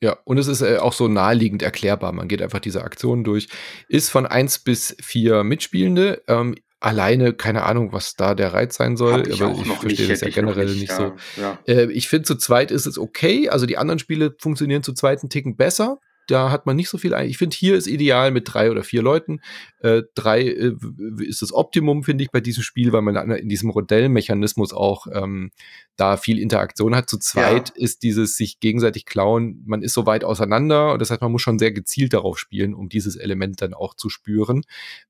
Ja, 0.00 0.16
und 0.22 0.38
es 0.38 0.46
ist 0.46 0.60
äh, 0.60 0.76
auch 0.76 0.92
so 0.92 1.08
naheliegend 1.08 1.62
erklärbar. 1.62 2.12
Man 2.12 2.28
geht 2.28 2.40
einfach 2.40 2.60
diese 2.60 2.84
Aktionen 2.84 3.24
durch. 3.24 3.48
Ist 3.88 4.10
von 4.10 4.26
eins 4.26 4.60
bis 4.60 4.96
vier 5.02 5.42
Mitspielende. 5.42 6.22
Ähm, 6.28 6.54
alleine, 6.84 7.32
keine 7.32 7.64
Ahnung, 7.64 7.92
was 7.92 8.14
da 8.14 8.34
der 8.34 8.52
Reiz 8.52 8.76
sein 8.76 8.96
soll, 8.96 9.26
ich 9.26 9.42
aber 9.42 9.52
ich 9.58 9.66
verstehe 9.66 10.08
das 10.08 10.20
ja 10.20 10.28
generell 10.28 10.66
nicht, 10.66 10.80
nicht 10.80 10.90
ja, 10.90 10.96
so. 10.96 11.12
Ja. 11.40 11.58
Äh, 11.66 11.90
ich 11.92 12.08
finde, 12.08 12.24
zu 12.24 12.36
zweit 12.36 12.70
ist 12.70 12.86
es 12.86 12.98
okay. 12.98 13.48
Also 13.48 13.66
die 13.66 13.78
anderen 13.78 13.98
Spiele 13.98 14.34
funktionieren 14.38 14.82
zu 14.82 14.92
zweiten 14.92 15.28
Ticken 15.28 15.56
besser 15.56 15.98
da 16.26 16.50
hat 16.50 16.66
man 16.66 16.76
nicht 16.76 16.88
so 16.88 16.98
viel. 16.98 17.12
Ich 17.24 17.38
finde, 17.38 17.56
hier 17.56 17.76
ist 17.76 17.86
ideal 17.86 18.30
mit 18.30 18.52
drei 18.52 18.70
oder 18.70 18.82
vier 18.82 19.02
Leuten. 19.02 19.40
Äh, 19.80 20.02
drei 20.14 20.42
äh, 20.42 20.74
ist 21.18 21.42
das 21.42 21.52
Optimum, 21.52 22.02
finde 22.04 22.24
ich, 22.24 22.30
bei 22.30 22.40
diesem 22.40 22.62
Spiel, 22.62 22.92
weil 22.92 23.02
man 23.02 23.30
in 23.32 23.48
diesem 23.48 23.70
Rodellmechanismus 23.70 24.72
auch 24.72 25.06
ähm, 25.12 25.50
da 25.96 26.16
viel 26.16 26.38
Interaktion 26.38 26.94
hat. 26.94 27.08
Zu 27.08 27.18
zweit 27.18 27.72
ja. 27.76 27.82
ist 27.84 28.02
dieses 28.02 28.36
sich 28.36 28.60
gegenseitig 28.60 29.06
klauen, 29.06 29.62
man 29.66 29.82
ist 29.82 29.94
so 29.94 30.06
weit 30.06 30.24
auseinander. 30.24 30.98
Das 30.98 31.10
heißt, 31.10 31.20
man 31.20 31.32
muss 31.32 31.42
schon 31.42 31.58
sehr 31.58 31.72
gezielt 31.72 32.12
darauf 32.12 32.38
spielen, 32.38 32.74
um 32.74 32.88
dieses 32.88 33.16
Element 33.16 33.62
dann 33.62 33.74
auch 33.74 33.94
zu 33.94 34.08
spüren. 34.08 34.62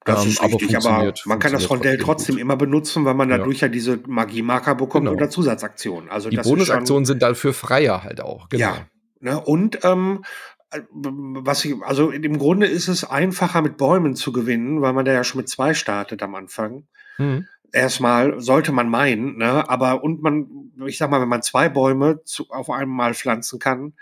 Das 0.04 0.24
ähm, 0.24 0.30
ist 0.30 0.42
richtig, 0.42 0.76
aber, 0.76 0.90
aber 0.90 1.14
man 1.24 1.38
kann 1.38 1.52
das 1.52 1.70
Rondell 1.70 1.98
trotzdem 1.98 2.36
gut. 2.36 2.42
immer 2.42 2.56
benutzen, 2.56 3.04
weil 3.04 3.14
man 3.14 3.28
dadurch 3.28 3.60
ja, 3.60 3.68
ja 3.68 3.72
diese 3.72 4.00
Magie-Marker 4.06 4.74
bekommt 4.74 5.06
genau. 5.06 5.16
oder 5.16 5.30
Zusatzaktionen. 5.30 6.10
Also 6.10 6.30
die 6.30 6.36
Bonusaktionen 6.36 7.04
sind 7.04 7.22
dafür 7.22 7.52
freier 7.52 8.02
halt 8.02 8.20
auch. 8.20 8.48
Genau. 8.48 8.64
Ja. 8.64 8.86
Ne, 9.20 9.40
und 9.40 9.78
ähm, 9.84 10.22
was 10.90 11.64
ich, 11.64 11.74
also 11.82 12.10
im 12.10 12.38
Grunde 12.38 12.66
ist 12.66 12.88
es 12.88 13.04
einfacher 13.04 13.62
mit 13.62 13.76
Bäumen 13.76 14.14
zu 14.14 14.32
gewinnen, 14.32 14.80
weil 14.80 14.92
man 14.92 15.04
da 15.04 15.12
ja 15.12 15.24
schon 15.24 15.40
mit 15.40 15.48
zwei 15.48 15.74
startet 15.74 16.22
am 16.22 16.34
Anfang. 16.34 16.86
Mhm. 17.18 17.46
Erstmal 17.72 18.40
sollte 18.40 18.72
man 18.72 18.88
meinen, 18.88 19.36
ne? 19.38 19.68
aber 19.68 20.04
und 20.04 20.22
man, 20.22 20.72
ich 20.86 20.96
sag 20.96 21.10
mal, 21.10 21.20
wenn 21.20 21.28
man 21.28 21.42
zwei 21.42 21.68
Bäume 21.68 22.22
zu, 22.24 22.48
auf 22.50 22.70
einmal 22.70 23.14
pflanzen 23.14 23.58
kann, 23.58 23.94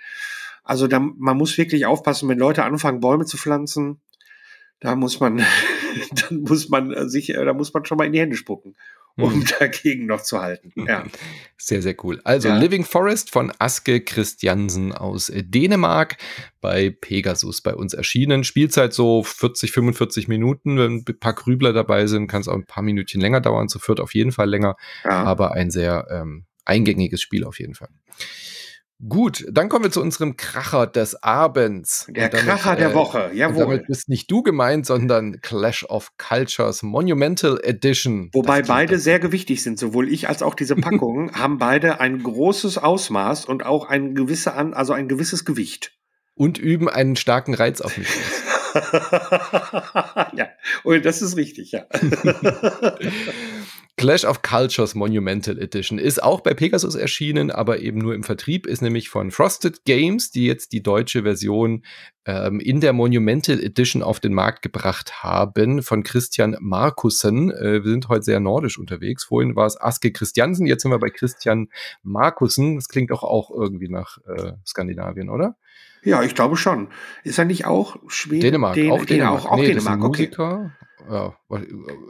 also 0.63 0.87
da, 0.87 1.01
man 1.01 1.37
muss 1.37 1.57
wirklich 1.59 1.87
aufpassen, 1.87 2.29
wenn 2.29 2.39
Leute 2.39 2.65
anfangen, 2.65 3.01
Bäume 3.01 3.25
zu 3.25 3.37
pflanzen, 3.37 4.01
da 4.81 4.95
muss 4.95 5.21
man, 5.21 5.39
dann 6.29 6.43
muss 6.43 6.69
man 6.69 7.09
sich, 7.09 7.29
da 7.29 7.53
muss 7.55 7.73
man 7.73 7.85
schon 7.85 7.99
mal 7.99 8.07
in 8.07 8.13
die 8.13 8.21
Hände 8.21 8.37
spucken 8.37 8.77
um 9.17 9.33
hm. 9.33 9.45
dagegen 9.59 10.07
noch 10.07 10.23
zu 10.23 10.41
halten. 10.41 10.73
Ja. 10.87 11.05
Sehr, 11.65 11.81
sehr 11.81 11.95
cool. 12.03 12.21
Also 12.25 12.49
ja. 12.49 12.57
Living 12.57 12.85
Forest 12.85 13.31
von 13.31 13.53
Aske 13.61 14.01
Christiansen 14.01 14.91
aus 14.91 15.31
Dänemark 15.33 16.17
bei 16.61 16.91
Pegasus 16.91 17.61
bei 17.61 17.73
uns 17.73 17.95
erschienen. 17.95 18.43
Spielzeit 18.43 18.93
so 18.93 19.23
40, 19.23 19.71
45 19.71 20.27
Minuten. 20.27 20.77
Wenn 20.77 21.05
ein 21.09 21.21
paar 21.21 21.35
Grübler 21.35 21.73
dabei 21.73 22.09
sind, 22.09 22.27
kann 22.27 22.41
es 22.41 22.49
auch 22.49 22.55
ein 22.55 22.67
paar 22.67 22.83
Minütchen 22.83 23.21
länger 23.21 23.41
dauern. 23.41 23.69
Zu 23.69 23.79
viert 23.79 24.01
auf 24.01 24.13
jeden 24.13 24.33
Fall 24.33 24.51
länger. 24.51 24.75
Ja. 25.05 25.23
Aber 25.23 25.53
ein 25.53 25.71
sehr 25.71 26.09
ähm, 26.11 26.47
eingängiges 26.65 27.23
Spiel 27.23 27.45
auf 27.45 27.61
jeden 27.61 27.75
Fall. 27.75 27.91
Gut, 29.09 29.45
dann 29.51 29.69
kommen 29.69 29.85
wir 29.85 29.91
zu 29.91 30.01
unserem 30.01 30.37
Kracher 30.37 30.87
des 30.87 31.21
Abends. 31.25 32.07
Der 32.09 32.29
damit, 32.29 32.47
Kracher 32.47 32.77
der 32.77 32.91
äh, 32.91 32.95
Woche, 32.95 33.31
jawohl. 33.35 33.65
Damit 33.65 33.87
bist 33.89 34.09
nicht 34.09 34.31
du 34.31 34.43
gemeint, 34.43 34.87
sondern 34.87 35.41
Clash 35.41 35.85
of 35.85 36.11
Cultures 36.19 36.85
Monumental 36.85 37.59
Edition. 37.65 38.31
Wobei 38.33 38.63
beide 38.63 38.99
sehr 38.99 39.19
gewichtig 39.19 39.63
sind, 39.63 39.79
sowohl 39.79 40.09
ich 40.09 40.29
als 40.29 40.43
auch 40.43 40.55
diese 40.55 40.77
Packung 40.77 41.33
haben 41.33 41.59
beide 41.59 41.99
ein 41.99 42.23
großes 42.23 42.79
Ausmaß 42.79 43.47
und 43.47 43.67
auch 43.67 43.89
ein 43.89 44.15
gewisse 44.15 44.55
an, 44.55 44.73
also 44.73 44.93
ein 44.93 45.09
gewisses 45.09 45.45
Gewicht. 45.45 45.99
Und 46.35 46.59
üben 46.59 46.89
einen 46.89 47.17
starken 47.17 47.55
Reiz 47.55 47.81
auf 47.81 47.99
mich. 47.99 48.09
ja, 50.35 50.49
und 50.85 51.05
das 51.05 51.23
ist 51.23 51.37
richtig, 51.37 51.73
ja. 51.73 51.85
Clash 54.03 54.25
of 54.25 54.43
Cultures 54.43 54.97
Monumental 54.97 55.61
Edition 55.61 55.97
ist 55.97 56.21
auch 56.21 56.41
bei 56.41 56.55
Pegasus 56.55 56.97
erschienen, 56.97 57.53
aber 57.53 57.79
eben 57.79 57.99
nur 57.99 58.17
im 58.17 58.25
Vertrieb, 58.25 58.67
ist 58.67 58.83
nämlich 58.83 59.09
von 59.09 59.31
Frosted 59.31 59.85
Games, 59.85 60.33
die 60.33 60.45
jetzt 60.45 60.73
die 60.73 60.83
deutsche 60.83 61.23
Version 61.23 61.85
ähm, 62.25 62.59
in 62.59 62.81
der 62.81 62.95
Monumental 62.95 63.61
Edition 63.63 64.03
auf 64.03 64.19
den 64.19 64.35
Markt 64.35 64.63
gebracht 64.63 65.23
haben, 65.23 65.85
von 65.85 66.03
Christian 66.03 66.57
Markussen. 66.59 67.53
Äh, 67.53 67.85
wir 67.85 67.93
sind 67.93 68.09
heute 68.09 68.25
sehr 68.25 68.41
nordisch 68.41 68.77
unterwegs. 68.77 69.23
Vorhin 69.23 69.55
war 69.55 69.67
es 69.67 69.81
Aske 69.81 70.11
Christiansen, 70.11 70.67
jetzt 70.67 70.83
sind 70.83 70.91
wir 70.91 70.99
bei 70.99 71.11
Christian 71.11 71.69
Markussen. 72.03 72.75
Das 72.75 72.89
klingt 72.89 73.13
doch 73.13 73.23
auch 73.23 73.53
irgendwie 73.53 73.89
nach 73.89 74.19
äh, 74.27 74.55
Skandinavien, 74.67 75.31
oder? 75.31 75.55
Ja, 76.03 76.25
ich 76.25 76.35
glaube 76.35 76.57
schon. 76.57 76.89
Ist 77.23 77.39
er 77.39 77.45
nicht 77.45 77.67
auch 77.67 77.99
Schweden? 78.09 78.41
Dänemark, 78.41 78.75
Dän 78.75 78.91
auch 78.91 79.05
Dänemark. 79.05 79.45
Auch, 79.45 79.53
auch 79.53 79.57
nee, 79.59 79.69
Dänemark, 79.69 80.01
Musiker. 80.01 80.73
Ja, 81.11 81.37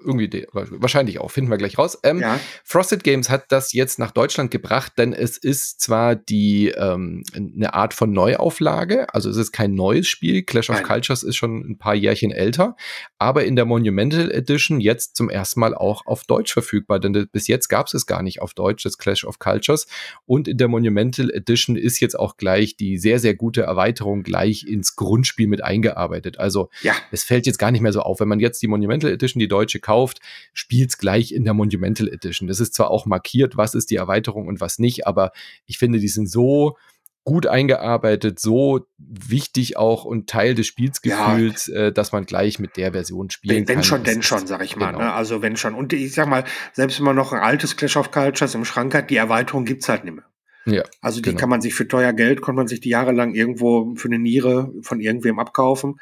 irgendwie 0.04 0.46
wahrscheinlich 0.52 1.18
auch, 1.18 1.30
finden 1.30 1.50
wir 1.50 1.56
gleich 1.56 1.78
raus. 1.78 1.98
Ähm, 2.02 2.20
ja. 2.20 2.38
Frosted 2.64 3.04
Games 3.04 3.30
hat 3.30 3.46
das 3.50 3.72
jetzt 3.72 3.98
nach 3.98 4.10
Deutschland 4.10 4.50
gebracht, 4.50 4.92
denn 4.98 5.12
es 5.12 5.38
ist 5.38 5.80
zwar 5.80 6.14
die 6.14 6.68
ähm, 6.68 7.24
eine 7.34 7.74
Art 7.74 7.94
von 7.94 8.12
Neuauflage, 8.12 9.12
also 9.14 9.30
es 9.30 9.36
ist 9.36 9.52
kein 9.52 9.74
neues 9.74 10.06
Spiel. 10.06 10.42
Clash 10.42 10.70
of 10.70 10.76
Nein. 10.76 10.86
Cultures 10.86 11.22
ist 11.22 11.36
schon 11.36 11.60
ein 11.60 11.78
paar 11.78 11.94
Jährchen 11.94 12.30
älter, 12.30 12.76
aber 13.18 13.44
in 13.44 13.56
der 13.56 13.64
Monumental 13.64 14.30
Edition 14.30 14.80
jetzt 14.80 15.16
zum 15.16 15.30
ersten 15.30 15.60
Mal 15.60 15.74
auch 15.74 16.06
auf 16.06 16.24
Deutsch 16.24 16.52
verfügbar, 16.52 17.00
denn 17.00 17.28
bis 17.32 17.48
jetzt 17.48 17.68
gab 17.68 17.86
es 17.86 17.94
es 17.94 18.06
gar 18.06 18.22
nicht 18.22 18.42
auf 18.42 18.54
Deutsch, 18.54 18.84
das 18.84 18.98
Clash 18.98 19.24
of 19.24 19.38
Cultures. 19.38 19.86
Und 20.26 20.48
in 20.48 20.58
der 20.58 20.68
Monumental 20.68 21.30
Edition 21.30 21.76
ist 21.76 22.00
jetzt 22.00 22.18
auch 22.18 22.36
gleich 22.36 22.76
die 22.76 22.98
sehr, 22.98 23.18
sehr 23.18 23.34
gute 23.34 23.62
Erweiterung 23.62 24.22
gleich 24.22 24.66
ins 24.66 24.96
Grundspiel 24.96 25.46
mit 25.48 25.64
eingearbeitet. 25.64 26.38
Also 26.38 26.70
ja. 26.82 26.94
es 27.10 27.24
fällt 27.24 27.46
jetzt 27.46 27.58
gar 27.58 27.70
nicht 27.70 27.80
mehr 27.80 27.92
so 27.92 28.00
auf, 28.00 28.20
wenn 28.20 28.28
man 28.28 28.40
jetzt 28.40 28.60
die 28.62 28.68
Monumental 28.68 28.81
Monumental 28.82 29.12
Edition, 29.12 29.40
die 29.40 29.48
deutsche 29.48 29.80
kauft, 29.80 30.20
spielt's 30.52 30.98
gleich 30.98 31.32
in 31.32 31.44
der 31.44 31.54
Monumental 31.54 32.08
Edition. 32.08 32.48
Das 32.48 32.60
ist 32.60 32.74
zwar 32.74 32.90
auch 32.90 33.06
markiert, 33.06 33.56
was 33.56 33.74
ist 33.74 33.90
die 33.90 33.96
Erweiterung 33.96 34.48
und 34.48 34.60
was 34.60 34.78
nicht, 34.78 35.06
aber 35.06 35.32
ich 35.66 35.78
finde, 35.78 35.98
die 36.00 36.08
sind 36.08 36.30
so 36.30 36.76
gut 37.24 37.46
eingearbeitet, 37.46 38.40
so 38.40 38.86
wichtig 38.98 39.76
auch 39.76 40.04
und 40.04 40.28
Teil 40.28 40.56
des 40.56 40.66
Spielsgefühls, 40.66 41.68
ja. 41.68 41.86
äh, 41.86 41.92
dass 41.92 42.10
man 42.10 42.26
gleich 42.26 42.58
mit 42.58 42.76
der 42.76 42.92
Version 42.92 43.30
spielen 43.30 43.58
wenn, 43.58 43.66
kann. 43.66 43.76
Wenn 43.76 43.84
schon, 43.84 44.02
denn 44.02 44.22
schon, 44.22 44.46
sag 44.46 44.64
ich 44.64 44.76
mal. 44.76 44.92
Genau. 44.92 45.04
Ne? 45.04 45.12
Also 45.12 45.40
wenn 45.40 45.56
schon. 45.56 45.74
Und 45.74 45.92
ich 45.92 46.14
sag 46.14 46.26
mal, 46.26 46.44
selbst 46.72 46.98
wenn 46.98 47.06
man 47.06 47.16
noch 47.16 47.32
ein 47.32 47.40
altes 47.40 47.76
Clash 47.76 47.96
of 47.96 48.10
Cultures 48.10 48.56
im 48.56 48.64
Schrank 48.64 48.92
hat, 48.94 49.10
die 49.10 49.16
Erweiterung 49.16 49.64
gibt's 49.64 49.88
halt 49.88 50.04
nicht 50.04 50.14
mehr. 50.14 50.24
Ja, 50.64 50.82
also 51.00 51.20
die 51.20 51.30
genau. 51.30 51.40
kann 51.40 51.48
man 51.48 51.60
sich 51.60 51.74
für 51.74 51.88
teuer 51.88 52.12
Geld, 52.12 52.42
kann 52.42 52.54
man 52.54 52.68
sich 52.68 52.80
die 52.80 52.88
jahrelang 52.88 53.34
irgendwo 53.34 53.94
für 53.96 54.08
eine 54.08 54.18
Niere 54.18 54.72
von 54.82 55.00
irgendwem 55.00 55.38
abkaufen. 55.38 56.00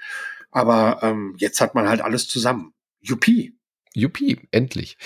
Aber 0.51 1.01
ähm, 1.03 1.35
jetzt 1.39 1.61
hat 1.61 1.75
man 1.75 1.89
halt 1.89 2.01
alles 2.01 2.29
zusammen. 2.29 2.73
Yuppie. 3.01 3.57
Juppie, 3.95 4.39
endlich. 4.53 4.97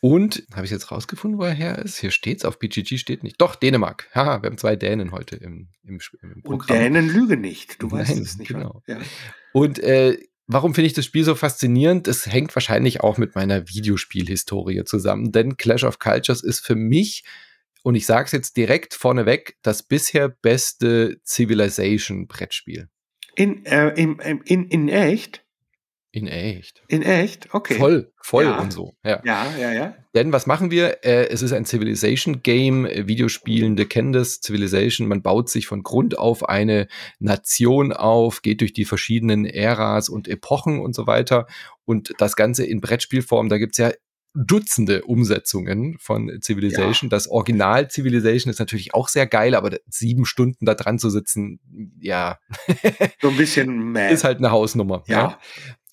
Und 0.00 0.44
habe 0.54 0.64
ich 0.64 0.70
jetzt 0.70 0.90
rausgefunden, 0.90 1.38
wo 1.38 1.44
er 1.44 1.52
her 1.52 1.78
ist? 1.78 1.98
Hier 1.98 2.10
steht's, 2.10 2.44
auf 2.44 2.58
BGG 2.58 2.96
steht 2.96 3.22
nicht. 3.22 3.40
Doch, 3.40 3.54
Dänemark. 3.54 4.08
Haha, 4.14 4.42
wir 4.42 4.48
haben 4.48 4.56
zwei 4.56 4.76
Dänen 4.76 5.12
heute 5.12 5.36
im, 5.36 5.68
im, 5.82 6.00
im 6.22 6.42
Programm. 6.42 6.60
Und 6.60 6.70
Dänen 6.70 7.08
lüge 7.08 7.36
nicht. 7.36 7.82
Du 7.82 7.90
weißt 7.90 8.18
es 8.18 8.38
nicht. 8.38 8.48
Genau. 8.48 8.82
Ja. 8.86 8.98
Und 9.52 9.78
äh, 9.80 10.16
warum 10.46 10.74
finde 10.74 10.86
ich 10.86 10.94
das 10.94 11.04
Spiel 11.04 11.24
so 11.24 11.34
faszinierend? 11.34 12.08
Es 12.08 12.26
hängt 12.26 12.54
wahrscheinlich 12.56 13.02
auch 13.02 13.18
mit 13.18 13.34
meiner 13.34 13.68
Videospielhistorie 13.68 14.84
zusammen, 14.84 15.32
denn 15.32 15.58
Clash 15.58 15.84
of 15.84 15.98
Cultures 15.98 16.42
ist 16.42 16.64
für 16.64 16.76
mich 16.76 17.24
und 17.82 17.94
ich 17.94 18.06
sage 18.06 18.26
es 18.26 18.32
jetzt 18.32 18.56
direkt 18.56 18.94
vorneweg, 18.94 19.56
das 19.62 19.82
bisher 19.82 20.28
beste 20.28 21.20
Civilization-Brettspiel. 21.24 22.88
In, 23.34 23.64
äh, 23.66 23.88
in, 23.90 24.18
in, 24.18 24.66
in 24.68 24.88
echt? 24.88 25.44
In 26.12 26.26
echt. 26.26 26.82
In 26.88 27.02
echt? 27.02 27.54
Okay. 27.54 27.74
Voll, 27.74 28.12
voll 28.20 28.44
ja. 28.44 28.58
und 28.58 28.72
so. 28.72 28.94
Ja. 29.04 29.22
ja, 29.24 29.46
ja, 29.56 29.72
ja. 29.72 29.94
Denn 30.12 30.32
was 30.32 30.48
machen 30.48 30.72
wir? 30.72 31.04
Äh, 31.04 31.28
es 31.28 31.40
ist 31.40 31.52
ein 31.52 31.64
Civilization-Game. 31.64 32.84
Videospielende 33.06 33.86
kennen 33.86 34.12
das. 34.12 34.40
Civilization, 34.42 35.06
man 35.06 35.22
baut 35.22 35.48
sich 35.48 35.68
von 35.68 35.84
Grund 35.84 36.18
auf 36.18 36.48
eine 36.48 36.88
Nation 37.20 37.92
auf, 37.92 38.42
geht 38.42 38.60
durch 38.60 38.72
die 38.72 38.84
verschiedenen 38.84 39.44
Äras 39.44 40.08
und 40.08 40.26
Epochen 40.26 40.80
und 40.80 40.96
so 40.96 41.06
weiter. 41.06 41.46
Und 41.84 42.12
das 42.18 42.34
Ganze 42.34 42.66
in 42.66 42.80
Brettspielform, 42.80 43.48
da 43.48 43.58
gibt's 43.58 43.78
ja 43.78 43.92
Dutzende 44.34 45.02
Umsetzungen 45.02 45.96
von 45.98 46.30
Civilization. 46.40 47.08
Ja. 47.08 47.16
Das 47.16 47.28
Original 47.28 47.90
Civilization 47.90 48.50
ist 48.50 48.58
natürlich 48.60 48.94
auch 48.94 49.08
sehr 49.08 49.26
geil, 49.26 49.54
aber 49.54 49.78
sieben 49.88 50.24
Stunden 50.24 50.66
da 50.66 50.74
dran 50.74 50.98
zu 50.98 51.10
sitzen, 51.10 51.60
ja. 51.98 52.38
so 53.20 53.28
ein 53.28 53.36
bisschen 53.36 53.92
meh. 53.92 54.12
Ist 54.12 54.24
halt 54.24 54.38
eine 54.38 54.50
Hausnummer. 54.50 55.02
Ja. 55.06 55.16
ja. 55.16 55.38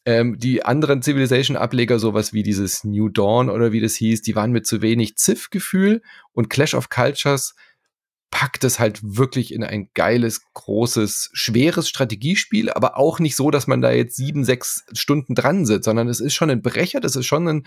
Ähm, 0.06 0.38
die 0.38 0.64
anderen 0.64 1.02
Civilization-Ableger, 1.02 2.00
sowas 2.00 2.32
wie 2.32 2.44
dieses 2.44 2.84
New 2.84 3.10
Dawn 3.10 3.50
oder 3.50 3.74
wie 3.74 3.82
das 3.82 3.96
hieß, 3.96 4.22
die 4.22 4.36
waren 4.36 4.52
mit 4.52 4.66
zu 4.66 4.82
wenig 4.82 5.18
Ziff-Gefühl 5.18 6.02
und 6.32 6.50
Clash 6.50 6.76
of 6.76 6.90
Cultures 6.90 7.56
packt 8.32 8.64
es 8.64 8.80
halt 8.80 9.00
wirklich 9.04 9.54
in 9.54 9.64
ein 9.64 9.90
geiles, 9.94 10.42
großes, 10.54 11.30
schweres 11.34 11.90
Strategiespiel, 11.90 12.70
aber 12.70 12.98
auch 12.98 13.20
nicht 13.20 13.36
so, 13.36 13.52
dass 13.52 13.68
man 13.68 13.82
da 13.82 13.92
jetzt 13.92 14.16
sieben, 14.16 14.44
sechs 14.44 14.86
Stunden 14.94 15.34
dran 15.34 15.66
sitzt, 15.66 15.86
sondern 15.86 16.08
es 16.08 16.20
ist 16.20 16.36
schon 16.36 16.50
ein 16.50 16.62
Brecher, 16.62 17.00
das 17.00 17.16
ist 17.16 17.26
schon 17.26 17.48
ein 17.48 17.64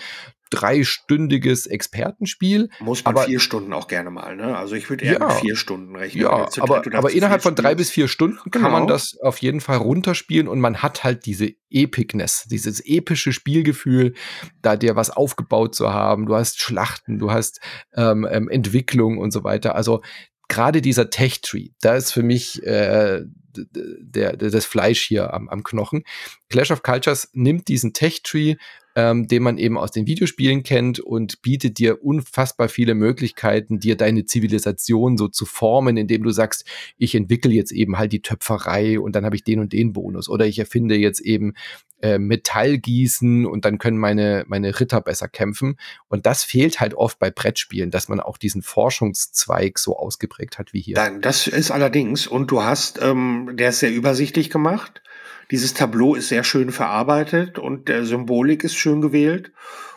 dreistündiges 0.51 1.67
Expertenspiel. 1.67 2.69
Muss 2.81 3.05
man 3.05 3.15
aber, 3.15 3.25
vier 3.25 3.41
Stunden 3.41 3.73
auch 3.73 3.89
gerne 3.89 4.11
mal, 4.11 4.37
ne? 4.37 4.57
Also 4.57 4.75
ich 4.75 4.91
würde 4.91 5.05
eher 5.05 5.19
ja, 5.21 5.29
mit 5.29 5.37
vier 5.37 5.57
Stunden 5.57 5.95
rechnen. 5.97 6.25
Ja, 6.25 6.49
aber, 6.59 6.83
aber 6.93 7.13
innerhalb 7.13 7.43
von 7.43 7.55
drei 7.55 7.75
bis 7.75 7.91
vier 7.91 8.09
Stunden 8.09 8.51
kann 8.51 8.63
man 8.63 8.83
genau. 8.83 8.87
das 8.87 9.17
auf 9.23 9.39
jeden 9.39 9.61
Fall 9.61 9.79
runterspielen 9.79 10.49
und 10.49 10.61
man 10.61 10.83
hat 10.83 11.05
halt 11.05 11.25
diese 11.27 11.53
Epicness, 11.71 12.47
dieses 12.51 12.81
epische 12.85 13.33
Spielgefühl, 13.33 14.15
da 14.61 14.77
dir 14.77 14.97
was 14.97 15.11
aufgebaut 15.11 15.75
zu 15.75 15.93
haben. 15.93 16.27
Du 16.27 16.35
hast 16.35 16.61
Schlachten, 16.61 17.19
du 17.19 17.31
hast 17.31 17.61
ähm, 17.95 18.27
ähm, 18.31 18.49
Entwicklung 18.49 19.19
und 19.19 19.31
so 19.31 19.45
weiter. 19.45 19.77
Also 19.77 20.03
gerade 20.49 20.83
dieser 20.83 21.11
Tech-Tree, 21.11 21.69
da 21.81 21.95
ist 21.95 22.13
für 22.13 22.25
mich 22.25 22.63
äh, 22.65 23.23
der, 23.57 24.37
der, 24.37 24.51
das 24.51 24.65
Fleisch 24.65 25.03
hier 25.03 25.33
am, 25.33 25.49
am 25.49 25.63
Knochen. 25.63 26.03
Clash 26.49 26.71
of 26.71 26.83
Cultures 26.83 27.31
nimmt 27.33 27.69
diesen 27.69 27.93
Tech-Tree 27.93 28.57
ähm, 28.97 29.29
den 29.29 29.43
man 29.43 29.59
eben 29.59 29.79
aus 29.79 29.91
den 29.91 30.07
Videospielen 30.07 30.63
kennt 30.63 31.01
und 31.01 31.43
bietet 31.43 31.79
dir 31.79 32.05
unfassbar 32.05 32.69
viele 32.69 32.95
Möglichkeiten, 32.95 33.79
dir 33.79 33.97
deine 33.97 34.25
Zivilisation 34.25 35.17
so 35.17 35.29
zu 35.29 35.47
formen, 35.47 35.97
indem 35.97 36.23
du 36.23 36.31
sagst, 36.31 36.65
ich 36.99 37.15
entwickle 37.15 37.53
jetzt 37.53 37.73
eben 37.73 37.99
halt 37.99 38.13
die 38.13 38.23
Töpferei 38.23 38.99
und 38.99 39.15
dann 39.15 39.25
habe 39.25 39.37
ich 39.37 39.45
den 39.45 39.61
und 39.61 39.73
den 39.73 39.93
Bonus 39.93 40.29
oder 40.29 40.47
ich 40.47 40.59
erfinde 40.59 40.97
jetzt 40.97 41.21
eben 41.21 41.55
äh, 42.03 42.19
Metall 42.19 42.79
gießen 42.79 43.47
und 43.47 43.65
dann 43.65 43.79
können 43.79 43.99
meine, 43.99 44.45
meine 44.49 44.81
Ritter 44.81 45.01
besser 45.01 45.29
kämpfen. 45.29 45.77
Und 46.09 46.27
das 46.27 46.43
fehlt 46.43 46.81
halt 46.81 46.95
oft 46.95 47.19
bei 47.19 47.31
Brettspielen, 47.31 47.91
dass 47.91 48.09
man 48.09 48.21
auch 48.21 48.39
diesen 48.39 48.63
Forschungszweig 48.63 49.79
so 49.79 49.97
ausgeprägt 49.97 50.59
hat 50.59 50.73
wie 50.73 50.81
hier. 50.81 50.95
Das 51.21 51.47
ist 51.47 51.71
allerdings, 51.71 52.27
und 52.27 52.51
du 52.51 52.63
hast, 52.63 53.01
ähm, 53.03 53.51
der 53.55 53.71
ist 53.71 53.81
sehr 53.81 53.93
übersichtlich 53.93 54.51
gemacht. 54.51 55.03
Dieses 55.51 55.75
Tableau 55.75 56.15
ist 56.15 56.29
sehr 56.29 56.45
schön 56.45 56.71
verarbeitet 56.71 57.59
und 57.59 57.89
der 57.89 58.05
Symbolik 58.05 58.63
ist 58.63 58.77
schön 58.77 59.01
gewählt. 59.01 59.51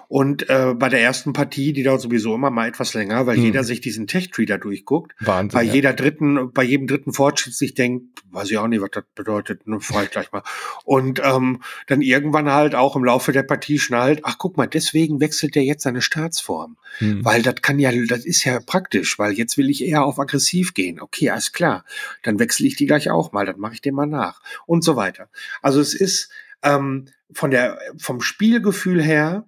Und 0.07 0.49
äh, 0.49 0.73
bei 0.75 0.89
der 0.89 1.01
ersten 1.01 1.33
Partie, 1.33 1.73
die 1.73 1.83
dauert 1.83 2.01
sowieso 2.01 2.35
immer 2.35 2.49
mal 2.49 2.67
etwas 2.67 2.93
länger, 2.93 3.25
weil 3.25 3.37
hm. 3.37 3.43
jeder 3.43 3.63
sich 3.63 3.81
diesen 3.81 4.07
Tech-Tree 4.07 4.45
da 4.45 4.57
durchguckt. 4.57 5.13
Wahnsinn, 5.19 5.57
bei 5.57 5.63
ja. 5.63 5.73
jeder 5.73 5.93
dritten, 5.93 6.51
bei 6.51 6.63
jedem 6.63 6.87
dritten 6.87 7.13
Fortschritt 7.13 7.55
sich 7.55 7.73
denkt, 7.73 8.21
weiß 8.31 8.51
ich 8.51 8.57
auch 8.57 8.67
nicht, 8.67 8.81
was 8.81 8.91
das 8.91 9.03
bedeutet, 9.15 9.67
ne, 9.67 9.79
frage 9.79 10.05
ich 10.05 10.11
gleich 10.11 10.31
mal. 10.31 10.43
Und 10.83 11.21
ähm, 11.23 11.61
dann 11.87 12.01
irgendwann 12.01 12.51
halt 12.51 12.75
auch 12.75 12.95
im 12.95 13.03
Laufe 13.03 13.31
der 13.31 13.43
Partie 13.43 13.79
schnallt, 13.79 14.21
ach 14.23 14.37
guck 14.37 14.57
mal, 14.57 14.67
deswegen 14.67 15.19
wechselt 15.19 15.55
der 15.55 15.63
jetzt 15.63 15.83
seine 15.83 16.01
Staatsform. 16.01 16.77
Hm. 16.99 17.25
Weil 17.25 17.41
das 17.41 17.55
kann 17.61 17.79
ja, 17.79 17.91
das 18.07 18.25
ist 18.25 18.43
ja 18.43 18.59
praktisch, 18.59 19.17
weil 19.17 19.33
jetzt 19.33 19.57
will 19.57 19.69
ich 19.69 19.83
eher 19.83 20.03
auf 20.03 20.19
aggressiv 20.19 20.73
gehen. 20.73 21.01
Okay, 21.01 21.29
alles 21.29 21.51
klar. 21.51 21.85
Dann 22.23 22.39
wechsle 22.39 22.67
ich 22.67 22.75
die 22.75 22.85
gleich 22.85 23.09
auch 23.09 23.31
mal, 23.31 23.45
dann 23.45 23.59
mache 23.59 23.73
ich 23.73 23.81
den 23.81 23.95
mal 23.95 24.05
nach. 24.05 24.41
Und 24.65 24.83
so 24.83 24.95
weiter. 24.95 25.29
Also 25.61 25.79
es 25.79 25.93
ist 25.93 26.29
ähm, 26.61 27.07
von 27.31 27.51
der, 27.51 27.79
vom 27.97 28.21
Spielgefühl 28.21 29.01
her, 29.01 29.47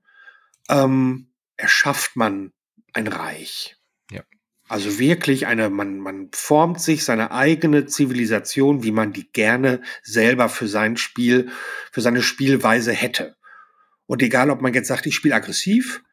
ähm, 0.69 1.27
erschafft 1.57 2.15
man 2.15 2.51
ein 2.93 3.07
Reich. 3.07 3.77
Ja. 4.11 4.23
Also 4.67 4.99
wirklich 4.99 5.47
eine, 5.47 5.69
man, 5.69 5.99
man 5.99 6.29
formt 6.33 6.81
sich 6.81 7.03
seine 7.03 7.31
eigene 7.31 7.85
Zivilisation, 7.85 8.83
wie 8.83 8.91
man 8.91 9.13
die 9.13 9.31
gerne 9.31 9.81
selber 10.01 10.49
für 10.49 10.67
sein 10.67 10.97
Spiel, 10.97 11.49
für 11.91 12.01
seine 12.01 12.21
Spielweise 12.21 12.91
hätte. 12.91 13.35
Und 14.07 14.21
egal, 14.21 14.49
ob 14.49 14.61
man 14.61 14.73
jetzt 14.73 14.87
sagt, 14.87 15.05
ich 15.05 15.15
spiele 15.15 15.35
aggressiv 15.35 16.03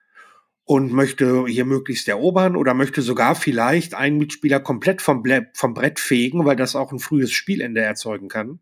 und 0.64 0.92
möchte 0.92 1.46
hier 1.46 1.64
möglichst 1.64 2.08
erobern 2.08 2.56
oder 2.56 2.74
möchte 2.74 3.02
sogar 3.02 3.34
vielleicht 3.34 3.94
einen 3.94 4.18
Mitspieler 4.18 4.60
komplett 4.60 5.02
vom, 5.02 5.22
vom 5.54 5.74
Brett 5.74 5.98
fegen, 5.98 6.44
weil 6.44 6.56
das 6.56 6.76
auch 6.76 6.92
ein 6.92 6.98
frühes 6.98 7.32
Spielende 7.32 7.80
erzeugen 7.80 8.28
kann 8.28 8.60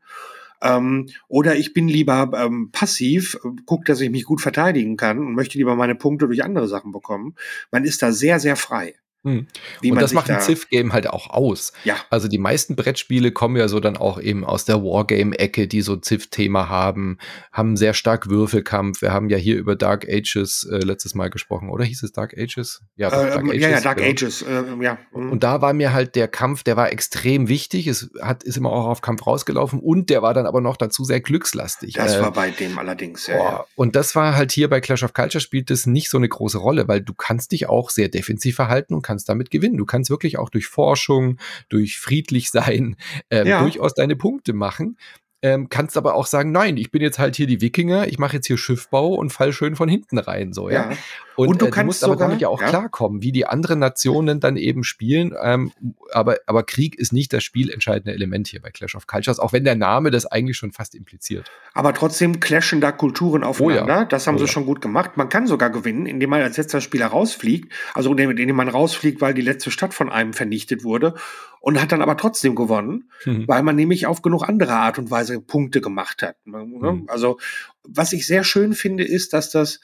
ähm, 0.62 1.08
oder 1.28 1.56
ich 1.56 1.72
bin 1.72 1.88
lieber 1.88 2.30
ähm, 2.34 2.70
passiv, 2.72 3.38
gucke, 3.66 3.84
dass 3.84 4.00
ich 4.00 4.10
mich 4.10 4.24
gut 4.24 4.40
verteidigen 4.40 4.96
kann 4.96 5.18
und 5.18 5.34
möchte 5.34 5.58
lieber 5.58 5.76
meine 5.76 5.94
Punkte 5.94 6.26
durch 6.26 6.44
andere 6.44 6.68
Sachen 6.68 6.92
bekommen. 6.92 7.34
Man 7.70 7.84
ist 7.84 8.02
da 8.02 8.12
sehr, 8.12 8.40
sehr 8.40 8.56
frei. 8.56 8.94
Hm. 9.22 9.46
und 9.84 10.00
das 10.00 10.14
macht 10.14 10.30
ein 10.30 10.40
Civ-Game 10.40 10.94
halt 10.94 11.06
auch 11.06 11.28
aus. 11.28 11.74
Ja. 11.84 11.96
Also 12.08 12.26
die 12.26 12.38
meisten 12.38 12.74
Brettspiele 12.74 13.32
kommen 13.32 13.56
ja 13.56 13.68
so 13.68 13.78
dann 13.78 13.98
auch 13.98 14.18
eben 14.18 14.44
aus 14.44 14.64
der 14.64 14.82
Wargame-Ecke, 14.82 15.68
die 15.68 15.82
so 15.82 16.00
Civ-Thema 16.00 16.70
haben, 16.70 17.18
haben 17.52 17.76
sehr 17.76 17.92
stark 17.92 18.30
Würfelkampf. 18.30 19.02
Wir 19.02 19.12
haben 19.12 19.28
ja 19.28 19.36
hier 19.36 19.56
über 19.56 19.76
Dark 19.76 20.08
Ages 20.08 20.66
äh, 20.70 20.78
letztes 20.78 21.14
Mal 21.14 21.28
gesprochen, 21.28 21.68
oder 21.68 21.84
hieß 21.84 22.02
es 22.02 22.12
Dark 22.12 22.32
Ages? 22.38 22.82
Ja, 22.96 23.08
äh, 23.08 23.10
Dark 23.10 23.44
Ages, 23.44 23.62
ja, 23.62 23.68
ja, 23.68 23.80
Dark 23.80 23.98
genau. 23.98 24.10
Ages, 24.10 24.42
äh, 24.42 24.62
ja. 24.80 24.98
Mhm. 25.12 25.32
Und 25.32 25.42
da 25.42 25.60
war 25.60 25.74
mir 25.74 25.92
halt 25.92 26.16
der 26.16 26.28
Kampf, 26.28 26.62
der 26.62 26.78
war 26.78 26.90
extrem 26.90 27.48
wichtig. 27.48 27.88
Es 27.88 28.10
hat, 28.22 28.42
ist 28.42 28.56
immer 28.56 28.70
auch 28.70 28.86
auf 28.86 29.02
Kampf 29.02 29.26
rausgelaufen 29.26 29.80
und 29.80 30.08
der 30.08 30.22
war 30.22 30.32
dann 30.32 30.46
aber 30.46 30.62
noch 30.62 30.78
dazu 30.78 31.04
sehr 31.04 31.20
glückslastig. 31.20 31.92
Das 31.92 32.16
äh, 32.16 32.22
war 32.22 32.32
bei 32.32 32.50
dem 32.50 32.78
allerdings, 32.78 33.26
ja, 33.26 33.36
ja. 33.36 33.64
Und 33.74 33.96
das 33.96 34.16
war 34.16 34.34
halt 34.34 34.52
hier 34.52 34.70
bei 34.70 34.80
Clash 34.80 35.02
of 35.02 35.12
Culture 35.12 35.42
spielt 35.42 35.68
das 35.68 35.84
nicht 35.84 36.08
so 36.08 36.16
eine 36.16 36.28
große 36.28 36.56
Rolle, 36.56 36.88
weil 36.88 37.02
du 37.02 37.12
kannst 37.12 37.52
dich 37.52 37.68
auch 37.68 37.90
sehr 37.90 38.08
defensiv 38.08 38.56
verhalten 38.56 38.94
und 38.94 39.02
kannst 39.10 39.28
damit 39.28 39.50
gewinnen. 39.50 39.76
Du 39.76 39.86
kannst 39.86 40.08
wirklich 40.08 40.38
auch 40.38 40.50
durch 40.50 40.68
Forschung, 40.68 41.38
durch 41.68 41.98
friedlich 41.98 42.50
sein, 42.50 42.94
äh, 43.28 43.46
ja. 43.46 43.60
durchaus 43.60 43.92
deine 43.92 44.14
Punkte 44.14 44.52
machen. 44.52 44.98
Ähm, 45.42 45.68
kannst 45.70 45.96
aber 45.96 46.14
auch 46.14 46.26
sagen, 46.26 46.52
nein, 46.52 46.76
ich 46.76 46.90
bin 46.90 47.00
jetzt 47.00 47.18
halt 47.18 47.34
hier 47.34 47.46
die 47.46 47.60
Wikinger, 47.60 48.06
ich 48.08 48.18
mache 48.18 48.36
jetzt 48.36 48.46
hier 48.46 48.58
Schiffbau 48.58 49.14
und 49.14 49.30
fall 49.30 49.52
schön 49.52 49.74
von 49.74 49.88
hinten 49.88 50.18
rein, 50.18 50.52
so, 50.52 50.68
ja. 50.68 50.90
ja. 50.90 50.96
Und, 51.36 51.48
und, 51.48 51.62
du, 51.62 51.66
äh, 51.66 51.70
du 51.70 51.84
musst 51.84 52.00
sogar, 52.00 52.16
aber 52.16 52.24
damit 52.24 52.42
ja 52.42 52.48
auch 52.48 52.60
ja. 52.60 52.68
klarkommen, 52.68 53.22
wie 53.22 53.32
die 53.32 53.46
anderen 53.46 53.78
Nationen 53.78 54.40
dann 54.40 54.58
eben 54.58 54.84
spielen. 54.84 55.34
Ähm, 55.42 55.72
aber, 56.12 56.36
aber 56.46 56.64
Krieg 56.64 56.98
ist 56.98 57.14
nicht 57.14 57.32
das 57.32 57.42
spielentscheidende 57.42 58.12
Element 58.12 58.48
hier 58.48 58.60
bei 58.60 58.68
Clash 58.68 58.94
of 58.94 59.06
Cultures, 59.06 59.38
auch 59.38 59.54
wenn 59.54 59.64
der 59.64 59.76
Name 59.76 60.10
das 60.10 60.26
eigentlich 60.26 60.58
schon 60.58 60.72
fast 60.72 60.94
impliziert. 60.94 61.50
Aber 61.72 61.94
trotzdem 61.94 62.40
clashen 62.40 62.82
da 62.82 62.92
Kulturen 62.92 63.42
aufeinander. 63.42 63.96
Oh 63.96 64.00
ja. 64.00 64.04
Das 64.04 64.26
haben 64.26 64.34
oh 64.34 64.38
sie 64.38 64.48
schon 64.48 64.66
gut 64.66 64.82
gemacht. 64.82 65.16
Man 65.16 65.30
kann 65.30 65.46
sogar 65.46 65.70
gewinnen, 65.70 66.04
indem 66.04 66.28
man 66.28 66.42
als 66.42 66.58
letzter 66.58 66.82
Spieler 66.82 67.06
rausfliegt, 67.06 67.72
also 67.94 68.12
indem 68.12 68.56
man 68.56 68.68
rausfliegt, 68.68 69.22
weil 69.22 69.32
die 69.32 69.40
letzte 69.40 69.70
Stadt 69.70 69.94
von 69.94 70.10
einem 70.10 70.34
vernichtet 70.34 70.84
wurde 70.84 71.14
und 71.60 71.80
hat 71.80 71.92
dann 71.92 72.02
aber 72.02 72.16
trotzdem 72.16 72.54
gewonnen, 72.54 73.10
mhm. 73.24 73.46
weil 73.46 73.62
man 73.62 73.76
nämlich 73.76 74.06
auf 74.06 74.22
genug 74.22 74.48
andere 74.48 74.72
Art 74.72 74.98
und 74.98 75.10
Weise 75.10 75.40
Punkte 75.40 75.80
gemacht 75.80 76.22
hat. 76.22 76.36
Mhm. 76.44 77.06
Also 77.08 77.38
was 77.84 78.12
ich 78.12 78.26
sehr 78.26 78.44
schön 78.44 78.72
finde, 78.72 79.04
ist, 79.04 79.32
dass 79.32 79.50
das 79.50 79.80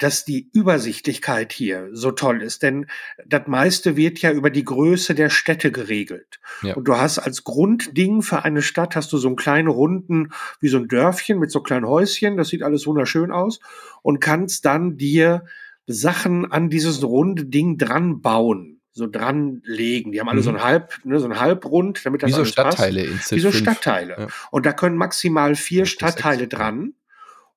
dass 0.00 0.24
die 0.24 0.48
Übersichtlichkeit 0.54 1.52
hier 1.52 1.90
so 1.92 2.10
toll 2.10 2.42
ist. 2.42 2.62
Denn 2.62 2.86
das 3.26 3.46
meiste 3.46 3.96
wird 3.96 4.18
ja 4.20 4.32
über 4.32 4.48
die 4.48 4.64
Größe 4.64 5.14
der 5.14 5.28
Städte 5.28 5.70
geregelt. 5.70 6.40
Ja. 6.62 6.74
Und 6.74 6.84
du 6.84 6.96
hast 6.96 7.18
als 7.18 7.44
Grundding 7.44 8.22
für 8.22 8.42
eine 8.42 8.62
Stadt 8.62 8.96
hast 8.96 9.12
du 9.12 9.18
so 9.18 9.28
einen 9.28 9.36
kleinen 9.36 9.68
runden, 9.68 10.32
wie 10.58 10.68
so 10.68 10.78
ein 10.78 10.88
Dörfchen 10.88 11.38
mit 11.38 11.50
so 11.50 11.60
kleinen 11.60 11.86
Häuschen. 11.86 12.38
Das 12.38 12.48
sieht 12.48 12.62
alles 12.62 12.86
wunderschön 12.86 13.30
aus. 13.30 13.60
Und 14.00 14.20
kannst 14.20 14.64
dann 14.64 14.96
dir 14.96 15.44
Sachen 15.86 16.50
an 16.50 16.70
dieses 16.70 17.02
runde 17.02 17.44
Ding 17.44 17.76
dran 17.76 18.22
bauen 18.22 18.79
so 18.92 19.06
dran 19.06 19.62
legen. 19.64 20.12
Die 20.12 20.20
haben 20.20 20.28
alle 20.28 20.40
mhm. 20.40 20.44
so 20.44 20.50
ein 20.50 20.62
Halb, 20.62 21.00
ne, 21.04 21.20
so 21.20 21.26
ein 21.26 21.38
Halbrund, 21.38 22.04
damit 22.04 22.22
das 22.22 22.30
Wie 22.30 22.34
so 22.34 22.44
Stadtteile 22.44 23.04
passt. 23.04 23.32
in 23.32 23.38
Wie 23.38 23.40
so 23.40 23.52
Stadtteile. 23.52 24.16
Ja. 24.18 24.26
Und 24.50 24.66
da 24.66 24.72
können 24.72 24.96
maximal 24.96 25.54
vier 25.54 25.86
Stadtteile 25.86 26.48
dran. 26.48 26.94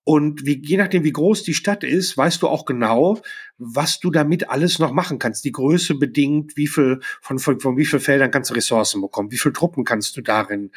Und 0.06 0.46
wie, 0.46 0.62
je 0.62 0.76
nachdem, 0.76 1.06
wie 1.06 1.14
groß 1.14 1.44
die 1.44 1.54
Stadt 1.54 1.86
ist, 1.86 2.18
weißt 2.18 2.42
du 2.42 2.50
auch 2.50 2.66
genau, 2.66 3.22
was 3.58 4.02
du 4.02 4.12
damit 4.12 4.50
alles 4.50 4.78
noch 4.78 4.92
machen 4.92 5.18
kannst. 5.18 5.46
Die 5.46 5.54
Größe 5.54 5.96
bedingt, 5.96 6.58
wie 6.58 6.68
viel, 6.68 7.00
von, 7.22 7.40
von, 7.40 7.62
von 7.62 7.78
wie 7.78 7.86
viel 7.86 8.02
Feldern 8.02 8.30
kannst 8.30 8.50
du 8.50 8.54
Ressourcen 8.54 9.00
bekommen, 9.00 9.32
wie 9.32 9.38
viel 9.38 9.54
Truppen 9.54 9.86
kannst 9.86 10.18
du 10.18 10.22
darin 10.22 10.72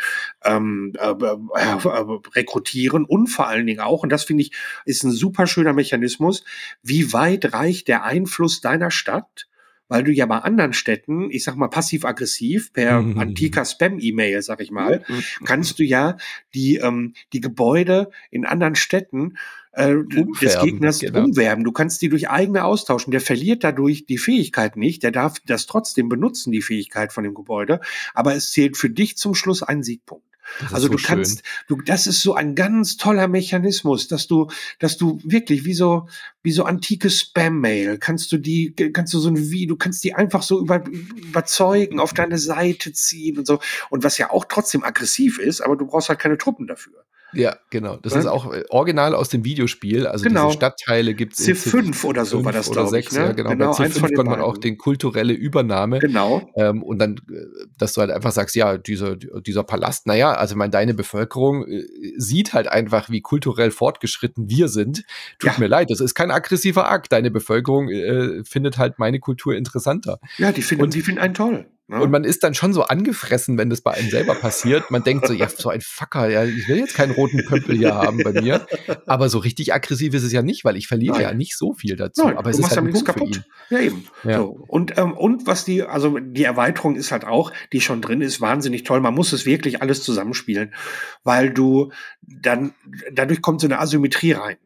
ähm, 0.45 0.93
äh, 0.97 1.11
äh, 1.11 2.19
rekrutieren 2.37 3.05
und 3.05 3.27
vor 3.27 3.49
allen 3.49 3.67
Dingen 3.67 3.81
auch, 3.81 4.05
und 4.05 4.11
das 4.11 4.23
finde 4.23 4.45
ich, 4.45 4.53
ist 4.85 5.03
ein 5.03 5.11
super 5.11 5.49
schöner 5.49 5.73
Mechanismus, 5.73 6.45
wie 6.85 7.13
weit 7.13 7.53
reicht 7.53 7.89
der 7.89 8.05
Einfluss 8.05 8.61
deiner 8.61 8.93
Stadt 8.93 9.49
weil 9.89 10.03
du 10.03 10.13
ja 10.13 10.27
bei 10.27 10.39
anderen 10.39 10.73
Städten, 10.73 11.31
ich 11.31 11.45
sag 11.45 11.57
mal 11.57 11.69
passiv-aggressiv, 11.69 12.73
per 12.73 13.03
mhm. 13.03 13.19
antiker 13.19 13.65
Spam-E-Mail, 13.65 14.43
sag 14.43 14.61
ich 14.61 14.71
mal, 14.71 15.05
mhm. 15.09 15.23
kannst 15.45 15.79
du 15.79 15.85
ja 15.85 16.17
die, 16.55 16.77
ähm, 16.77 17.15
die 17.33 17.41
Gebäude 17.41 18.11
in 18.31 18.45
anderen 18.45 18.75
Städten 18.75 19.35
äh, 19.73 19.95
des 20.41 20.59
Gegners 20.61 21.01
genau. 21.01 21.25
umwerben. 21.25 21.63
Du 21.63 21.73
kannst 21.73 22.03
die 22.03 22.09
durch 22.09 22.31
eigene 22.31 22.65
austauschen. 22.65 23.11
Der 23.11 23.21
verliert 23.21 23.63
dadurch 23.63 24.07
die 24.07 24.19
Fähigkeit 24.19 24.77
nicht. 24.77 25.03
Der 25.03 25.13
darf 25.13 25.35
das 25.47 25.67
trotzdem 25.67 26.09
benutzen, 26.09 26.51
die 26.51 26.63
Fähigkeit 26.63 27.13
von 27.13 27.25
dem 27.25 27.35
Gebäude. 27.35 27.81
Aber 28.15 28.35
es 28.35 28.51
zählt 28.51 28.77
für 28.77 28.91
dich 28.91 29.17
zum 29.17 29.35
Schluss 29.35 29.63
ein 29.63 29.83
Siegpunkt. 29.83 30.25
Also 30.73 30.87
so 30.87 30.95
du 30.95 31.03
kannst, 31.03 31.39
schön. 31.39 31.79
du, 31.79 31.83
das 31.83 32.07
ist 32.07 32.23
so 32.23 32.35
ein 32.35 32.55
ganz 32.55 32.97
toller 32.97 33.29
Mechanismus, 33.29 34.09
dass 34.09 34.27
du, 34.27 34.49
dass 34.79 34.97
du 34.97 35.19
wirklich 35.25 35.65
wie 35.65 35.75
so, 35.75 36.09
wie 36.43 36.53
so 36.53 36.65
antike 36.65 37.11
Spam-Mail 37.11 37.99
kannst 37.99 38.33
du 38.33 38.39
die, 38.39 38.75
kannst 38.93 39.13
du 39.15 39.19
so 39.19 39.29
ein 39.29 39.51
wie, 39.51 39.67
du 39.67 39.77
kannst 39.77 40.05
die 40.05 40.15
einfach 40.15 40.43
so 40.43 40.61
über, 40.61 40.85
überzeugen, 40.87 42.01
auf 42.01 42.15
deine 42.15 42.39
Seite 42.39 42.93
ziehen 42.93 43.39
und 43.39 43.47
so. 43.47 43.59
Und 43.91 44.05
was 44.05 44.19
ja 44.19 44.31
auch 44.31 44.45
trotzdem 44.45 44.85
aggressiv 44.85 45.39
ist, 45.39 45.61
aber 45.61 45.77
du 45.77 45.87
brauchst 45.87 46.09
halt 46.09 46.19
keine 46.19 46.39
Truppen 46.39 46.67
dafür. 46.67 47.05
Ja, 47.33 47.57
genau. 47.71 47.97
Das 47.97 48.15
ja? 48.15 48.21
ist 48.21 48.27
auch 48.27 48.53
äh, 48.53 48.65
original 48.71 49.15
aus 49.15 49.29
dem 49.29 49.45
Videospiel. 49.45 50.07
Also 50.07 50.25
genau. 50.25 50.47
diese 50.47 50.59
Stadtteile 50.59 51.15
gibt 51.15 51.39
es 51.39 51.47
in 51.47 51.55
C5 51.55 52.05
oder 52.05 52.25
so 52.25 52.45
war 52.45 52.53
das, 52.53 52.71
oder 52.71 52.87
6, 52.87 53.13
ne? 53.13 53.19
ja, 53.19 53.33
genau. 53.33 53.51
genau 53.51 53.77
Bei 53.77 53.87
C5 53.87 54.01
konnte 54.01 54.25
man 54.25 54.41
auch 54.41 54.57
den 54.57 54.79
kulturelle 54.79 55.33
Übernahme. 55.33 55.99
Genau. 55.99 56.49
Ähm, 56.57 56.83
und 56.83 56.99
dann, 56.99 57.17
äh, 57.31 57.67
dass 57.79 57.95
du 57.95 58.01
halt 58.01 58.11
einfach 58.11 58.33
sagst, 58.33 58.55
ja, 58.55 58.79
dieser, 58.79 59.17
dieser 59.17 59.65
Palast, 59.65 60.07
naja, 60.07 60.33
also 60.33 60.57
meine, 60.57 60.71
deine 60.71 60.95
Bevölkerung 60.95 61.67
äh, 61.67 61.85
sieht 62.17 62.55
halt 62.55 62.69
einfach, 62.69 63.11
wie 63.11 63.21
kulturell 63.21 63.71
fortgeschritten 63.71 64.49
wir 64.49 64.69
sind. 64.69 65.05
Tut 65.39 65.53
ja. 65.53 65.59
mir 65.59 65.69
leid, 65.69 65.91
das 65.91 66.01
ist 66.01 66.15
kein 66.15 66.31
aggressiver 66.31 66.89
Akt. 66.91 67.13
Deine 67.13 67.31
Bevölkerung 67.31 67.89
äh, 67.89 68.45
findet 68.45 68.79
halt 68.79 68.99
meine 68.99 69.21
Kultur 69.21 69.55
interessanter. 69.55 70.21
Ja, 70.39 70.53
die 70.53 70.63
finden, 70.63 70.85
und, 70.85 70.95
die 70.95 71.03
finden 71.03 71.21
einen 71.21 71.35
toll. 71.35 71.67
Ne? 71.89 72.01
Und 72.01 72.11
man 72.11 72.25
ist 72.25 72.43
dann 72.43 72.53
schon 72.55 72.73
so 72.73 72.83
angefressen, 72.83 73.59
wenn 73.59 73.71
das 73.71 73.81
bei 73.81 73.93
einem 73.93 74.11
selber 74.11 74.35
passiert. 74.35 74.91
Man 74.91 75.05
denkt 75.05 75.29
so, 75.29 75.33
ja, 75.33 75.49
so 75.49 75.69
ein 75.69 75.81
Fucker, 75.81 76.29
ja, 76.29 76.43
ich 76.43 76.69
will 76.69 76.79
jetzt 76.79 76.95
keinen 76.95 77.13
roten 77.13 77.45
Pömpel 77.47 77.77
hier 77.77 77.95
haben 77.95 78.19
bei 78.25 78.33
mir. 78.33 78.67
Aber 79.07 79.29
so 79.29 79.39
richtig 79.39 79.73
aggressiv 79.73 80.13
ist 80.13 80.25
es 80.25 80.33
ja 80.33 80.43
nicht, 80.43 80.65
weil 80.65 80.77
ich 80.77 80.89
verliere 80.89 81.15
Nein. 81.15 81.23
ja 81.23 81.35
nicht 81.35 81.57
so 81.57 81.75
viel 81.75 81.95
dazu. 81.95 82.25
Nein, 82.25 82.39
aber 82.39 82.51
es 82.51 82.59
ist 82.59 82.71
halt 82.71 82.79
ein 82.79 82.91
Punkt 82.91 83.07
kaputt. 83.07 83.43
Ja, 83.71 83.79
eben. 83.79 84.05
Ja. 84.25 84.39
So. 84.39 84.65
Und, 84.67 84.99
ähm, 84.99 85.13
und 85.13 85.47
was 85.47 85.65
die, 85.65 85.85
also 85.85 86.19
die 86.19 86.43
Erweiterung 86.43 86.97
ist 86.97 87.13
halt 87.13 87.25
auch, 87.25 87.53
die 87.73 87.81
schon 87.81 88.03
drin 88.03 88.21
ist, 88.21 88.41
wahnsinnig 88.41 88.83
toll. 88.83 89.01
Man 89.01 89.15
muss 89.15 89.33
es 89.33 89.47
wirklich 89.47 89.81
alles 89.81 90.03
zusammenspielen, 90.03 90.75
weil 91.23 91.53
du 91.53 91.93
dann, 92.23 92.75
dadurch 93.13 93.43
kommt 93.43 93.61
so 93.61 93.69
eine 93.69 93.79
Asymmetrie 93.79 94.33
rein. 94.33 94.57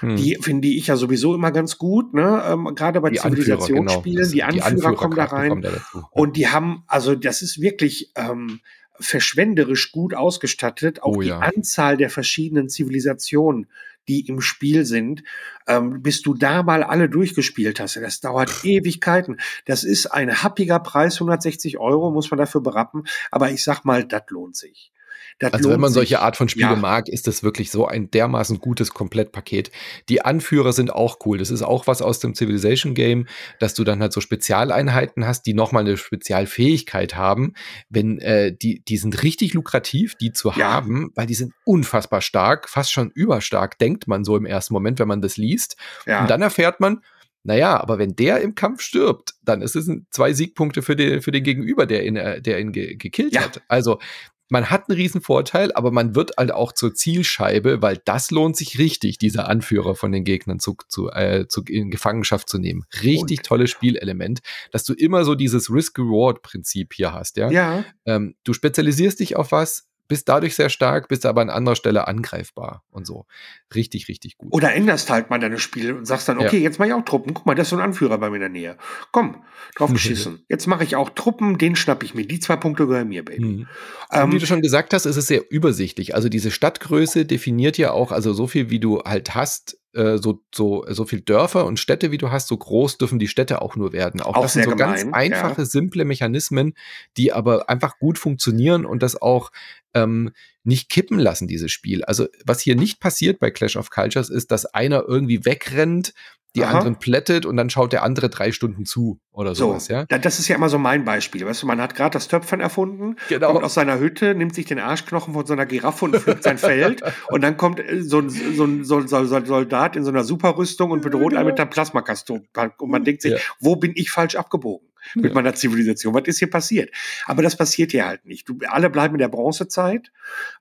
Hm. 0.00 0.16
Die 0.16 0.36
finde 0.40 0.68
ich 0.68 0.88
ja 0.88 0.96
sowieso 0.96 1.34
immer 1.34 1.52
ganz 1.52 1.78
gut, 1.78 2.14
ne? 2.14 2.42
Ähm, 2.46 2.74
Gerade 2.74 3.00
bei 3.00 3.10
die 3.10 3.18
Zivilisationsspielen. 3.18 4.16
Genau. 4.16 4.32
Die, 4.32 4.42
Anführer 4.42 4.52
die 4.52 4.62
Anführer 4.62 4.94
kommen 4.94 5.16
da 5.16 5.24
rein. 5.24 5.48
Kommen 5.50 5.62
da 5.62 6.08
Und 6.10 6.36
die 6.36 6.48
haben, 6.48 6.84
also 6.86 7.14
das 7.14 7.42
ist 7.42 7.60
wirklich 7.60 8.12
ähm, 8.16 8.60
verschwenderisch 8.98 9.92
gut 9.92 10.14
ausgestattet. 10.14 11.02
Auch 11.02 11.16
oh, 11.16 11.20
die 11.20 11.28
ja. 11.28 11.38
Anzahl 11.38 11.96
der 11.96 12.10
verschiedenen 12.10 12.68
Zivilisationen, 12.68 13.68
die 14.08 14.26
im 14.26 14.40
Spiel 14.40 14.84
sind, 14.84 15.22
ähm, 15.66 16.02
bis 16.02 16.22
du 16.22 16.34
da 16.34 16.62
mal 16.62 16.82
alle 16.82 17.08
durchgespielt 17.08 17.80
hast. 17.80 17.96
Das 17.96 18.20
dauert 18.20 18.64
Ewigkeiten. 18.64 19.38
Das 19.64 19.84
ist 19.84 20.06
ein 20.06 20.42
happiger 20.42 20.78
Preis, 20.78 21.14
160 21.14 21.78
Euro 21.78 22.10
muss 22.10 22.30
man 22.30 22.38
dafür 22.38 22.60
berappen. 22.60 23.04
Aber 23.30 23.50
ich 23.50 23.64
sag 23.64 23.84
mal, 23.84 24.04
das 24.04 24.22
lohnt 24.28 24.56
sich. 24.56 24.92
Das 25.38 25.52
also 25.52 25.70
wenn 25.70 25.80
man 25.80 25.92
solche 25.92 26.14
sich. 26.14 26.18
Art 26.18 26.36
von 26.36 26.48
Spiele 26.48 26.70
ja. 26.70 26.76
mag, 26.76 27.08
ist 27.08 27.26
das 27.26 27.42
wirklich 27.42 27.70
so 27.70 27.86
ein 27.86 28.10
dermaßen 28.10 28.58
gutes 28.58 28.94
Komplettpaket. 28.94 29.70
Die 30.08 30.22
Anführer 30.22 30.72
sind 30.72 30.90
auch 30.90 31.18
cool. 31.26 31.36
Das 31.36 31.50
ist 31.50 31.62
auch 31.62 31.86
was 31.86 32.00
aus 32.00 32.20
dem 32.20 32.34
Civilization 32.34 32.94
Game, 32.94 33.26
dass 33.60 33.74
du 33.74 33.84
dann 33.84 34.00
halt 34.00 34.14
so 34.14 34.22
Spezialeinheiten 34.22 35.26
hast, 35.26 35.42
die 35.42 35.52
nochmal 35.52 35.82
eine 35.82 35.98
Spezialfähigkeit 35.98 37.16
haben. 37.16 37.52
Wenn 37.90 38.18
äh, 38.18 38.56
die, 38.56 38.82
die 38.82 38.96
sind 38.96 39.22
richtig 39.22 39.52
lukrativ, 39.52 40.14
die 40.14 40.32
zu 40.32 40.52
ja. 40.52 40.72
haben, 40.72 41.10
weil 41.14 41.26
die 41.26 41.34
sind 41.34 41.52
unfassbar 41.64 42.22
stark, 42.22 42.68
fast 42.70 42.90
schon 42.92 43.10
überstark, 43.10 43.78
denkt 43.78 44.08
man 44.08 44.24
so 44.24 44.36
im 44.36 44.46
ersten 44.46 44.72
Moment, 44.72 44.98
wenn 44.98 45.08
man 45.08 45.20
das 45.20 45.36
liest. 45.36 45.76
Ja. 46.06 46.22
Und 46.22 46.30
dann 46.30 46.40
erfährt 46.40 46.80
man, 46.80 47.02
naja, 47.46 47.78
aber 47.80 47.98
wenn 47.98 48.16
der 48.16 48.40
im 48.40 48.56
Kampf 48.56 48.80
stirbt, 48.80 49.34
dann 49.42 49.62
ist 49.62 49.76
es 49.76 49.88
zwei 50.10 50.32
Siegpunkte 50.32 50.82
für 50.82 50.96
den, 50.96 51.22
für 51.22 51.30
den 51.30 51.44
Gegenüber, 51.44 51.86
der 51.86 52.04
ihn, 52.04 52.16
äh, 52.16 52.42
der 52.42 52.58
ihn 52.58 52.72
ge 52.72 52.96
gekillt 52.96 53.34
ja. 53.34 53.42
hat. 53.42 53.62
Also 53.68 54.00
man 54.48 54.70
hat 54.70 54.88
einen 54.88 54.96
riesen 54.96 55.20
Vorteil, 55.20 55.72
aber 55.72 55.90
man 55.90 56.14
wird 56.14 56.32
halt 56.36 56.52
auch 56.52 56.72
zur 56.72 56.94
Zielscheibe, 56.94 57.82
weil 57.82 58.00
das 58.04 58.30
lohnt 58.30 58.56
sich 58.56 58.78
richtig, 58.78 59.18
diese 59.18 59.46
Anführer 59.46 59.94
von 59.94 60.12
den 60.12 60.24
Gegnern 60.24 60.60
zu, 60.60 60.76
zu, 60.88 61.10
äh, 61.10 61.46
zu 61.48 61.62
in 61.64 61.90
Gefangenschaft 61.90 62.48
zu 62.48 62.58
nehmen. 62.58 62.84
Richtig 63.02 63.40
Und. 63.40 63.46
tolles 63.46 63.70
Spielelement, 63.70 64.40
dass 64.70 64.84
du 64.84 64.94
immer 64.94 65.24
so 65.24 65.34
dieses 65.34 65.70
Risk-Reward-Prinzip 65.70 66.94
hier 66.94 67.12
hast, 67.12 67.36
ja. 67.36 67.50
Ja. 67.50 67.84
Ähm, 68.04 68.36
du 68.44 68.52
spezialisierst 68.52 69.20
dich 69.20 69.36
auf 69.36 69.52
was, 69.52 69.88
bist 70.08 70.28
dadurch 70.28 70.54
sehr 70.54 70.68
stark, 70.68 71.08
bist 71.08 71.26
aber 71.26 71.40
an 71.40 71.50
anderer 71.50 71.76
Stelle 71.76 72.06
angreifbar 72.08 72.82
und 72.90 73.06
so. 73.06 73.26
Richtig, 73.74 74.08
richtig 74.08 74.38
gut. 74.38 74.52
Oder 74.52 74.74
änderst 74.74 75.10
halt 75.10 75.30
mal 75.30 75.38
deine 75.38 75.58
Spiele 75.58 75.94
und 75.94 76.06
sagst 76.06 76.28
dann, 76.28 76.38
okay, 76.38 76.58
ja. 76.58 76.62
jetzt 76.62 76.78
mache 76.78 76.88
ich 76.88 76.94
auch 76.94 77.04
Truppen. 77.04 77.34
Guck 77.34 77.46
mal, 77.46 77.54
das 77.54 77.66
ist 77.66 77.70
so 77.70 77.76
ein 77.76 77.82
Anführer 77.82 78.18
bei 78.18 78.30
mir 78.30 78.36
in 78.36 78.40
der 78.40 78.48
Nähe. 78.48 78.76
Komm, 79.12 79.44
drauf 79.74 79.92
geschissen. 79.92 80.44
jetzt 80.48 80.66
mache 80.66 80.84
ich 80.84 80.96
auch 80.96 81.10
Truppen, 81.10 81.58
den 81.58 81.76
schnapp 81.76 82.02
ich 82.02 82.14
mir. 82.14 82.26
Die 82.26 82.40
zwei 82.40 82.56
Punkte 82.56 82.86
gehören 82.86 83.08
mir, 83.08 83.24
Baby. 83.24 83.44
Mhm. 83.44 83.68
Ähm, 84.12 84.32
wie 84.32 84.38
du 84.38 84.46
schon 84.46 84.62
gesagt 84.62 84.92
hast, 84.92 85.06
ist 85.06 85.16
es 85.16 85.26
sehr 85.26 85.42
übersichtlich. 85.50 86.14
Also 86.14 86.28
diese 86.28 86.50
Stadtgröße 86.50 87.24
definiert 87.26 87.78
ja 87.78 87.92
auch, 87.92 88.12
also 88.12 88.32
so 88.32 88.46
viel 88.46 88.70
wie 88.70 88.80
du 88.80 89.02
halt 89.02 89.34
hast, 89.34 89.78
äh, 89.96 90.18
so, 90.18 90.42
so, 90.54 90.84
so 90.88 91.04
viel 91.04 91.20
Dörfer 91.20 91.64
und 91.64 91.80
Städte, 91.80 92.10
wie 92.10 92.18
du 92.18 92.30
hast, 92.30 92.48
so 92.48 92.56
groß 92.56 92.98
dürfen 92.98 93.18
die 93.18 93.28
Städte 93.28 93.62
auch 93.62 93.76
nur 93.76 93.92
werden. 93.92 94.20
Auch, 94.20 94.36
auch 94.36 94.42
das 94.42 94.52
sind 94.52 94.64
so 94.64 94.70
gemein, 94.70 94.94
ganz 94.94 95.06
einfache, 95.12 95.62
ja. 95.62 95.64
simple 95.64 96.04
Mechanismen, 96.04 96.74
die 97.16 97.32
aber 97.32 97.68
einfach 97.68 97.98
gut 97.98 98.18
funktionieren 98.18 98.86
und 98.86 99.02
das 99.02 99.20
auch 99.20 99.50
ähm, 99.94 100.32
nicht 100.66 100.88
kippen 100.88 101.18
lassen, 101.18 101.46
dieses 101.48 101.70
Spiel. 101.72 102.04
Also, 102.04 102.26
was 102.44 102.60
hier 102.60 102.76
nicht 102.76 103.00
passiert 103.00 103.38
bei 103.38 103.50
Clash 103.50 103.76
of 103.76 103.90
Cultures, 103.90 104.30
ist, 104.30 104.50
dass 104.50 104.66
einer 104.66 105.04
irgendwie 105.06 105.44
wegrennt, 105.44 106.12
die 106.56 106.64
Aha. 106.64 106.78
anderen 106.78 106.98
plättet 106.98 107.44
und 107.44 107.56
dann 107.56 107.68
schaut 107.68 107.92
der 107.92 108.02
andere 108.02 108.30
drei 108.30 108.50
Stunden 108.50 108.86
zu 108.86 109.20
oder 109.30 109.54
sowas, 109.54 109.86
so, 109.86 109.92
ja? 109.92 110.04
Das 110.06 110.38
ist 110.38 110.48
ja 110.48 110.56
immer 110.56 110.70
so 110.70 110.78
mein 110.78 111.04
Beispiel. 111.04 111.44
Weißt 111.44 111.62
du, 111.62 111.66
man 111.66 111.80
hat 111.80 111.94
gerade 111.94 112.14
das 112.14 112.28
Töpfern 112.28 112.60
erfunden, 112.60 113.16
genau. 113.28 113.52
kommt 113.52 113.64
aus 113.64 113.74
seiner 113.74 113.98
Hütte, 113.98 114.34
nimmt 114.34 114.54
sich 114.54 114.64
den 114.64 114.78
Arschknochen 114.78 115.34
von 115.34 115.44
so 115.44 115.52
einer 115.52 115.66
Giraffe 115.66 116.06
und 116.06 116.16
pflückt 116.16 116.42
sein 116.42 116.56
Feld 116.56 117.02
und 117.28 117.42
dann 117.42 117.58
kommt 117.58 117.80
äh, 117.80 118.02
so 118.02 118.20
ein, 118.20 118.30
so 118.30 118.64
ein, 118.64 118.84
so 118.84 118.96
ein 118.96 119.06
Soldat 119.06 119.96
in 119.96 120.04
so 120.04 120.10
einer 120.10 120.24
Superrüstung 120.24 120.90
und 120.90 121.02
bedroht 121.02 121.30
genau. 121.30 121.40
einen 121.40 121.48
mit 121.48 121.58
der 121.58 121.66
Plasmakastor. 121.66 122.40
Und 122.78 122.90
man 122.90 123.04
denkt 123.04 123.22
sich, 123.22 123.32
ja. 123.32 123.38
wo 123.60 123.76
bin 123.76 123.92
ich 123.94 124.10
falsch 124.10 124.36
abgebogen? 124.36 124.88
Mit 125.14 125.34
meiner 125.34 125.54
Zivilisation. 125.54 126.14
Was 126.14 126.24
ist 126.26 126.38
hier 126.38 126.50
passiert? 126.50 126.90
Aber 127.26 127.42
das 127.42 127.56
passiert 127.56 127.92
hier 127.92 128.06
halt 128.06 128.24
nicht. 128.24 128.48
Du, 128.48 128.58
alle 128.68 128.90
bleiben 128.90 129.14
in 129.14 129.20
der 129.20 129.28
Bronzezeit. 129.28 130.12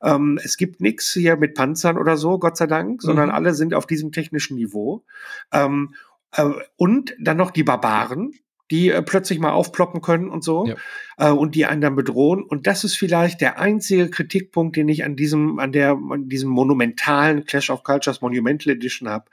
Ähm, 0.02 0.40
es 0.44 0.58
gibt 0.58 0.82
nichts 0.82 1.12
hier 1.14 1.38
mit 1.38 1.56
Panzern 1.56 1.98
oder 1.98 2.18
so, 2.18 2.40
Gott 2.40 2.58
sei 2.58 2.68
Dank, 2.68 3.02
sondern 3.02 3.30
mhm. 3.30 3.36
alle 3.36 3.54
sind 3.54 3.74
auf 3.74 3.88
diesem 3.88 4.12
technischen 4.12 4.56
Niveau. 4.56 5.04
Ähm, 5.52 5.96
äh, 6.32 6.50
und 6.76 7.16
dann 7.20 7.38
noch 7.38 7.52
die 7.52 7.64
Barbaren, 7.64 8.34
die 8.72 8.90
äh, 8.90 9.02
plötzlich 9.02 9.40
mal 9.40 9.52
aufploppen 9.52 10.02
können 10.02 10.30
und 10.30 10.44
so 10.44 10.66
ja. 10.66 10.76
äh, 11.18 11.32
und 11.32 11.56
die 11.56 11.66
einen 11.66 11.82
dann 11.82 11.96
bedrohen. 11.96 12.44
Und 12.44 12.68
das 12.68 12.84
ist 12.84 12.96
vielleicht 12.96 13.42
der 13.42 13.60
einzige 13.60 14.10
Kritikpunkt, 14.10 14.76
den 14.76 14.90
ich 14.90 15.04
an 15.04 15.16
diesem, 15.16 15.60
an 15.60 15.72
der, 15.72 15.92
an 15.92 16.30
diesem 16.30 16.50
monumentalen 16.50 17.46
Clash 17.46 17.70
of 17.70 17.84
Cultures 17.84 18.22
Monumental 18.22 18.74
Edition 18.74 19.08
habe, 19.08 19.26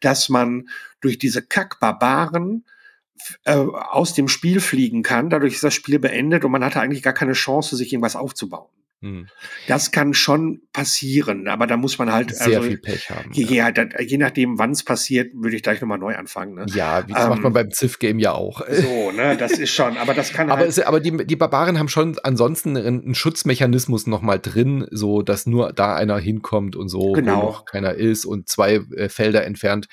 dass 0.00 0.28
man 0.28 0.68
durch 1.00 1.18
diese 1.18 1.42
Kack-Barbaren 1.42 2.64
äh, 3.44 3.54
aus 3.54 4.14
dem 4.14 4.28
Spiel 4.28 4.60
fliegen 4.60 5.02
kann. 5.02 5.30
Dadurch 5.30 5.54
ist 5.54 5.64
das 5.64 5.74
Spiel 5.74 5.98
beendet 5.98 6.44
und 6.44 6.52
man 6.52 6.64
hatte 6.64 6.80
eigentlich 6.80 7.02
gar 7.02 7.14
keine 7.14 7.32
Chance, 7.32 7.76
sich 7.76 7.92
irgendwas 7.92 8.16
aufzubauen. 8.16 8.68
Mhm. 9.02 9.28
Das 9.68 9.90
kann 9.90 10.14
schon 10.14 10.62
passieren, 10.72 11.48
aber 11.48 11.66
da 11.66 11.76
muss 11.76 11.98
man 11.98 12.12
halt 12.12 12.34
sehr 12.34 12.58
also, 12.58 12.62
viel 12.62 12.78
Pech 12.78 13.10
haben. 13.10 13.30
Je, 13.32 13.44
ja. 13.44 13.70
je 14.00 14.16
nachdem, 14.16 14.58
wann 14.58 14.70
es 14.70 14.84
passiert, 14.84 15.32
würde 15.34 15.54
ich 15.54 15.62
gleich 15.62 15.82
nochmal 15.82 15.98
neu 15.98 16.16
anfangen. 16.16 16.54
Ne? 16.54 16.66
Ja, 16.74 17.02
das 17.02 17.24
ähm, 17.24 17.28
macht 17.28 17.42
man 17.42 17.52
beim 17.52 17.70
Ziff-Game 17.70 18.18
ja 18.18 18.32
auch. 18.32 18.62
So, 18.66 19.12
ne, 19.12 19.36
das 19.36 19.52
ist 19.52 19.70
schon, 19.70 19.98
aber 19.98 20.14
das 20.14 20.32
kann 20.32 20.50
aber 20.50 20.60
halt. 20.60 20.70
Es, 20.70 20.78
aber 20.80 21.00
die, 21.00 21.26
die 21.26 21.36
Barbaren 21.36 21.78
haben 21.78 21.88
schon 21.88 22.18
ansonsten 22.22 22.76
einen 22.76 23.14
Schutzmechanismus 23.14 24.06
nochmal 24.06 24.38
drin, 24.38 24.86
so 24.90 25.20
dass 25.20 25.46
nur 25.46 25.74
da 25.74 25.94
einer 25.94 26.18
hinkommt 26.18 26.74
und 26.74 26.88
so, 26.88 27.12
genau. 27.12 27.36
wo 27.36 27.46
noch 27.46 27.64
keiner 27.66 27.94
ist 27.94 28.24
und 28.24 28.48
zwei 28.48 28.76
äh, 28.96 29.10
Felder 29.10 29.44
entfernt 29.44 29.88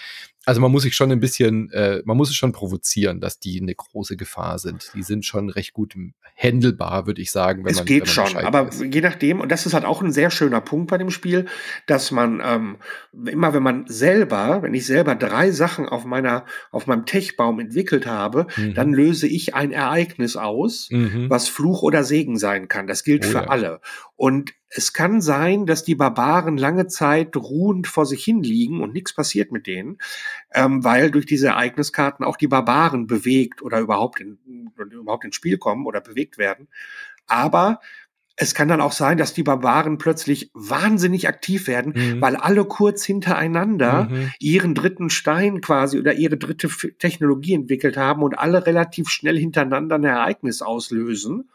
also 0.45 0.60
man 0.60 0.72
muss 0.72 0.84
sich 0.84 0.95
schon 0.95 1.11
ein 1.11 1.20
bisschen, 1.20 1.72
äh, 1.72 2.02
man 2.06 2.18
muss 2.18 2.30
es 2.30 2.36
schon 2.36 2.52
provozieren, 2.52 3.22
dass 3.22 3.40
die 3.40 3.61
eine 3.61 3.74
große 3.74 4.18
Gefahr 4.18 4.60
sind. 4.60 4.91
Die 4.94 5.03
sind 5.03 5.26
schon 5.26 5.49
recht 5.49 5.74
gut 5.74 5.95
handelbar, 6.36 7.07
würde 7.07 7.22
ich 7.22 7.32
sagen. 7.32 7.64
Wenn 7.64 7.72
es 7.72 7.78
man, 7.78 7.86
geht 7.86 8.10
schon, 8.10 8.36
aber 8.38 8.68
ist. 8.68 8.82
je 8.82 9.02
nachdem, 9.02 9.40
und 9.40 9.52
das 9.52 9.65
ist 9.65 9.74
halt 9.74 9.86
auch 9.86 10.02
ein 10.02 10.11
sehr 10.11 10.32
schöner 10.32 10.60
Punkt 10.60 10.90
bei 10.90 10.98
dem 10.98 11.11
Spiel, 11.11 11.45
dass 11.88 12.11
man 12.11 12.41
ähm, 12.44 12.78
immer, 13.26 13.53
wenn 13.53 13.64
man 13.64 13.86
selber, 13.88 14.61
wenn 14.61 14.74
ich 14.74 14.86
selber 14.86 15.15
drei 15.15 15.52
Sachen 15.52 15.88
auf 15.88 16.03
meiner, 16.03 16.45
auf 16.72 16.88
meinem 16.88 17.06
Techbaum 17.06 17.60
entwickelt 17.60 18.06
habe, 18.06 18.48
mhm. 18.57 18.74
dann 18.74 18.91
löse 18.91 19.28
ich 19.28 19.56
ein 19.56 19.72
Ereignis 19.72 20.36
aus, 20.36 20.90
mhm. 20.91 21.30
was 21.30 21.48
Fluch 21.48 21.84
oder 21.84 22.03
Segen 22.03 22.38
sein 22.38 22.68
kann. 22.68 22.88
Das 22.88 23.03
gilt 23.03 23.26
oh, 23.26 23.30
für 23.30 23.38
ja. 23.38 23.48
alle. 23.48 23.80
Und 24.24 24.54
es 24.70 24.94
kann 24.94 25.20
sein, 25.20 25.66
dass 25.66 25.84
die 25.84 25.95
Barbaren 25.95 26.56
lange 26.56 26.88
Zeit 26.88 27.36
ruhend 27.36 27.88
vor 27.88 28.06
sich 28.06 28.24
hin 28.24 28.41
liegen 28.41 28.82
und 28.82 28.94
nichts 28.94 29.14
passiert 29.14 29.52
mit 29.52 29.68
denen, 29.68 29.98
ähm, 30.54 30.82
weil 30.82 31.12
durch 31.12 31.26
diese 31.26 31.48
Ereigniskarten 31.48 32.24
auch 32.24 32.38
die 32.38 32.48
Barbaren 32.48 33.06
bewegt 33.06 33.62
oder 33.62 33.82
überhaupt, 33.82 34.22
in, 34.22 34.72
überhaupt 34.78 35.26
ins 35.26 35.36
Spiel 35.36 35.58
kommen 35.58 35.86
oder 35.86 36.00
bewegt 36.00 36.38
werden. 36.38 36.70
Aber 37.28 37.82
es 38.38 38.56
kann 38.56 38.70
dann 38.70 38.80
auch 38.80 38.94
sein, 38.94 39.18
dass 39.18 39.34
die 39.34 39.44
Barbaren 39.44 39.98
plötzlich 39.98 40.52
wahnsinnig 40.54 41.28
aktiv 41.28 41.68
werden, 41.68 41.91
mhm. 41.94 42.22
weil 42.22 42.38
alle 42.38 42.64
kurz 42.64 43.04
hintereinander 43.04 44.06
mhm. 44.06 44.32
ihren 44.40 44.74
dritten 44.74 45.10
Stein 45.10 45.60
quasi 45.60 46.00
oder 46.00 46.14
ihre 46.14 46.38
dritte 46.38 46.70
Technologie 46.98 47.56
entwickelt 47.56 47.98
haben 47.98 48.24
und 48.24 48.40
alle 48.40 48.66
relativ 48.66 49.10
schnell 49.10 49.38
hintereinander 49.38 49.95
ein 49.95 50.06
Ereignis 50.06 50.62
auslösen. 50.62 51.50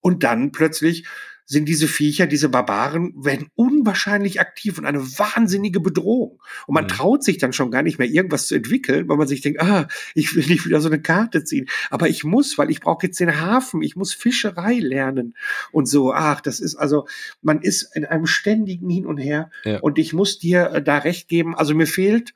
Und 0.00 0.22
dann 0.22 0.52
plötzlich 0.52 1.08
sind 1.46 1.68
diese 1.68 1.88
Viecher, 1.88 2.26
diese 2.26 2.48
Barbaren, 2.48 3.12
werden 3.16 3.48
unwahrscheinlich 3.54 4.40
aktiv 4.40 4.78
und 4.78 4.86
eine 4.86 5.02
wahnsinnige 5.02 5.80
Bedrohung. 5.80 6.40
Und 6.66 6.74
man 6.74 6.84
mhm. 6.84 6.88
traut 6.88 7.24
sich 7.24 7.38
dann 7.38 7.52
schon 7.52 7.70
gar 7.70 7.82
nicht 7.82 7.98
mehr 7.98 8.08
irgendwas 8.08 8.46
zu 8.46 8.54
entwickeln, 8.54 9.08
weil 9.08 9.16
man 9.16 9.28
sich 9.28 9.42
denkt, 9.42 9.60
ah, 9.60 9.88
ich 10.14 10.34
will 10.34 10.46
nicht 10.46 10.64
wieder 10.66 10.80
so 10.80 10.88
eine 10.88 11.00
Karte 11.00 11.44
ziehen. 11.44 11.66
Aber 11.90 12.08
ich 12.08 12.24
muss, 12.24 12.56
weil 12.56 12.70
ich 12.70 12.80
brauche 12.80 13.06
jetzt 13.06 13.20
den 13.20 13.40
Hafen, 13.40 13.82
ich 13.82 13.96
muss 13.96 14.14
Fischerei 14.14 14.78
lernen 14.78 15.34
und 15.70 15.86
so. 15.86 16.12
Ach, 16.12 16.40
das 16.40 16.60
ist 16.60 16.76
also, 16.76 17.06
man 17.42 17.60
ist 17.60 17.94
in 17.94 18.04
einem 18.04 18.26
ständigen 18.26 18.88
Hin 18.88 19.06
und 19.06 19.18
Her. 19.18 19.50
Ja. 19.64 19.80
Und 19.80 19.98
ich 19.98 20.12
muss 20.12 20.38
dir 20.38 20.70
äh, 20.70 20.82
da 20.82 20.98
recht 20.98 21.28
geben. 21.28 21.54
Also 21.54 21.74
mir 21.74 21.86
fehlt 21.86 22.34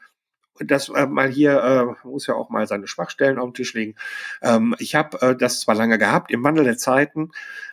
das 0.60 0.88
äh, 0.88 1.06
mal 1.06 1.28
hier, 1.28 1.96
äh, 2.04 2.06
muss 2.06 2.26
ja 2.26 2.34
auch 2.34 2.50
mal 2.50 2.66
seine 2.66 2.86
Schwachstellen 2.86 3.38
auf 3.38 3.50
den 3.50 3.54
Tisch 3.54 3.74
legen. 3.74 3.94
Ähm, 4.42 4.74
ich 4.78 4.94
habe 4.94 5.20
äh, 5.22 5.36
das 5.36 5.60
zwar 5.60 5.74
lange 5.74 5.98
gehabt, 5.98 6.30
im 6.30 6.42
Wandel 6.44 6.64
der 6.64 6.78
Zeiten. 6.78 7.30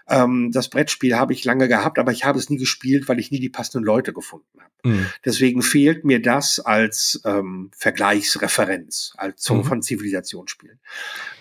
Ähm, 0.08 0.52
das 0.52 0.70
Brettspiel 0.70 1.16
habe 1.16 1.34
ich 1.34 1.44
lange 1.46 1.68
gehabt, 1.68 1.98
aber 2.00 2.12
ich 2.12 2.26
habe 2.26 2.38
es 2.38 2.50
nie 2.50 2.58
gespielt, 2.58 3.08
weil 3.08 3.20
ich 3.20 3.32
nie 3.32 3.40
die 3.40 3.50
passenden 3.50 3.86
Leute 3.86 4.14
gefunden 4.14 4.60
habe. 4.60 4.72
Mhm. 4.86 5.06
Deswegen 5.24 5.62
fehlt 5.62 6.06
mir 6.06 6.22
das 6.22 6.60
als 6.60 7.22
ähm, 7.26 7.72
Vergleichsreferenz 7.76 9.14
als 9.18 9.50
mhm. 9.50 9.64
von 9.64 9.82
Zivilisationsspielen. 9.82 10.80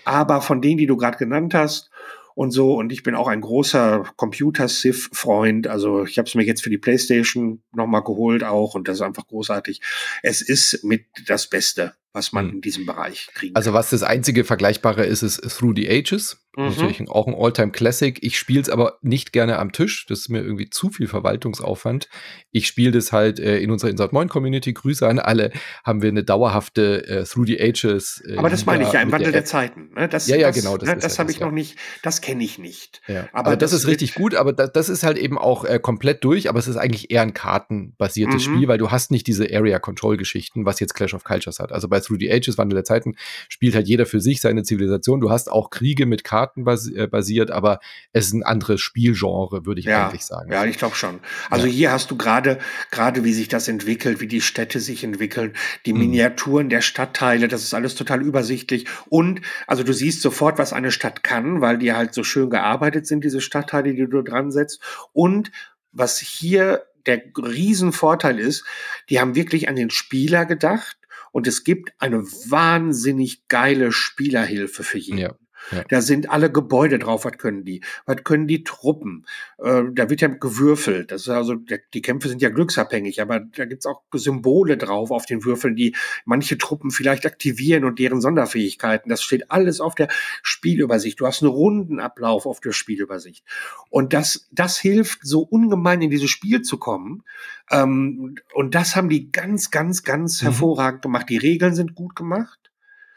Aber 0.03 0.41
von 0.41 0.61
denen, 0.61 0.77
die 0.77 0.87
du 0.87 0.97
gerade 0.97 1.17
genannt 1.17 1.53
hast, 1.53 1.91
und 2.35 2.51
so. 2.51 2.75
Und 2.75 2.91
ich 2.91 3.01
bin 3.01 3.15
auch 3.15 3.27
ein 3.27 3.41
großer 3.41 4.03
Computer-Civ-Freund. 4.17 5.67
Also 5.67 6.05
ich 6.05 6.17
habe 6.19 6.27
es 6.27 6.35
mir 6.35 6.43
jetzt 6.43 6.61
für 6.61 6.69
die 6.69 6.77
PlayStation 6.77 7.63
nochmal 7.73 8.03
geholt 8.03 8.43
auch 8.43 8.75
und 8.75 8.87
das 8.87 8.97
ist 8.97 9.01
einfach 9.01 9.27
großartig. 9.27 9.81
Es 10.21 10.41
ist 10.41 10.83
mit 10.83 11.05
das 11.25 11.49
Beste, 11.49 11.93
was 12.15 12.31
man 12.31 12.47
hm. 12.47 12.55
in 12.55 12.61
diesem 12.61 12.85
Bereich 12.85 13.27
kriegen 13.33 13.55
Also 13.55 13.73
was 13.73 13.89
das 13.89 14.01
einzige 14.01 14.45
Vergleichbare 14.45 15.05
ist, 15.05 15.21
ist 15.21 15.41
Through 15.41 15.73
the 15.75 15.89
Ages. 15.89 16.45
Mhm. 16.57 16.65
Natürlich 16.69 17.09
auch 17.09 17.27
ein 17.27 17.35
Alltime 17.35 17.71
Classic. 17.71 18.17
Ich 18.21 18.37
spiele 18.37 18.61
es 18.61 18.69
aber 18.69 18.97
nicht 19.01 19.33
gerne 19.33 19.59
am 19.59 19.73
Tisch. 19.73 20.05
Das 20.07 20.19
ist 20.19 20.29
mir 20.29 20.41
irgendwie 20.41 20.69
zu 20.69 20.89
viel 20.89 21.07
Verwaltungsaufwand. 21.07 22.07
Ich 22.51 22.67
spiele 22.67 22.91
das 22.91 23.11
halt 23.11 23.39
äh, 23.39 23.57
in 23.59 23.71
unserer 23.71 23.89
Insert 23.89 24.13
Moin 24.13 24.29
Community. 24.29 24.73
Grüße 24.73 25.05
an 25.05 25.19
alle. 25.19 25.51
Haben 25.83 26.01
wir 26.01 26.09
eine 26.09 26.23
dauerhafte 26.23 27.05
äh, 27.07 27.23
Through 27.25 27.47
the 27.47 27.61
Ages. 27.61 28.23
Äh, 28.25 28.37
aber 28.37 28.49
das 28.49 28.65
meine 28.65 28.85
ich 28.85 28.93
ja 28.93 29.01
im 29.01 29.11
Wandel 29.11 29.31
der, 29.31 29.41
der 29.41 29.45
Zeiten. 29.45 29.89
Ne? 29.95 30.07
Das, 30.07 30.27
ja, 30.27 30.37
ja, 30.37 30.47
das, 30.47 30.55
genau. 30.55 30.77
Das, 30.77 30.87
ne, 30.87 30.97
das 30.97 31.19
habe 31.19 31.31
ich 31.31 31.39
ja. 31.39 31.45
noch 31.45 31.51
nicht. 31.51 31.77
Das 32.03 32.21
kenne 32.21 32.43
ich 32.43 32.57
nicht. 32.57 33.01
Ja. 33.07 33.27
Aber 33.33 33.57
das, 33.57 33.71
das, 33.71 33.81
ist 33.81 33.87
richtig 33.87 34.15
gut. 34.15 34.35
Aber 34.35 34.53
das, 34.53 34.71
das 34.71 34.87
ist 34.87 35.03
halt 35.03 35.17
eben 35.17 35.37
auch 35.37 35.65
äh, 35.65 35.79
komplett 35.79 36.23
durch. 36.23 36.47
Aber 36.47 36.59
es 36.59 36.69
ist 36.69 36.77
eigentlich 36.77 37.11
eher 37.11 37.21
ein 37.21 37.33
kartenbasiertes 37.33 38.47
mhm. 38.47 38.55
Spiel, 38.55 38.67
weil 38.69 38.77
du 38.77 38.91
hast 38.91 39.11
nicht 39.11 39.27
diese 39.27 39.45
Area 39.53 39.79
Control 39.79 40.15
Geschichten, 40.15 40.65
was 40.65 40.79
jetzt 40.79 40.93
Clash 40.93 41.13
of 41.13 41.25
Cultures 41.25 41.59
hat. 41.59 41.73
Also 41.73 41.89
bei 41.89 41.99
Through 42.05 42.19
the 42.19 42.31
Ages, 42.31 42.57
Wandel 42.57 42.75
der 42.75 42.85
Zeiten, 42.85 43.15
spielt 43.49 43.75
halt 43.75 43.87
jeder 43.87 44.05
für 44.05 44.21
sich 44.21 44.41
seine 44.41 44.63
Zivilisation. 44.63 45.19
Du 45.19 45.29
hast 45.29 45.51
auch 45.51 45.69
Kriege 45.69 46.05
mit 46.05 46.23
Karten 46.23 46.63
basiert 46.63 46.95
äh, 46.95 47.07
basiert, 47.07 47.51
aber 47.51 47.79
es 48.13 48.27
ist 48.27 48.33
ein 48.33 48.43
anderes 48.43 48.81
Spielgenre, 48.81 49.65
würde 49.65 49.79
ich 49.79 49.85
ja, 49.85 50.07
eigentlich 50.07 50.25
sagen. 50.25 50.51
Ja, 50.51 50.65
ich 50.65 50.77
glaube 50.77 50.95
schon. 50.95 51.19
Also 51.49 51.67
ja. 51.67 51.73
hier 51.73 51.91
hast 51.91 52.11
du 52.11 52.17
gerade, 52.17 52.59
gerade 52.91 53.23
wie 53.23 53.33
sich 53.33 53.47
das 53.47 53.67
entwickelt, 53.67 54.19
wie 54.19 54.27
die 54.27 54.41
Städte 54.41 54.79
sich 54.79 55.03
entwickeln, 55.03 55.53
die 55.85 55.93
mhm. 55.93 55.99
Miniaturen 55.99 56.69
der 56.69 56.81
Stadtteile, 56.81 57.47
das 57.47 57.63
ist 57.63 57.73
alles 57.73 57.95
total 57.95 58.21
übersichtlich. 58.21 58.85
Und, 59.09 59.41
also 59.67 59.83
du 59.83 59.93
siehst 59.93 60.21
sofort, 60.21 60.57
was 60.57 60.73
eine 60.73 60.91
Stadt 60.91 61.23
kann, 61.23 61.61
weil 61.61 61.77
die 61.77 61.93
halt 61.93 62.13
so 62.13 62.23
schön 62.23 62.49
gearbeitet 62.49 63.07
sind, 63.07 63.23
diese 63.23 63.41
Stadtteile, 63.41 63.93
die 63.93 64.07
du 64.07 64.21
dran 64.21 64.51
setzt. 64.51 64.81
Und 65.13 65.51
was 65.91 66.19
hier 66.19 66.85
der 67.05 67.21
Riesenvorteil 67.37 68.39
ist, 68.39 68.65
die 69.09 69.19
haben 69.19 69.35
wirklich 69.35 69.69
an 69.69 69.75
den 69.75 69.91
Spieler 69.91 70.45
gedacht 70.45 70.97
und 71.35 71.47
es 71.47 71.65
gibt 71.65 71.91
eine 71.99 72.23
wahnsinnig 72.23 73.49
geile 73.49 73.91
Spielerhilfe 73.91 74.83
für 74.83 74.97
jeden. 74.97 75.17
Ja. 75.17 75.35
Ja. 75.71 75.83
Da 75.89 76.01
sind 76.01 76.29
alle 76.29 76.51
Gebäude 76.51 76.99
drauf. 76.99 77.25
Was 77.25 77.37
können 77.37 77.65
die? 77.65 77.81
Was 78.05 78.23
können 78.23 78.47
die 78.47 78.63
Truppen? 78.63 79.25
Äh, 79.57 79.83
da 79.93 80.09
wird 80.09 80.21
ja 80.21 80.27
gewürfelt. 80.27 81.11
Das 81.11 81.23
ist 81.23 81.29
also, 81.29 81.55
die 81.55 82.01
Kämpfe 82.01 82.29
sind 82.29 82.41
ja 82.41 82.49
glücksabhängig, 82.49 83.21
aber 83.21 83.39
da 83.39 83.65
gibt's 83.65 83.85
auch 83.85 84.03
Symbole 84.13 84.77
drauf 84.77 85.11
auf 85.11 85.25
den 85.25 85.43
Würfeln, 85.45 85.75
die 85.75 85.95
manche 86.25 86.57
Truppen 86.57 86.91
vielleicht 86.91 87.25
aktivieren 87.25 87.83
und 87.83 87.99
deren 87.99 88.21
Sonderfähigkeiten. 88.21 89.09
Das 89.09 89.23
steht 89.23 89.51
alles 89.51 89.81
auf 89.81 89.95
der 89.95 90.07
Spielübersicht. 90.43 91.19
Du 91.19 91.25
hast 91.25 91.41
einen 91.41 91.51
Rundenablauf 91.51 92.45
auf 92.45 92.59
der 92.59 92.71
Spielübersicht. 92.71 93.43
Und 93.89 94.13
das, 94.13 94.47
das 94.51 94.77
hilft 94.77 95.19
so 95.23 95.41
ungemein 95.41 96.01
in 96.01 96.09
dieses 96.09 96.29
Spiel 96.29 96.61
zu 96.61 96.77
kommen. 96.77 97.23
Ähm, 97.71 98.35
und 98.53 98.75
das 98.75 98.95
haben 98.95 99.09
die 99.09 99.31
ganz, 99.31 99.71
ganz, 99.71 100.03
ganz 100.03 100.41
mhm. 100.41 100.45
hervorragend 100.47 101.01
gemacht. 101.01 101.29
Die 101.29 101.37
Regeln 101.37 101.75
sind 101.75 101.95
gut 101.95 102.15
gemacht. 102.15 102.64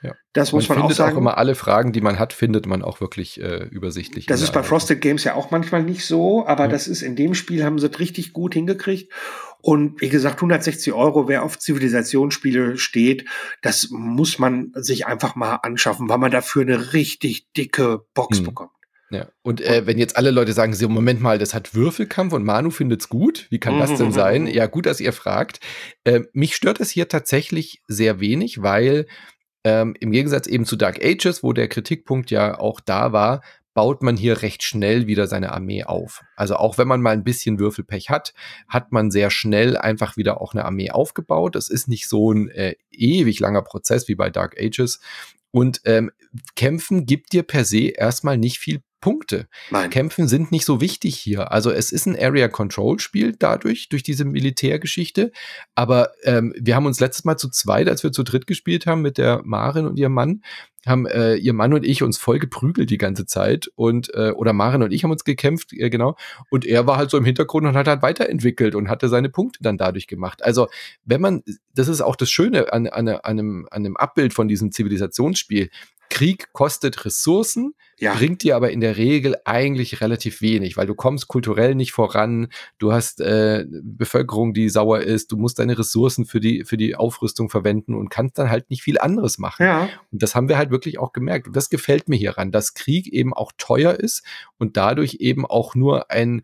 Ja. 0.03 0.15
Das 0.33 0.53
muss 0.53 0.69
man, 0.69 0.79
man 0.79 0.87
auch 0.87 0.93
sagen. 0.93 1.15
auch 1.15 1.19
immer 1.19 1.39
alle 1.39 1.55
Fragen, 1.57 1.93
die 1.93 2.01
man 2.01 2.19
hat, 2.19 2.33
findet 2.33 2.67
man 2.67 2.83
auch 2.83 3.01
wirklich 3.01 3.41
äh, 3.41 3.65
übersichtlich. 3.65 4.27
Das 4.27 4.43
ist 4.43 4.53
bei 4.53 4.63
Frosted 4.63 5.01
Games 5.01 5.25
ja 5.25 5.35
auch 5.35 5.51
manchmal 5.51 5.83
nicht 5.83 6.07
so, 6.07 6.47
aber 6.47 6.65
ja. 6.65 6.71
das 6.71 6.87
ist 6.87 7.03
in 7.03 7.17
dem 7.17 7.35
Spiel 7.35 7.65
haben 7.65 7.79
sie 7.79 7.89
es 7.89 7.99
richtig 7.99 8.33
gut 8.33 8.55
hingekriegt. 8.55 9.13
Und 9.61 10.01
wie 10.01 10.09
gesagt, 10.09 10.37
160 10.37 10.93
Euro, 10.93 11.27
wer 11.27 11.43
auf 11.43 11.59
Zivilisationsspiele 11.59 12.79
steht, 12.79 13.25
das 13.61 13.89
muss 13.91 14.39
man 14.39 14.71
sich 14.75 15.07
einfach 15.07 15.35
mal 15.35 15.57
anschaffen, 15.57 16.09
weil 16.09 16.19
man 16.19 16.31
dafür 16.31 16.63
eine 16.63 16.93
richtig 16.93 17.53
dicke 17.53 18.05
Box 18.15 18.39
hm. 18.39 18.45
bekommt. 18.45 18.71
Ja, 19.11 19.27
und 19.43 19.63
äh, 19.63 19.87
wenn 19.87 19.97
jetzt 19.97 20.17
alle 20.17 20.31
Leute 20.31 20.53
sagen, 20.53 20.75
Moment 20.93 21.23
mal, 21.23 21.39
das 21.39 21.55
hat 21.55 21.75
Würfelkampf 21.75 22.35
und 22.35 22.45
Manu 22.45 22.71
findet's 22.71 23.09
gut, 23.09 23.47
wie 23.49 23.59
kann 23.59 23.79
das 23.79 23.95
denn 23.95 24.13
sein? 24.13 24.47
Ja, 24.59 24.67
gut, 24.67 24.87
dass 24.87 25.01
ihr 25.01 25.13
fragt. 25.13 25.61
Äh, 26.05 26.23
mich 26.33 26.55
stört 26.55 26.79
es 26.79 26.91
hier 26.91 27.09
tatsächlich 27.09 27.83
sehr 27.87 28.21
wenig, 28.21 28.63
weil 28.63 29.07
ähm, 29.69 29.95
Im 30.01 30.13
Gegensatz 30.13 30.47
eben 30.47 30.65
zu 30.65 30.77
Dark 30.77 31.05
Ages, 31.05 31.43
wo 31.43 31.53
der 31.53 31.69
Kritikpunkt 31.69 32.31
ja 32.31 32.59
auch 32.59 32.81
da 32.81 33.13
war, 33.13 33.43
baut 33.75 34.03
man 34.03 34.17
hier 34.17 34.41
recht 34.41 34.63
schnell 34.63 35.07
wieder 35.07 35.27
seine 35.27 35.53
Armee 35.53 35.85
auf. 35.85 36.23
Also 36.37 36.57
auch 36.57 36.79
wenn 36.79 36.89
man 36.89 37.03
mal 37.03 37.13
ein 37.13 37.23
bisschen 37.23 37.59
Würfelpech 37.61 38.09
hat, 38.09 38.33
hat 38.67 38.93
man 38.93 39.11
sehr 39.11 39.31
schnell 39.31 39.77
einfach 39.77 40.17
wieder 40.17 40.41
auch 40.41 40.55
eine 40.55 40.65
Armee 40.65 40.91
aufgebaut. 40.91 41.55
Es 41.55 41.69
ist 41.69 41.87
nicht 41.87 42.09
so 42.09 42.33
ein 42.33 42.49
äh, 42.49 42.77
ewig 42.91 43.41
langer 43.41 43.61
Prozess 43.61 44.09
wie 44.09 44.15
bei 44.15 44.31
Dark 44.31 44.59
Ages. 44.59 45.01
Und 45.51 45.83
ähm, 45.85 46.11
Kämpfen 46.57 47.05
gibt 47.05 47.35
dir 47.35 47.43
per 47.43 47.67
se 47.67 47.89
erstmal 47.89 48.39
nicht 48.39 48.59
viel 48.59 48.81
Punkte. 49.01 49.49
Nein. 49.71 49.91
Kämpfen 49.91 50.29
sind 50.29 50.53
nicht 50.53 50.65
so 50.65 50.81
wichtig 50.81 51.17
hier. 51.17 51.53
Also 51.53 51.71
es 51.71 51.93
ist 51.93 52.07
ein 52.07 52.19
Area 52.19 52.49
Control 52.49 52.99
Spiel 52.99 53.35
dadurch, 53.39 53.89
durch 53.89 54.03
diese 54.03 54.25
Militärgeschichte. 54.25 55.33
Aber 55.75 56.11
ähm, 56.25 56.53
wir 56.59 56.77
haben 56.77 56.87
uns 56.87 57.01
letztes 57.01 57.25
Mal 57.25 57.37
zu 57.37 57.49
zweit, 57.49 57.89
als 57.89 58.03
wir 58.03 58.13
zu 58.13 58.23
dritt 58.23 58.47
gespielt 58.47 58.87
haben 58.87 59.03
mit 59.03 59.19
der 59.19 59.43
Marin 59.45 59.87
und 59.87 59.99
ihrem 59.99 60.15
Mann, 60.15 60.43
haben 60.87 61.07
äh, 61.07 61.35
ihr 61.35 61.53
Mann 61.53 61.75
und 61.75 61.85
ich 61.85 62.03
uns 62.03 62.19
voll 62.19 62.39
geprügelt 62.39 62.91
die 62.91 62.99
ganze 62.99 63.27
Zeit 63.27 63.71
und 63.75 64.13
äh, 64.15 64.31
oder 64.31 64.53
Maren 64.53 64.83
und 64.83 64.93
ich 64.93 65.05
haben 65.05 65.11
uns 65.11 65.25
gekämpft, 65.25 65.73
äh, 65.73 65.91
genau. 65.91 66.17
Und 66.51 66.65
er 66.65 66.87
war 66.87 66.97
halt 66.97 67.11
so 67.11 67.19
im 67.19 67.25
Hintergrund 67.25 67.67
und 67.67 67.77
hat 67.77 67.89
halt 67.89 68.03
weiterentwickelt 68.03 68.75
und 68.75 68.89
hatte 68.89 69.09
seine 69.09 69.29
Punkte 69.29 69.63
dann 69.63 69.77
dadurch 69.77 70.07
gemacht. 70.07 70.43
Also 70.45 70.69
wenn 71.05 71.21
man, 71.21 71.43
das 71.75 71.89
ist 71.89 72.01
auch 72.01 72.17
das 72.17 72.31
Schöne 72.31 72.73
an, 72.73 72.87
an, 72.87 73.09
an, 73.09 73.19
einem, 73.23 73.69
an 73.71 73.85
einem 73.85 73.97
Abbild 73.97 74.33
von 74.33 74.49
diesem 74.49 74.73
Zivilisationsspiel 74.73 75.71
Krieg 76.11 76.53
kostet 76.53 77.05
Ressourcen, 77.05 77.75
ja. 77.99 78.15
bringt 78.15 78.43
dir 78.43 78.57
aber 78.57 78.71
in 78.71 78.81
der 78.81 78.97
Regel 78.97 79.37
eigentlich 79.45 80.01
relativ 80.01 80.41
wenig, 80.41 80.77
weil 80.77 80.87
du 80.87 80.95
kommst 80.95 81.29
kulturell 81.29 81.75
nicht 81.75 81.93
voran, 81.93 82.49
du 82.79 82.93
hast 82.93 83.21
äh, 83.21 83.65
Bevölkerung, 83.69 84.55
die 84.55 84.69
sauer 84.69 85.01
ist, 85.01 85.33
du 85.33 85.37
musst 85.37 85.59
deine 85.59 85.79
Ressourcen 85.79 86.25
für 86.25 86.41
die, 86.41 86.65
für 86.65 86.77
die 86.77 86.97
Aufrüstung 86.97 87.51
verwenden 87.51 87.95
und 87.95 88.09
kannst 88.09 88.39
dann 88.39 88.51
halt 88.51 88.71
nicht 88.71 88.83
viel 88.83 88.99
anderes 88.99 89.39
machen. 89.39 89.65
Ja. 89.65 89.89
Und 90.11 90.23
das 90.23 90.35
haben 90.35 90.49
wir 90.49 90.59
halt 90.59 90.71
wirklich 90.71 90.99
auch 90.99 91.13
gemerkt. 91.13 91.47
Und 91.47 91.57
das 91.57 91.71
gefällt 91.71 92.09
mir 92.09 92.17
hieran, 92.17 92.53
dass 92.53 92.75
Krieg 92.75 93.07
eben 93.09 93.35
auch 93.35 93.53
teuer 93.59 93.95
ist 93.95 94.25
und 94.59 94.77
dadurch 94.77 95.17
eben 95.21 95.47
auch 95.47 95.75
nur 95.75 96.11
ein 96.11 96.43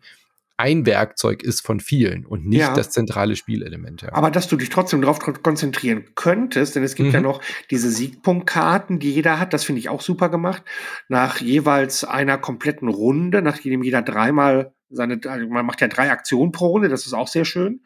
ein 0.57 0.85
Werkzeug 0.85 1.43
ist 1.43 1.61
von 1.61 1.79
vielen 1.79 2.25
und 2.25 2.45
nicht 2.45 2.61
ja. 2.61 2.73
das 2.73 2.89
zentrale 2.89 3.35
Spielelement. 3.35 4.03
Ja. 4.03 4.13
Aber 4.13 4.31
dass 4.31 4.47
du 4.47 4.55
dich 4.55 4.69
trotzdem 4.69 5.01
darauf 5.01 5.19
konzentrieren 5.19 6.05
könntest, 6.15 6.75
denn 6.75 6.83
es 6.83 6.95
gibt 6.95 7.09
mhm. 7.09 7.15
ja 7.15 7.21
noch 7.21 7.41
diese 7.71 7.89
Siegpunktkarten, 7.89 8.99
die 8.99 9.11
jeder 9.11 9.39
hat, 9.39 9.53
das 9.53 9.65
finde 9.65 9.79
ich 9.79 9.89
auch 9.89 10.01
super 10.01 10.29
gemacht. 10.29 10.63
Nach 11.09 11.41
jeweils 11.41 12.03
einer 12.03 12.37
kompletten 12.37 12.87
Runde, 12.87 13.41
nachdem 13.41 13.83
jeder 13.83 14.01
dreimal 14.01 14.73
seine, 14.89 15.19
also 15.25 15.47
man 15.49 15.65
macht 15.65 15.81
ja 15.81 15.87
drei 15.87 16.11
Aktionen 16.11 16.51
pro 16.51 16.67
Runde, 16.67 16.89
das 16.89 17.05
ist 17.05 17.13
auch 17.13 17.27
sehr 17.27 17.43
schön, 17.43 17.81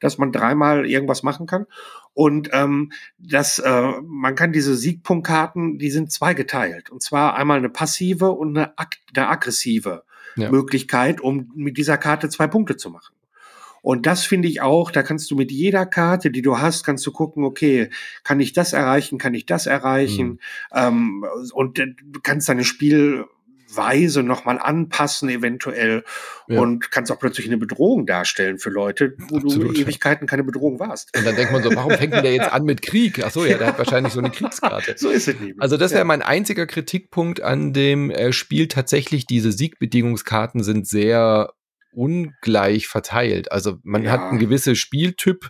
dass 0.00 0.18
man 0.18 0.32
dreimal 0.32 0.86
irgendwas 0.86 1.22
machen 1.22 1.46
kann. 1.46 1.66
Und 2.14 2.50
ähm, 2.52 2.90
das, 3.18 3.60
äh, 3.60 3.92
man 4.02 4.34
kann 4.34 4.52
diese 4.52 4.74
Siegpunktkarten, 4.74 5.78
die 5.78 5.90
sind 5.90 6.10
zweigeteilt. 6.10 6.90
Und 6.90 7.02
zwar 7.02 7.36
einmal 7.36 7.58
eine 7.58 7.68
passive 7.68 8.32
und 8.32 8.56
eine, 8.56 8.72
eine 8.76 9.28
aggressive 9.28 10.02
ja. 10.36 10.50
Möglichkeit, 10.50 11.20
um 11.20 11.50
mit 11.54 11.76
dieser 11.76 11.98
Karte 11.98 12.28
zwei 12.28 12.46
Punkte 12.46 12.76
zu 12.76 12.90
machen. 12.90 13.14
Und 13.82 14.06
das 14.06 14.24
finde 14.24 14.48
ich 14.48 14.60
auch, 14.60 14.90
da 14.90 15.02
kannst 15.02 15.30
du 15.30 15.36
mit 15.36 15.52
jeder 15.52 15.86
Karte, 15.86 16.30
die 16.30 16.42
du 16.42 16.58
hast, 16.58 16.84
kannst 16.84 17.06
du 17.06 17.12
gucken, 17.12 17.44
okay, 17.44 17.90
kann 18.24 18.40
ich 18.40 18.52
das 18.52 18.72
erreichen, 18.72 19.18
kann 19.18 19.34
ich 19.34 19.46
das 19.46 19.66
erreichen? 19.66 20.26
Mhm. 20.26 20.38
Ähm, 20.74 21.24
und 21.52 21.78
du 21.78 22.20
kannst 22.22 22.48
deine 22.48 22.64
Spiel, 22.64 23.24
Weise 23.74 24.22
nochmal 24.22 24.58
anpassen, 24.58 25.28
eventuell. 25.28 26.04
Ja. 26.46 26.60
Und 26.60 26.90
kannst 26.90 27.12
auch 27.12 27.18
plötzlich 27.18 27.46
eine 27.46 27.58
Bedrohung 27.58 28.06
darstellen 28.06 28.58
für 28.58 28.70
Leute, 28.70 29.14
wo 29.18 29.36
Absolut, 29.36 29.76
du 29.76 29.80
Ewigkeiten 29.80 30.26
keine 30.26 30.44
Bedrohung 30.44 30.78
warst. 30.80 31.16
Und 31.16 31.26
dann 31.26 31.36
denkt 31.36 31.52
man 31.52 31.62
so, 31.62 31.74
warum 31.74 31.92
fängt 31.92 32.14
denn 32.14 32.22
der 32.22 32.34
jetzt 32.34 32.52
an 32.52 32.64
mit 32.64 32.82
Krieg? 32.82 33.22
Ach 33.24 33.30
so, 33.30 33.44
ja, 33.44 33.58
der 33.58 33.68
hat 33.68 33.78
wahrscheinlich 33.78 34.12
so 34.12 34.20
eine 34.20 34.30
Kriegskarte. 34.30 34.94
so 34.96 35.10
ist 35.10 35.28
es 35.28 35.38
nicht. 35.40 35.60
Also 35.60 35.76
das 35.76 35.90
wäre 35.90 36.00
ja. 36.00 36.04
mein 36.04 36.22
einziger 36.22 36.66
Kritikpunkt 36.66 37.42
an 37.42 37.72
dem 37.72 38.10
äh, 38.10 38.32
Spiel. 38.32 38.68
Tatsächlich, 38.68 39.26
diese 39.26 39.52
Siegbedingungskarten 39.52 40.62
sind 40.62 40.86
sehr 40.86 41.52
ungleich 41.92 42.86
verteilt. 42.86 43.50
Also 43.50 43.78
man 43.82 44.04
ja. 44.04 44.12
hat 44.12 44.20
einen 44.20 44.38
gewissen 44.38 44.76
Spieltyp, 44.76 45.48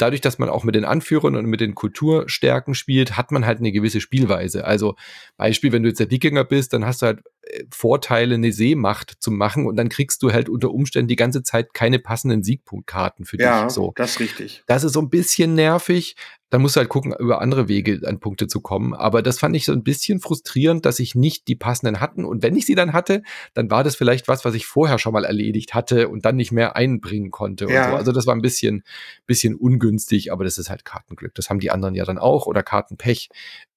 dadurch, 0.00 0.20
dass 0.20 0.38
man 0.38 0.48
auch 0.48 0.64
mit 0.64 0.74
den 0.74 0.84
Anführern 0.84 1.36
und 1.36 1.46
mit 1.46 1.60
den 1.60 1.74
Kulturstärken 1.74 2.74
spielt, 2.74 3.16
hat 3.16 3.32
man 3.32 3.46
halt 3.46 3.58
eine 3.58 3.72
gewisse 3.72 4.00
Spielweise. 4.00 4.64
Also 4.64 4.96
Beispiel, 5.36 5.72
wenn 5.72 5.82
du 5.82 5.88
jetzt 5.88 6.00
der 6.00 6.10
Wikinger 6.10 6.44
bist, 6.44 6.72
dann 6.72 6.84
hast 6.84 7.02
du 7.02 7.06
halt 7.06 7.22
äh, 7.42 7.64
Vorteile, 7.70 8.34
eine 8.34 8.52
Seemacht 8.52 9.14
zu 9.20 9.30
machen 9.30 9.66
und 9.66 9.76
dann 9.76 9.88
kriegst 9.88 10.22
du 10.22 10.32
halt 10.32 10.48
unter 10.48 10.70
Umständen 10.70 11.08
die 11.08 11.16
ganze 11.16 11.42
Zeit 11.42 11.74
keine 11.74 11.98
passenden 11.98 12.42
Siegpunktkarten 12.42 13.24
für 13.24 13.38
ja, 13.38 13.64
dich. 13.64 13.72
So. 13.72 13.92
das 13.96 14.12
ist 14.12 14.20
richtig. 14.20 14.62
Das 14.66 14.84
ist 14.84 14.92
so 14.92 15.00
ein 15.00 15.10
bisschen 15.10 15.54
nervig. 15.54 16.16
Dann 16.50 16.62
musst 16.62 16.76
du 16.76 16.80
halt 16.80 16.88
gucken, 16.88 17.14
über 17.18 17.40
andere 17.40 17.68
Wege 17.68 18.00
an 18.04 18.20
Punkte 18.20 18.46
zu 18.46 18.60
kommen. 18.60 18.92
Aber 18.94 19.22
das 19.22 19.38
fand 19.38 19.56
ich 19.56 19.64
so 19.64 19.72
ein 19.72 19.82
bisschen 19.82 20.20
frustrierend, 20.20 20.84
dass 20.84 20.98
ich 20.98 21.14
nicht 21.14 21.48
die 21.48 21.56
passenden 21.56 22.00
hatten. 22.00 22.24
Und 22.24 22.42
wenn 22.42 22.56
ich 22.56 22.66
sie 22.66 22.74
dann 22.74 22.92
hatte, 22.92 23.22
dann 23.54 23.70
war 23.70 23.84
das 23.84 23.96
vielleicht 23.96 24.28
was, 24.28 24.44
was 24.44 24.54
ich 24.54 24.66
vorher 24.66 24.98
schon 24.98 25.12
mal 25.12 25.24
erledigt 25.24 25.74
hatte 25.74 26.08
und 26.08 26.24
dann 26.24 26.36
nicht 26.36 26.52
mehr 26.52 26.76
einbringen 26.76 27.30
konnte. 27.30 27.66
Ja. 27.66 27.90
So. 27.90 27.96
Also 27.96 28.12
das 28.12 28.26
war 28.26 28.34
ein 28.34 28.42
bisschen, 28.42 28.82
bisschen 29.26 29.54
ungünstig, 29.54 30.32
aber 30.32 30.44
das 30.44 30.58
ist 30.58 30.70
halt 30.70 30.84
Kartenglück. 30.84 31.34
Das 31.34 31.50
haben 31.50 31.60
die 31.60 31.70
anderen 31.70 31.94
ja 31.94 32.04
dann 32.04 32.18
auch 32.18 32.46
oder 32.46 32.62
Kartenpech. 32.62 33.30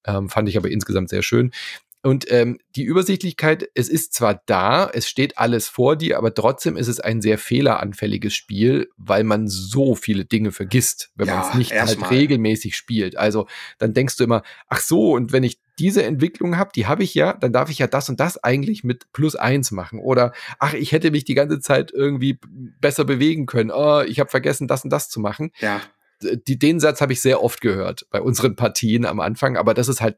Ähm, 0.06 0.28
fand 0.28 0.48
ich 0.48 0.58
aber 0.58 0.70
insgesamt 0.70 1.08
sehr 1.08 1.22
schön. 1.22 1.50
Und 2.04 2.30
ähm, 2.30 2.58
die 2.76 2.82
Übersichtlichkeit, 2.82 3.66
es 3.74 3.88
ist 3.88 4.12
zwar 4.12 4.42
da, 4.44 4.90
es 4.92 5.08
steht 5.08 5.38
alles 5.38 5.68
vor 5.68 5.96
dir, 5.96 6.18
aber 6.18 6.34
trotzdem 6.34 6.76
ist 6.76 6.88
es 6.88 7.00
ein 7.00 7.22
sehr 7.22 7.38
fehleranfälliges 7.38 8.34
Spiel, 8.34 8.90
weil 8.98 9.24
man 9.24 9.48
so 9.48 9.94
viele 9.94 10.26
Dinge 10.26 10.52
vergisst, 10.52 11.10
wenn 11.14 11.28
ja, 11.28 11.36
man 11.36 11.48
es 11.48 11.54
nicht 11.54 11.72
halt 11.72 11.98
mal. 11.98 12.08
regelmäßig 12.08 12.76
spielt. 12.76 13.16
Also 13.16 13.46
dann 13.78 13.94
denkst 13.94 14.18
du 14.18 14.24
immer, 14.24 14.42
ach 14.68 14.82
so, 14.82 15.12
und 15.12 15.32
wenn 15.32 15.44
ich 15.44 15.58
diese 15.78 16.02
Entwicklung 16.02 16.58
habe, 16.58 16.72
die 16.74 16.86
habe 16.86 17.02
ich 17.02 17.14
ja, 17.14 17.32
dann 17.32 17.54
darf 17.54 17.70
ich 17.70 17.78
ja 17.78 17.86
das 17.86 18.10
und 18.10 18.20
das 18.20 18.36
eigentlich 18.36 18.84
mit 18.84 19.10
plus 19.14 19.34
eins 19.34 19.70
machen. 19.70 19.98
Oder 19.98 20.32
ach, 20.58 20.74
ich 20.74 20.92
hätte 20.92 21.10
mich 21.10 21.24
die 21.24 21.34
ganze 21.34 21.58
Zeit 21.60 21.90
irgendwie 21.90 22.38
besser 22.80 23.06
bewegen 23.06 23.46
können. 23.46 23.70
Oh, 23.70 24.02
ich 24.02 24.20
habe 24.20 24.28
vergessen, 24.28 24.68
das 24.68 24.84
und 24.84 24.90
das 24.90 25.08
zu 25.08 25.20
machen. 25.20 25.52
Ja 25.58 25.80
die, 26.22 26.58
den 26.58 26.80
Satz 26.80 27.00
habe 27.00 27.12
ich 27.12 27.20
sehr 27.20 27.42
oft 27.42 27.60
gehört 27.60 28.06
bei 28.10 28.20
unseren 28.20 28.56
Partien 28.56 29.04
am 29.04 29.20
Anfang, 29.20 29.56
aber 29.56 29.74
das 29.74 29.88
ist 29.88 30.00
halt, 30.00 30.16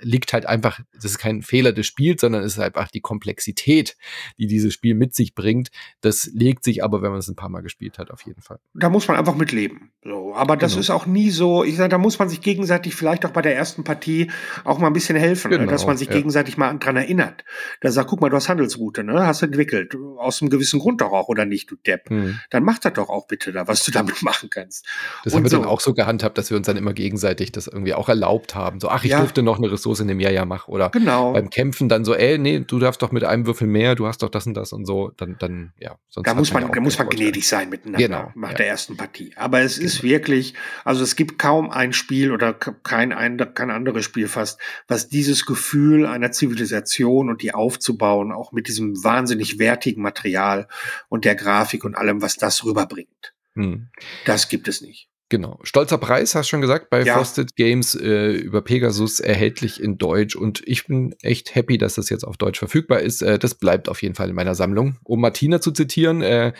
liegt 0.00 0.32
halt 0.32 0.46
einfach, 0.46 0.80
das 0.94 1.04
ist 1.04 1.18
kein 1.18 1.42
Fehler 1.42 1.72
des 1.72 1.86
Spiels, 1.86 2.20
sondern 2.20 2.42
es 2.42 2.54
ist 2.54 2.58
halt 2.58 2.76
einfach 2.76 2.90
die 2.90 3.00
Komplexität, 3.00 3.96
die 4.38 4.46
dieses 4.46 4.74
Spiel 4.74 4.94
mit 4.94 5.14
sich 5.14 5.34
bringt. 5.34 5.70
Das 6.00 6.30
legt 6.32 6.64
sich 6.64 6.84
aber, 6.84 7.02
wenn 7.02 7.10
man 7.10 7.20
es 7.20 7.28
ein 7.28 7.36
paar 7.36 7.48
Mal 7.48 7.62
gespielt 7.62 7.98
hat, 7.98 8.10
auf 8.10 8.22
jeden 8.22 8.42
Fall. 8.42 8.58
Da 8.74 8.90
muss 8.90 9.08
man 9.08 9.16
einfach 9.16 9.34
mit 9.34 9.52
leben. 9.52 9.92
So, 10.04 10.34
aber 10.34 10.56
das 10.56 10.72
genau. 10.72 10.80
ist 10.80 10.90
auch 10.90 11.06
nie 11.06 11.30
so, 11.30 11.64
ich 11.64 11.76
sage, 11.76 11.88
da 11.88 11.98
muss 11.98 12.18
man 12.18 12.28
sich 12.28 12.40
gegenseitig 12.40 12.94
vielleicht 12.94 13.24
auch 13.24 13.30
bei 13.30 13.42
der 13.42 13.56
ersten 13.56 13.82
Partie 13.82 14.30
auch 14.64 14.78
mal 14.78 14.88
ein 14.88 14.92
bisschen 14.92 15.16
helfen, 15.16 15.50
ne? 15.50 15.58
genau, 15.58 15.70
dass 15.70 15.86
man 15.86 15.96
sich 15.96 16.08
ja. 16.08 16.14
gegenseitig 16.14 16.56
mal 16.56 16.76
dran 16.78 16.96
erinnert. 16.96 17.44
Da 17.80 17.90
sagt, 17.90 18.08
guck 18.08 18.20
mal, 18.20 18.28
du 18.28 18.36
hast 18.36 18.48
Handelsroute, 18.48 19.02
ne? 19.04 19.26
Hast 19.26 19.42
du 19.42 19.46
entwickelt. 19.46 19.96
Aus 20.18 20.40
einem 20.40 20.50
gewissen 20.50 20.80
Grund 20.80 21.00
doch 21.00 21.12
auch, 21.12 21.28
oder 21.28 21.44
nicht, 21.44 21.70
du 21.70 21.76
Depp. 21.76 22.08
Hm. 22.10 22.38
Dann 22.50 22.62
mach 22.62 22.78
das 22.78 22.92
doch 22.92 23.08
auch 23.08 23.26
bitte 23.26 23.52
da, 23.52 23.66
was 23.66 23.84
du 23.84 23.90
damit 23.90 24.22
machen 24.22 24.50
kannst. 24.50 24.86
Das 25.24 25.34
haben 25.34 25.42
wir 25.42 25.50
so. 25.50 25.58
dann 25.58 25.66
auch 25.66 25.80
so 25.80 25.94
gehandhabt, 25.94 26.38
dass 26.38 26.50
wir 26.50 26.56
uns 26.56 26.66
dann 26.66 26.76
immer 26.76 26.92
gegenseitig 26.92 27.52
das 27.52 27.66
irgendwie 27.66 27.94
auch 27.94 28.08
erlaubt 28.08 28.54
haben. 28.54 28.80
So, 28.80 28.88
ach, 28.88 29.04
ich 29.04 29.10
ja. 29.10 29.18
durfte 29.18 29.42
noch 29.46 29.56
eine 29.56 29.72
Ressource 29.72 30.00
in 30.00 30.08
dem 30.08 30.20
Jahr 30.20 30.32
ja 30.32 30.44
machen. 30.44 30.70
Oder 30.70 30.90
genau. 30.90 31.32
beim 31.32 31.48
Kämpfen 31.48 31.88
dann 31.88 32.04
so, 32.04 32.14
ey, 32.14 32.36
nee, 32.36 32.60
du 32.60 32.78
darfst 32.78 33.00
doch 33.00 33.12
mit 33.12 33.24
einem 33.24 33.46
Würfel 33.46 33.66
mehr, 33.66 33.94
du 33.94 34.06
hast 34.06 34.22
doch 34.22 34.28
das 34.28 34.46
und 34.46 34.52
das 34.52 34.74
und 34.74 34.84
so. 34.84 35.12
Dann, 35.16 35.36
dann 35.38 35.72
ja. 35.78 35.98
Sonst 36.08 36.26
da 36.26 36.34
muss 36.34 36.52
man, 36.52 36.70
da 36.70 36.80
muss 36.80 36.98
man 36.98 37.08
gnädig 37.08 37.48
sein 37.48 37.70
miteinander 37.70 38.06
genau, 38.06 38.32
nach 38.34 38.50
ja. 38.50 38.56
der 38.56 38.68
ersten 38.68 38.98
Partie. 38.98 39.32
Aber 39.36 39.60
es 39.60 39.76
genau. 39.76 39.86
ist 39.86 40.02
wirklich, 40.02 40.54
also 40.84 41.02
es 41.02 41.16
gibt 41.16 41.38
kaum 41.38 41.70
ein 41.70 41.94
Spiel 41.94 42.32
oder 42.32 42.52
kein, 42.52 43.12
ein, 43.12 43.38
kein 43.54 43.70
anderes 43.70 44.04
Spiel 44.04 44.28
fast, 44.28 44.60
was 44.88 45.08
dieses 45.08 45.46
Gefühl 45.46 46.04
einer 46.04 46.32
Zivilisation 46.32 47.30
und 47.30 47.40
die 47.40 47.54
aufzubauen, 47.54 48.32
auch 48.32 48.52
mit 48.52 48.68
diesem 48.68 49.02
wahnsinnig 49.02 49.58
wertigen 49.58 50.02
Material 50.02 50.68
und 51.08 51.24
der 51.24 51.36
Grafik 51.36 51.84
und 51.84 51.96
allem, 51.96 52.20
was 52.20 52.36
das 52.36 52.64
rüberbringt. 52.64 53.34
Hm. 53.54 53.88
Das 54.26 54.48
gibt 54.48 54.68
es 54.68 54.82
nicht. 54.82 55.08
Genau. 55.28 55.58
Stolzer 55.64 55.98
Preis, 55.98 56.36
hast 56.36 56.46
du 56.46 56.50
schon 56.50 56.60
gesagt, 56.60 56.88
bei 56.88 57.02
ja. 57.02 57.16
Frosted 57.16 57.56
Games 57.56 57.96
äh, 57.96 58.30
über 58.32 58.62
Pegasus 58.62 59.18
erhältlich 59.18 59.82
in 59.82 59.98
Deutsch. 59.98 60.36
Und 60.36 60.62
ich 60.66 60.86
bin 60.86 61.16
echt 61.20 61.56
happy, 61.56 61.78
dass 61.78 61.94
das 61.94 62.10
jetzt 62.10 62.22
auf 62.24 62.36
Deutsch 62.36 62.60
verfügbar 62.60 63.00
ist. 63.00 63.22
Äh, 63.22 63.38
das 63.38 63.56
bleibt 63.56 63.88
auf 63.88 64.02
jeden 64.02 64.14
Fall 64.14 64.28
in 64.28 64.36
meiner 64.36 64.54
Sammlung. 64.54 64.98
Um 65.02 65.20
Martina 65.20 65.60
zu 65.60 65.72
zitieren, 65.72 66.22
äh, 66.22 66.52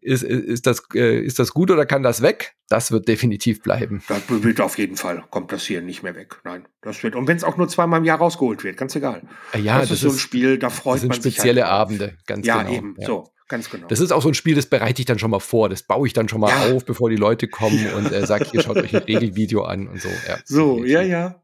ist, 0.00 0.22
ist, 0.22 0.66
das, 0.66 0.82
äh, 0.94 1.18
ist 1.20 1.38
das 1.38 1.52
gut 1.52 1.70
oder 1.70 1.84
kann 1.84 2.02
das 2.02 2.22
weg? 2.22 2.54
Das 2.68 2.92
wird 2.92 3.08
definitiv 3.08 3.62
bleiben. 3.62 4.02
Das 4.08 4.22
wird 4.28 4.60
auf 4.60 4.78
jeden 4.78 4.96
Fall, 4.96 5.24
kommt 5.30 5.52
das 5.52 5.64
hier 5.64 5.82
nicht 5.82 6.02
mehr 6.02 6.14
weg. 6.14 6.36
Nein, 6.44 6.66
das 6.80 7.02
wird. 7.02 7.16
Und 7.16 7.28
wenn 7.28 7.36
es 7.36 7.44
auch 7.44 7.56
nur 7.58 7.68
zweimal 7.68 8.00
im 8.00 8.04
Jahr 8.04 8.18
rausgeholt 8.18 8.64
wird, 8.64 8.76
ganz 8.78 8.96
egal. 8.96 9.22
Äh, 9.52 9.60
ja, 9.60 9.80
das, 9.80 9.88
das 9.88 9.98
ist 9.98 10.02
so 10.02 10.10
ein 10.10 10.18
Spiel, 10.18 10.58
da 10.58 10.70
freut 10.70 11.00
man 11.00 11.00
sich. 11.00 11.08
Das 11.08 11.22
sind 11.22 11.32
spezielle 11.32 11.64
halt. 11.64 11.72
Abende, 11.72 12.16
ganz 12.26 12.46
ja, 12.46 12.62
genau. 12.62 12.74
Eben, 12.74 12.94
ja, 12.98 13.02
eben, 13.02 13.06
so. 13.06 13.34
Ganz 13.54 13.70
genau. 13.70 13.86
Das 13.86 14.00
ist 14.00 14.12
auch 14.12 14.20
so 14.20 14.26
ein 14.26 14.34
Spiel, 14.34 14.56
das 14.56 14.66
bereite 14.66 15.00
ich 15.00 15.06
dann 15.06 15.20
schon 15.20 15.30
mal 15.30 15.38
vor. 15.38 15.68
Das 15.68 15.84
baue 15.84 16.08
ich 16.08 16.12
dann 16.12 16.28
schon 16.28 16.40
mal 16.40 16.48
ja. 16.48 16.74
auf, 16.74 16.84
bevor 16.84 17.08
die 17.08 17.14
Leute 17.14 17.46
kommen 17.46 17.86
und 17.94 18.10
äh, 18.10 18.26
sage, 18.26 18.46
ihr 18.52 18.60
schaut 18.60 18.78
euch 18.78 18.92
ein 18.96 19.02
Regelvideo 19.06 19.62
an 19.62 19.86
und 19.86 20.02
so. 20.02 20.08
Ja, 20.08 20.38
so, 20.44 20.84
ja, 20.84 21.02
ja. 21.02 21.40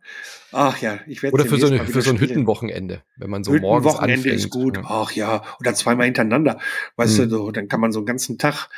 Ach 0.51 0.77
ja, 0.83 0.99
ich 1.07 1.23
werde 1.23 1.35
Oder 1.35 1.45
für 1.45 1.59
so, 1.59 1.69
eine, 1.69 1.87
für 1.87 2.03
so 2.03 2.11
ein 2.11 2.19
Hüttenwochenende, 2.19 3.05
wenn 3.17 3.31
man 3.31 3.45
so 3.45 3.53
morgens 3.53 3.85
Wochenende 3.85 4.29
ist 4.29 4.51
gut. 4.51 4.79
Ja. 4.79 4.83
Ach 4.87 5.13
ja, 5.13 5.45
oder 5.61 5.73
zweimal 5.75 6.07
hintereinander. 6.07 6.59
Weißt 6.97 7.17
hm. 7.17 7.29
du, 7.29 7.37
so, 7.37 7.51
dann 7.53 7.69
kann 7.69 7.79
man 7.79 7.93
so 7.93 8.01
einen 8.01 8.07
ganzen 8.07 8.39
Tag 8.39 8.69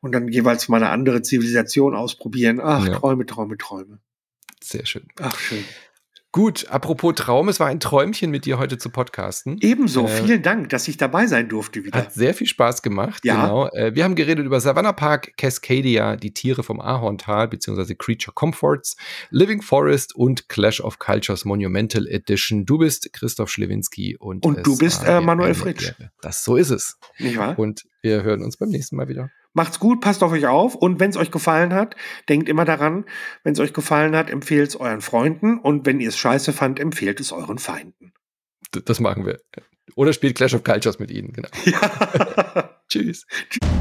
und 0.00 0.12
dann 0.12 0.28
jeweils 0.28 0.68
mal 0.68 0.76
eine 0.76 0.90
andere 0.90 1.22
Zivilisation 1.22 1.96
ausprobieren. 1.96 2.60
Ach, 2.62 2.86
ja. 2.86 2.94
Träume, 2.94 3.26
Träume, 3.26 3.58
Träume. 3.58 3.98
Sehr 4.62 4.86
schön. 4.86 5.08
Ach, 5.20 5.36
schön. 5.36 5.64
Gut, 6.30 6.66
apropos 6.68 7.14
Traum, 7.14 7.48
es 7.48 7.58
war 7.58 7.68
ein 7.68 7.80
Träumchen 7.80 8.30
mit 8.30 8.44
dir 8.44 8.58
heute 8.58 8.76
zu 8.76 8.90
podcasten. 8.90 9.56
Ebenso, 9.62 10.06
äh, 10.06 10.08
vielen 10.08 10.42
Dank, 10.42 10.68
dass 10.68 10.86
ich 10.86 10.98
dabei 10.98 11.26
sein 11.26 11.48
durfte 11.48 11.84
wieder. 11.84 11.98
Hat 11.98 12.12
sehr 12.12 12.34
viel 12.34 12.46
Spaß 12.46 12.82
gemacht, 12.82 13.24
ja. 13.24 13.46
genau. 13.46 13.68
Äh, 13.68 13.94
wir 13.94 14.04
haben 14.04 14.14
geredet 14.14 14.44
über 14.44 14.60
Savannah 14.60 14.92
Park, 14.92 15.32
Cascadia, 15.38 16.16
die 16.16 16.34
Tiere 16.34 16.62
vom 16.62 16.80
Ahorntal, 16.80 17.48
beziehungsweise 17.48 17.96
Creature 17.96 18.34
Comforts, 18.34 18.96
Living 19.30 19.62
Forest 19.62 20.14
und 20.14 20.50
Clash 20.50 20.82
of 20.82 20.98
Cultures 20.98 21.46
Monumental 21.46 22.06
Edition. 22.06 22.66
Du 22.66 22.76
bist 22.76 23.10
Christoph 23.14 23.48
Schlewinski 23.48 24.18
und, 24.18 24.44
und 24.44 24.66
du 24.66 24.76
bist 24.76 25.04
äh, 25.06 25.22
Manuel 25.22 25.54
Fritsch. 25.54 25.94
Das, 26.20 26.44
so 26.44 26.56
ist 26.56 26.70
es. 26.70 26.98
Nicht 27.18 27.38
wahr? 27.38 27.58
Und 27.58 27.86
wir 28.02 28.22
hören 28.22 28.42
uns 28.42 28.58
beim 28.58 28.68
nächsten 28.68 28.96
Mal 28.96 29.08
wieder. 29.08 29.30
Macht's 29.54 29.80
gut, 29.80 30.00
passt 30.00 30.22
auf 30.22 30.32
euch 30.32 30.46
auf 30.46 30.74
und 30.74 31.00
wenn 31.00 31.10
es 31.10 31.16
euch 31.16 31.30
gefallen 31.30 31.72
hat, 31.72 31.96
denkt 32.28 32.48
immer 32.48 32.64
daran, 32.64 33.04
wenn 33.42 33.54
es 33.54 33.60
euch 33.60 33.72
gefallen 33.72 34.14
hat, 34.14 34.30
empfehlt 34.30 34.68
es 34.68 34.76
euren 34.76 35.00
Freunden 35.00 35.58
und 35.58 35.86
wenn 35.86 36.00
ihr 36.00 36.08
es 36.08 36.18
scheiße 36.18 36.52
fand, 36.52 36.78
empfehlt 36.78 37.20
es 37.20 37.32
euren 37.32 37.58
Feinden. 37.58 38.12
Das 38.84 39.00
machen 39.00 39.26
wir. 39.26 39.40
Oder 39.94 40.12
spielt 40.12 40.36
Clash 40.36 40.54
of 40.54 40.64
Cultures 40.64 40.98
mit 40.98 41.10
ihnen, 41.10 41.32
genau. 41.32 41.48
Ja. 41.64 42.78
Tschüss. 42.88 43.26
Tschüss. 43.50 43.77